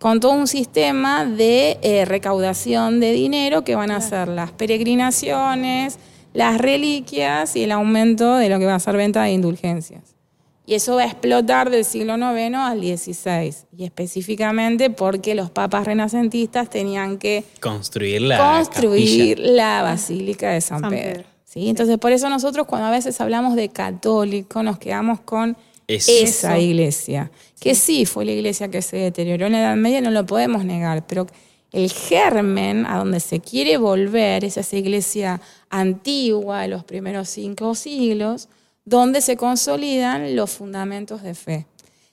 Con 0.00 0.18
todo 0.18 0.32
un 0.32 0.46
sistema 0.48 1.26
de 1.26 1.78
eh, 1.82 2.06
recaudación 2.06 3.00
de 3.00 3.12
dinero 3.12 3.64
que 3.64 3.76
van 3.76 3.90
a 3.90 4.00
ser 4.00 4.28
las 4.28 4.50
peregrinaciones, 4.50 5.98
las 6.32 6.58
reliquias 6.58 7.54
y 7.54 7.64
el 7.64 7.72
aumento 7.72 8.36
de 8.36 8.48
lo 8.48 8.58
que 8.58 8.64
va 8.64 8.76
a 8.76 8.80
ser 8.80 8.96
venta 8.96 9.22
de 9.24 9.32
indulgencias. 9.32 10.16
Y 10.64 10.74
eso 10.74 10.94
va 10.96 11.02
a 11.02 11.04
explotar 11.04 11.68
del 11.68 11.84
siglo 11.84 12.16
IX 12.16 12.54
al 12.56 12.80
XVI. 12.80 13.54
Y 13.76 13.84
específicamente 13.84 14.88
porque 14.88 15.34
los 15.34 15.50
papas 15.50 15.84
renacentistas 15.84 16.70
tenían 16.70 17.18
que 17.18 17.44
Construir 17.60 18.22
la 18.22 18.38
construir 18.38 19.36
capilla. 19.36 19.52
la 19.52 19.82
Basílica 19.82 20.50
de 20.52 20.62
San, 20.62 20.80
San 20.80 20.90
Pedro. 20.90 21.12
Pedro. 21.12 21.28
¿sí? 21.44 21.68
Entonces, 21.68 21.98
por 21.98 22.12
eso 22.12 22.30
nosotros 22.30 22.66
cuando 22.66 22.86
a 22.86 22.90
veces 22.90 23.20
hablamos 23.20 23.54
de 23.54 23.68
católico, 23.68 24.62
nos 24.62 24.78
quedamos 24.78 25.20
con 25.20 25.58
Eso. 25.94 26.12
esa 26.12 26.58
iglesia. 26.58 27.30
Que 27.60 27.74
sí, 27.74 28.06
fue 28.06 28.24
la 28.24 28.32
iglesia 28.32 28.68
que 28.68 28.82
se 28.82 28.96
deterioró 28.96 29.46
en 29.46 29.52
la 29.52 29.60
Edad 29.60 29.76
Media, 29.76 30.00
no 30.00 30.10
lo 30.10 30.24
podemos 30.26 30.64
negar, 30.64 31.06
pero 31.06 31.26
el 31.72 31.90
germen 31.90 32.86
a 32.86 32.98
donde 32.98 33.20
se 33.20 33.40
quiere 33.40 33.76
volver 33.76 34.44
es 34.44 34.56
esa 34.56 34.76
iglesia 34.76 35.40
antigua 35.68 36.62
de 36.62 36.68
los 36.68 36.84
primeros 36.84 37.28
cinco 37.28 37.74
siglos, 37.74 38.48
donde 38.84 39.20
se 39.20 39.36
consolidan 39.36 40.34
los 40.34 40.50
fundamentos 40.50 41.22
de 41.22 41.34
fe. 41.34 41.66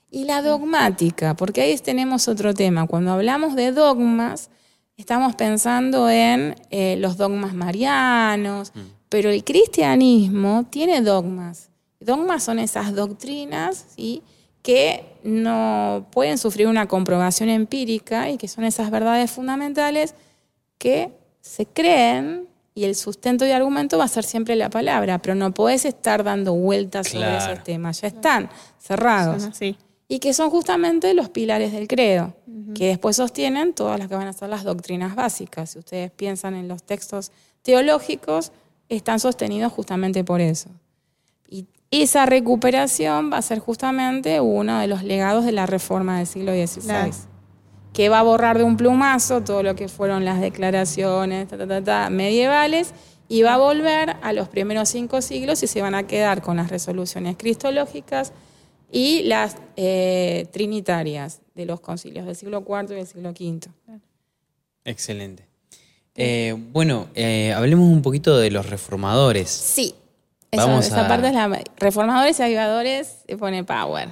Y 0.09 0.25
la 0.25 0.41
dogmática, 0.41 1.36
porque 1.36 1.61
ahí 1.61 1.78
tenemos 1.78 2.28
otro 2.28 2.53
tema. 2.53 2.88
Cuando 2.88 3.11
hablamos 3.11 3.55
de 3.55 3.71
dogmas, 3.71 4.49
estamos 4.95 5.36
pensando 5.36 6.09
en 6.09 6.55
eh, 6.69 6.95
los 6.97 7.17
dogmas 7.17 7.53
marianos, 7.53 8.71
pero 9.09 9.30
el 9.30 9.43
cristianismo 9.43 10.65
tiene 10.69 11.01
dogmas. 11.01 11.66
Dogmas 12.08 12.41
son 12.41 12.58
esas 12.58 12.95
doctrinas 12.95 13.86
¿sí? 13.97 14.24
que 14.62 15.03
no 15.24 16.08
pueden 16.12 16.38
sufrir 16.38 16.68
una 16.68 16.88
comprobación 16.88 17.49
empírica 17.49 18.30
y 18.30 18.38
que 18.38 18.47
son 18.47 18.64
esas 18.64 18.89
verdades 18.91 19.30
fundamentales 19.30 20.16
que 20.78 21.12
se 21.41 21.66
creen 21.66 22.47
y 22.74 22.86
el 22.86 22.95
sustento 22.95 23.45
y 23.45 23.51
argumento 23.51 23.97
va 23.97 24.05
a 24.05 24.08
ser 24.08 24.24
siempre 24.24 24.55
la 24.55 24.70
palabra, 24.70 25.20
pero 25.20 25.36
no 25.36 25.53
podés 25.53 25.84
estar 25.84 26.24
dando 26.24 26.53
vueltas 26.53 27.10
sobre 27.10 27.38
esos 27.38 27.64
temas, 27.64 27.99
ya 27.99 28.08
están 28.08 28.49
cerrados 28.80 29.41
Son 29.41 29.51
así. 29.51 29.78
y 30.08 30.20
que 30.20 30.34
son 30.34 30.49
justamente 30.49 31.14
los 31.14 31.28
pilares 31.28 31.74
del 31.74 31.89
credo, 31.89 32.36
que 32.74 32.88
después 32.88 33.18
sostienen 33.18 33.74
todas 33.74 33.99
las 33.99 34.08
que 34.08 34.16
van 34.16 34.28
a 34.28 34.34
ser 34.34 34.47
las 34.47 34.64
doctrinas 34.64 35.14
básicas. 35.14 35.72
Si 35.72 35.80
ustedes 35.80 36.12
piensan 36.12 36.55
en 36.55 36.70
los 36.70 36.84
textos 36.84 37.32
teológicos, 37.64 38.53
están 38.88 39.20
sostenidos 39.20 39.74
justamente 39.74 40.24
por 40.24 40.39
eso. 40.39 40.70
Y 41.49 41.66
esa 41.92 42.26
recuperación 42.26 43.32
va 43.32 43.38
a 43.38 43.42
ser 43.42 43.60
justamente 43.60 44.40
uno 44.42 44.80
de 44.80 44.88
los 44.88 45.04
legados 45.04 45.46
de 45.46 45.52
la 45.54 45.66
reforma 45.66 46.18
del 46.18 46.28
siglo 46.28 46.52
XVI, 46.54 46.82
Claro. 46.82 47.12
que 47.94 48.10
va 48.10 48.20
a 48.20 48.24
borrar 48.24 48.58
de 48.58 48.64
un 48.64 48.78
plumazo 48.78 49.42
todo 49.42 49.64
lo 49.64 49.76
que 49.76 49.88
fueron 49.88 50.26
las 50.26 50.42
declaraciones 50.42 51.48
ta, 51.48 51.58
ta, 51.58 51.68
ta, 51.68 51.84
ta, 51.84 52.10
medievales 52.10 52.94
y 53.30 53.42
va 53.42 53.56
a 53.56 53.58
volver 53.58 54.16
a 54.22 54.34
los 54.34 54.48
primeros 54.50 54.90
cinco 54.90 55.22
siglos 55.22 55.64
y 55.64 55.68
se 55.68 55.82
van 55.82 55.96
a 55.96 56.04
quedar 56.08 56.42
con 56.42 56.58
las 56.58 56.70
resoluciones 56.70 57.36
cristológicas 57.38 58.34
y 58.92 59.24
las 59.24 59.58
eh, 59.76 60.48
trinitarias 60.52 61.42
de 61.56 61.66
los 61.66 61.80
concilios 61.82 62.26
del 62.26 62.36
siglo 62.36 62.64
IV 62.68 62.92
y 62.92 62.96
del 62.96 63.08
siglo 63.08 63.30
V. 63.32 63.60
Excelente. 64.86 65.46
Eh, 66.16 66.56
bueno, 66.72 67.08
eh, 67.14 67.54
hablemos 67.54 67.86
un 67.88 68.02
poquito 68.02 68.38
de 68.38 68.50
los 68.50 68.70
reformadores. 68.70 69.50
Sí, 69.50 69.94
Eso- 70.52 70.68
Vamos 70.68 70.86
esa 70.88 71.06
a- 71.06 71.08
parte 71.08 71.28
es 71.28 71.34
la... 71.34 71.62
Reformadores 71.78 72.39
y 72.39 72.43
avivadores 72.43 73.24
se 73.28 73.38
pone 73.38 73.64
power. 73.64 74.10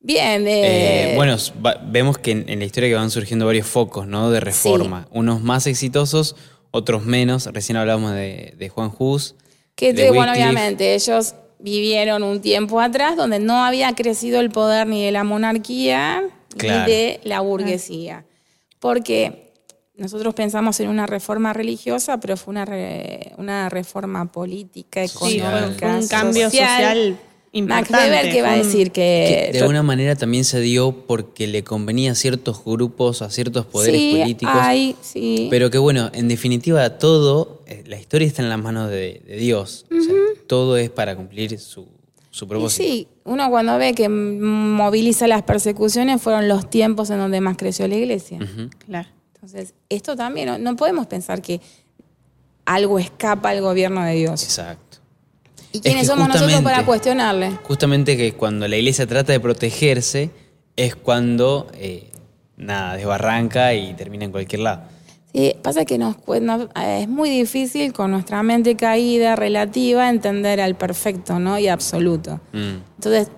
Bien, 0.00 0.44
de... 0.44 1.12
Eh, 1.12 1.16
bueno, 1.16 1.36
va- 1.64 1.80
vemos 1.84 2.18
que 2.18 2.30
en, 2.32 2.48
en 2.48 2.58
la 2.60 2.64
historia 2.64 2.88
que 2.88 2.94
van 2.94 3.10
surgiendo 3.10 3.46
varios 3.46 3.66
focos 3.66 4.06
¿no? 4.06 4.30
de 4.30 4.40
reforma. 4.40 5.08
Unos 5.10 5.42
más 5.42 5.66
exitosos, 5.66 6.36
otros 6.70 7.04
menos. 7.04 7.46
Recién 7.46 7.76
hablábamos 7.76 8.12
de, 8.12 8.54
de 8.56 8.68
Juan 8.68 8.92
Hus. 8.96 9.34
Que 9.74 9.92
de 9.92 10.08
bueno, 10.10 10.32
Wycliffe. 10.32 10.42
obviamente, 10.50 10.94
ellos 10.94 11.34
vivieron 11.58 12.22
un 12.22 12.40
tiempo 12.40 12.80
atrás 12.80 13.16
donde 13.16 13.40
no 13.40 13.64
había 13.64 13.92
crecido 13.94 14.40
el 14.40 14.50
poder 14.50 14.86
ni 14.86 15.04
de 15.04 15.12
la 15.12 15.24
monarquía 15.24 16.22
Claro. 16.56 16.86
ni 16.86 16.92
de 16.92 17.20
la 17.24 17.40
burguesía. 17.40 18.24
Porque 18.78 19.47
nosotros 19.98 20.32
pensamos 20.34 20.78
en 20.80 20.88
una 20.88 21.06
reforma 21.06 21.52
religiosa, 21.52 22.18
pero 22.20 22.36
fue 22.36 22.52
una, 22.52 22.64
re- 22.64 23.32
una 23.36 23.68
reforma 23.68 24.30
política, 24.30 25.06
Sí, 25.06 25.16
fue, 25.18 25.36
económica, 25.38 25.88
fue 25.90 25.98
un 26.00 26.08
cambio 26.08 26.50
social 26.50 27.18
Importante, 27.50 27.92
Max 27.94 28.04
Weber, 28.10 28.32
¿qué 28.32 28.42
va 28.42 28.52
a 28.52 28.56
decir? 28.58 28.90
Que 28.92 29.46
Que, 29.46 29.52
de 29.54 29.60
alguna 29.60 29.82
manera 29.82 30.14
también 30.16 30.44
se 30.44 30.60
dio 30.60 30.92
porque 31.06 31.46
le 31.46 31.64
convenía 31.64 32.12
a 32.12 32.14
ciertos 32.14 32.62
grupos, 32.62 33.22
a 33.22 33.30
ciertos 33.30 33.64
poderes 33.64 33.98
sí, 33.98 34.16
políticos. 34.20 34.54
hay, 34.58 34.94
sí. 35.00 35.48
Pero 35.50 35.70
que 35.70 35.78
bueno, 35.78 36.10
en 36.12 36.28
definitiva, 36.28 36.98
todo, 36.98 37.62
eh, 37.66 37.84
la 37.86 37.98
historia 37.98 38.28
está 38.28 38.42
en 38.42 38.50
las 38.50 38.58
manos 38.62 38.90
de, 38.90 39.22
de 39.26 39.36
Dios. 39.38 39.86
O 39.90 40.02
sea, 40.02 40.14
todo 40.46 40.76
es 40.76 40.90
para 40.90 41.16
cumplir 41.16 41.58
su, 41.58 41.86
su 42.30 42.44
Y 42.44 42.48
propósito. 42.48 42.84
sí, 42.84 43.08
uno 43.24 43.48
cuando 43.48 43.78
ve 43.78 43.94
que 43.94 44.10
moviliza 44.10 45.26
las 45.26 45.42
persecuciones 45.42 46.20
fueron 46.20 46.48
los 46.48 46.68
tiempos 46.68 47.08
en 47.08 47.16
donde 47.18 47.40
más 47.40 47.56
creció 47.56 47.88
la 47.88 47.96
iglesia. 47.96 48.38
Claro. 48.86 49.08
Entonces, 49.40 49.72
esto 49.88 50.16
también, 50.16 50.48
no, 50.48 50.58
no 50.58 50.74
podemos 50.74 51.06
pensar 51.06 51.40
que 51.40 51.60
algo 52.64 52.98
escapa 52.98 53.50
al 53.50 53.60
gobierno 53.60 54.02
de 54.02 54.14
Dios. 54.14 54.42
Exacto. 54.42 54.98
¿Y 55.72 55.80
quiénes 55.80 56.02
que 56.02 56.06
somos 56.08 56.26
nosotros 56.28 56.60
para 56.62 56.84
cuestionarle? 56.84 57.52
Justamente 57.62 58.16
que 58.16 58.32
cuando 58.32 58.66
la 58.66 58.76
iglesia 58.76 59.06
trata 59.06 59.32
de 59.32 59.38
protegerse 59.38 60.30
es 60.74 60.96
cuando, 60.96 61.68
eh, 61.74 62.10
nada, 62.56 62.96
desbarranca 62.96 63.74
y 63.74 63.94
termina 63.94 64.24
en 64.24 64.32
cualquier 64.32 64.62
lado. 64.62 64.82
Sí, 65.32 65.54
pasa 65.62 65.84
que 65.84 65.98
nos, 65.98 66.16
nos- 66.40 66.68
eh, 66.74 67.02
es 67.02 67.08
muy 67.08 67.30
difícil 67.30 67.92
con 67.92 68.10
nuestra 68.10 68.42
mente 68.42 68.74
caída 68.76 69.36
relativa 69.36 70.08
entender 70.08 70.60
al 70.60 70.74
perfecto 70.74 71.38
¿no? 71.38 71.58
y 71.60 71.68
absoluto. 71.68 72.40
Mm. 72.52 72.76
Entonces, 72.96 73.28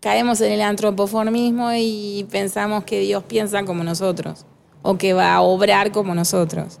caemos 0.00 0.40
en 0.40 0.52
el 0.52 0.62
antropoformismo 0.62 1.70
y 1.74 2.26
pensamos 2.30 2.84
que 2.84 3.00
Dios 3.00 3.24
piensa 3.24 3.62
como 3.64 3.84
nosotros 3.84 4.46
o 4.82 4.96
que 4.96 5.12
va 5.12 5.34
a 5.34 5.40
obrar 5.40 5.92
como 5.92 6.14
nosotros. 6.14 6.78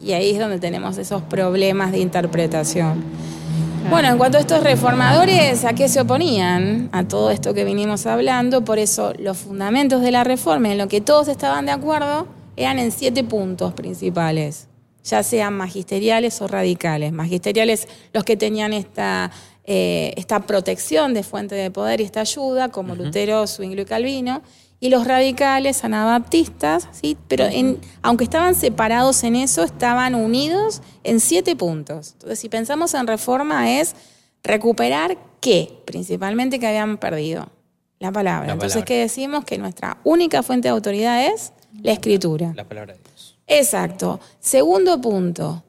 Y 0.00 0.12
ahí 0.12 0.30
es 0.30 0.38
donde 0.38 0.58
tenemos 0.58 0.98
esos 0.98 1.22
problemas 1.22 1.92
de 1.92 1.98
interpretación. 1.98 3.02
Bueno, 3.90 4.08
en 4.08 4.18
cuanto 4.18 4.38
a 4.38 4.40
estos 4.40 4.62
reformadores, 4.62 5.64
¿a 5.64 5.74
qué 5.74 5.88
se 5.88 6.00
oponían? 6.00 6.88
A 6.92 7.04
todo 7.06 7.30
esto 7.30 7.52
que 7.52 7.64
vinimos 7.64 8.06
hablando. 8.06 8.64
Por 8.64 8.78
eso 8.78 9.12
los 9.18 9.36
fundamentos 9.36 10.00
de 10.00 10.10
la 10.10 10.24
reforma, 10.24 10.72
en 10.72 10.78
lo 10.78 10.88
que 10.88 11.02
todos 11.02 11.28
estaban 11.28 11.66
de 11.66 11.72
acuerdo, 11.72 12.26
eran 12.56 12.78
en 12.78 12.90
siete 12.92 13.24
puntos 13.24 13.74
principales, 13.74 14.68
ya 15.04 15.22
sean 15.22 15.54
magisteriales 15.54 16.40
o 16.40 16.48
radicales. 16.48 17.12
Magisteriales 17.12 17.86
los 18.12 18.24
que 18.24 18.36
tenían 18.38 18.72
esta, 18.72 19.30
eh, 19.64 20.14
esta 20.16 20.40
protección 20.40 21.12
de 21.12 21.22
fuente 21.22 21.54
de 21.54 21.70
poder 21.70 22.00
y 22.00 22.04
esta 22.04 22.20
ayuda, 22.20 22.70
como 22.70 22.94
Lutero, 22.94 23.46
Zwinglio 23.46 23.82
y 23.82 23.86
Calvino. 23.86 24.42
Y 24.84 24.90
los 24.90 25.06
radicales, 25.06 25.82
anabaptistas, 25.82 26.88
¿sí? 26.92 27.16
pero 27.26 27.46
en- 27.46 27.78
aunque 28.02 28.24
estaban 28.24 28.54
separados 28.54 29.24
en 29.24 29.34
eso, 29.34 29.62
estaban 29.62 30.14
unidos 30.14 30.82
en 31.04 31.20
siete 31.20 31.56
puntos. 31.56 32.12
Entonces, 32.12 32.38
si 32.38 32.50
pensamos 32.50 32.92
en 32.92 33.06
reforma, 33.06 33.78
es 33.80 33.96
recuperar 34.42 35.16
qué, 35.40 35.72
principalmente 35.86 36.58
que 36.58 36.66
habían 36.66 36.98
perdido, 36.98 37.48
la 37.98 38.12
palabra. 38.12 38.46
La 38.48 38.52
Entonces, 38.52 38.74
palabra. 38.74 38.84
¿qué 38.86 38.98
decimos? 38.98 39.44
Que 39.46 39.56
nuestra 39.56 39.96
única 40.04 40.42
fuente 40.42 40.68
de 40.68 40.72
autoridad 40.74 41.24
es 41.28 41.54
la 41.80 41.92
escritura. 41.92 42.52
La 42.54 42.64
palabra 42.68 42.92
de 42.92 43.00
Dios. 43.08 43.38
Exacto. 43.46 44.20
Segundo 44.38 45.00
punto. 45.00 45.62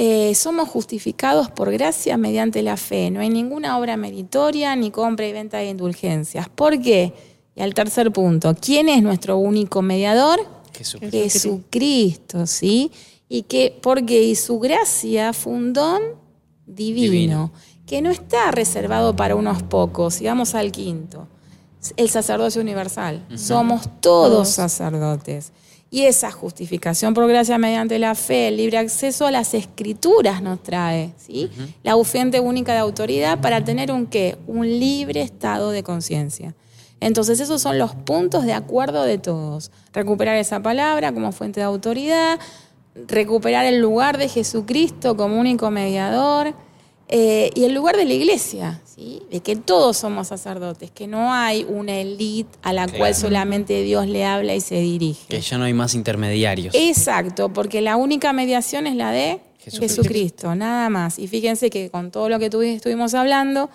eh, 0.00 0.32
somos 0.36 0.68
justificados 0.68 1.50
por 1.50 1.72
gracia 1.72 2.16
mediante 2.16 2.62
la 2.62 2.76
fe. 2.76 3.10
No 3.10 3.18
hay 3.18 3.30
ninguna 3.30 3.76
obra 3.78 3.96
meritoria 3.96 4.76
ni 4.76 4.92
compra 4.92 5.26
y 5.26 5.32
venta 5.32 5.56
de 5.58 5.70
indulgencias. 5.70 6.48
¿Por 6.48 6.80
qué? 6.80 7.12
Y 7.58 7.62
al 7.62 7.74
tercer 7.74 8.12
punto, 8.12 8.54
¿quién 8.60 8.88
es 8.88 9.02
nuestro 9.02 9.36
único 9.36 9.82
mediador? 9.82 10.38
Jesús. 10.72 11.00
Jesucristo, 11.10 12.46
¿sí? 12.46 12.92
Y 13.28 13.42
que, 13.42 13.76
porque 13.82 14.22
y 14.22 14.36
su 14.36 14.60
gracia 14.60 15.32
fue 15.32 15.54
un 15.54 15.72
don 15.72 16.00
divino, 16.66 17.10
Divino. 17.10 17.52
que 17.84 18.00
no 18.00 18.10
está 18.10 18.52
reservado 18.52 19.16
para 19.16 19.34
unos 19.34 19.64
pocos. 19.64 20.20
Y 20.20 20.26
vamos 20.26 20.54
al 20.54 20.70
quinto. 20.70 21.26
El 21.96 22.08
sacerdocio 22.10 22.62
universal. 22.62 23.26
Somos 23.34 23.88
todos, 24.00 24.30
Todos. 24.30 24.48
sacerdotes. 24.50 25.50
Y 25.90 26.02
esa 26.02 26.30
justificación 26.30 27.12
por 27.12 27.26
gracia 27.26 27.58
mediante 27.58 27.98
la 27.98 28.14
fe, 28.14 28.48
el 28.48 28.58
libre 28.58 28.78
acceso 28.78 29.26
a 29.26 29.30
las 29.32 29.54
escrituras 29.54 30.42
nos 30.42 30.62
trae, 30.62 31.12
¿sí? 31.16 31.50
La 31.82 31.96
fuente 32.04 32.38
única 32.38 32.72
de 32.74 32.78
autoridad 32.78 33.40
para 33.40 33.64
tener 33.64 33.90
un 33.90 34.06
qué? 34.06 34.36
Un 34.46 34.66
libre 34.68 35.22
estado 35.22 35.70
de 35.72 35.82
conciencia. 35.82 36.54
Entonces 37.00 37.38
esos 37.40 37.62
son 37.62 37.78
los 37.78 37.94
puntos 37.94 38.44
de 38.44 38.52
acuerdo 38.52 39.04
de 39.04 39.18
todos. 39.18 39.70
Recuperar 39.92 40.36
esa 40.36 40.60
palabra 40.62 41.12
como 41.12 41.30
fuente 41.32 41.60
de 41.60 41.64
autoridad, 41.66 42.38
recuperar 43.06 43.64
el 43.66 43.78
lugar 43.80 44.18
de 44.18 44.28
Jesucristo 44.28 45.16
como 45.16 45.38
único 45.38 45.70
mediador 45.70 46.54
eh, 47.10 47.50
y 47.54 47.64
el 47.64 47.72
lugar 47.72 47.96
de 47.96 48.04
la 48.04 48.12
iglesia, 48.12 48.82
¿sí? 48.84 49.22
de 49.30 49.40
que 49.40 49.56
todos 49.56 49.96
somos 49.96 50.28
sacerdotes, 50.28 50.90
que 50.90 51.06
no 51.06 51.32
hay 51.32 51.64
una 51.66 51.94
élite 51.96 52.50
a 52.62 52.72
la 52.74 52.86
cual 52.86 53.14
solamente 53.14 53.82
Dios 53.82 54.06
le 54.08 54.24
habla 54.26 54.54
y 54.54 54.60
se 54.60 54.74
dirige. 54.80 55.26
Que 55.28 55.40
ya 55.40 55.56
no 55.56 55.64
hay 55.64 55.72
más 55.72 55.94
intermediarios. 55.94 56.74
Exacto, 56.74 57.50
porque 57.50 57.80
la 57.80 57.96
única 57.96 58.32
mediación 58.34 58.86
es 58.86 58.94
la 58.96 59.10
de 59.12 59.40
Jesucristo. 59.58 60.02
Jesucristo. 60.02 60.54
nada 60.54 60.90
más. 60.90 61.18
Y 61.18 61.28
fíjense 61.28 61.70
que 61.70 61.88
con 61.90 62.10
todo 62.10 62.28
lo 62.28 62.38
que 62.38 62.50
tuvi- 62.50 62.74
estuvimos 62.76 63.14
hablando, 63.14 63.70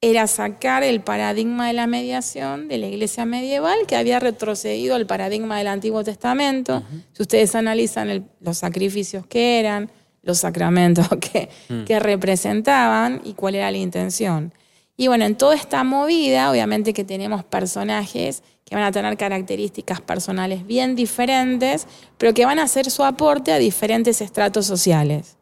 era 0.00 0.26
sacar 0.28 0.84
el 0.84 1.00
paradigma 1.00 1.66
de 1.66 1.72
la 1.72 1.86
mediación 1.88 2.68
de 2.68 2.78
la 2.78 2.86
iglesia 2.86 3.24
medieval, 3.24 3.78
que 3.88 3.96
había 3.96 4.20
retrocedido 4.20 4.94
al 4.94 5.06
paradigma 5.06 5.58
del 5.58 5.66
Antiguo 5.66 6.04
Testamento. 6.04 6.84
Si 7.12 7.22
ustedes 7.22 7.54
analizan 7.56 8.08
el- 8.08 8.24
los 8.40 8.58
sacrificios 8.58 9.26
que 9.26 9.58
eran, 9.58 9.90
los 10.22 10.38
sacramentos 10.38 11.08
que, 11.20 11.48
que 11.86 11.98
representaban 11.98 13.20
y 13.24 13.34
cuál 13.34 13.56
era 13.56 13.70
la 13.70 13.78
intención. 13.78 14.52
Y 14.96 15.08
bueno, 15.08 15.24
en 15.24 15.36
toda 15.36 15.54
esta 15.56 15.82
movida, 15.84 16.50
obviamente 16.50 16.92
que 16.92 17.04
tenemos 17.04 17.44
personajes 17.44 18.42
que 18.64 18.74
van 18.74 18.84
a 18.84 18.92
tener 18.92 19.16
características 19.16 20.00
personales 20.00 20.66
bien 20.66 20.94
diferentes, 20.94 21.86
pero 22.18 22.34
que 22.34 22.44
van 22.44 22.58
a 22.58 22.64
hacer 22.64 22.90
su 22.90 23.02
aporte 23.04 23.50
a 23.52 23.58
diferentes 23.58 24.20
estratos 24.20 24.66
sociales. 24.66 25.36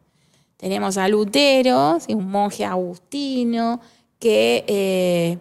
Tenemos 0.57 0.97
a 0.97 1.07
Lutero, 1.07 1.99
¿sí? 1.99 2.13
un 2.15 2.29
monje 2.31 2.65
agustino, 2.65 3.79
que 4.19 4.65
eh, 4.67 5.37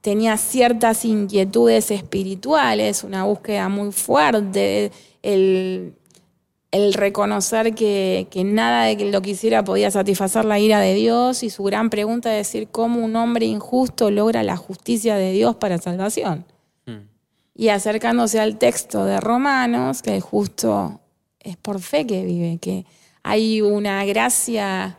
tenía 0.00 0.36
ciertas 0.36 1.04
inquietudes 1.04 1.90
espirituales, 1.90 3.04
una 3.04 3.24
búsqueda 3.24 3.68
muy 3.68 3.92
fuerte, 3.92 4.90
el, 5.22 5.94
el 6.72 6.94
reconocer 6.94 7.74
que, 7.74 8.26
que 8.30 8.44
nada 8.44 8.86
de 8.86 9.10
lo 9.10 9.20
que 9.22 9.30
hiciera 9.30 9.62
podía 9.62 9.90
satisfacer 9.90 10.44
la 10.44 10.58
ira 10.58 10.80
de 10.80 10.94
Dios 10.94 11.42
y 11.42 11.50
su 11.50 11.62
gran 11.62 11.90
pregunta 11.90 12.30
es 12.36 12.46
decir 12.48 12.68
cómo 12.68 13.04
un 13.04 13.14
hombre 13.14 13.46
injusto 13.46 14.10
logra 14.10 14.42
la 14.42 14.56
justicia 14.56 15.16
de 15.16 15.32
Dios 15.32 15.54
para 15.56 15.78
salvación. 15.78 16.46
Mm. 16.86 17.08
Y 17.54 17.68
acercándose 17.68 18.40
al 18.40 18.58
texto 18.58 19.04
de 19.04 19.20
Romanos, 19.20 20.00
que 20.00 20.16
el 20.16 20.22
justo 20.22 21.00
es 21.40 21.56
por 21.58 21.80
fe 21.80 22.06
que 22.06 22.24
vive, 22.24 22.58
que 22.58 22.86
hay 23.22 23.60
una 23.60 24.04
gracia, 24.04 24.96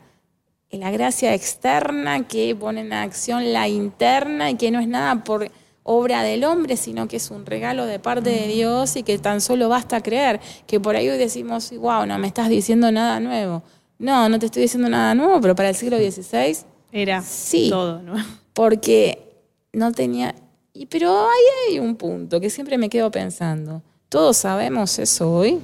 la 0.80 0.92
gracia 0.92 1.34
externa 1.34 2.28
que 2.28 2.56
pone 2.56 2.82
en 2.82 2.94
acción 2.94 3.54
la 3.54 3.68
interna 3.68 4.50
y 4.52 4.56
que 4.56 4.72
no 4.72 4.80
es 4.80 4.88
nada 4.88 5.24
por 5.24 5.50
obra 5.84 6.24
del 6.24 6.44
hombre, 6.46 6.78
sino 6.78 7.08
que 7.08 7.18
es 7.18 7.30
un 7.30 7.46
regalo 7.46 7.86
de 7.86 8.00
parte 8.00 8.30
de 8.30 8.48
Dios 8.48 8.96
y 8.96 9.04
que 9.04 9.18
tan 9.18 9.42
solo 9.42 9.70
basta 9.70 10.02
creer, 10.02 10.40
que 10.66 10.80
por 10.80 10.96
ahí 10.96 11.10
hoy 11.10 11.18
decimos, 11.18 11.72
wow, 11.78 12.06
no 12.06 12.18
me 12.18 12.28
estás 12.28 12.50
diciendo 12.50 12.92
nada 12.92 13.20
nuevo. 13.20 13.64
No, 14.00 14.30
no 14.30 14.40
te 14.40 14.48
estoy 14.48 14.64
diciendo 14.64 14.90
nada 14.90 15.14
nuevo, 15.14 15.40
pero 15.42 15.56
para 15.56 15.70
el 15.70 15.76
siglo 15.76 15.98
XVI 15.98 16.58
Era 16.92 17.22
Sí. 17.22 17.70
todo, 17.70 18.02
¿no? 18.02 18.14
porque 18.54 19.20
no 19.74 19.92
tenía... 19.92 20.36
Y, 20.74 20.88
pero 20.88 21.12
ahí 21.28 21.74
hay 21.74 21.80
un 21.80 21.96
punto 21.96 22.40
que 22.40 22.50
siempre 22.50 22.78
me 22.78 22.90
quedo 22.90 23.12
pensando. 23.12 23.82
Todos 24.10 24.38
sabemos 24.38 24.98
eso 25.00 25.32
hoy. 25.32 25.60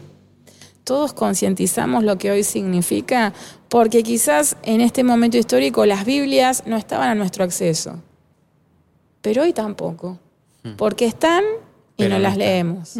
Todos 0.90 1.14
concientizamos 1.14 2.04
lo 2.04 2.18
que 2.18 2.32
hoy 2.32 2.44
significa, 2.44 3.32
porque 3.68 4.02
quizás 4.02 4.58
en 4.64 4.82
este 4.82 5.04
momento 5.04 5.38
histórico 5.38 5.86
las 5.86 6.04
Biblias 6.04 6.64
no 6.66 6.78
estaban 6.78 7.10
a 7.10 7.14
nuestro 7.14 7.44
acceso. 7.44 8.02
Pero 9.22 9.44
hoy 9.44 9.54
tampoco. 9.54 10.18
Porque 10.78 11.06
están 11.06 11.44
y 11.96 12.06
Pero 12.06 12.16
no 12.16 12.20
las 12.20 12.38
leemos. 12.38 12.96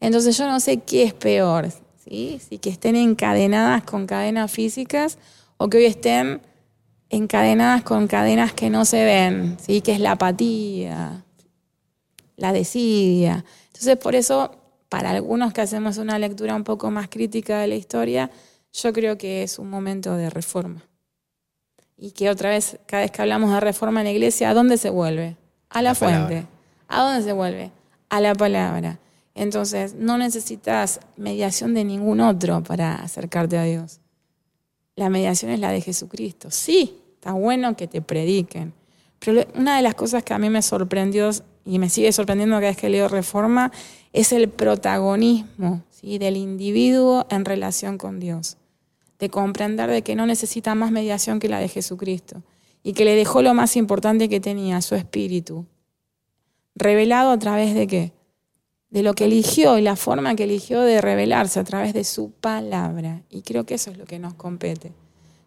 Entonces 0.00 0.36
yo 0.36 0.46
no 0.46 0.60
sé 0.60 0.82
qué 0.82 1.04
es 1.04 1.14
peor, 1.14 1.70
¿sí? 2.06 2.42
Si 2.46 2.58
que 2.58 2.68
estén 2.68 2.94
encadenadas 2.94 3.84
con 3.84 4.04
cadenas 4.04 4.52
físicas 4.52 5.16
o 5.56 5.70
que 5.70 5.78
hoy 5.78 5.86
estén 5.86 6.42
encadenadas 7.08 7.84
con 7.84 8.06
cadenas 8.06 8.52
que 8.52 8.68
no 8.68 8.84
se 8.84 9.02
ven, 9.02 9.56
¿sí? 9.66 9.80
Que 9.80 9.92
es 9.92 10.00
la 10.00 10.10
apatía, 10.10 11.24
la 12.36 12.52
desidia. 12.52 13.46
Entonces 13.68 13.96
por 13.96 14.14
eso, 14.14 14.50
para 14.94 15.10
algunos 15.10 15.52
que 15.52 15.60
hacemos 15.60 15.98
una 15.98 16.20
lectura 16.20 16.54
un 16.54 16.62
poco 16.62 16.88
más 16.88 17.08
crítica 17.08 17.58
de 17.58 17.66
la 17.66 17.74
historia, 17.74 18.30
yo 18.72 18.92
creo 18.92 19.18
que 19.18 19.42
es 19.42 19.58
un 19.58 19.68
momento 19.68 20.16
de 20.16 20.30
reforma. 20.30 20.84
Y 21.96 22.12
que 22.12 22.30
otra 22.30 22.50
vez, 22.50 22.78
cada 22.86 23.02
vez 23.02 23.10
que 23.10 23.20
hablamos 23.20 23.50
de 23.52 23.58
reforma 23.58 24.02
en 24.02 24.04
la 24.04 24.12
iglesia, 24.12 24.50
¿a 24.50 24.54
dónde 24.54 24.78
se 24.78 24.90
vuelve? 24.90 25.36
A 25.68 25.82
la, 25.82 25.94
La 25.94 25.98
palabra. 25.98 26.26
fuente. 26.28 26.46
¿A 26.86 27.02
dónde 27.02 27.24
se 27.24 27.32
vuelve? 27.32 27.72
A 28.08 28.20
la 28.20 28.36
palabra. 28.36 29.00
Entonces, 29.34 29.94
no 29.94 30.16
necesitas 30.16 31.00
mediación 31.16 31.74
de 31.74 31.82
ningún 31.82 32.20
otro 32.20 32.62
para 32.62 32.94
acercarte 32.94 33.58
a 33.58 33.64
Dios. 33.64 33.98
La 34.94 35.10
mediación 35.10 35.50
es 35.50 35.58
la 35.58 35.72
de 35.72 35.80
Jesucristo. 35.80 36.52
Sí, 36.52 37.00
está 37.14 37.32
bueno 37.32 37.74
que 37.74 37.88
te 37.88 38.00
prediquen. 38.00 38.74
Pero 39.18 39.44
una 39.56 39.74
de 39.74 39.82
las 39.82 39.96
cosas 39.96 40.22
que 40.22 40.34
a 40.34 40.38
mí 40.38 40.50
me 40.50 40.62
sorprendió 40.62 41.30
y 41.64 41.80
me 41.80 41.90
sigue 41.90 42.12
sorprendiendo 42.12 42.54
cada 42.56 42.68
vez 42.68 42.76
que 42.76 42.88
leo 42.88 43.08
Reforma 43.08 43.72
es 44.14 44.32
el 44.32 44.48
protagonismo 44.48 45.82
del 46.02 46.36
individuo 46.36 47.26
en 47.30 47.44
relación 47.44 47.98
con 47.98 48.20
Dios. 48.20 48.56
De 49.18 49.28
comprender 49.28 49.90
de 49.90 50.02
que 50.02 50.14
no 50.14 50.26
necesita 50.26 50.74
más 50.74 50.90
mediación 50.90 51.40
que 51.40 51.48
la 51.48 51.58
de 51.58 51.68
Jesucristo 51.68 52.42
y 52.82 52.92
que 52.92 53.04
le 53.04 53.16
dejó 53.16 53.42
lo 53.42 53.54
más 53.54 53.76
importante 53.76 54.28
que 54.28 54.40
tenía, 54.40 54.82
su 54.82 54.94
espíritu. 54.94 55.66
Revelado 56.74 57.30
a 57.30 57.38
través 57.38 57.74
de 57.74 57.86
qué? 57.86 58.12
De 58.90 59.02
lo 59.02 59.14
que 59.14 59.24
eligió 59.24 59.78
y 59.78 59.82
la 59.82 59.96
forma 59.96 60.36
que 60.36 60.44
eligió 60.44 60.82
de 60.82 61.00
revelarse 61.00 61.58
a 61.58 61.64
través 61.64 61.94
de 61.94 62.04
su 62.04 62.30
palabra. 62.30 63.22
Y 63.30 63.42
creo 63.42 63.64
que 63.64 63.74
eso 63.74 63.90
es 63.90 63.98
lo 63.98 64.04
que 64.04 64.18
nos 64.18 64.34
compete. 64.34 64.92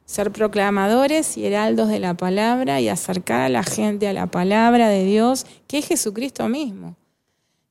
Ser 0.06 0.32
proclamadores 0.32 1.38
y 1.38 1.46
heraldos 1.46 1.90
de 1.90 2.00
la 2.00 2.16
palabra 2.16 2.82
y 2.82 2.90
acercar 2.90 3.42
a 3.42 3.50
la 3.50 3.64
gente 3.64 4.08
a 4.08 4.14
la 4.14 4.28
palabra 4.28 4.90
de 4.90 5.06
Dios, 5.06 5.46
que 5.68 5.78
es 5.78 5.88
Jesucristo 5.88 6.50
mismo. 6.50 6.96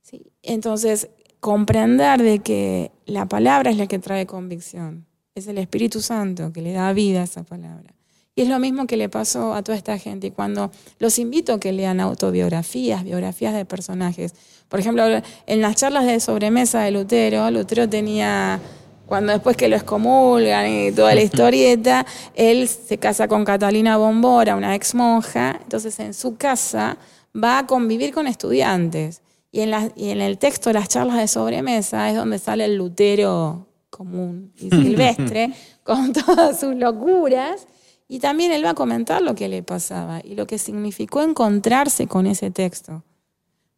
¿Sí? 0.08 0.30
Entonces, 0.42 1.08
comprender 1.40 2.22
de 2.22 2.38
que 2.38 2.92
la 3.06 3.26
palabra 3.26 3.70
es 3.70 3.76
la 3.76 3.88
que 3.88 3.98
trae 3.98 4.24
convicción. 4.24 5.04
Es 5.34 5.48
el 5.48 5.58
Espíritu 5.58 6.00
Santo 6.00 6.52
que 6.52 6.62
le 6.62 6.72
da 6.72 6.92
vida 6.92 7.22
a 7.22 7.24
esa 7.24 7.42
palabra. 7.42 7.92
Y 8.36 8.42
es 8.42 8.48
lo 8.48 8.58
mismo 8.60 8.86
que 8.86 8.96
le 8.96 9.08
pasó 9.08 9.52
a 9.54 9.62
toda 9.62 9.76
esta 9.76 9.98
gente. 9.98 10.30
Cuando 10.30 10.70
los 11.00 11.18
invito 11.18 11.54
a 11.54 11.60
que 11.60 11.72
lean 11.72 11.98
autobiografías, 12.00 13.02
biografías 13.02 13.52
de 13.52 13.64
personajes. 13.64 14.34
Por 14.68 14.78
ejemplo, 14.78 15.04
en 15.46 15.60
las 15.60 15.74
charlas 15.74 16.06
de 16.06 16.20
sobremesa 16.20 16.82
de 16.82 16.92
Lutero, 16.92 17.50
Lutero 17.50 17.88
tenía, 17.88 18.60
cuando 19.06 19.32
después 19.32 19.56
que 19.56 19.68
lo 19.68 19.76
excomulgan 19.76 20.70
y 20.70 20.92
toda 20.92 21.14
la 21.14 21.22
historieta, 21.22 22.06
él 22.34 22.68
se 22.68 22.98
casa 22.98 23.26
con 23.26 23.44
Catalina 23.44 23.96
Bombora, 23.96 24.54
una 24.54 24.74
ex 24.76 24.94
monja. 24.94 25.58
Entonces 25.62 25.98
en 25.98 26.14
su 26.14 26.36
casa 26.36 26.96
va 27.34 27.58
a 27.58 27.66
convivir 27.66 28.12
con 28.12 28.28
estudiantes. 28.28 29.22
Y 29.50 29.60
en, 29.60 29.92
y 29.96 30.10
en 30.10 30.20
el 30.20 30.38
texto 30.38 30.70
de 30.70 30.74
las 30.74 30.88
charlas 30.88 31.16
de 31.16 31.28
sobremesa 31.28 32.10
es 32.10 32.16
donde 32.16 32.38
sale 32.38 32.64
el 32.64 32.76
Lutero 32.76 33.66
común 33.90 34.52
y 34.56 34.68
silvestre, 34.70 35.52
con 35.82 36.12
todas 36.12 36.60
sus 36.60 36.74
locuras. 36.74 37.66
Y 38.08 38.20
también 38.20 38.52
él 38.52 38.64
va 38.64 38.70
a 38.70 38.74
comentar 38.74 39.22
lo 39.22 39.34
que 39.34 39.48
le 39.48 39.62
pasaba 39.62 40.20
y 40.22 40.34
lo 40.34 40.46
que 40.46 40.58
significó 40.58 41.22
encontrarse 41.22 42.06
con 42.06 42.26
ese 42.26 42.50
texto. 42.50 43.02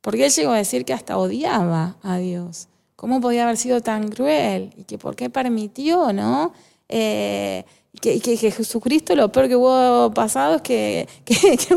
Porque 0.00 0.26
él 0.26 0.32
llegó 0.32 0.52
a 0.52 0.58
decir 0.58 0.84
que 0.84 0.92
hasta 0.92 1.16
odiaba 1.16 1.96
a 2.02 2.18
Dios. 2.18 2.68
¿Cómo 2.94 3.20
podía 3.20 3.44
haber 3.44 3.56
sido 3.56 3.80
tan 3.80 4.08
cruel? 4.08 4.74
Y 4.76 4.84
que 4.84 4.98
por 4.98 5.16
qué 5.16 5.30
permitió, 5.30 6.12
¿no? 6.12 6.52
Eh, 6.88 7.64
que, 8.00 8.20
que, 8.20 8.36
Jesucristo 8.36 9.14
lo 9.16 9.30
peor 9.32 9.48
que 9.48 9.56
hubo 9.56 10.12
pasado 10.12 10.56
es 10.56 10.62
que, 10.62 11.08
que, 11.24 11.74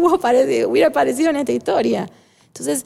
hubiera 0.66 0.88
aparecido 0.90 1.30
en 1.30 1.38
esta 1.38 1.52
historia. 1.52 2.10
Entonces, 2.48 2.86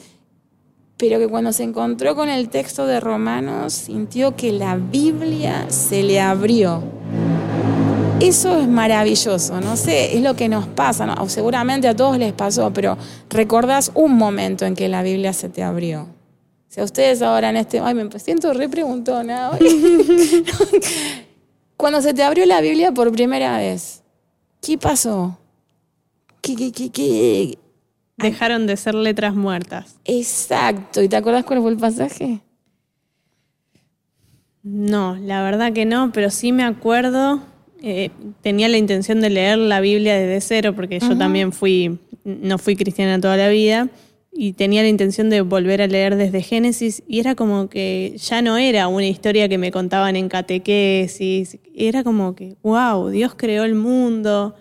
pero 0.96 1.18
que 1.18 1.28
cuando 1.28 1.52
se 1.52 1.62
encontró 1.62 2.14
con 2.14 2.28
el 2.28 2.48
texto 2.48 2.86
de 2.86 3.00
Romanos, 3.00 3.72
sintió 3.72 4.36
que 4.36 4.52
la 4.52 4.76
Biblia 4.76 5.66
se 5.68 6.02
le 6.02 6.20
abrió 6.20 6.82
eso 8.20 8.58
es 8.58 8.66
maravilloso, 8.66 9.60
no 9.60 9.76
sé, 9.76 10.16
es 10.16 10.22
lo 10.22 10.34
que 10.34 10.48
nos 10.48 10.66
pasa, 10.66 11.14
seguramente 11.28 11.86
a 11.86 11.94
todos 11.94 12.16
les 12.16 12.32
pasó, 12.32 12.72
pero 12.72 12.96
recordás 13.28 13.92
un 13.94 14.16
momento 14.16 14.64
en 14.64 14.74
que 14.74 14.88
la 14.88 15.02
Biblia 15.02 15.32
se 15.32 15.50
te 15.50 15.62
abrió. 15.62 16.02
O 16.02 16.08
sea, 16.68 16.84
ustedes 16.84 17.20
ahora 17.20 17.50
en 17.50 17.56
este, 17.56 17.78
ay, 17.78 17.94
me 17.94 18.18
siento 18.18 18.52
re 18.54 18.68
preguntona 18.68 19.50
hoy. 19.50 19.58
Cuando 21.76 22.00
se 22.00 22.14
te 22.14 22.22
abrió 22.22 22.46
la 22.46 22.60
Biblia 22.60 22.92
por 22.92 23.12
primera 23.12 23.58
vez, 23.58 24.02
¿qué 24.62 24.78
pasó? 24.78 25.38
¿Qué, 26.40 26.56
qué, 26.56 26.72
qué, 26.72 26.90
qué? 26.90 27.58
Dejaron 28.16 28.66
de 28.66 28.76
ser 28.76 28.94
letras 28.94 29.34
muertas. 29.34 29.96
Exacto. 30.04 31.02
¿Y 31.02 31.08
te 31.08 31.16
acuerdas 31.16 31.44
cuál 31.44 31.60
fue 31.60 31.70
el 31.70 31.76
pasaje? 31.76 32.40
No, 34.62 35.16
la 35.16 35.42
verdad 35.42 35.72
que 35.72 35.84
no, 35.84 36.10
pero 36.12 36.30
sí 36.30 36.50
me 36.50 36.64
acuerdo 36.64 37.42
eh, 37.82 38.10
tenía 38.42 38.68
la 38.68 38.78
intención 38.78 39.20
de 39.20 39.30
leer 39.30 39.58
la 39.58 39.80
Biblia 39.80 40.18
desde 40.18 40.40
cero, 40.40 40.74
porque 40.74 40.98
yo 40.98 41.16
también 41.16 41.52
fui, 41.52 41.98
no 42.24 42.58
fui 42.58 42.74
cristiana 42.74 43.20
toda 43.20 43.36
la 43.36 43.48
vida, 43.48 43.88
y 44.32 44.54
tenía 44.54 44.82
la 44.82 44.88
intención 44.88 45.30
de 45.30 45.42
volver 45.42 45.82
a 45.82 45.86
leer 45.86 46.16
desde 46.16 46.42
Génesis, 46.42 47.02
y 47.06 47.20
era 47.20 47.34
como 47.34 47.68
que 47.68 48.14
ya 48.18 48.42
no 48.42 48.56
era 48.56 48.88
una 48.88 49.06
historia 49.06 49.48
que 49.48 49.58
me 49.58 49.70
contaban 49.70 50.16
en 50.16 50.28
catequesis, 50.28 51.58
era 51.74 52.02
como 52.02 52.34
que, 52.34 52.56
wow, 52.62 53.08
Dios 53.08 53.34
creó 53.36 53.64
el 53.64 53.74
mundo. 53.74 54.54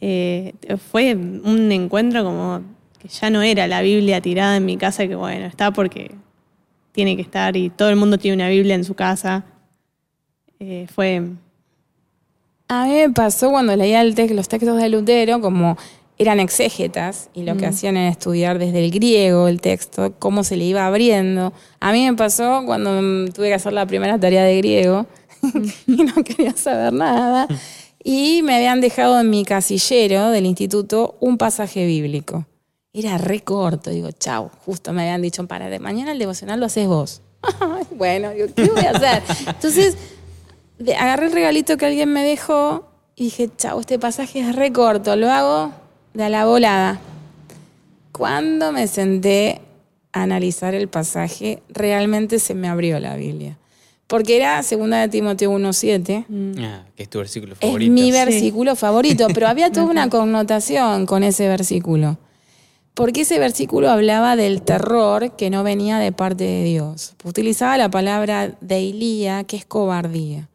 Eh, 0.00 0.52
fue 0.90 1.14
un 1.14 1.72
encuentro 1.72 2.22
como 2.22 2.62
que 3.06 3.12
ya 3.12 3.30
no 3.30 3.42
era 3.42 3.66
la 3.66 3.82
Biblia 3.82 4.20
tirada 4.20 4.56
en 4.56 4.64
mi 4.64 4.76
casa, 4.76 5.06
que 5.06 5.14
bueno, 5.14 5.46
está 5.46 5.70
porque 5.70 6.12
tiene 6.92 7.16
que 7.16 7.22
estar 7.22 7.56
y 7.56 7.70
todo 7.70 7.90
el 7.90 7.96
mundo 7.96 8.18
tiene 8.18 8.36
una 8.36 8.48
Biblia 8.48 8.74
en 8.74 8.84
su 8.84 8.94
casa. 8.94 9.44
Eh, 10.58 10.86
fue 10.94 11.22
a 12.68 12.86
mí 12.86 12.94
me 12.94 13.10
pasó 13.10 13.50
cuando 13.50 13.76
leía 13.76 14.00
el 14.00 14.14
los 14.34 14.48
textos 14.48 14.76
de 14.80 14.88
Lutero, 14.88 15.40
como 15.40 15.76
eran 16.18 16.40
exégetas 16.40 17.30
y 17.32 17.42
lo 17.44 17.56
que 17.56 17.66
mm. 17.66 17.68
hacían 17.68 17.96
era 17.96 18.08
estudiar 18.08 18.58
desde 18.58 18.84
el 18.84 18.90
griego 18.90 19.46
el 19.46 19.60
texto, 19.60 20.14
cómo 20.18 20.42
se 20.42 20.56
le 20.56 20.64
iba 20.64 20.84
abriendo. 20.84 21.52
A 21.78 21.92
mí 21.92 22.04
me 22.04 22.16
pasó 22.16 22.62
cuando 22.66 23.30
tuve 23.32 23.48
que 23.48 23.54
hacer 23.54 23.72
la 23.72 23.86
primera 23.86 24.18
tarea 24.18 24.42
de 24.42 24.56
griego 24.56 25.06
y 25.86 25.96
no 26.02 26.14
quería 26.24 26.56
saber 26.56 26.92
nada. 26.92 27.46
Y 28.02 28.42
me 28.42 28.56
habían 28.56 28.80
dejado 28.80 29.20
en 29.20 29.30
mi 29.30 29.44
casillero 29.44 30.30
del 30.30 30.46
instituto 30.46 31.16
un 31.20 31.38
pasaje 31.38 31.86
bíblico. 31.86 32.46
Era 32.98 33.18
re 33.18 33.40
corto, 33.40 33.90
digo, 33.90 34.10
chau, 34.10 34.50
justo 34.64 34.94
me 34.94 35.02
habían 35.02 35.20
dicho, 35.20 35.46
para 35.46 35.68
de 35.68 35.78
mañana 35.78 36.12
el 36.12 36.18
devocional 36.18 36.58
lo 36.58 36.64
haces 36.64 36.86
vos. 36.86 37.20
bueno, 37.90 38.30
digo, 38.30 38.46
¿qué 38.56 38.70
voy 38.70 38.86
a 38.86 38.92
hacer? 38.92 39.22
Entonces 39.46 39.98
agarré 40.98 41.26
el 41.26 41.32
regalito 41.32 41.76
que 41.76 41.84
alguien 41.84 42.10
me 42.10 42.24
dejó 42.24 42.88
y 43.14 43.24
dije, 43.24 43.50
chao, 43.54 43.80
este 43.80 43.98
pasaje 43.98 44.40
es 44.40 44.56
re 44.56 44.72
corto, 44.72 45.14
lo 45.14 45.30
hago 45.30 45.72
de 46.14 46.24
a 46.24 46.30
la 46.30 46.46
volada. 46.46 46.98
Cuando 48.12 48.72
me 48.72 48.86
senté 48.86 49.60
a 50.14 50.22
analizar 50.22 50.74
el 50.74 50.88
pasaje, 50.88 51.62
realmente 51.68 52.38
se 52.38 52.54
me 52.54 52.66
abrió 52.66 52.98
la 52.98 53.14
Biblia. 53.16 53.58
Porque 54.06 54.38
era 54.38 54.62
segunda 54.62 55.02
de 55.02 55.08
Timoteo 55.08 55.52
1.7. 55.52 56.24
Mm. 56.28 56.64
Ah, 56.64 56.86
que 56.96 57.02
es 57.02 57.10
tu 57.10 57.18
versículo 57.18 57.56
favorito. 57.56 57.92
Es 57.92 57.94
mi 57.94 58.10
versículo 58.10 58.74
favorito, 58.74 59.26
pero 59.34 59.48
había 59.48 59.70
toda 59.70 59.84
una 59.84 60.08
connotación 60.08 61.04
con 61.04 61.24
ese 61.24 61.46
versículo. 61.46 62.16
Porque 62.96 63.20
ese 63.20 63.38
versículo 63.38 63.90
hablaba 63.90 64.36
del 64.36 64.62
terror 64.62 65.36
que 65.36 65.50
no 65.50 65.62
venía 65.62 65.98
de 65.98 66.12
parte 66.12 66.44
de 66.44 66.64
Dios. 66.64 67.14
Utilizaba 67.24 67.76
la 67.76 67.90
palabra 67.90 68.56
deilía, 68.62 69.44
que 69.44 69.58
es 69.58 69.66
cobardía. 69.66 70.48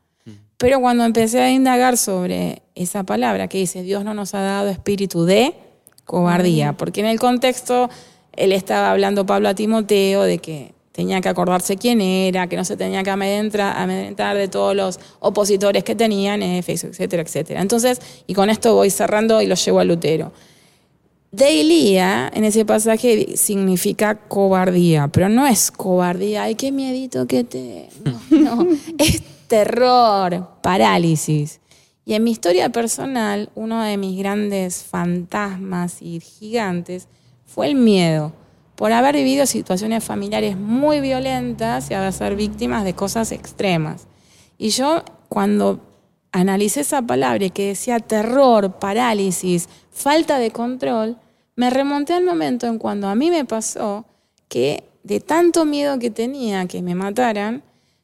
Pero 0.58 0.80
cuando 0.80 1.06
empecé 1.06 1.40
a 1.40 1.52
indagar 1.52 1.98
sobre 1.98 2.64
esa 2.74 3.04
palabra 3.04 3.48
que 3.48 3.60
dice, 3.60 3.84
Dios 3.84 4.04
no 4.04 4.16
nos 4.16 4.34
ha 4.34 4.42
dado 4.42 4.70
espíritu 4.70 5.24
de 5.26 5.54
cobardía, 6.06 6.74
porque 6.74 7.02
en 7.02 7.06
el 7.06 7.20
contexto 7.20 7.92
él 8.36 8.54
estaba 8.54 8.90
hablando 8.90 9.24
Pablo 9.24 9.48
a 9.48 9.54
Timoteo 9.54 10.24
de 10.24 10.40
que 10.40 10.74
tenía 10.94 11.22
que 11.22 11.30
acordarse 11.30 11.78
quién 11.78 12.02
era, 12.02 12.48
que 12.48 12.58
no 12.58 12.66
se 12.66 12.76
tenía 12.76 13.04
que 13.04 13.12
amedrentar, 13.12 14.36
de 14.36 14.48
todos 14.48 14.76
los 14.76 15.00
opositores 15.20 15.84
que 15.84 15.94
tenían 15.94 16.42
etcétera, 16.42 17.22
etcétera. 17.22 17.62
Entonces, 17.62 18.02
y 18.26 18.34
con 18.34 18.50
esto 18.50 18.74
voy 18.74 18.90
cerrando 18.90 19.44
y 19.44 19.46
lo 19.46 19.54
llevo 19.54 19.80
a 19.80 19.84
Lutero. 19.84 20.32
Deilía, 21.32 22.30
en 22.34 22.44
ese 22.44 22.66
pasaje, 22.66 23.38
significa 23.38 24.16
cobardía, 24.16 25.08
pero 25.08 25.30
no 25.30 25.48
es 25.48 25.72
cobardía, 25.72 26.44
ay, 26.44 26.56
qué 26.56 26.74
miedito 26.74 27.26
que 27.26 27.46
te... 27.46 27.90
No, 28.04 28.20
no. 28.30 28.68
es 28.98 29.22
terror, 29.48 30.50
parálisis. 30.62 31.62
Y 32.04 32.16
en 32.16 32.26
mi 32.26 32.32
historia 32.32 32.70
personal, 32.70 33.50
uno 33.56 33.82
de 33.82 33.96
mis 33.96 34.18
grandes 34.18 34.84
fantasmas 34.84 36.02
y 36.02 36.20
gigantes 36.20 37.08
fue 37.46 37.68
el 37.68 37.76
miedo, 37.76 38.34
por 38.76 38.92
haber 38.92 39.16
vivido 39.16 39.46
situaciones 39.46 40.04
familiares 40.04 40.58
muy 40.58 41.00
violentas 41.00 41.92
y 41.92 41.94
haber 41.94 42.12
ser 42.12 42.36
víctimas 42.36 42.84
de 42.84 42.94
cosas 42.94 43.32
extremas. 43.32 44.08
Y 44.58 44.70
yo 44.70 45.04
cuando 45.30 45.80
analicé 46.32 46.82
esa 46.82 47.02
palabra 47.02 47.50
que 47.50 47.68
decía 47.68 48.00
terror, 48.00 48.80
parálisis, 48.80 49.68
falta 49.92 50.40
de 50.40 50.52
control, 50.52 51.18
me 51.56 51.70
remonté 51.70 52.14
al 52.14 52.24
momento 52.24 52.68
en 52.68 52.80
cuando 52.80 53.08
a 53.08 53.16
mí 53.16 53.30
me 53.30 53.46
pasó 53.46 54.06
que 54.48 54.84
de 55.04 55.20
tanto 55.20 55.66
miedo 55.66 56.00
que 56.00 56.10
tenía 56.10 56.66
que 56.68 56.82
me 56.82 56.96
mataran, 56.96 57.64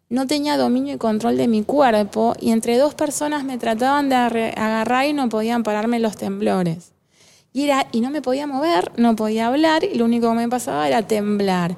no 0.10 0.26
tenía 0.26 0.58
dominio 0.58 0.96
y 0.96 0.98
control 0.98 1.38
de 1.38 1.48
mi 1.48 1.64
cuerpo 1.64 2.34
y 2.40 2.52
entre 2.52 2.78
dos 2.78 2.96
personas 2.96 3.44
me 3.44 3.58
trataban 3.58 4.10
de 4.10 4.16
agarrar 4.16 5.06
y 5.06 5.14
no 5.14 5.28
podían 5.28 5.64
pararme 5.64 6.00
los 6.00 6.16
temblores. 6.16 6.94
Y, 7.52 7.64
era, 7.64 7.88
y 7.92 8.02
no 8.02 8.10
me 8.10 8.22
podía 8.22 8.48
mover, 8.48 8.92
no 8.98 9.16
podía 9.16 9.48
hablar 9.48 9.84
y 9.84 9.96
lo 9.96 10.06
único 10.06 10.30
que 10.30 10.36
me 10.36 10.50
pasaba 10.50 10.88
era 10.88 11.02
temblar. 11.02 11.76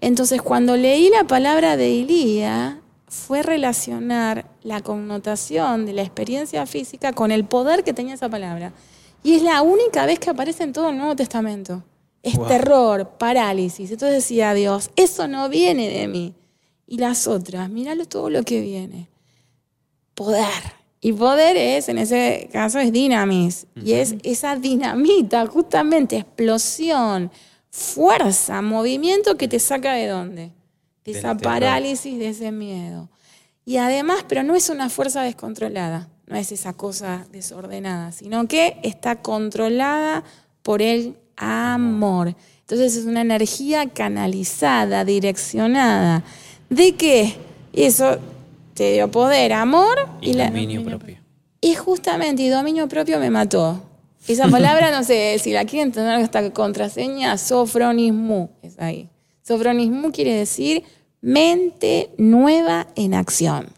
Entonces 0.00 0.42
cuando 0.42 0.76
leí 0.76 1.08
la 1.10 1.24
palabra 1.24 1.76
de 1.76 1.90
Ilía, 1.90 2.81
fue 3.12 3.42
relacionar 3.42 4.46
la 4.62 4.80
connotación 4.80 5.84
de 5.84 5.92
la 5.92 6.00
experiencia 6.00 6.64
física 6.64 7.12
con 7.12 7.30
el 7.30 7.44
poder 7.44 7.84
que 7.84 7.92
tenía 7.92 8.14
esa 8.14 8.30
palabra. 8.30 8.72
Y 9.22 9.34
es 9.34 9.42
la 9.42 9.60
única 9.60 10.06
vez 10.06 10.18
que 10.18 10.30
aparece 10.30 10.64
en 10.64 10.72
todo 10.72 10.88
el 10.88 10.96
Nuevo 10.96 11.14
Testamento. 11.14 11.84
Es 12.22 12.36
Wow. 12.36 12.48
terror, 12.48 13.08
parálisis. 13.18 13.90
Entonces 13.90 14.16
decía 14.16 14.54
Dios, 14.54 14.90
eso 14.96 15.28
no 15.28 15.50
viene 15.50 15.90
de 15.90 16.08
mí. 16.08 16.34
Y 16.86 16.96
las 16.96 17.26
otras, 17.26 17.68
míralo 17.68 18.06
todo 18.06 18.30
lo 18.30 18.44
que 18.44 18.62
viene. 18.62 19.10
Poder. 20.14 20.62
Y 21.02 21.12
poder 21.12 21.58
es, 21.58 21.90
en 21.90 21.98
ese 21.98 22.48
caso, 22.50 22.78
es 22.78 22.92
dinamis. 22.92 23.66
Y 23.76 23.92
es 23.92 24.14
esa 24.22 24.56
dinamita, 24.56 25.46
justamente, 25.46 26.16
explosión, 26.16 27.30
fuerza, 27.68 28.62
movimiento 28.62 29.36
que 29.36 29.48
te 29.48 29.58
saca 29.58 29.92
de 29.92 30.06
dónde? 30.06 30.52
De 31.04 31.12
esa 31.12 31.36
terror. 31.36 31.42
parálisis, 31.42 32.18
de 32.18 32.28
ese 32.28 32.52
miedo. 32.52 33.08
Y 33.64 33.76
además, 33.76 34.24
pero 34.28 34.42
no 34.42 34.54
es 34.54 34.68
una 34.70 34.88
fuerza 34.88 35.22
descontrolada, 35.22 36.08
no 36.26 36.36
es 36.36 36.50
esa 36.52 36.72
cosa 36.72 37.26
desordenada, 37.30 38.12
sino 38.12 38.48
que 38.48 38.78
está 38.82 39.16
controlada 39.16 40.24
por 40.62 40.82
el 40.82 41.16
amor. 41.36 42.34
Entonces 42.60 42.96
es 42.96 43.04
una 43.04 43.20
energía 43.20 43.88
canalizada, 43.88 45.04
direccionada. 45.04 46.24
¿De 46.70 46.94
qué? 46.94 47.36
Y 47.72 47.82
eso 47.84 48.18
te 48.74 48.94
dio 48.94 49.10
poder, 49.10 49.52
amor 49.52 50.08
Y, 50.20 50.30
y, 50.30 50.32
la, 50.34 50.46
dominio 50.46 50.84
propio. 50.84 51.18
y 51.60 51.74
justamente, 51.74 52.42
y 52.42 52.48
dominio 52.48 52.88
propio 52.88 53.18
me 53.18 53.30
mató. 53.30 53.82
Esa 54.26 54.48
palabra, 54.48 54.90
no 54.96 55.04
sé 55.04 55.38
si 55.38 55.52
la 55.52 55.64
quieren 55.64 55.92
tener 55.92 56.18
esta 56.20 56.50
contraseña, 56.52 57.36
sofronismo, 57.38 58.50
es 58.62 58.78
ahí. 58.78 59.08
Sofronismo 59.42 60.12
quiere 60.12 60.34
decir 60.34 60.84
mente 61.20 62.10
nueva 62.16 62.86
en 62.96 63.14
acción. 63.14 63.68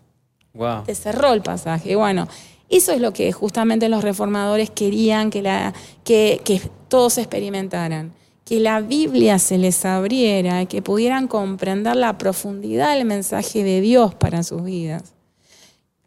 Wow. 0.55 0.85
Te 0.85 0.95
cerró 0.95 1.32
el 1.32 1.43
pasaje. 1.43 1.93
Y 1.93 1.95
Bueno, 1.95 2.28
eso 2.69 2.93
es 2.93 3.01
lo 3.01 3.12
que 3.12 3.32
justamente 3.32 3.89
los 3.89 4.03
reformadores 4.03 4.70
querían 4.70 5.31
que, 5.31 5.43
la, 5.43 5.74
que, 6.05 6.41
que 6.45 6.61
todos 6.89 7.19
experimentaran. 7.19 8.12
Que 8.45 8.61
la 8.61 8.81
Biblia 8.81 9.39
se 9.39 9.57
les 9.57 9.85
abriera, 9.85 10.66
que 10.66 10.82
pudieran 10.82 11.28
comprender 11.28 11.97
la 11.97 12.19
profundidad 12.19 12.95
del 12.95 13.07
mensaje 13.07 13.65
de 13.65 13.81
Dios 13.81 14.15
para 14.15 14.43
sus 14.43 14.65
vidas. 14.65 15.15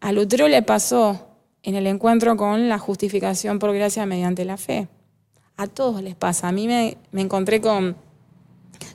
A 0.00 0.12
Lutero 0.12 0.46
le 0.46 0.62
pasó 0.62 1.26
en 1.64 1.74
el 1.74 1.86
encuentro 1.88 2.36
con 2.36 2.68
la 2.68 2.78
justificación 2.78 3.58
por 3.58 3.74
gracia 3.74 4.06
mediante 4.06 4.44
la 4.44 4.56
fe. 4.56 4.88
A 5.56 5.66
todos 5.66 6.00
les 6.02 6.14
pasa. 6.14 6.46
A 6.46 6.52
mí 6.52 6.68
me, 6.68 6.96
me 7.10 7.22
encontré 7.22 7.60
con, 7.60 7.96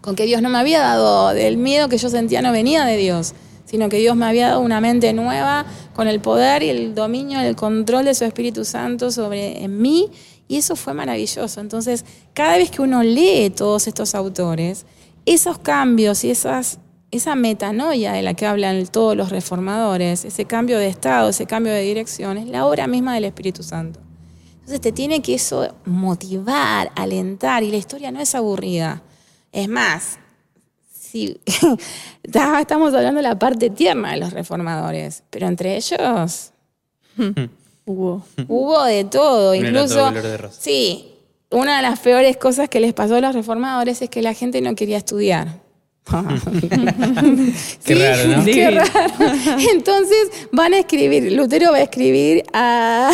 con 0.04 0.18
que 0.18 0.26
Dios 0.26 0.42
no 0.42 0.50
me 0.50 0.58
había 0.58 0.82
dado 0.82 1.30
del 1.30 1.56
miedo 1.56 1.88
que 1.88 1.98
yo 1.98 2.10
sentía 2.10 2.42
no 2.42 2.52
venía 2.52 2.84
de 2.84 2.98
Dios, 2.98 3.34
sino 3.64 3.88
que 3.88 4.00
Dios 4.00 4.18
me 4.18 4.26
había 4.26 4.50
dado 4.50 4.60
una 4.60 4.82
mente 4.82 5.14
nueva 5.14 5.66
con 5.96 6.10
el 6.10 6.20
poder 6.20 6.62
y 6.62 6.70
el 6.70 6.94
dominio, 6.94 7.40
el 7.40 7.56
control 7.56 8.04
de 8.04 8.14
su 8.14 8.26
Espíritu 8.26 8.66
Santo 8.66 9.12
sobre 9.12 9.64
en 9.64 9.82
mí 9.82 10.10
y 10.50 10.58
eso 10.58 10.76
fue 10.76 10.94
maravilloso. 10.94 11.62
Entonces, 11.62 12.04
cada 12.34 12.58
vez 12.58 12.70
que 12.70 12.82
uno 12.82 13.02
lee 13.02 13.50
todos 13.50 13.88
estos 13.88 14.14
autores, 14.14 14.86
esos 15.26 15.58
cambios 15.60 16.26
y 16.26 16.32
esas 16.32 16.80
esa 17.12 17.36
metanoia 17.36 18.12
de 18.12 18.24
la 18.24 18.34
que 18.34 18.46
hablan 18.46 18.86
todos 18.88 19.16
los 19.16 19.30
reformadores, 19.30 20.26
ese 20.26 20.44
cambio 20.46 20.80
de 20.80 20.88
estado, 20.88 21.30
ese 21.30 21.46
cambio 21.46 21.72
de 21.72 21.82
dirección, 21.82 22.38
es 22.38 22.48
la 22.48 22.66
obra 22.66 22.88
misma 22.88 23.14
del 23.14 23.24
Espíritu 23.24 23.64
Santo. 23.64 24.02
Entonces 24.56 24.82
te 24.82 24.92
tiene 24.92 25.22
que 25.22 25.36
eso 25.36 25.76
motivar, 25.86 26.92
alentar, 26.96 27.64
y 27.64 27.70
la 27.70 27.78
historia 27.78 28.12
no 28.12 28.20
es 28.20 28.34
aburrida. 28.34 29.04
Es 29.54 29.70
más, 29.70 30.18
si, 30.92 31.40
estamos 32.24 32.94
hablando 32.94 33.18
de 33.22 33.28
la 33.28 33.38
parte 33.40 33.70
tierna 33.70 34.12
de 34.12 34.18
los 34.18 34.34
reformadores, 34.34 35.24
pero 35.30 35.48
entre 35.48 35.78
ellos 35.78 36.52
Hubo. 37.86 38.26
hubo 38.48 38.84
de 38.86 39.04
todo, 39.04 39.50
No 39.54 39.56
incluso... 39.56 39.96
todo 39.96 40.12
de. 40.12 40.50
Sí, 40.58 41.14
una 41.52 41.76
de 41.78 41.84
las 41.84 42.00
peores 42.00 42.36
cosas 42.38 42.68
que 42.68 42.80
les 42.80 42.94
pasó 42.94 43.16
a 43.16 43.22
los 43.22 43.36
reformadores 43.36 44.02
es 44.02 44.10
que 44.10 44.22
la 44.24 44.34
gente 44.34 44.60
no 44.62 44.74
quería 44.74 44.98
estudiar. 44.98 45.62
Qué 47.86 47.96
raro, 47.96 48.38
¿no? 48.38 48.44
Qué 48.46 48.72
raro. 48.72 48.92
Entonces 49.72 50.30
van 50.52 50.74
a 50.74 50.80
escribir, 50.80 51.32
Lutero 51.32 51.72
va 51.72 51.78
a 51.78 51.82
escribir 51.82 52.44
a, 52.54 53.12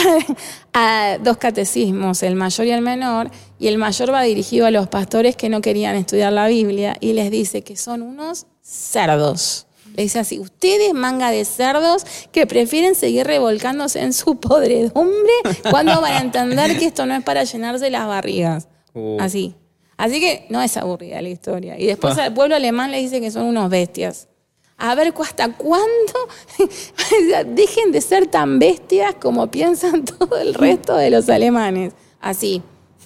a 0.73 1.17
dos 1.21 1.37
catecismos, 1.37 2.23
el 2.23 2.35
mayor 2.35 2.65
y 2.67 2.71
el 2.71 2.81
menor, 2.81 3.29
y 3.59 3.67
el 3.67 3.77
mayor 3.77 4.13
va 4.13 4.23
dirigido 4.23 4.65
a 4.65 4.71
los 4.71 4.87
pastores 4.87 5.35
que 5.35 5.49
no 5.49 5.61
querían 5.61 5.95
estudiar 5.95 6.31
la 6.33 6.47
Biblia 6.47 6.97
y 6.99 7.13
les 7.13 7.29
dice 7.29 7.61
que 7.61 7.75
son 7.75 8.01
unos 8.01 8.47
cerdos. 8.61 9.67
Le 9.95 10.03
dice 10.03 10.19
así, 10.19 10.39
ustedes 10.39 10.93
manga 10.93 11.29
de 11.29 11.43
cerdos 11.43 12.05
que 12.31 12.47
prefieren 12.47 12.95
seguir 12.95 13.27
revolcándose 13.27 14.01
en 14.01 14.13
su 14.13 14.35
podredumbre, 14.39 15.33
¿cuándo 15.69 15.99
van 15.99 16.13
a 16.13 16.21
entender 16.21 16.77
que 16.77 16.85
esto 16.85 17.05
no 17.05 17.15
es 17.15 17.23
para 17.23 17.43
llenarse 17.43 17.89
las 17.89 18.07
barrigas? 18.07 18.67
Uh. 18.93 19.17
Así. 19.19 19.55
Así 19.97 20.21
que 20.21 20.45
no 20.49 20.61
es 20.61 20.77
aburrida 20.77 21.21
la 21.21 21.27
historia. 21.27 21.77
Y 21.77 21.85
después 21.85 22.17
al 22.17 22.33
pueblo 22.33 22.55
alemán 22.55 22.91
le 22.91 22.99
dice 22.99 23.19
que 23.19 23.31
son 23.31 23.43
unos 23.43 23.69
bestias. 23.69 24.29
A 24.77 24.95
ver 24.95 25.13
hasta 25.19 25.51
cuándo 25.51 26.13
dejen 27.47 27.91
de 27.91 27.99
ser 27.99 28.27
tan 28.27 28.59
bestias 28.59 29.15
como 29.15 29.51
piensan 29.51 30.05
todo 30.05 30.37
el 30.37 30.53
resto 30.53 30.95
de 30.95 31.09
los 31.09 31.27
alemanes. 31.27 31.91
Así. 32.21 32.63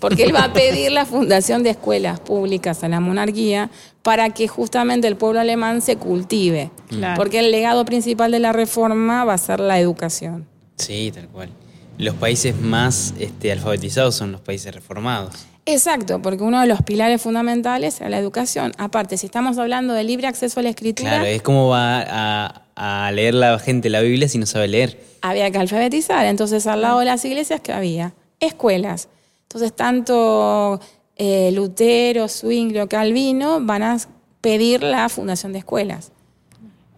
Porque 0.09 0.23
él 0.23 0.35
va 0.35 0.43
a 0.45 0.53
pedir 0.53 0.91
la 0.91 1.05
fundación 1.05 1.63
de 1.63 1.71
escuelas 1.71 2.19
públicas 2.19 2.84
a 2.84 2.89
la 2.89 2.99
monarquía 2.99 3.69
para 4.01 4.30
que 4.31 4.47
justamente 4.47 5.07
el 5.07 5.15
pueblo 5.15 5.39
alemán 5.39 5.81
se 5.81 5.95
cultive. 5.95 6.71
Claro. 6.89 7.15
Porque 7.15 7.39
el 7.39 7.51
legado 7.51 7.85
principal 7.85 8.31
de 8.31 8.39
la 8.39 8.51
reforma 8.51 9.23
va 9.23 9.34
a 9.34 9.38
ser 9.38 9.59
la 9.59 9.80
educación. 9.80 10.45
Sí, 10.77 11.11
tal 11.13 11.27
cual. 11.30 11.49
Los 11.97 12.15
países 12.15 12.59
más 12.59 13.13
este, 13.19 13.51
alfabetizados 13.51 14.15
son 14.15 14.31
los 14.31 14.41
países 14.41 14.73
reformados. 14.73 15.45
Exacto, 15.65 16.21
porque 16.21 16.43
uno 16.43 16.59
de 16.59 16.67
los 16.67 16.81
pilares 16.81 17.21
fundamentales 17.21 18.01
era 18.01 18.09
la 18.09 18.17
educación. 18.17 18.73
Aparte, 18.77 19.15
si 19.17 19.27
estamos 19.27 19.57
hablando 19.57 19.93
de 19.93 20.03
libre 20.03 20.27
acceso 20.27 20.59
a 20.59 20.63
la 20.63 20.69
escritura, 20.69 21.09
Claro, 21.11 21.25
es 21.25 21.41
como 21.41 21.69
va 21.69 22.01
a, 22.05 22.63
a 23.07 23.11
leer 23.13 23.34
la 23.35 23.57
gente 23.59 23.89
la 23.89 24.01
Biblia 24.01 24.27
si 24.27 24.38
no 24.38 24.45
sabe 24.45 24.67
leer. 24.67 24.99
había 25.21 25.49
que 25.51 25.59
alfabetizar. 25.59 26.25
Entonces, 26.25 26.67
al 26.67 26.81
lado 26.81 26.99
de 26.99 27.05
las 27.05 27.23
iglesias, 27.23 27.61
¿qué 27.61 27.71
había? 27.71 28.13
Escuelas. 28.41 29.07
Entonces, 29.53 29.75
tanto 29.75 30.80
eh, 31.15 31.51
Lutero, 31.51 32.27
Zwinglio, 32.27 32.89
Calvino 32.89 33.59
van 33.61 33.84
a 33.84 33.97
pedir 34.41 34.81
la 34.81 35.09
fundación 35.09 35.53
de 35.53 35.59
escuelas. 35.59 36.11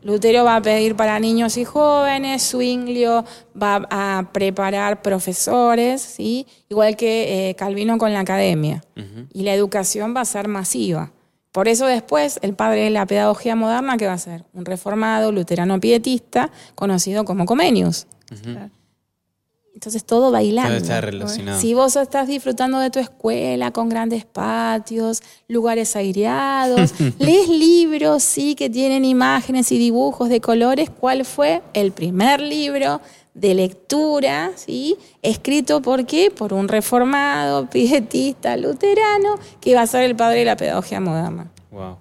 Lutero 0.01 0.45
va 0.45 0.55
a 0.55 0.61
pedir 0.61 0.95
para 0.95 1.19
niños 1.19 1.57
y 1.57 1.65
jóvenes, 1.65 2.51
Zwinglio 2.51 3.25
va 3.61 3.85
a 3.89 4.29
preparar 4.31 5.01
profesores, 5.01 6.01
¿sí? 6.01 6.47
igual 6.69 6.95
que 6.95 7.49
eh, 7.49 7.55
Calvino 7.55 7.97
con 7.97 8.13
la 8.13 8.21
academia. 8.21 8.81
Y 9.33 9.43
la 9.43 9.53
educación 9.53 10.15
va 10.15 10.21
a 10.21 10.25
ser 10.25 10.47
masiva. 10.47 11.11
Por 11.51 11.67
eso 11.67 11.87
después 11.87 12.39
el 12.41 12.53
padre 12.53 12.83
de 12.85 12.89
la 12.89 13.05
pedagogía 13.05 13.57
moderna, 13.57 13.97
¿qué 13.97 14.07
va 14.07 14.13
a 14.13 14.17
ser? 14.17 14.45
Un 14.53 14.63
reformado 14.63 15.33
luterano 15.33 15.77
pietista 15.81 16.51
conocido 16.73 17.25
como 17.25 17.45
Comenius. 17.45 18.07
Entonces 19.75 20.05
todo 20.05 20.31
bailando. 20.31 20.69
Todo 20.69 20.77
está 20.77 21.01
relacionado. 21.01 21.59
Si 21.59 21.73
vos 21.73 21.97
estás 21.97 22.29
disfrutando 22.29 22.79
de 22.79 22.89
tu 22.89 22.99
escuela 22.99 23.71
con 23.71 23.89
grandes 23.89 24.23
patios, 24.23 25.21
lugares 25.49 25.97
aireados, 25.97 26.93
lees 27.19 27.49
libros, 27.49 28.23
sí, 28.23 28.55
que 28.55 28.69
tienen 28.69 29.03
imágenes 29.03 29.73
y 29.73 29.77
dibujos 29.77 30.29
de 30.29 30.39
colores, 30.39 30.89
¿cuál 30.89 31.25
fue 31.25 31.61
el 31.73 31.91
primer 31.91 32.39
libro 32.39 33.01
de 33.33 33.53
lectura, 33.53 34.51
sí, 34.55 34.95
escrito 35.21 35.81
por 35.81 36.05
qué? 36.05 36.31
Por 36.31 36.53
un 36.53 36.69
reformado, 36.69 37.69
pietista, 37.69 38.55
luterano, 38.55 39.37
que 39.59 39.71
iba 39.71 39.81
a 39.81 39.87
ser 39.87 40.03
el 40.03 40.15
padre 40.15 40.39
de 40.39 40.45
la 40.45 40.55
pedagogía 40.55 41.01
moderna. 41.01 41.51
Wow. 41.69 41.97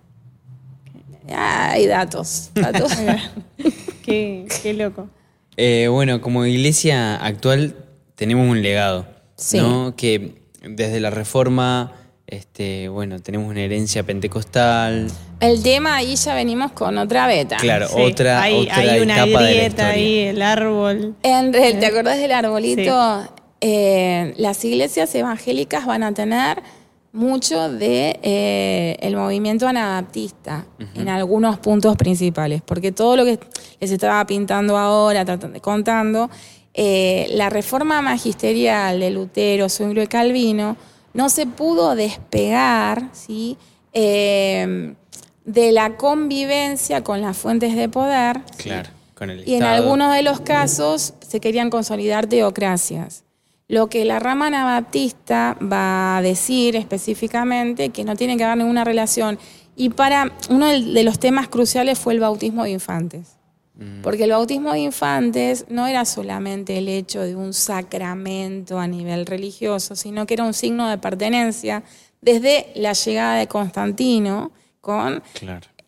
Hay 1.28 1.86
datos, 1.86 2.50
datos. 2.54 2.92
Qué, 4.04 4.46
qué 4.62 4.74
loco. 4.74 5.08
Eh, 5.56 5.88
bueno, 5.88 6.20
como 6.20 6.44
iglesia 6.46 7.16
actual 7.16 7.74
tenemos 8.16 8.48
un 8.48 8.62
legado, 8.62 9.06
Sí. 9.36 9.58
¿no? 9.58 9.94
Que 9.96 10.34
desde 10.62 11.00
la 11.00 11.10
Reforma, 11.10 11.92
este, 12.26 12.88
bueno, 12.88 13.20
tenemos 13.20 13.48
una 13.50 13.60
herencia 13.60 14.02
pentecostal. 14.02 15.08
El 15.40 15.62
tema 15.62 15.96
ahí 15.96 16.16
ya 16.16 16.34
venimos 16.34 16.72
con 16.72 16.96
otra 16.98 17.26
beta. 17.26 17.56
Claro, 17.58 17.88
Sí, 17.88 18.00
otra, 18.00 18.42
hay, 18.42 18.62
otra 18.62 18.76
hay 18.78 19.00
una 19.00 19.14
etapa 19.24 19.26
de 19.26 19.32
la 19.32 19.50
grieta 19.50 19.66
historia. 19.66 19.88
ahí, 19.92 20.18
el 20.20 20.42
árbol. 20.42 21.14
En 21.22 21.52
¿Te 21.52 21.86
acordás 21.86 22.18
del 22.18 22.32
arbolito? 22.32 23.28
Eh, 23.60 24.34
las 24.36 24.64
iglesias 24.64 25.14
evangélicas 25.14 25.86
van 25.86 26.02
a 26.02 26.12
tener 26.12 26.62
mucho 27.14 27.70
de 27.72 28.18
eh, 28.22 28.96
el 29.00 29.16
movimiento 29.16 29.66
anabaptista 29.66 30.66
en 30.96 31.08
algunos 31.08 31.58
puntos 31.58 31.96
principales, 31.96 32.60
porque 32.60 32.92
todo 32.92 33.16
lo 33.16 33.24
que 33.24 33.38
les 33.80 33.90
estaba 33.90 34.26
pintando 34.26 34.76
ahora, 34.76 35.24
tratando- 35.24 35.60
contando, 35.62 36.28
eh, 36.74 37.26
la 37.30 37.48
reforma 37.50 38.02
magisterial 38.02 38.98
de 39.00 39.10
Lutero, 39.10 39.68
Zwinglio 39.68 40.02
y 40.02 40.06
Calvino 40.08 40.76
no 41.14 41.28
se 41.28 41.46
pudo 41.46 41.94
despegar, 41.94 43.08
¿sí? 43.12 43.56
Eh, 43.92 44.94
de 45.44 45.72
la 45.72 45.96
convivencia 45.96 47.04
con 47.04 47.20
las 47.20 47.36
fuentes 47.36 47.76
de 47.76 47.88
poder, 47.88 48.40
¿sí? 48.56 48.64
Claro, 48.64 48.90
con 49.14 49.30
el 49.30 49.46
Y 49.48 49.54
en 49.54 49.62
algunos 49.62 50.12
de 50.14 50.22
los 50.22 50.40
casos 50.40 51.14
se 51.26 51.38
querían 51.40 51.70
consolidar 51.70 52.26
teocracias. 52.26 53.23
Lo 53.74 53.88
que 53.88 54.04
la 54.04 54.20
rama 54.20 54.46
anabaptista 54.46 55.58
va 55.60 56.18
a 56.18 56.22
decir 56.22 56.76
específicamente 56.76 57.88
que 57.88 58.04
no 58.04 58.14
tiene 58.14 58.36
que 58.36 58.44
haber 58.44 58.58
ninguna 58.58 58.84
relación. 58.84 59.36
Y 59.74 59.88
para 59.88 60.30
uno 60.48 60.68
de 60.68 61.02
los 61.02 61.18
temas 61.18 61.48
cruciales 61.48 61.98
fue 61.98 62.12
el 62.12 62.20
bautismo 62.20 62.62
de 62.62 62.70
infantes. 62.70 63.36
Porque 64.04 64.24
el 64.24 64.30
bautismo 64.30 64.72
de 64.72 64.78
infantes 64.78 65.66
no 65.68 65.88
era 65.88 66.04
solamente 66.04 66.78
el 66.78 66.88
hecho 66.88 67.22
de 67.22 67.34
un 67.34 67.52
sacramento 67.52 68.78
a 68.78 68.86
nivel 68.86 69.26
religioso, 69.26 69.96
sino 69.96 70.24
que 70.24 70.34
era 70.34 70.44
un 70.44 70.54
signo 70.54 70.88
de 70.88 70.98
pertenencia 70.98 71.82
desde 72.20 72.68
la 72.76 72.92
llegada 72.92 73.34
de 73.34 73.48
Constantino 73.48 74.52
con 74.80 75.20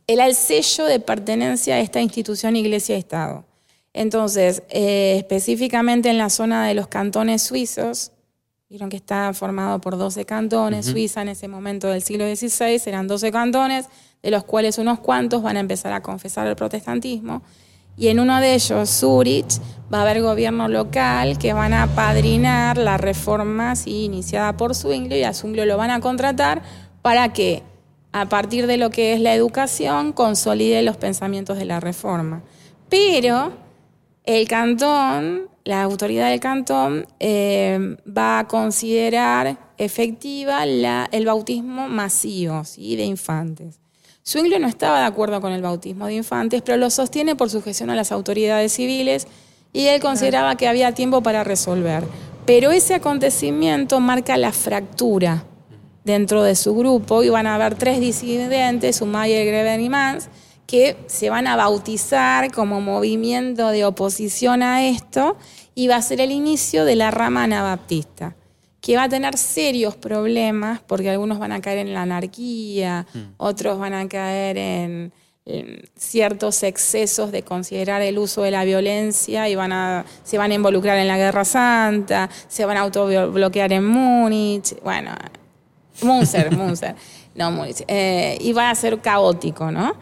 el 0.08 0.34
sello 0.34 0.86
de 0.86 0.98
pertenencia 0.98 1.76
a 1.76 1.78
esta 1.78 2.00
institución 2.00 2.56
Iglesia-Estado. 2.56 3.45
Entonces, 3.96 4.62
eh, 4.68 5.14
específicamente 5.16 6.10
en 6.10 6.18
la 6.18 6.28
zona 6.28 6.66
de 6.68 6.74
los 6.74 6.86
cantones 6.86 7.40
suizos, 7.40 8.12
vieron 8.68 8.90
que 8.90 8.98
está 8.98 9.32
formado 9.32 9.80
por 9.80 9.96
12 9.96 10.26
cantones, 10.26 10.84
Suiza 10.84 11.22
en 11.22 11.28
ese 11.28 11.48
momento 11.48 11.88
del 11.88 12.02
siglo 12.02 12.26
XVI 12.26 12.78
eran 12.84 13.08
12 13.08 13.32
cantones, 13.32 13.86
de 14.22 14.30
los 14.30 14.44
cuales 14.44 14.76
unos 14.76 15.00
cuantos 15.00 15.42
van 15.42 15.56
a 15.56 15.60
empezar 15.60 15.94
a 15.94 16.02
confesar 16.02 16.46
el 16.46 16.56
protestantismo. 16.56 17.42
Y 17.96 18.08
en 18.08 18.20
uno 18.20 18.38
de 18.38 18.54
ellos, 18.54 18.90
Zurich, 18.90 19.62
va 19.92 20.00
a 20.00 20.02
haber 20.02 20.20
gobierno 20.20 20.68
local 20.68 21.38
que 21.38 21.54
van 21.54 21.72
a 21.72 21.86
padrinar 21.86 22.76
la 22.76 22.98
reforma 22.98 23.72
iniciada 23.86 24.58
por 24.58 24.74
Zwinglio 24.74 25.16
y 25.16 25.22
a 25.22 25.32
Zwinglio 25.32 25.64
lo 25.64 25.78
van 25.78 25.90
a 25.90 26.00
contratar 26.00 26.60
para 27.00 27.32
que, 27.32 27.62
a 28.12 28.28
partir 28.28 28.66
de 28.66 28.76
lo 28.76 28.90
que 28.90 29.14
es 29.14 29.20
la 29.20 29.32
educación, 29.32 30.12
consolide 30.12 30.82
los 30.82 30.98
pensamientos 30.98 31.56
de 31.56 31.64
la 31.64 31.80
reforma. 31.80 32.42
Pero 32.90 33.64
el 34.26 34.48
cantón, 34.48 35.48
la 35.64 35.82
autoridad 35.82 36.30
del 36.30 36.40
cantón, 36.40 37.06
eh, 37.20 37.96
va 38.06 38.40
a 38.40 38.48
considerar 38.48 39.58
efectiva 39.78 40.64
el 40.64 41.26
bautismo 41.26 41.88
masivo 41.88 42.64
¿sí? 42.64 42.96
de 42.96 43.04
infantes. 43.04 43.80
Zwingli 44.26 44.58
no 44.58 44.66
estaba 44.66 45.00
de 45.00 45.06
acuerdo 45.06 45.40
con 45.40 45.52
el 45.52 45.62
bautismo 45.62 46.06
de 46.06 46.14
infantes, 46.14 46.60
pero 46.62 46.76
lo 46.76 46.90
sostiene 46.90 47.36
por 47.36 47.48
sujeción 47.48 47.90
a 47.90 47.94
las 47.94 48.10
autoridades 48.10 48.72
civiles 48.72 49.28
y 49.72 49.86
él 49.86 50.00
consideraba 50.00 50.56
que 50.56 50.66
había 50.66 50.92
tiempo 50.92 51.22
para 51.22 51.44
resolver. 51.44 52.02
Pero 52.44 52.72
ese 52.72 52.94
acontecimiento 52.94 54.00
marca 54.00 54.36
la 54.36 54.52
fractura 54.52 55.44
dentro 56.02 56.42
de 56.42 56.56
su 56.56 56.74
grupo 56.74 57.22
y 57.22 57.28
van 57.28 57.46
a 57.46 57.54
haber 57.54 57.76
tres 57.76 58.00
disidentes, 58.00 59.00
Umayer, 59.00 59.46
Greven 59.46 59.80
y 59.80 59.88
Mans, 59.88 60.28
que 60.66 60.96
se 61.06 61.30
van 61.30 61.46
a 61.46 61.56
bautizar 61.56 62.50
como 62.52 62.80
movimiento 62.80 63.68
de 63.68 63.84
oposición 63.84 64.62
a 64.62 64.86
esto 64.86 65.36
y 65.74 65.88
va 65.88 65.96
a 65.96 66.02
ser 66.02 66.20
el 66.20 66.32
inicio 66.32 66.84
de 66.84 66.96
la 66.96 67.10
rama 67.10 67.44
anabaptista 67.44 68.34
que 68.86 68.96
va 68.96 69.04
a 69.04 69.08
tener 69.08 69.36
serios 69.36 69.96
problemas 69.96 70.80
porque 70.86 71.10
algunos 71.10 71.40
van 71.40 71.50
a 71.50 71.60
caer 71.60 71.78
en 71.78 71.92
la 71.92 72.02
anarquía, 72.02 73.04
mm. 73.12 73.18
otros 73.36 73.80
van 73.80 73.94
a 73.94 74.08
caer 74.08 74.56
en, 74.58 75.12
ciertos 75.96 76.64
excesos 76.64 77.30
de 77.30 77.42
considerar 77.42 78.02
el 78.02 78.18
uso 78.18 78.42
de 78.42 78.50
la 78.50 78.64
violencia 78.64 79.48
y 79.48 79.54
van 79.54 79.72
a, 79.72 80.04
se 80.24 80.38
van 80.38 80.50
a 80.50 80.54
involucrar 80.54 80.98
en 80.98 81.06
la 81.06 81.16
Guerra 81.16 81.44
Santa, 81.44 82.28
se 82.48 82.64
van 82.64 82.76
a 82.76 82.80
autobloquear 82.80 83.72
en 83.72 83.86
Múnich, 83.86 84.80
bueno, 84.82 85.12
Munzer, 86.02 86.50
Munzer, 86.56 86.96
no 87.36 87.52
Múnich, 87.52 87.84
eh, 87.86 88.38
y 88.40 88.52
va 88.52 88.70
a 88.70 88.74
ser 88.74 89.00
caótico, 89.00 89.70
¿no? 89.70 89.94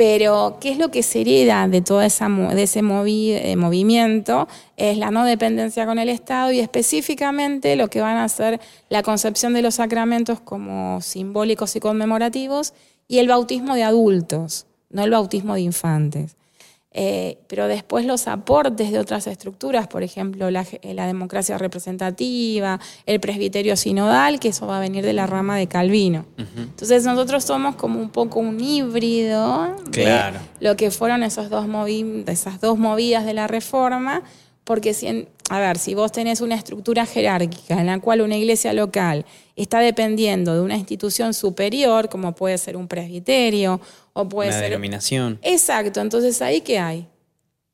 Pero, 0.00 0.56
¿qué 0.62 0.70
es 0.70 0.78
lo 0.78 0.90
que 0.90 1.02
se 1.02 1.20
hereda 1.20 1.68
de 1.68 1.82
todo 1.82 2.00
esa, 2.00 2.26
de 2.26 2.62
ese 2.62 2.78
eh, 2.78 3.56
movimiento? 3.56 4.48
Es 4.78 4.96
la 4.96 5.10
no 5.10 5.26
dependencia 5.26 5.84
con 5.84 5.98
el 5.98 6.08
Estado 6.08 6.52
y 6.52 6.60
específicamente 6.60 7.76
lo 7.76 7.88
que 7.88 8.00
van 8.00 8.16
a 8.16 8.26
ser 8.30 8.62
la 8.88 9.02
concepción 9.02 9.52
de 9.52 9.60
los 9.60 9.74
sacramentos 9.74 10.40
como 10.40 11.02
simbólicos 11.02 11.76
y 11.76 11.80
conmemorativos 11.80 12.72
y 13.08 13.18
el 13.18 13.28
bautismo 13.28 13.74
de 13.74 13.82
adultos, 13.82 14.64
no 14.88 15.04
el 15.04 15.10
bautismo 15.10 15.52
de 15.52 15.60
infantes. 15.60 16.34
Eh, 16.92 17.38
pero 17.46 17.68
después 17.68 18.04
los 18.04 18.26
aportes 18.26 18.90
de 18.90 18.98
otras 18.98 19.28
estructuras, 19.28 19.86
por 19.86 20.02
ejemplo, 20.02 20.50
la, 20.50 20.66
eh, 20.82 20.94
democracia 20.94 21.56
representativa, 21.56 22.80
el 23.06 23.20
presbiterio 23.20 23.76
sinodal, 23.76 24.40
que 24.40 24.48
eso 24.48 24.66
va 24.66 24.78
a 24.78 24.80
venir 24.80 25.04
de 25.04 25.12
la 25.12 25.28
rama 25.28 25.56
de 25.56 25.68
Calvino. 25.68 26.26
Entonces 26.36 27.04
nosotros 27.04 27.44
somos 27.44 27.76
como 27.76 28.00
un 28.00 28.10
poco 28.10 28.40
un 28.40 28.58
híbrido 28.58 29.76
de 29.92 30.32
lo 30.58 30.76
que 30.76 30.90
fueron 30.90 31.22
esos 31.22 31.48
dos 31.48 31.66
esas 32.26 32.60
dos 32.60 32.76
movidas 32.76 33.24
de 33.24 33.34
la 33.34 33.46
reforma, 33.46 34.22
porque 34.64 34.92
si, 34.92 35.28
a 35.48 35.60
ver, 35.60 35.78
si 35.78 35.94
vos 35.94 36.10
tenés 36.10 36.40
una 36.40 36.54
estructura 36.56 37.06
jerárquica 37.06 37.80
en 37.80 37.86
la 37.86 38.00
cual 38.00 38.20
una 38.20 38.36
iglesia 38.36 38.72
local 38.72 39.24
está 39.56 39.78
dependiendo 39.78 40.54
de 40.54 40.60
una 40.60 40.76
institución 40.76 41.34
superior, 41.34 42.08
como 42.08 42.34
puede 42.34 42.58
ser 42.58 42.76
un 42.76 42.88
presbiterio 42.88 43.80
o 44.20 44.28
puede 44.28 44.50
una 44.50 44.58
ser... 44.58 44.70
denominación. 44.70 45.38
Exacto, 45.42 46.00
entonces 46.00 46.40
ahí 46.42 46.60
qué 46.60 46.78
hay? 46.78 47.06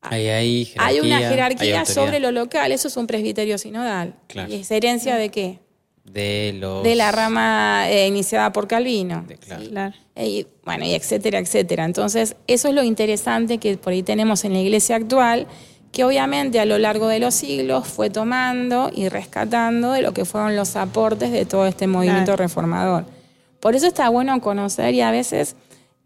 Hay, 0.01 0.27
hay, 0.27 0.73
hay 0.77 0.99
una 0.99 1.19
jerarquía 1.19 1.85
sobre 1.85 2.19
lo 2.19 2.31
local, 2.31 2.71
eso 2.71 2.87
es 2.87 2.97
un 2.97 3.07
presbiterio 3.07 3.57
sinodal. 3.57 4.13
¿Y 4.47 4.55
es 4.55 4.71
herencia 4.71 5.15
de 5.15 5.29
qué? 5.29 5.59
De 6.03 6.55
los... 6.57 6.83
De 6.83 6.95
la 6.95 7.11
rama 7.11 7.89
eh, 7.89 8.07
iniciada 8.07 8.53
por 8.53 8.67
Calvino. 8.67 9.25
claro. 9.69 9.93
Y, 10.15 10.47
bueno, 10.65 10.85
y 10.85 10.93
etcétera, 10.93 11.39
etcétera. 11.39 11.83
Entonces, 11.85 12.35
eso 12.47 12.69
es 12.69 12.73
lo 12.73 12.83
interesante 12.83 13.57
que 13.57 13.77
por 13.77 13.93
ahí 13.93 14.03
tenemos 14.03 14.45
en 14.45 14.53
la 14.53 14.59
iglesia 14.59 14.95
actual, 14.95 15.47
que 15.91 16.03
obviamente 16.03 16.59
a 16.59 16.65
lo 16.65 16.77
largo 16.77 17.07
de 17.07 17.19
los 17.19 17.35
siglos 17.35 17.87
fue 17.87 18.09
tomando 18.09 18.89
y 18.93 19.09
rescatando 19.09 19.91
de 19.91 20.01
lo 20.01 20.13
que 20.13 20.25
fueron 20.25 20.55
los 20.55 20.75
aportes 20.75 21.31
de 21.31 21.45
todo 21.45 21.67
este 21.67 21.87
movimiento 21.87 22.35
reformador. 22.35 23.05
Por 23.59 23.75
eso 23.75 23.87
está 23.87 24.09
bueno 24.09 24.39
conocer 24.41 24.93
y 24.93 25.01
a 25.01 25.11
veces 25.11 25.55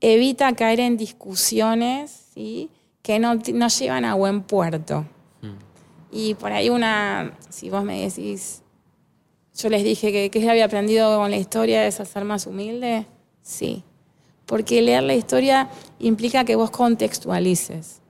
evita 0.01 0.53
caer 0.53 0.79
en 0.79 0.97
discusiones 0.97 2.29
¿sí? 2.33 2.69
que 3.01 3.19
no, 3.19 3.35
llevan 3.35 4.05
a 4.05 4.15
buen 4.15 4.41
puerto. 4.41 5.05
Hmm. 5.41 5.55
Y 6.11 6.33
por 6.33 6.51
ahí 6.51 6.69
una, 6.69 7.37
si 7.49 7.69
vos 7.69 7.83
me 7.83 8.01
decís, 8.01 8.61
yo 9.55 9.69
les 9.69 9.83
dije 9.83 10.11
que, 10.11 10.29
que 10.29 10.49
había 10.49 10.65
aprendido 10.65 11.17
con 11.17 11.31
la 11.31 11.37
historia 11.37 11.81
de 11.83 11.91
ser 11.91 12.25
más 12.25 12.47
humilde, 12.47 13.05
sí. 13.41 13.83
Porque 14.45 14.81
leer 14.81 15.03
la 15.03 15.15
historia 15.15 15.69
implica 15.99 16.43
que 16.43 16.55
vos 16.55 16.71
contextualices. 16.71 18.01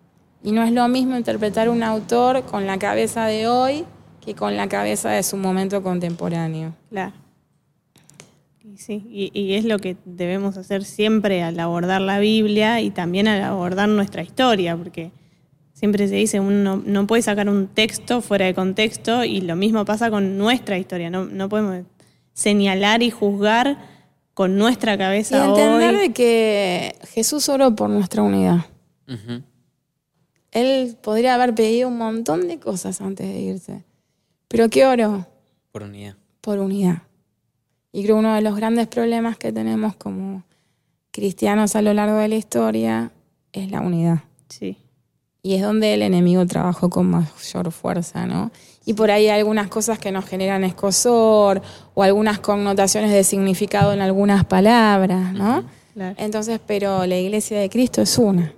Y 0.43 0.51
no 0.53 0.63
es 0.63 0.71
lo 0.71 0.87
mismo 0.87 1.15
interpretar 1.15 1.69
un 1.69 1.83
autor 1.83 2.43
con 2.45 2.65
la 2.65 2.79
cabeza 2.79 3.25
de 3.25 3.47
hoy 3.47 3.85
que 4.21 4.35
con 4.35 4.55
la 4.55 4.67
cabeza 4.67 5.09
de 5.09 5.23
su 5.23 5.37
momento 5.37 5.83
contemporáneo. 5.83 6.73
Claro. 6.89 7.13
Y 8.81 8.83
sí, 8.83 9.31
y, 9.33 9.53
es 9.53 9.65
lo 9.65 9.77
que 9.77 9.95
debemos 10.05 10.57
hacer 10.57 10.83
siempre 10.83 11.43
al 11.43 11.59
abordar 11.59 12.01
la 12.01 12.17
Biblia 12.17 12.81
y 12.81 12.89
también 12.89 13.27
al 13.27 13.43
abordar 13.43 13.87
nuestra 13.87 14.23
historia, 14.23 14.75
porque 14.75 15.11
siempre 15.73 16.07
se 16.07 16.15
dice, 16.15 16.39
uno 16.39 16.81
no 16.83 17.05
puede 17.05 17.21
sacar 17.21 17.47
un 17.47 17.67
texto 17.67 18.21
fuera 18.21 18.47
de 18.47 18.55
contexto 18.55 19.23
y 19.23 19.41
lo 19.41 19.55
mismo 19.55 19.85
pasa 19.85 20.09
con 20.09 20.39
nuestra 20.39 20.79
historia, 20.79 21.11
no, 21.11 21.25
no 21.25 21.47
podemos 21.47 21.85
señalar 22.33 23.03
y 23.03 23.11
juzgar 23.11 23.77
con 24.33 24.57
nuestra 24.57 24.97
cabeza. 24.97 25.37
Y 25.37 25.49
entender 25.49 26.11
que 26.13 26.95
Jesús 27.09 27.49
oró 27.49 27.75
por 27.75 27.87
nuestra 27.87 28.23
unidad. 28.23 28.65
Él 30.49 30.97
podría 31.03 31.35
haber 31.35 31.53
pedido 31.53 31.87
un 31.87 31.97
montón 31.99 32.47
de 32.47 32.59
cosas 32.59 32.99
antes 32.99 33.27
de 33.27 33.41
irse. 33.41 33.83
Pero 34.47 34.69
¿qué 34.69 34.87
oro? 34.87 35.27
Por 35.71 35.83
unidad. 35.83 36.15
Por 36.41 36.57
unidad. 36.57 37.03
Y 37.91 38.03
creo 38.03 38.15
que 38.15 38.19
uno 38.19 38.35
de 38.35 38.41
los 38.41 38.55
grandes 38.55 38.87
problemas 38.87 39.37
que 39.37 39.51
tenemos 39.51 39.95
como 39.95 40.43
cristianos 41.11 41.75
a 41.75 41.81
lo 41.81 41.93
largo 41.93 42.17
de 42.17 42.27
la 42.27 42.35
historia 42.35 43.11
es 43.51 43.69
la 43.69 43.81
unidad. 43.81 44.19
Sí. 44.49 44.77
Y 45.43 45.55
es 45.55 45.61
donde 45.61 45.93
el 45.95 46.03
enemigo 46.03 46.45
trabajó 46.45 46.89
con 46.89 47.09
mayor 47.09 47.71
fuerza, 47.71 48.25
¿no? 48.27 48.51
Y 48.85 48.93
por 48.93 49.11
ahí 49.11 49.27
hay 49.27 49.39
algunas 49.39 49.67
cosas 49.67 49.99
que 49.99 50.11
nos 50.11 50.25
generan 50.25 50.63
escosor 50.63 51.61
o 51.93 52.03
algunas 52.03 52.39
connotaciones 52.39 53.11
de 53.11 53.23
significado 53.23 53.93
en 53.93 54.01
algunas 54.01 54.45
palabras, 54.45 55.33
¿no? 55.33 55.63
Entonces, 56.17 56.59
pero 56.65 57.05
la 57.05 57.17
iglesia 57.17 57.59
de 57.59 57.69
Cristo 57.69 58.01
es 58.01 58.17
una. 58.17 58.53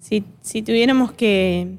Si, 0.00 0.62
tuviéramos 0.62 1.12
que, 1.12 1.76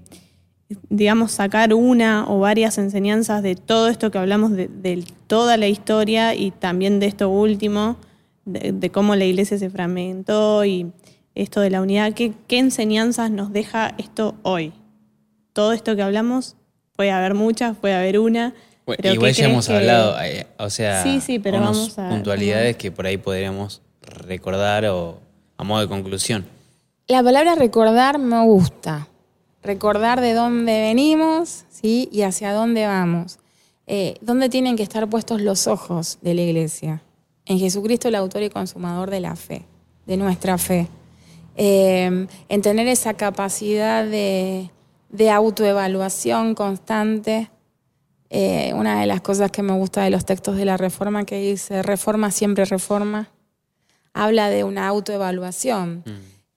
digamos, 0.90 1.32
sacar 1.32 1.74
una 1.74 2.26
o 2.28 2.40
varias 2.40 2.78
enseñanzas 2.78 3.41
de 3.41 3.56
todo 3.56 3.88
esto 3.88 4.12
que 4.12 4.20
hablamos 4.20 4.52
de, 4.52 5.04
toda 5.28 5.58
la 5.58 5.68
historia 5.68 6.36
y 6.36 6.52
también 6.52 7.00
de 7.00 7.08
esto 7.08 7.30
último, 7.30 7.98
de, 8.46 8.90
cómo 8.91 9.16
la 9.16 9.26
iglesia 9.26 9.58
se 9.58 9.70
fragmentó 9.70 10.64
y 10.66 10.91
esto 11.36 11.62
de 11.62 11.70
la 11.70 11.82
unidad, 11.82 12.14
¿qué, 12.14 12.34
enseñanzas 12.50 13.32
nos 13.32 13.52
deja 13.52 13.96
esto 13.98 14.36
hoy? 14.44 14.74
Todo 15.54 15.74
esto 15.74 15.96
que 15.96 16.04
hablamos, 16.04 16.56
puede 16.96 17.12
haber 17.12 17.34
muchas, 17.34 17.76
puede 17.78 17.96
haber 17.96 18.20
una. 18.20 18.54
Pero 18.86 19.14
igual 19.14 19.34
ya 19.34 19.46
hemos 19.46 19.70
hablado, 19.70 20.20
eh, 20.22 20.48
o 20.58 20.70
sea, 20.70 21.04
sí, 21.04 21.22
sí, 21.22 21.40
pero 21.40 21.60
vamos 21.60 21.98
a, 21.98 22.10
puntualidades 22.10 22.76
que 22.76 22.91
por 22.91 23.06
ahí 23.06 23.18
podríamos 23.18 23.82
recordar 24.02 24.86
o 24.86 25.20
a 25.58 25.64
modo 25.64 25.82
de 25.82 25.88
conclusión. 25.88 26.46
La 27.08 27.24
palabra 27.24 27.56
recordar 27.56 28.20
me 28.20 28.44
gusta. 28.46 29.08
Recordar 29.61 30.22
de 30.22 30.34
dónde 30.34 30.80
venimos 30.81 31.65
¿sí? 31.69 32.10
y 32.11 32.22
hacia 32.22 32.53
dónde 32.53 32.86
vamos. 32.86 33.40
Eh, 33.88 34.15
¿Dónde 34.22 34.49
tienen 34.49 34.76
que 34.76 34.84
estar 34.84 35.10
puestos 35.10 35.41
los 35.41 35.68
ojos 35.68 36.19
de 36.22 36.34
la 36.34 36.41
iglesia? 36.41 37.02
En 37.45 37.57
Jesucristo, 37.57 38.07
el 38.07 38.15
autor 38.15 38.44
y 38.44 38.49
consumador 38.49 39.10
de 39.10 39.19
la 39.19 39.36
fe, 39.36 39.65
de 40.06 40.15
nuestra 40.15 40.57
fe. 40.57 40.88
Eh, 41.56 42.27
en 42.48 42.61
tener 42.61 42.88
esa 42.88 43.15
capacidad 43.15 44.06
de, 44.06 44.69
autoevaluación 45.31 46.56
constante. 46.56 47.49
Eh, 48.30 48.72
una 48.76 49.02
de 49.02 49.07
las 49.07 49.22
cosas 49.22 49.49
que 49.52 49.64
me 49.64 49.73
gusta 49.73 50.03
de 50.03 50.11
los 50.11 50.23
textos 50.23 50.56
de 50.56 50.65
la 50.65 50.77
Reforma 50.77 51.26
que 51.26 51.40
dice, 51.41 51.81
Reforma 51.81 52.30
siempre 52.30 52.64
reforma, 52.65 53.30
habla 54.14 54.49
de 54.49 54.64
una 54.64 54.88
autoevaluación. 54.88 56.03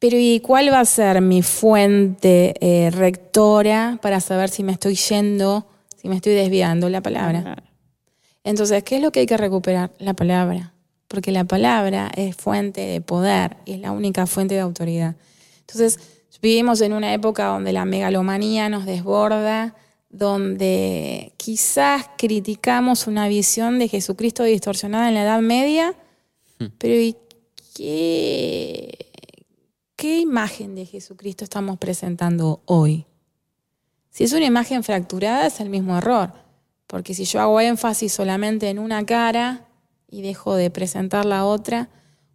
Pero 0.03 0.19
¿y 0.19 0.41
cuál 0.41 0.73
va 0.73 0.81
a 0.81 0.85
ser 0.85 1.21
mi 1.21 1.43
fuente 1.43 2.55
eh, 2.59 2.91
rectora 2.91 4.01
para 4.03 4.19
saber 4.19 4.51
si 4.51 4.65
me 4.65 4.73
estoy 4.73 4.97
yendo, 4.97 5.65
si 5.97 6.09
me 6.09 6.17
estoy 6.17 6.35
desviando? 6.35 6.89
La 6.89 7.01
palabra. 7.01 7.63
Entonces, 8.43 8.83
¿qué 8.83 8.97
es 8.97 9.01
lo 9.01 9.13
que 9.13 9.21
hay 9.21 9.27
que 9.27 9.37
recuperar? 9.37 9.93
La 10.01 10.15
palabra. 10.15 10.75
Porque 11.07 11.31
la 11.31 11.45
palabra 11.45 12.11
es 12.17 12.35
fuente 12.35 12.81
de 12.81 13.01
poder 13.01 13.59
y 13.65 13.75
es 13.75 13.79
la 13.79 13.93
única 13.93 14.27
fuente 14.27 14.57
de 14.57 14.61
autoridad. 14.63 15.15
Entonces, 15.61 16.01
vivimos 16.43 16.81
en 16.81 16.95
una 16.95 17.15
época 17.15 17.45
donde 17.45 17.73
la 17.73 17.85
megalomanía 17.85 18.69
nos 18.69 18.87
desborda, 18.87 19.77
donde 20.11 21.33
quizás 21.37 22.07
criticamos 22.19 23.07
una 23.07 23.29
visión 23.29 23.79
de 23.79 23.87
Jesucristo 23.87 24.43
distorsionada 24.43 25.07
en 25.07 25.15
la 25.15 25.23
Edad 25.23 25.43
Media, 25.43 25.95
hmm. 26.59 26.67
pero 26.77 26.95
¿y 26.95 27.15
qué, 27.77 29.12
qué 30.03 30.19
imagen 30.19 30.75
de 30.75 30.85
Jesucristo 30.85 31.45
estamos 31.45 31.79
presentando 31.79 32.61
hoy? 32.65 33.07
Si 34.11 34.25
es 34.25 34.33
una 34.33 34.47
imagen 34.47 34.83
fracturada 34.83 35.47
es 35.47 35.61
el 35.61 35.71
mismo 35.71 35.97
error, 35.97 36.33
porque 36.89 37.15
si 37.15 37.25
yo 37.25 37.41
hago 37.41 37.61
énfasis 37.61 38.13
solamente 38.13 38.69
en 38.69 38.81
una 38.81 39.07
cara 39.07 39.69
y 40.09 40.23
dejo 40.23 40.57
de 40.57 40.71
presentar 40.71 41.25
la 41.25 41.45
otra, 41.45 41.89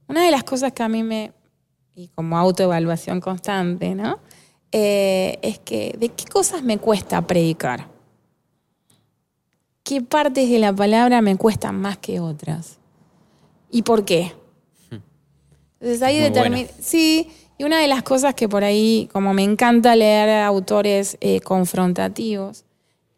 una 0.07 0.23
de 0.23 0.31
las 0.31 0.45
cosas 0.45 0.71
que 0.71 0.81
a 0.81 0.87
mí 0.87 1.03
me, 1.03 1.33
y 1.93 2.07
como 2.07 2.37
autoevaluación 2.37 3.19
constante, 3.19 3.95
¿no? 3.95 4.19
Eh, 4.71 5.37
es 5.41 5.59
que 5.59 5.93
de 5.99 6.07
qué 6.07 6.23
cosas 6.23 6.63
me 6.63 6.77
cuesta 6.77 7.27
predicar. 7.27 7.89
¿Qué 9.83 10.01
partes 10.01 10.49
de 10.49 10.59
la 10.59 10.73
palabra 10.73 11.21
me 11.21 11.35
cuestan 11.35 11.81
más 11.81 11.97
que 11.97 12.21
otras? 12.21 12.77
¿Y 13.69 13.81
por 13.81 14.05
qué? 14.05 14.31
Entonces 15.81 16.01
ahí 16.01 16.17
determina. 16.17 16.69
Sí, 16.79 17.29
y 17.57 17.63
una 17.63 17.79
de 17.79 17.87
las 17.87 18.03
cosas 18.03 18.35
que 18.35 18.47
por 18.47 18.63
ahí, 18.63 19.09
como 19.11 19.33
me 19.33 19.43
encanta 19.43 19.95
leer 19.95 20.43
autores 20.43 21.17
eh, 21.21 21.39
confrontativos 21.41 22.65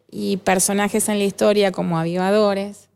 y 0.09 0.37
personajes 0.37 1.09
en 1.09 1.19
la 1.19 1.25
historia 1.25 1.71
como 1.71 1.97
avivadores, 1.97 2.89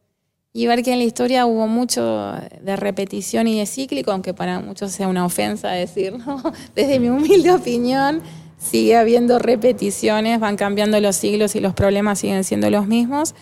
y 0.56 0.68
ver 0.68 0.84
que 0.84 0.94
en 0.94 1.00
la 1.00 1.06
historia 1.06 1.48
hubo 1.48 1.68
mucho 1.68 2.34
de 2.62 2.76
repetición 2.76 3.48
y 3.48 3.58
de 3.58 3.66
cíclico, 3.66 4.12
aunque 4.12 4.36
para 4.36 4.60
muchos 4.60 4.92
sea 4.92 5.08
una 5.08 5.26
ofensa 5.26 5.72
decirlo, 5.72 6.42
desde 6.76 7.00
mi 7.00 7.10
humilde 7.10 7.52
opinión 7.52 8.22
sigue 8.60 8.96
habiendo 8.96 9.40
repeticiones, 9.40 10.40
van 10.40 10.56
cambiando 10.56 11.00
los 11.00 11.16
siglos 11.16 11.56
y 11.56 11.60
los 11.60 11.74
problemas 11.74 12.20
siguen 12.20 12.44
siendo 12.44 12.70
los 12.70 12.88
mismos. 12.88 13.34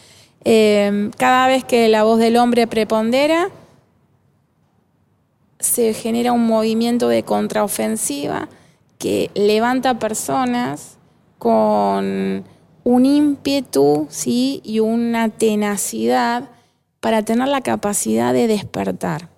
Eh, 0.45 1.11
cada 1.17 1.47
vez 1.47 1.63
que 1.63 1.89
la 1.89 2.03
voz 2.03 2.17
del 2.17 2.37
hombre 2.37 2.65
prepondera, 2.65 3.49
se 5.61 5.93
genera 5.93 6.31
un 6.31 6.45
movimiento 6.45 7.07
de 7.07 7.23
contraofensiva 7.23 8.49
que 8.97 9.31
levanta 9.33 9.99
personas 9.99 10.97
con 11.37 12.43
un 12.83 13.05
ímpetu 13.05 14.07
¿sí? 14.09 14.61
y 14.63 14.79
una 14.79 15.29
tenacidad 15.29 16.49
para 16.99 17.23
tener 17.23 17.47
la 17.47 17.61
capacidad 17.61 18.33
de 18.33 18.47
despertar, 18.47 19.29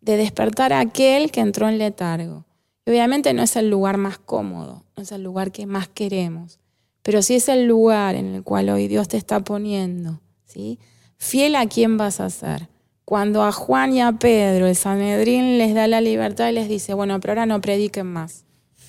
de 0.00 0.16
despertar 0.16 0.72
a 0.72 0.80
aquel 0.80 1.30
que 1.30 1.40
entró 1.40 1.68
en 1.68 1.78
letargo. 1.78 2.44
Obviamente 2.86 3.34
no 3.34 3.42
es 3.42 3.56
el 3.56 3.70
lugar 3.70 3.98
más 3.98 4.18
cómodo, 4.18 4.82
no 4.96 5.02
es 5.02 5.12
el 5.12 5.22
lugar 5.22 5.52
que 5.52 5.66
más 5.66 5.86
queremos, 5.88 6.58
pero 7.02 7.22
sí 7.22 7.34
es 7.34 7.48
el 7.48 7.66
lugar 7.66 8.14
en 8.16 8.34
el 8.34 8.42
cual 8.42 8.70
hoy 8.70 8.88
Dios 8.88 9.06
te 9.08 9.16
está 9.16 9.40
poniendo, 9.40 10.20
¿sí? 10.46 10.78
Fiel 11.18 11.54
a 11.54 11.66
quién 11.66 11.96
vas 11.96 12.20
a 12.20 12.30
ser. 12.30 12.71
Cuando 13.04 13.42
a 13.42 13.52
Juan 13.52 13.92
y 13.94 14.00
a 14.00 14.12
Pedro 14.12 14.66
el 14.66 14.76
Sanedrín 14.76 15.58
les 15.58 15.74
da 15.74 15.86
la 15.88 16.00
libertad 16.00 16.48
y 16.48 16.52
les 16.52 16.68
dice, 16.68 16.94
bueno, 16.94 17.18
pero 17.20 17.32
ahora 17.32 17.46
no 17.46 17.60
prediquen 17.60 18.06
más. 18.06 18.44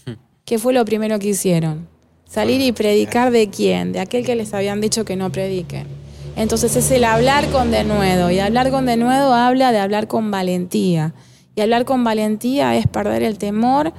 ¿Qué 0.46 0.60
fue 0.60 0.74
lo 0.74 0.86
primero 0.86 1.18
que 1.20 1.30
hicieron? 1.30 1.88
Salir 2.26 2.62
y 2.62 2.72
predicar 2.72 3.32
de 3.32 3.50
quién? 3.50 3.92
De 3.92 4.00
aquel 4.00 4.26
que 4.26 4.36
les 4.36 4.54
habían 4.54 4.82
dicho 4.82 5.06
que 5.06 5.16
no 5.16 5.32
prediquen. 5.32 5.88
Entonces 6.36 6.76
es 6.76 6.90
el 6.92 7.04
hablar 7.04 7.50
con 7.52 7.72
denuedo. 7.72 8.32
Y 8.32 8.40
hablar 8.40 8.72
con 8.72 8.86
denuedo 8.86 9.34
habla 9.34 9.72
de 9.72 9.80
hablar 9.80 10.08
con 10.08 10.32
valentía. 10.32 11.14
Y 11.56 11.62
hablar 11.62 11.86
con 11.86 12.04
valentía 12.04 12.76
es 12.76 12.88
perder 12.88 13.24
el 13.24 13.38
temor 13.38 13.94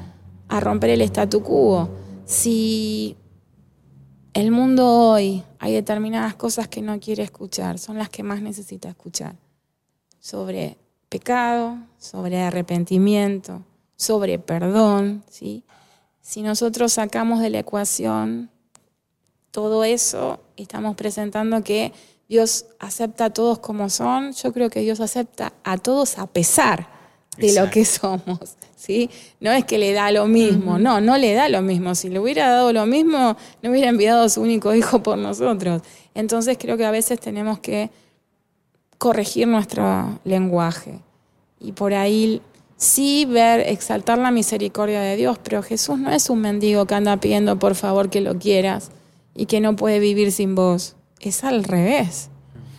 a 0.49 0.61
romper 0.61 0.91
el 0.91 1.03
statu 1.03 1.43
quo. 1.43 1.89
Si 2.25 3.17
el 4.33 4.51
mundo 4.51 4.89
hoy 4.89 5.45
hay 5.61 5.73
determinadas 5.73 6.35
cosas 6.35 6.67
que 6.67 6.83
no 6.83 6.99
quiere 6.99 7.23
escuchar, 7.23 7.79
son 7.79 7.99
las 7.99 8.09
que 8.09 8.23
más 8.23 8.43
necesita 8.43 8.89
escuchar. 8.89 9.37
Sobre 10.25 10.79
pecado, 11.11 11.77
sobre 11.99 12.41
arrepentimiento, 12.41 13.63
sobre 13.95 14.39
perdón, 14.39 15.23
¿sí? 15.29 15.65
Si 16.23 16.41
nosotros 16.41 16.95
sacamos 16.95 17.41
de 17.41 17.51
la 17.51 17.59
ecuación 17.59 18.49
todo 19.51 19.85
eso, 19.85 20.41
estamos 20.57 20.97
presentando 20.97 21.63
que 21.63 21.93
Dios 22.27 22.65
acepta 22.79 23.27
a 23.27 23.31
todos 23.35 23.59
como 23.59 23.91
son, 23.91 24.33
yo 24.33 24.51
creo 24.55 24.71
que 24.71 24.81
Dios 24.81 25.01
acepta 25.01 25.53
a 25.63 25.77
todos 25.77 26.19
a 26.19 26.27
pesar 26.27 26.89
de 27.37 27.53
lo 27.53 27.69
que 27.69 27.85
somos, 27.85 28.57
¿sí? 28.77 29.11
No 29.41 29.53
es 29.53 29.67
que 29.67 29.77
le 29.77 29.93
da 29.93 30.11
lo 30.11 30.27
mismo, 30.27 30.79
no, 30.79 31.03
no 31.03 31.19
le 31.19 31.35
da 31.35 31.51
lo 31.51 31.61
mismo. 31.61 31.95
Si 31.95 32.09
le 32.09 32.19
hubiera 32.19 32.49
dado 32.49 32.73
lo 32.73 32.87
mismo, 32.87 33.37
no 33.61 33.71
hubiera 33.71 33.91
enviado 33.91 34.23
a 34.23 34.31
su 34.31 34.41
único 34.41 34.75
hijo 34.75 35.03
por 35.03 35.19
nosotros. 35.19 35.83
Entonces 36.15 36.57
creo 36.59 36.79
que 36.79 36.87
a 36.87 36.91
veces 36.91 37.21
tenemos 37.21 37.59
que 37.59 37.91
corregir 39.05 39.47
nuestro 39.47 40.19
lenguaje 40.25 40.99
y 41.61 41.73
por 41.73 41.93
ahí 41.93 42.41
sí 42.79 43.27
ver, 43.27 43.61
exaltar 43.61 44.17
la 44.17 44.31
misericordia 44.31 45.03
de 45.03 45.17
Dios, 45.17 45.39
pero 45.45 45.63
Jesús 45.63 45.99
no 45.99 46.11
es 46.11 46.31
un 46.31 46.41
mendigo 46.41 46.87
que 46.87 46.95
anda 46.95 47.19
pidiendo 47.19 47.59
por 47.59 47.75
favor 47.75 48.09
que 48.09 48.23
lo 48.23 48.39
quieras 48.39 48.91
y 49.35 49.45
que 49.45 49.61
no 49.61 49.77
puede 49.77 49.99
vivir 49.99 50.33
sin 50.33 50.55
vos 50.55 50.97
es 51.21 51.45
al 51.45 51.65
revés. 51.65 52.31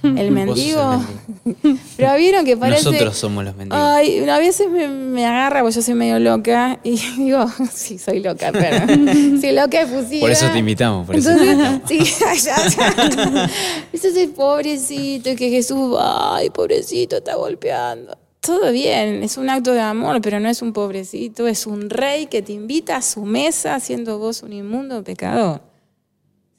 El 0.18 0.32
mendigo. 0.32 1.04
Pero 1.98 2.16
vieron 2.16 2.46
que 2.46 2.58
parece. 2.58 2.86
Nosotros 2.86 3.18
somos 3.18 3.44
los 3.44 3.56
mendigos. 3.56 3.80
Ay, 3.82 4.28
a 4.28 4.38
veces 4.38 4.70
me, 4.70 5.26
agarra, 5.26 5.62
porque 5.62 5.76
yo 5.76 5.82
soy 5.82 5.94
medio 5.96 6.20
loca. 6.20 6.80
Y 6.84 6.98
digo, 7.18 7.46
sí, 7.74 7.98
soy 7.98 8.20
loca, 8.20 8.52
pero. 8.52 8.88
soy 8.88 9.52
loca 9.52 9.82
efusiva. 9.82 10.22
Por 10.22 10.32
eso 10.32 10.50
te 10.52 10.60
invitamos. 10.60 11.08
Por 11.08 11.16
eso 11.16 11.32
Entonces, 11.32 11.82
te 11.88 11.96
invitamos. 11.96 12.40
sí, 12.40 12.46
ya, 12.46 12.66
ya. 12.68 13.50
Eso 13.94 14.08
es 14.08 14.30
pobrecito, 14.30 15.30
y 15.30 15.36
que 15.36 15.50
Jesús, 15.50 15.98
ay, 16.00 16.50
pobrecito, 16.50 17.18
está 17.18 17.36
golpeando. 17.36 18.18
Todo 18.42 18.72
bien, 18.72 19.24
es 19.24 19.38
un 19.38 19.50
acto 19.50 19.74
de 19.74 19.82
amor, 19.82 20.22
pero 20.22 20.40
no 20.40 20.50
es 20.50 20.62
un 20.62 20.72
pobrecito, 20.72 21.48
es 21.48 21.66
un 21.66 21.90
rey 21.90 22.28
que 22.28 22.44
te 22.44 22.54
invita 22.54 22.98
a 22.98 23.02
su 23.02 23.26
mesa, 23.26 23.80
siendo 23.80 24.20
vos 24.20 24.44
un 24.44 24.54
inmundo 24.54 25.04
pecador. 25.04 25.62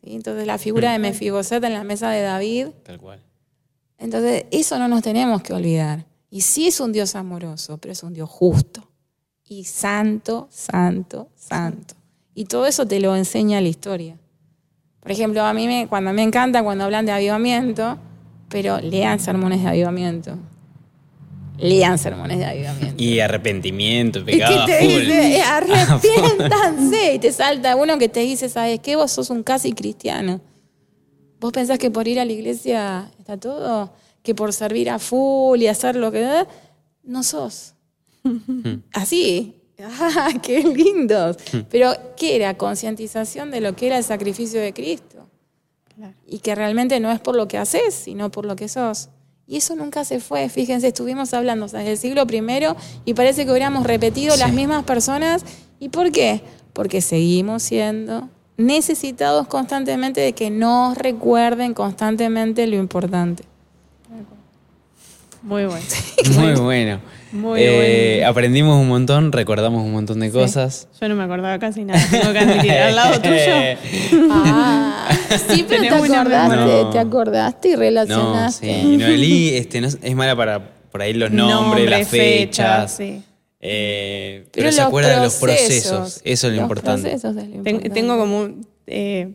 Entonces 0.02 0.46
la 0.46 0.58
figura 0.58 0.92
de 0.92 0.98
Mefiboset 0.98 1.62
en 1.62 1.72
la 1.72 1.84
mesa 1.84 2.10
de 2.10 2.22
David. 2.22 2.68
Tal 2.84 2.98
cual. 2.98 3.20
Entonces 3.98 4.44
eso 4.50 4.78
no 4.78 4.88
nos 4.88 5.02
tenemos 5.02 5.42
que 5.42 5.52
olvidar. 5.52 6.06
Y 6.30 6.42
sí 6.42 6.66
es 6.66 6.80
un 6.80 6.92
Dios 6.92 7.14
amoroso, 7.14 7.78
pero 7.78 7.92
es 7.92 8.02
un 8.02 8.12
Dios 8.12 8.28
justo. 8.28 8.88
Y 9.44 9.64
santo, 9.64 10.48
santo, 10.50 11.28
santo. 11.34 11.94
Y 12.34 12.44
todo 12.46 12.66
eso 12.66 12.86
te 12.86 13.00
lo 13.00 13.16
enseña 13.16 13.60
la 13.60 13.68
historia. 13.68 14.18
Por 15.00 15.12
ejemplo, 15.12 15.42
a 15.42 15.54
mí 15.54 15.66
me, 15.66 15.86
cuando 15.88 16.12
me 16.12 16.22
encanta 16.22 16.62
cuando 16.62 16.84
hablan 16.84 17.06
de 17.06 17.12
avivamiento, 17.12 17.96
pero 18.48 18.80
lean 18.80 19.20
sermones 19.20 19.62
de 19.62 19.68
avivamiento 19.68 20.36
lean 21.58 21.98
sermones 21.98 22.38
de 22.38 22.44
avivamiento. 22.44 23.02
Y 23.02 23.20
arrepentimiento, 23.20 24.24
pecado. 24.24 24.64
Y 24.64 24.66
te 24.66 24.78
dice, 24.80 25.42
arrepiéntanse. 25.46 27.14
y 27.14 27.18
te 27.18 27.32
salta 27.32 27.76
uno 27.76 27.98
que 27.98 28.08
te 28.08 28.20
dice, 28.20 28.48
¿sabes 28.48 28.80
qué? 28.80 28.96
Vos 28.96 29.12
sos 29.12 29.30
un 29.30 29.42
casi 29.42 29.72
cristiano. 29.72 30.40
¿Vos 31.40 31.52
pensás 31.52 31.78
que 31.78 31.90
por 31.90 32.08
ir 32.08 32.18
a 32.18 32.24
la 32.24 32.32
iglesia 32.32 33.10
está 33.18 33.36
todo? 33.36 33.92
Que 34.22 34.34
por 34.34 34.52
servir 34.52 34.90
a 34.90 34.98
full 34.98 35.60
y 35.60 35.68
hacer 35.68 35.96
lo 35.96 36.10
que... 36.10 36.46
No 37.04 37.22
sos. 37.22 37.74
Así. 38.92 39.54
¡Ah, 39.78 40.30
qué 40.42 40.62
lindos! 40.62 41.36
Pero, 41.70 41.92
¿qué 42.16 42.36
era? 42.36 42.56
Concientización 42.56 43.50
de 43.50 43.60
lo 43.60 43.76
que 43.76 43.88
era 43.88 43.98
el 43.98 44.04
sacrificio 44.04 44.60
de 44.60 44.72
Cristo. 44.72 45.28
Y 46.26 46.40
que 46.40 46.54
realmente 46.54 47.00
no 47.00 47.10
es 47.10 47.20
por 47.20 47.36
lo 47.36 47.48
que 47.48 47.56
haces, 47.56 47.94
sino 47.94 48.30
por 48.30 48.44
lo 48.44 48.56
que 48.56 48.68
sos. 48.68 49.08
Y 49.46 49.56
eso 49.56 49.76
nunca 49.76 50.04
se 50.04 50.20
fue. 50.20 50.48
Fíjense, 50.48 50.88
estuvimos 50.88 51.32
hablando 51.32 51.66
desde 51.66 51.92
el 51.92 51.98
siglo 51.98 52.24
I 52.28 52.66
y 53.04 53.14
parece 53.14 53.44
que 53.44 53.50
hubiéramos 53.50 53.86
repetido 53.86 54.36
las 54.36 54.52
mismas 54.52 54.84
personas. 54.84 55.44
¿Y 55.78 55.88
por 55.88 56.10
qué? 56.10 56.42
Porque 56.72 57.00
seguimos 57.00 57.62
siendo 57.62 58.28
necesitados 58.56 59.46
constantemente 59.48 60.20
de 60.20 60.32
que 60.32 60.50
nos 60.50 60.96
recuerden 60.96 61.74
constantemente 61.74 62.66
lo 62.66 62.76
importante. 62.76 63.44
Muy 65.42 65.64
bueno. 65.66 65.84
Muy 66.38 66.54
bueno. 66.54 67.00
Muy 67.32 67.60
Eh, 67.62 68.16
bueno. 68.16 68.30
Aprendimos 68.30 68.80
un 68.80 68.88
montón, 68.88 69.30
recordamos 69.30 69.82
un 69.84 69.92
montón 69.92 70.18
de 70.20 70.30
cosas. 70.30 70.88
Yo 71.00 71.08
no 71.08 71.14
me 71.14 71.24
acordaba 71.24 71.58
casi 71.58 71.84
nada. 71.84 72.00
Tengo 72.10 72.32
que 72.32 72.38
admitir. 72.38 72.72
Al 72.72 72.96
lado 72.96 73.20
tuyo. 73.20 73.36
Ah, 74.32 75.08
sí, 75.48 75.64
pero 75.68 75.82
te 75.82 75.88
acordaste, 76.16 76.84
te 76.92 76.98
acordaste 76.98 77.68
y 77.68 77.72
No, 77.74 77.78
relacionaste. 77.78 78.66
sí. 78.66 78.92
Y 78.94 78.96
Noelí 78.96 79.54
este, 79.56 79.80
no 79.80 79.86
es 79.88 80.14
mala 80.16 80.34
para 80.34 80.70
por 80.90 81.02
ahí 81.02 81.12
los 81.12 81.30
nombres, 81.30 81.60
Nombre, 81.60 81.88
las 81.90 82.08
fechas. 82.08 82.96
sí. 82.96 83.22
Eh, 83.68 84.46
pero, 84.52 84.72
se 84.72 84.80
acuerda 84.80 85.16
de 85.16 85.24
los 85.24 85.34
procesos. 85.36 86.20
Eso 86.24 86.46
es 86.46 86.52
lo 86.52 86.56
los 86.56 86.62
importante. 86.62 87.10
procesos 87.10 87.36
es 87.36 87.48
lo 87.48 87.62
Ten- 87.62 87.76
importante. 87.76 87.90
tengo 87.90 88.18
como, 88.18 88.48
eh, 88.86 89.34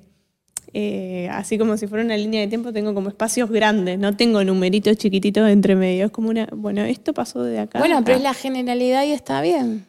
eh, 0.73 1.27
así 1.31 1.57
como 1.57 1.75
si 1.77 1.87
fuera 1.87 2.03
una 2.03 2.15
línea 2.15 2.39
de 2.41 2.47
tiempo, 2.47 2.71
tengo 2.71 2.93
como 2.93 3.09
espacios 3.09 3.49
grandes, 3.49 3.99
no 3.99 4.15
tengo 4.15 4.43
numeritos 4.43 4.95
chiquititos 4.97 5.49
entre 5.49 5.75
medio. 5.75 6.05
Es 6.05 6.11
como 6.11 6.29
una, 6.29 6.47
bueno, 6.55 6.83
esto 6.83 7.13
pasó 7.13 7.43
de 7.43 7.59
acá. 7.59 7.79
a 7.79 7.81
Bueno, 7.81 7.95
acá. 7.97 8.05
pero 8.05 8.17
es 8.17 8.23
la 8.23 8.33
generalidad 8.33 9.03
y 9.03 9.11
está 9.11 9.41
bien. 9.41 9.85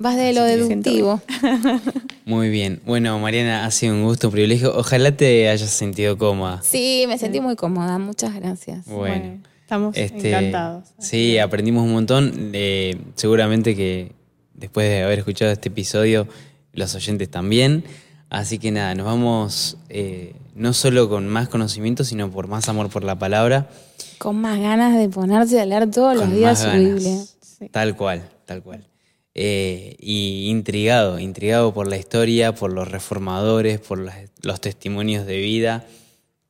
Vas 0.00 0.16
de 0.16 0.32
lo 0.32 0.44
deductivo. 0.44 1.20
Muy 2.24 2.50
bien. 2.50 2.80
Bueno, 2.86 3.18
Mariana, 3.18 3.64
ha 3.64 3.70
sido 3.72 3.94
un 3.94 4.04
gusto, 4.04 4.28
un 4.28 4.32
privilegio. 4.32 4.72
Ojalá 4.76 5.16
te 5.16 5.48
hayas 5.48 5.70
sentido 5.70 6.16
cómoda. 6.16 6.60
Sí, 6.62 7.04
me 7.08 7.18
sentí 7.18 7.40
muy 7.40 7.56
cómoda. 7.56 7.98
Muchas 7.98 8.32
gracias. 8.34 8.84
Bueno. 8.86 9.40
Estamos 9.68 9.94
Este, 9.98 10.28
encantados. 10.30 10.84
Sí, 10.98 11.36
aprendimos 11.38 11.84
un 11.84 11.92
montón. 11.92 12.50
Eh, 12.54 12.96
seguramente 13.16 13.76
que 13.76 14.12
después 14.54 14.88
de 14.88 15.02
haber 15.02 15.18
escuchado 15.18 15.52
este 15.52 15.68
episodio, 15.68 16.26
los 16.72 16.94
oyentes 16.94 17.30
también. 17.30 17.84
Así 18.30 18.58
que 18.58 18.70
nada, 18.70 18.94
nos 18.94 19.04
vamos 19.04 19.76
eh, 19.90 20.34
no 20.54 20.72
solo 20.72 21.10
con 21.10 21.28
más 21.28 21.48
conocimiento, 21.50 22.02
sino 22.02 22.30
por 22.30 22.46
más 22.48 22.66
amor 22.70 22.88
por 22.88 23.04
la 23.04 23.18
palabra. 23.18 23.68
Con 24.16 24.40
más 24.40 24.58
ganas 24.58 24.96
de 24.98 25.10
ponerse 25.10 25.60
a 25.60 25.66
leer 25.66 25.90
todos 25.90 26.16
los 26.16 26.30
días 26.32 26.52
más 26.52 26.58
su 26.60 26.66
ganas. 26.68 26.82
Biblia. 26.94 27.18
Sí. 27.42 27.68
Tal 27.70 27.94
cual, 27.94 28.22
tal 28.46 28.62
cual. 28.62 28.86
Eh, 29.34 29.96
y 30.00 30.48
intrigado, 30.48 31.18
intrigado 31.18 31.74
por 31.74 31.88
la 31.88 31.98
historia, 31.98 32.54
por 32.54 32.72
los 32.72 32.88
reformadores, 32.90 33.80
por 33.80 33.98
las- 33.98 34.30
los 34.42 34.60
testimonios 34.62 35.26
de 35.26 35.36
vida. 35.36 35.84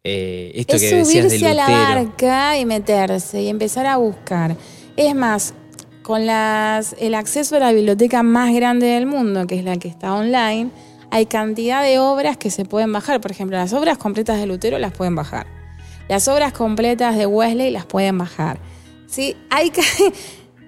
Eh, 0.08 0.52
esto 0.54 0.76
Es 0.76 0.82
que 0.82 0.94
decías 0.96 1.24
subirse 1.30 1.46
a 1.48 1.54
la 1.54 1.66
barca 1.68 2.58
y 2.58 2.64
meterse 2.64 3.42
y 3.42 3.48
empezar 3.48 3.86
a 3.86 3.96
buscar. 3.98 4.56
Es 4.96 5.14
más, 5.14 5.54
con 6.02 6.24
las, 6.26 6.96
el 6.98 7.14
acceso 7.14 7.56
a 7.56 7.58
la 7.58 7.72
biblioteca 7.72 8.22
más 8.22 8.54
grande 8.54 8.86
del 8.86 9.06
mundo, 9.06 9.46
que 9.46 9.58
es 9.58 9.64
la 9.64 9.76
que 9.76 9.88
está 9.88 10.14
online, 10.14 10.70
hay 11.10 11.26
cantidad 11.26 11.82
de 11.82 11.98
obras 11.98 12.36
que 12.36 12.50
se 12.50 12.64
pueden 12.64 12.92
bajar. 12.92 13.20
Por 13.20 13.30
ejemplo, 13.30 13.56
las 13.56 13.72
obras 13.72 13.98
completas 13.98 14.38
de 14.40 14.46
Lutero 14.46 14.78
las 14.78 14.92
pueden 14.92 15.14
bajar. 15.14 15.46
Las 16.08 16.26
obras 16.28 16.52
completas 16.54 17.16
de 17.16 17.26
Wesley 17.26 17.70
las 17.70 17.84
pueden 17.84 18.16
bajar. 18.18 18.58
¿Sí? 19.06 19.36
Hay 19.50 19.70
ca- 19.70 19.82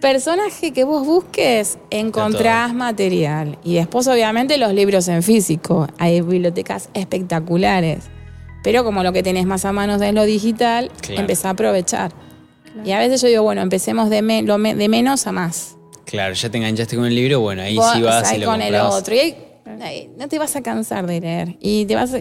personaje 0.00 0.72
que 0.72 0.84
vos 0.84 1.06
busques, 1.06 1.78
encontrás 1.90 2.74
material. 2.74 3.58
Y 3.64 3.74
después, 3.74 4.06
obviamente, 4.06 4.56
los 4.58 4.72
libros 4.72 5.08
en 5.08 5.22
físico. 5.22 5.86
Hay 5.98 6.20
bibliotecas 6.20 6.88
espectaculares. 6.94 8.04
Pero 8.62 8.84
como 8.84 9.02
lo 9.02 9.12
que 9.12 9.22
tenés 9.22 9.46
más 9.46 9.64
a 9.64 9.72
mano 9.72 10.02
es 10.02 10.14
lo 10.14 10.24
digital, 10.24 10.90
Claro. 11.00 11.20
empezá 11.22 11.48
a 11.48 11.52
aprovechar. 11.52 12.12
Y 12.84 12.92
a 12.92 12.98
veces 12.98 13.20
yo 13.22 13.28
digo, 13.28 13.42
bueno, 13.42 13.62
empecemos 13.62 14.10
de, 14.10 14.22
me- 14.22 14.42
lo 14.42 14.58
me- 14.58 14.74
de 14.74 14.88
menos 14.88 15.26
a 15.26 15.32
más. 15.32 15.76
Claro, 16.04 16.34
ya 16.34 16.50
te 16.50 16.58
enganchaste 16.58 16.96
con 16.96 17.04
el 17.06 17.14
libro, 17.14 17.40
bueno, 17.40 17.62
ahí 17.62 17.76
Vos 17.76 17.92
sí 17.94 18.02
vas 18.02 18.28
ahí 18.28 18.36
y 18.36 18.40
lo 18.40 18.46
con 18.46 18.60
el 18.62 18.74
otro. 18.76 19.14
Y 19.14 19.18
ahí- 19.18 19.36
ahí 19.80 20.10
no 20.18 20.28
te 20.28 20.38
vas 20.38 20.54
a 20.56 20.62
cansar 20.62 21.06
de 21.06 21.20
leer. 21.20 21.56
Y 21.60 21.84
te 21.86 21.94
vas 21.94 22.12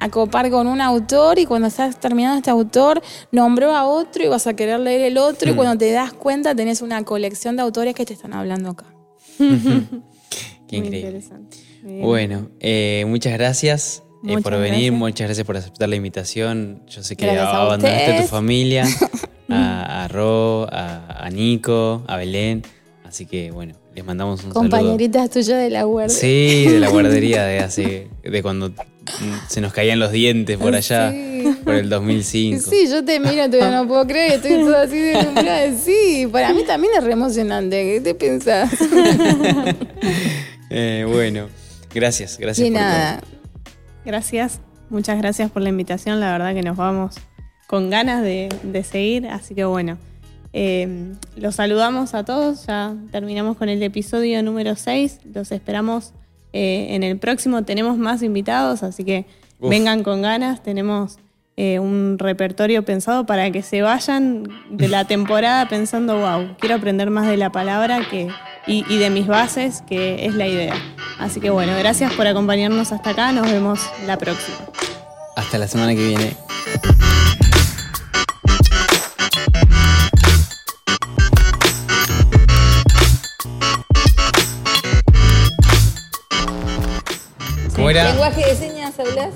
a 0.00 0.08
copar 0.10 0.50
con 0.50 0.66
un 0.66 0.80
autor 0.80 1.38
y 1.38 1.46
cuando 1.46 1.68
estás 1.68 1.98
terminando 1.98 2.36
este 2.38 2.50
autor, 2.50 3.02
nombró 3.32 3.74
a 3.74 3.86
otro 3.86 4.22
y 4.24 4.28
vas 4.28 4.46
a 4.46 4.54
querer 4.54 4.80
leer 4.80 5.02
el 5.02 5.18
otro 5.18 5.50
Hmm. 5.50 5.54
y 5.54 5.56
cuando 5.56 5.78
te 5.78 5.90
das 5.92 6.12
cuenta 6.12 6.54
tenés 6.54 6.82
una 6.82 7.02
colección 7.04 7.56
de 7.56 7.62
autores 7.62 7.94
que 7.94 8.04
te 8.04 8.12
están 8.14 8.32
hablando 8.34 8.70
acá. 8.70 8.86
Qué 9.38 10.78
Muy 10.78 10.86
increíble. 10.86 10.98
interesante. 11.00 11.56
Muy 11.82 11.92
bien. 11.94 12.06
Bueno, 12.06 12.50
eh, 12.60 13.04
muchas 13.08 13.32
gracias 13.34 14.02
eh, 14.26 14.38
por 14.42 14.52
venir, 14.54 14.70
gracias. 14.70 14.92
muchas 14.92 15.26
gracias 15.28 15.46
por 15.46 15.56
aceptar 15.56 15.88
la 15.88 15.96
invitación. 15.96 16.82
Yo 16.88 17.02
sé 17.02 17.16
que 17.16 17.26
Gracias 17.26 17.46
abandonaste 17.48 18.12
a 18.12 18.22
tu 18.22 18.28
familia, 18.28 18.84
a, 19.48 20.04
a 20.04 20.08
Ro, 20.08 20.66
a, 20.72 21.24
a 21.26 21.30
Nico, 21.30 22.02
a 22.06 22.16
Belén. 22.16 22.62
Así 23.04 23.26
que 23.26 23.50
bueno, 23.52 23.74
les 23.94 24.04
mandamos 24.04 24.40
un 24.40 24.52
saludo. 24.52 24.60
Compañeritas 24.60 25.30
tuyas 25.30 25.58
de 25.62 25.70
la 25.70 25.84
guardia. 25.84 26.14
Sí, 26.16 26.66
de 26.68 26.80
la 26.80 26.88
guardería 26.88 27.44
de 27.44 27.58
hace, 27.60 28.08
de 28.24 28.42
cuando 28.42 28.70
mm, 28.70 28.74
se 29.48 29.60
nos 29.60 29.72
caían 29.72 29.98
los 30.00 30.10
dientes 30.10 30.56
por 30.58 30.74
allá, 30.74 31.12
Sí. 31.12 31.56
por 31.62 31.74
el 31.74 31.88
2005. 31.90 32.70
Sí, 32.70 32.88
yo 32.88 33.04
te 33.04 33.20
miro, 33.20 33.48
todavía 33.50 33.70
no 33.82 33.86
puedo 33.86 34.06
creer, 34.06 34.32
estoy 34.32 34.64
toda 34.64 34.82
así 34.82 34.98
de 34.98 35.22
nombrada. 35.22 35.64
Sí, 35.84 36.26
para 36.32 36.52
mí 36.54 36.64
también 36.64 36.94
es 36.96 37.04
re 37.04 37.12
emocionante. 37.12 37.84
¿Qué 37.84 38.00
te 38.00 38.14
pensás? 38.14 38.70
Eh, 40.70 41.04
bueno, 41.06 41.48
gracias, 41.94 42.38
gracias 42.38 42.66
Y 42.66 42.70
por 42.70 42.80
nada, 42.80 43.20
Gracias, 44.04 44.60
muchas 44.90 45.18
gracias 45.18 45.50
por 45.50 45.62
la 45.62 45.70
invitación. 45.70 46.20
La 46.20 46.32
verdad 46.32 46.54
que 46.54 46.62
nos 46.62 46.76
vamos 46.76 47.16
con 47.66 47.90
ganas 47.90 48.22
de, 48.22 48.48
de 48.62 48.84
seguir. 48.84 49.26
Así 49.26 49.54
que 49.54 49.64
bueno, 49.64 49.98
eh, 50.52 51.14
los 51.36 51.56
saludamos 51.56 52.14
a 52.14 52.24
todos. 52.24 52.66
Ya 52.66 52.94
terminamos 53.10 53.56
con 53.56 53.68
el 53.68 53.82
episodio 53.82 54.42
número 54.42 54.76
6. 54.76 55.20
Los 55.34 55.50
esperamos 55.50 56.12
eh, 56.52 56.88
en 56.90 57.02
el 57.02 57.18
próximo. 57.18 57.64
Tenemos 57.64 57.98
más 57.98 58.22
invitados, 58.22 58.84
así 58.84 59.04
que 59.04 59.26
Uf. 59.58 59.68
vengan 59.68 60.04
con 60.04 60.22
ganas. 60.22 60.62
Tenemos 60.62 61.18
eh, 61.56 61.78
un 61.78 62.18
repertorio 62.18 62.84
pensado 62.84 63.26
para 63.26 63.50
que 63.50 63.62
se 63.62 63.82
vayan 63.82 64.48
de 64.70 64.88
la 64.88 65.04
temporada 65.04 65.68
pensando, 65.68 66.18
wow, 66.18 66.56
quiero 66.58 66.74
aprender 66.74 67.10
más 67.10 67.28
de 67.28 67.36
la 67.36 67.50
palabra 67.50 68.00
que, 68.10 68.28
y, 68.66 68.84
y 68.88 68.98
de 68.98 69.10
mis 69.10 69.26
bases, 69.26 69.82
que 69.86 70.26
es 70.26 70.34
la 70.34 70.46
idea. 70.46 70.74
Así 71.18 71.40
que 71.40 71.50
bueno, 71.50 71.72
gracias 71.78 72.12
por 72.14 72.26
acompañarnos 72.26 72.90
hasta 72.90 73.10
acá. 73.10 73.32
Nos 73.32 73.50
vemos 73.50 73.80
la 74.06 74.18
próxima. 74.18 74.58
Hasta 75.36 75.58
la 75.58 75.68
semana 75.68 75.94
que 75.94 76.04
viene. 76.06 76.36
¿Cómo 87.74 87.90
era? 87.90 88.10
lenguaje 88.10 88.44
de 88.46 88.56
señas 88.56 88.98
hablas. 88.98 89.34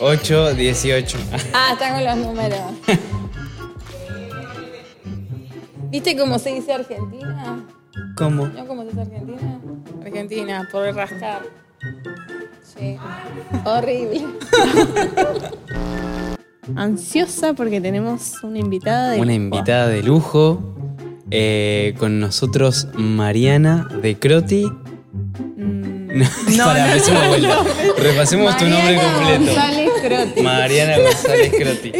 8, 0.00 0.54
18. 0.54 1.18
Ah, 1.52 1.70
están 1.74 1.94
con 1.94 2.04
los 2.04 2.16
números. 2.16 2.58
¿Viste 5.90 6.16
cómo 6.16 6.38
se 6.38 6.54
dice 6.54 6.72
Argentina? 6.72 7.64
¿Cómo? 8.16 8.46
¿No 8.46 8.66
cómo 8.66 8.82
se 8.82 8.88
dice 8.88 9.00
Argentina? 9.02 9.60
Argentina, 10.04 10.68
por 10.70 10.94
rascar. 10.94 11.42
Sí. 12.62 12.96
Horrible. 13.64 14.24
Ansiosa 16.76 17.54
porque 17.54 17.80
tenemos 17.80 18.42
una 18.44 18.58
invitada 18.58 19.10
de 19.10 19.20
Una 19.20 19.34
invitada 19.34 19.88
de 19.88 20.02
lujo. 20.02 20.76
eh, 21.32 21.94
con 21.98 22.18
nosotros 22.20 22.88
Mariana 22.94 23.88
de 24.02 24.18
Croti. 24.18 24.66
Mm, 25.56 25.90
No, 26.10 26.26
No, 26.56 26.64
para, 26.64 26.86
no, 26.88 26.94
de 26.94 27.12
no, 27.12 27.28
vuelta. 27.28 27.56
Repasemos 27.98 28.56
tu 28.56 28.64
nombre 28.66 28.96
completo. 28.96 29.44
González 29.44 29.79
Croti. 30.00 30.42
Mariana 30.42 30.98
González 30.98 31.50
Croti. 31.52 31.92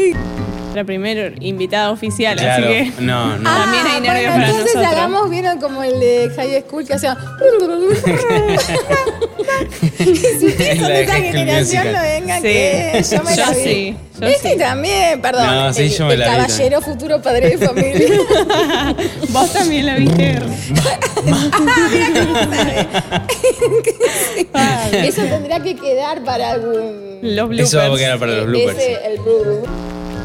La 0.74 0.84
primera 0.84 1.32
invitada 1.40 1.90
oficial, 1.90 2.36
Claro, 2.38 2.64
así 2.66 2.72
que 2.72 3.02
no, 3.02 3.36
no. 3.38 3.50
También 3.58 3.86
hay 3.86 4.00
nervios 4.00 4.24
bueno, 4.26 4.30
para 4.34 4.46
entonces 4.48 4.74
nosotros. 4.76 4.86
hagamos, 4.86 5.30
vieron 5.30 5.60
como 5.60 5.82
el 5.82 5.98
de 6.00 6.30
High 6.36 6.64
School 6.68 6.86
que 6.86 6.94
hacía. 6.94 7.16
si 9.98 10.46
ustedes 10.46 10.78
son 10.78 10.88
La 10.88 10.94
de 10.94 10.94
de 10.94 11.02
esa 11.02 11.12
High 11.12 11.22
School 11.22 11.32
generación, 11.32 11.82
Musical. 11.82 11.92
no 11.92 12.00
vengan 12.02 12.36
Sí. 12.40 12.48
que 12.48 13.02
yo 13.10 13.22
me 13.22 13.30
Yo 13.36 13.42
la 13.42 13.50
vi. 13.50 13.62
sí, 13.64 13.96
yo 14.20 14.26
este 14.26 14.50
sí. 14.52 14.58
también, 14.58 15.20
perdón. 15.20 15.46
No, 15.46 15.72
sí, 15.72 15.82
el, 15.82 15.90
yo 15.90 16.06
me 16.06 16.12
el 16.14 16.20
la 16.20 16.26
vi 16.28 16.32
caballero 16.36 16.80
futuro 16.80 17.20
padre 17.22 17.56
de 17.56 17.66
familia. 17.66 18.08
vos 19.30 19.52
también 19.52 19.86
la 19.86 19.94
viste. 19.96 20.38
Eso 24.92 25.22
tendrá 25.22 25.60
que 25.60 25.74
quedar 25.76 26.22
para 26.24 26.50
algún. 26.52 27.18
Los 27.22 27.48
bloopers. 27.48 27.68
Eso 27.68 27.78
va 27.78 27.94
a 27.94 27.98
quedar 27.98 28.18
para 28.18 28.32
los 28.32 28.46
bloopers. 28.46 28.78
Ese, 28.78 28.98
el 29.06 29.18
blooper. 29.20 29.70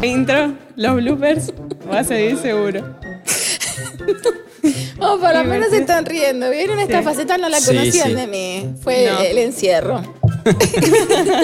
Intro, 0.02 0.54
los 0.76 0.96
bloopers, 0.96 1.54
va 1.92 2.00
a 2.00 2.04
seguir 2.04 2.38
seguro. 2.38 2.96
Oh, 5.00 5.20
por 5.20 5.32
lo 5.36 5.44
menos 5.44 5.70
se 5.70 5.78
están 5.78 6.06
riendo. 6.08 6.50
¿Vieron? 6.50 6.80
Esta 6.80 6.98
Sí. 7.00 7.04
faceta 7.04 7.38
no 7.38 7.50
la 7.50 7.60
Sí, 7.60 7.68
conocían 7.68 8.08
sí. 8.08 8.14
de 8.16 8.26
mí. 8.26 8.74
Fue 8.82 9.06
No. 9.12 9.20
el 9.20 9.38
encierro. 9.38 10.02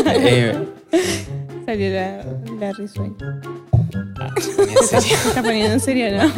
Eh, 0.08 0.58
Salió 1.66 1.90
la, 1.94 2.26
la 2.60 2.72
risueña. 2.74 3.16
ah, 4.20 4.30
en 4.36 4.42
serio. 4.42 5.18
¿Se 5.18 5.28
está 5.30 5.44
poniendo 5.44 5.74
en 5.74 5.80
serio 5.80 6.12
no? 6.18 6.32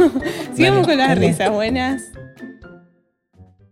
Sigamos 0.56 0.86
con 0.86 0.98
las 0.98 1.18
risas 1.18 1.50
buenas. 1.52 2.02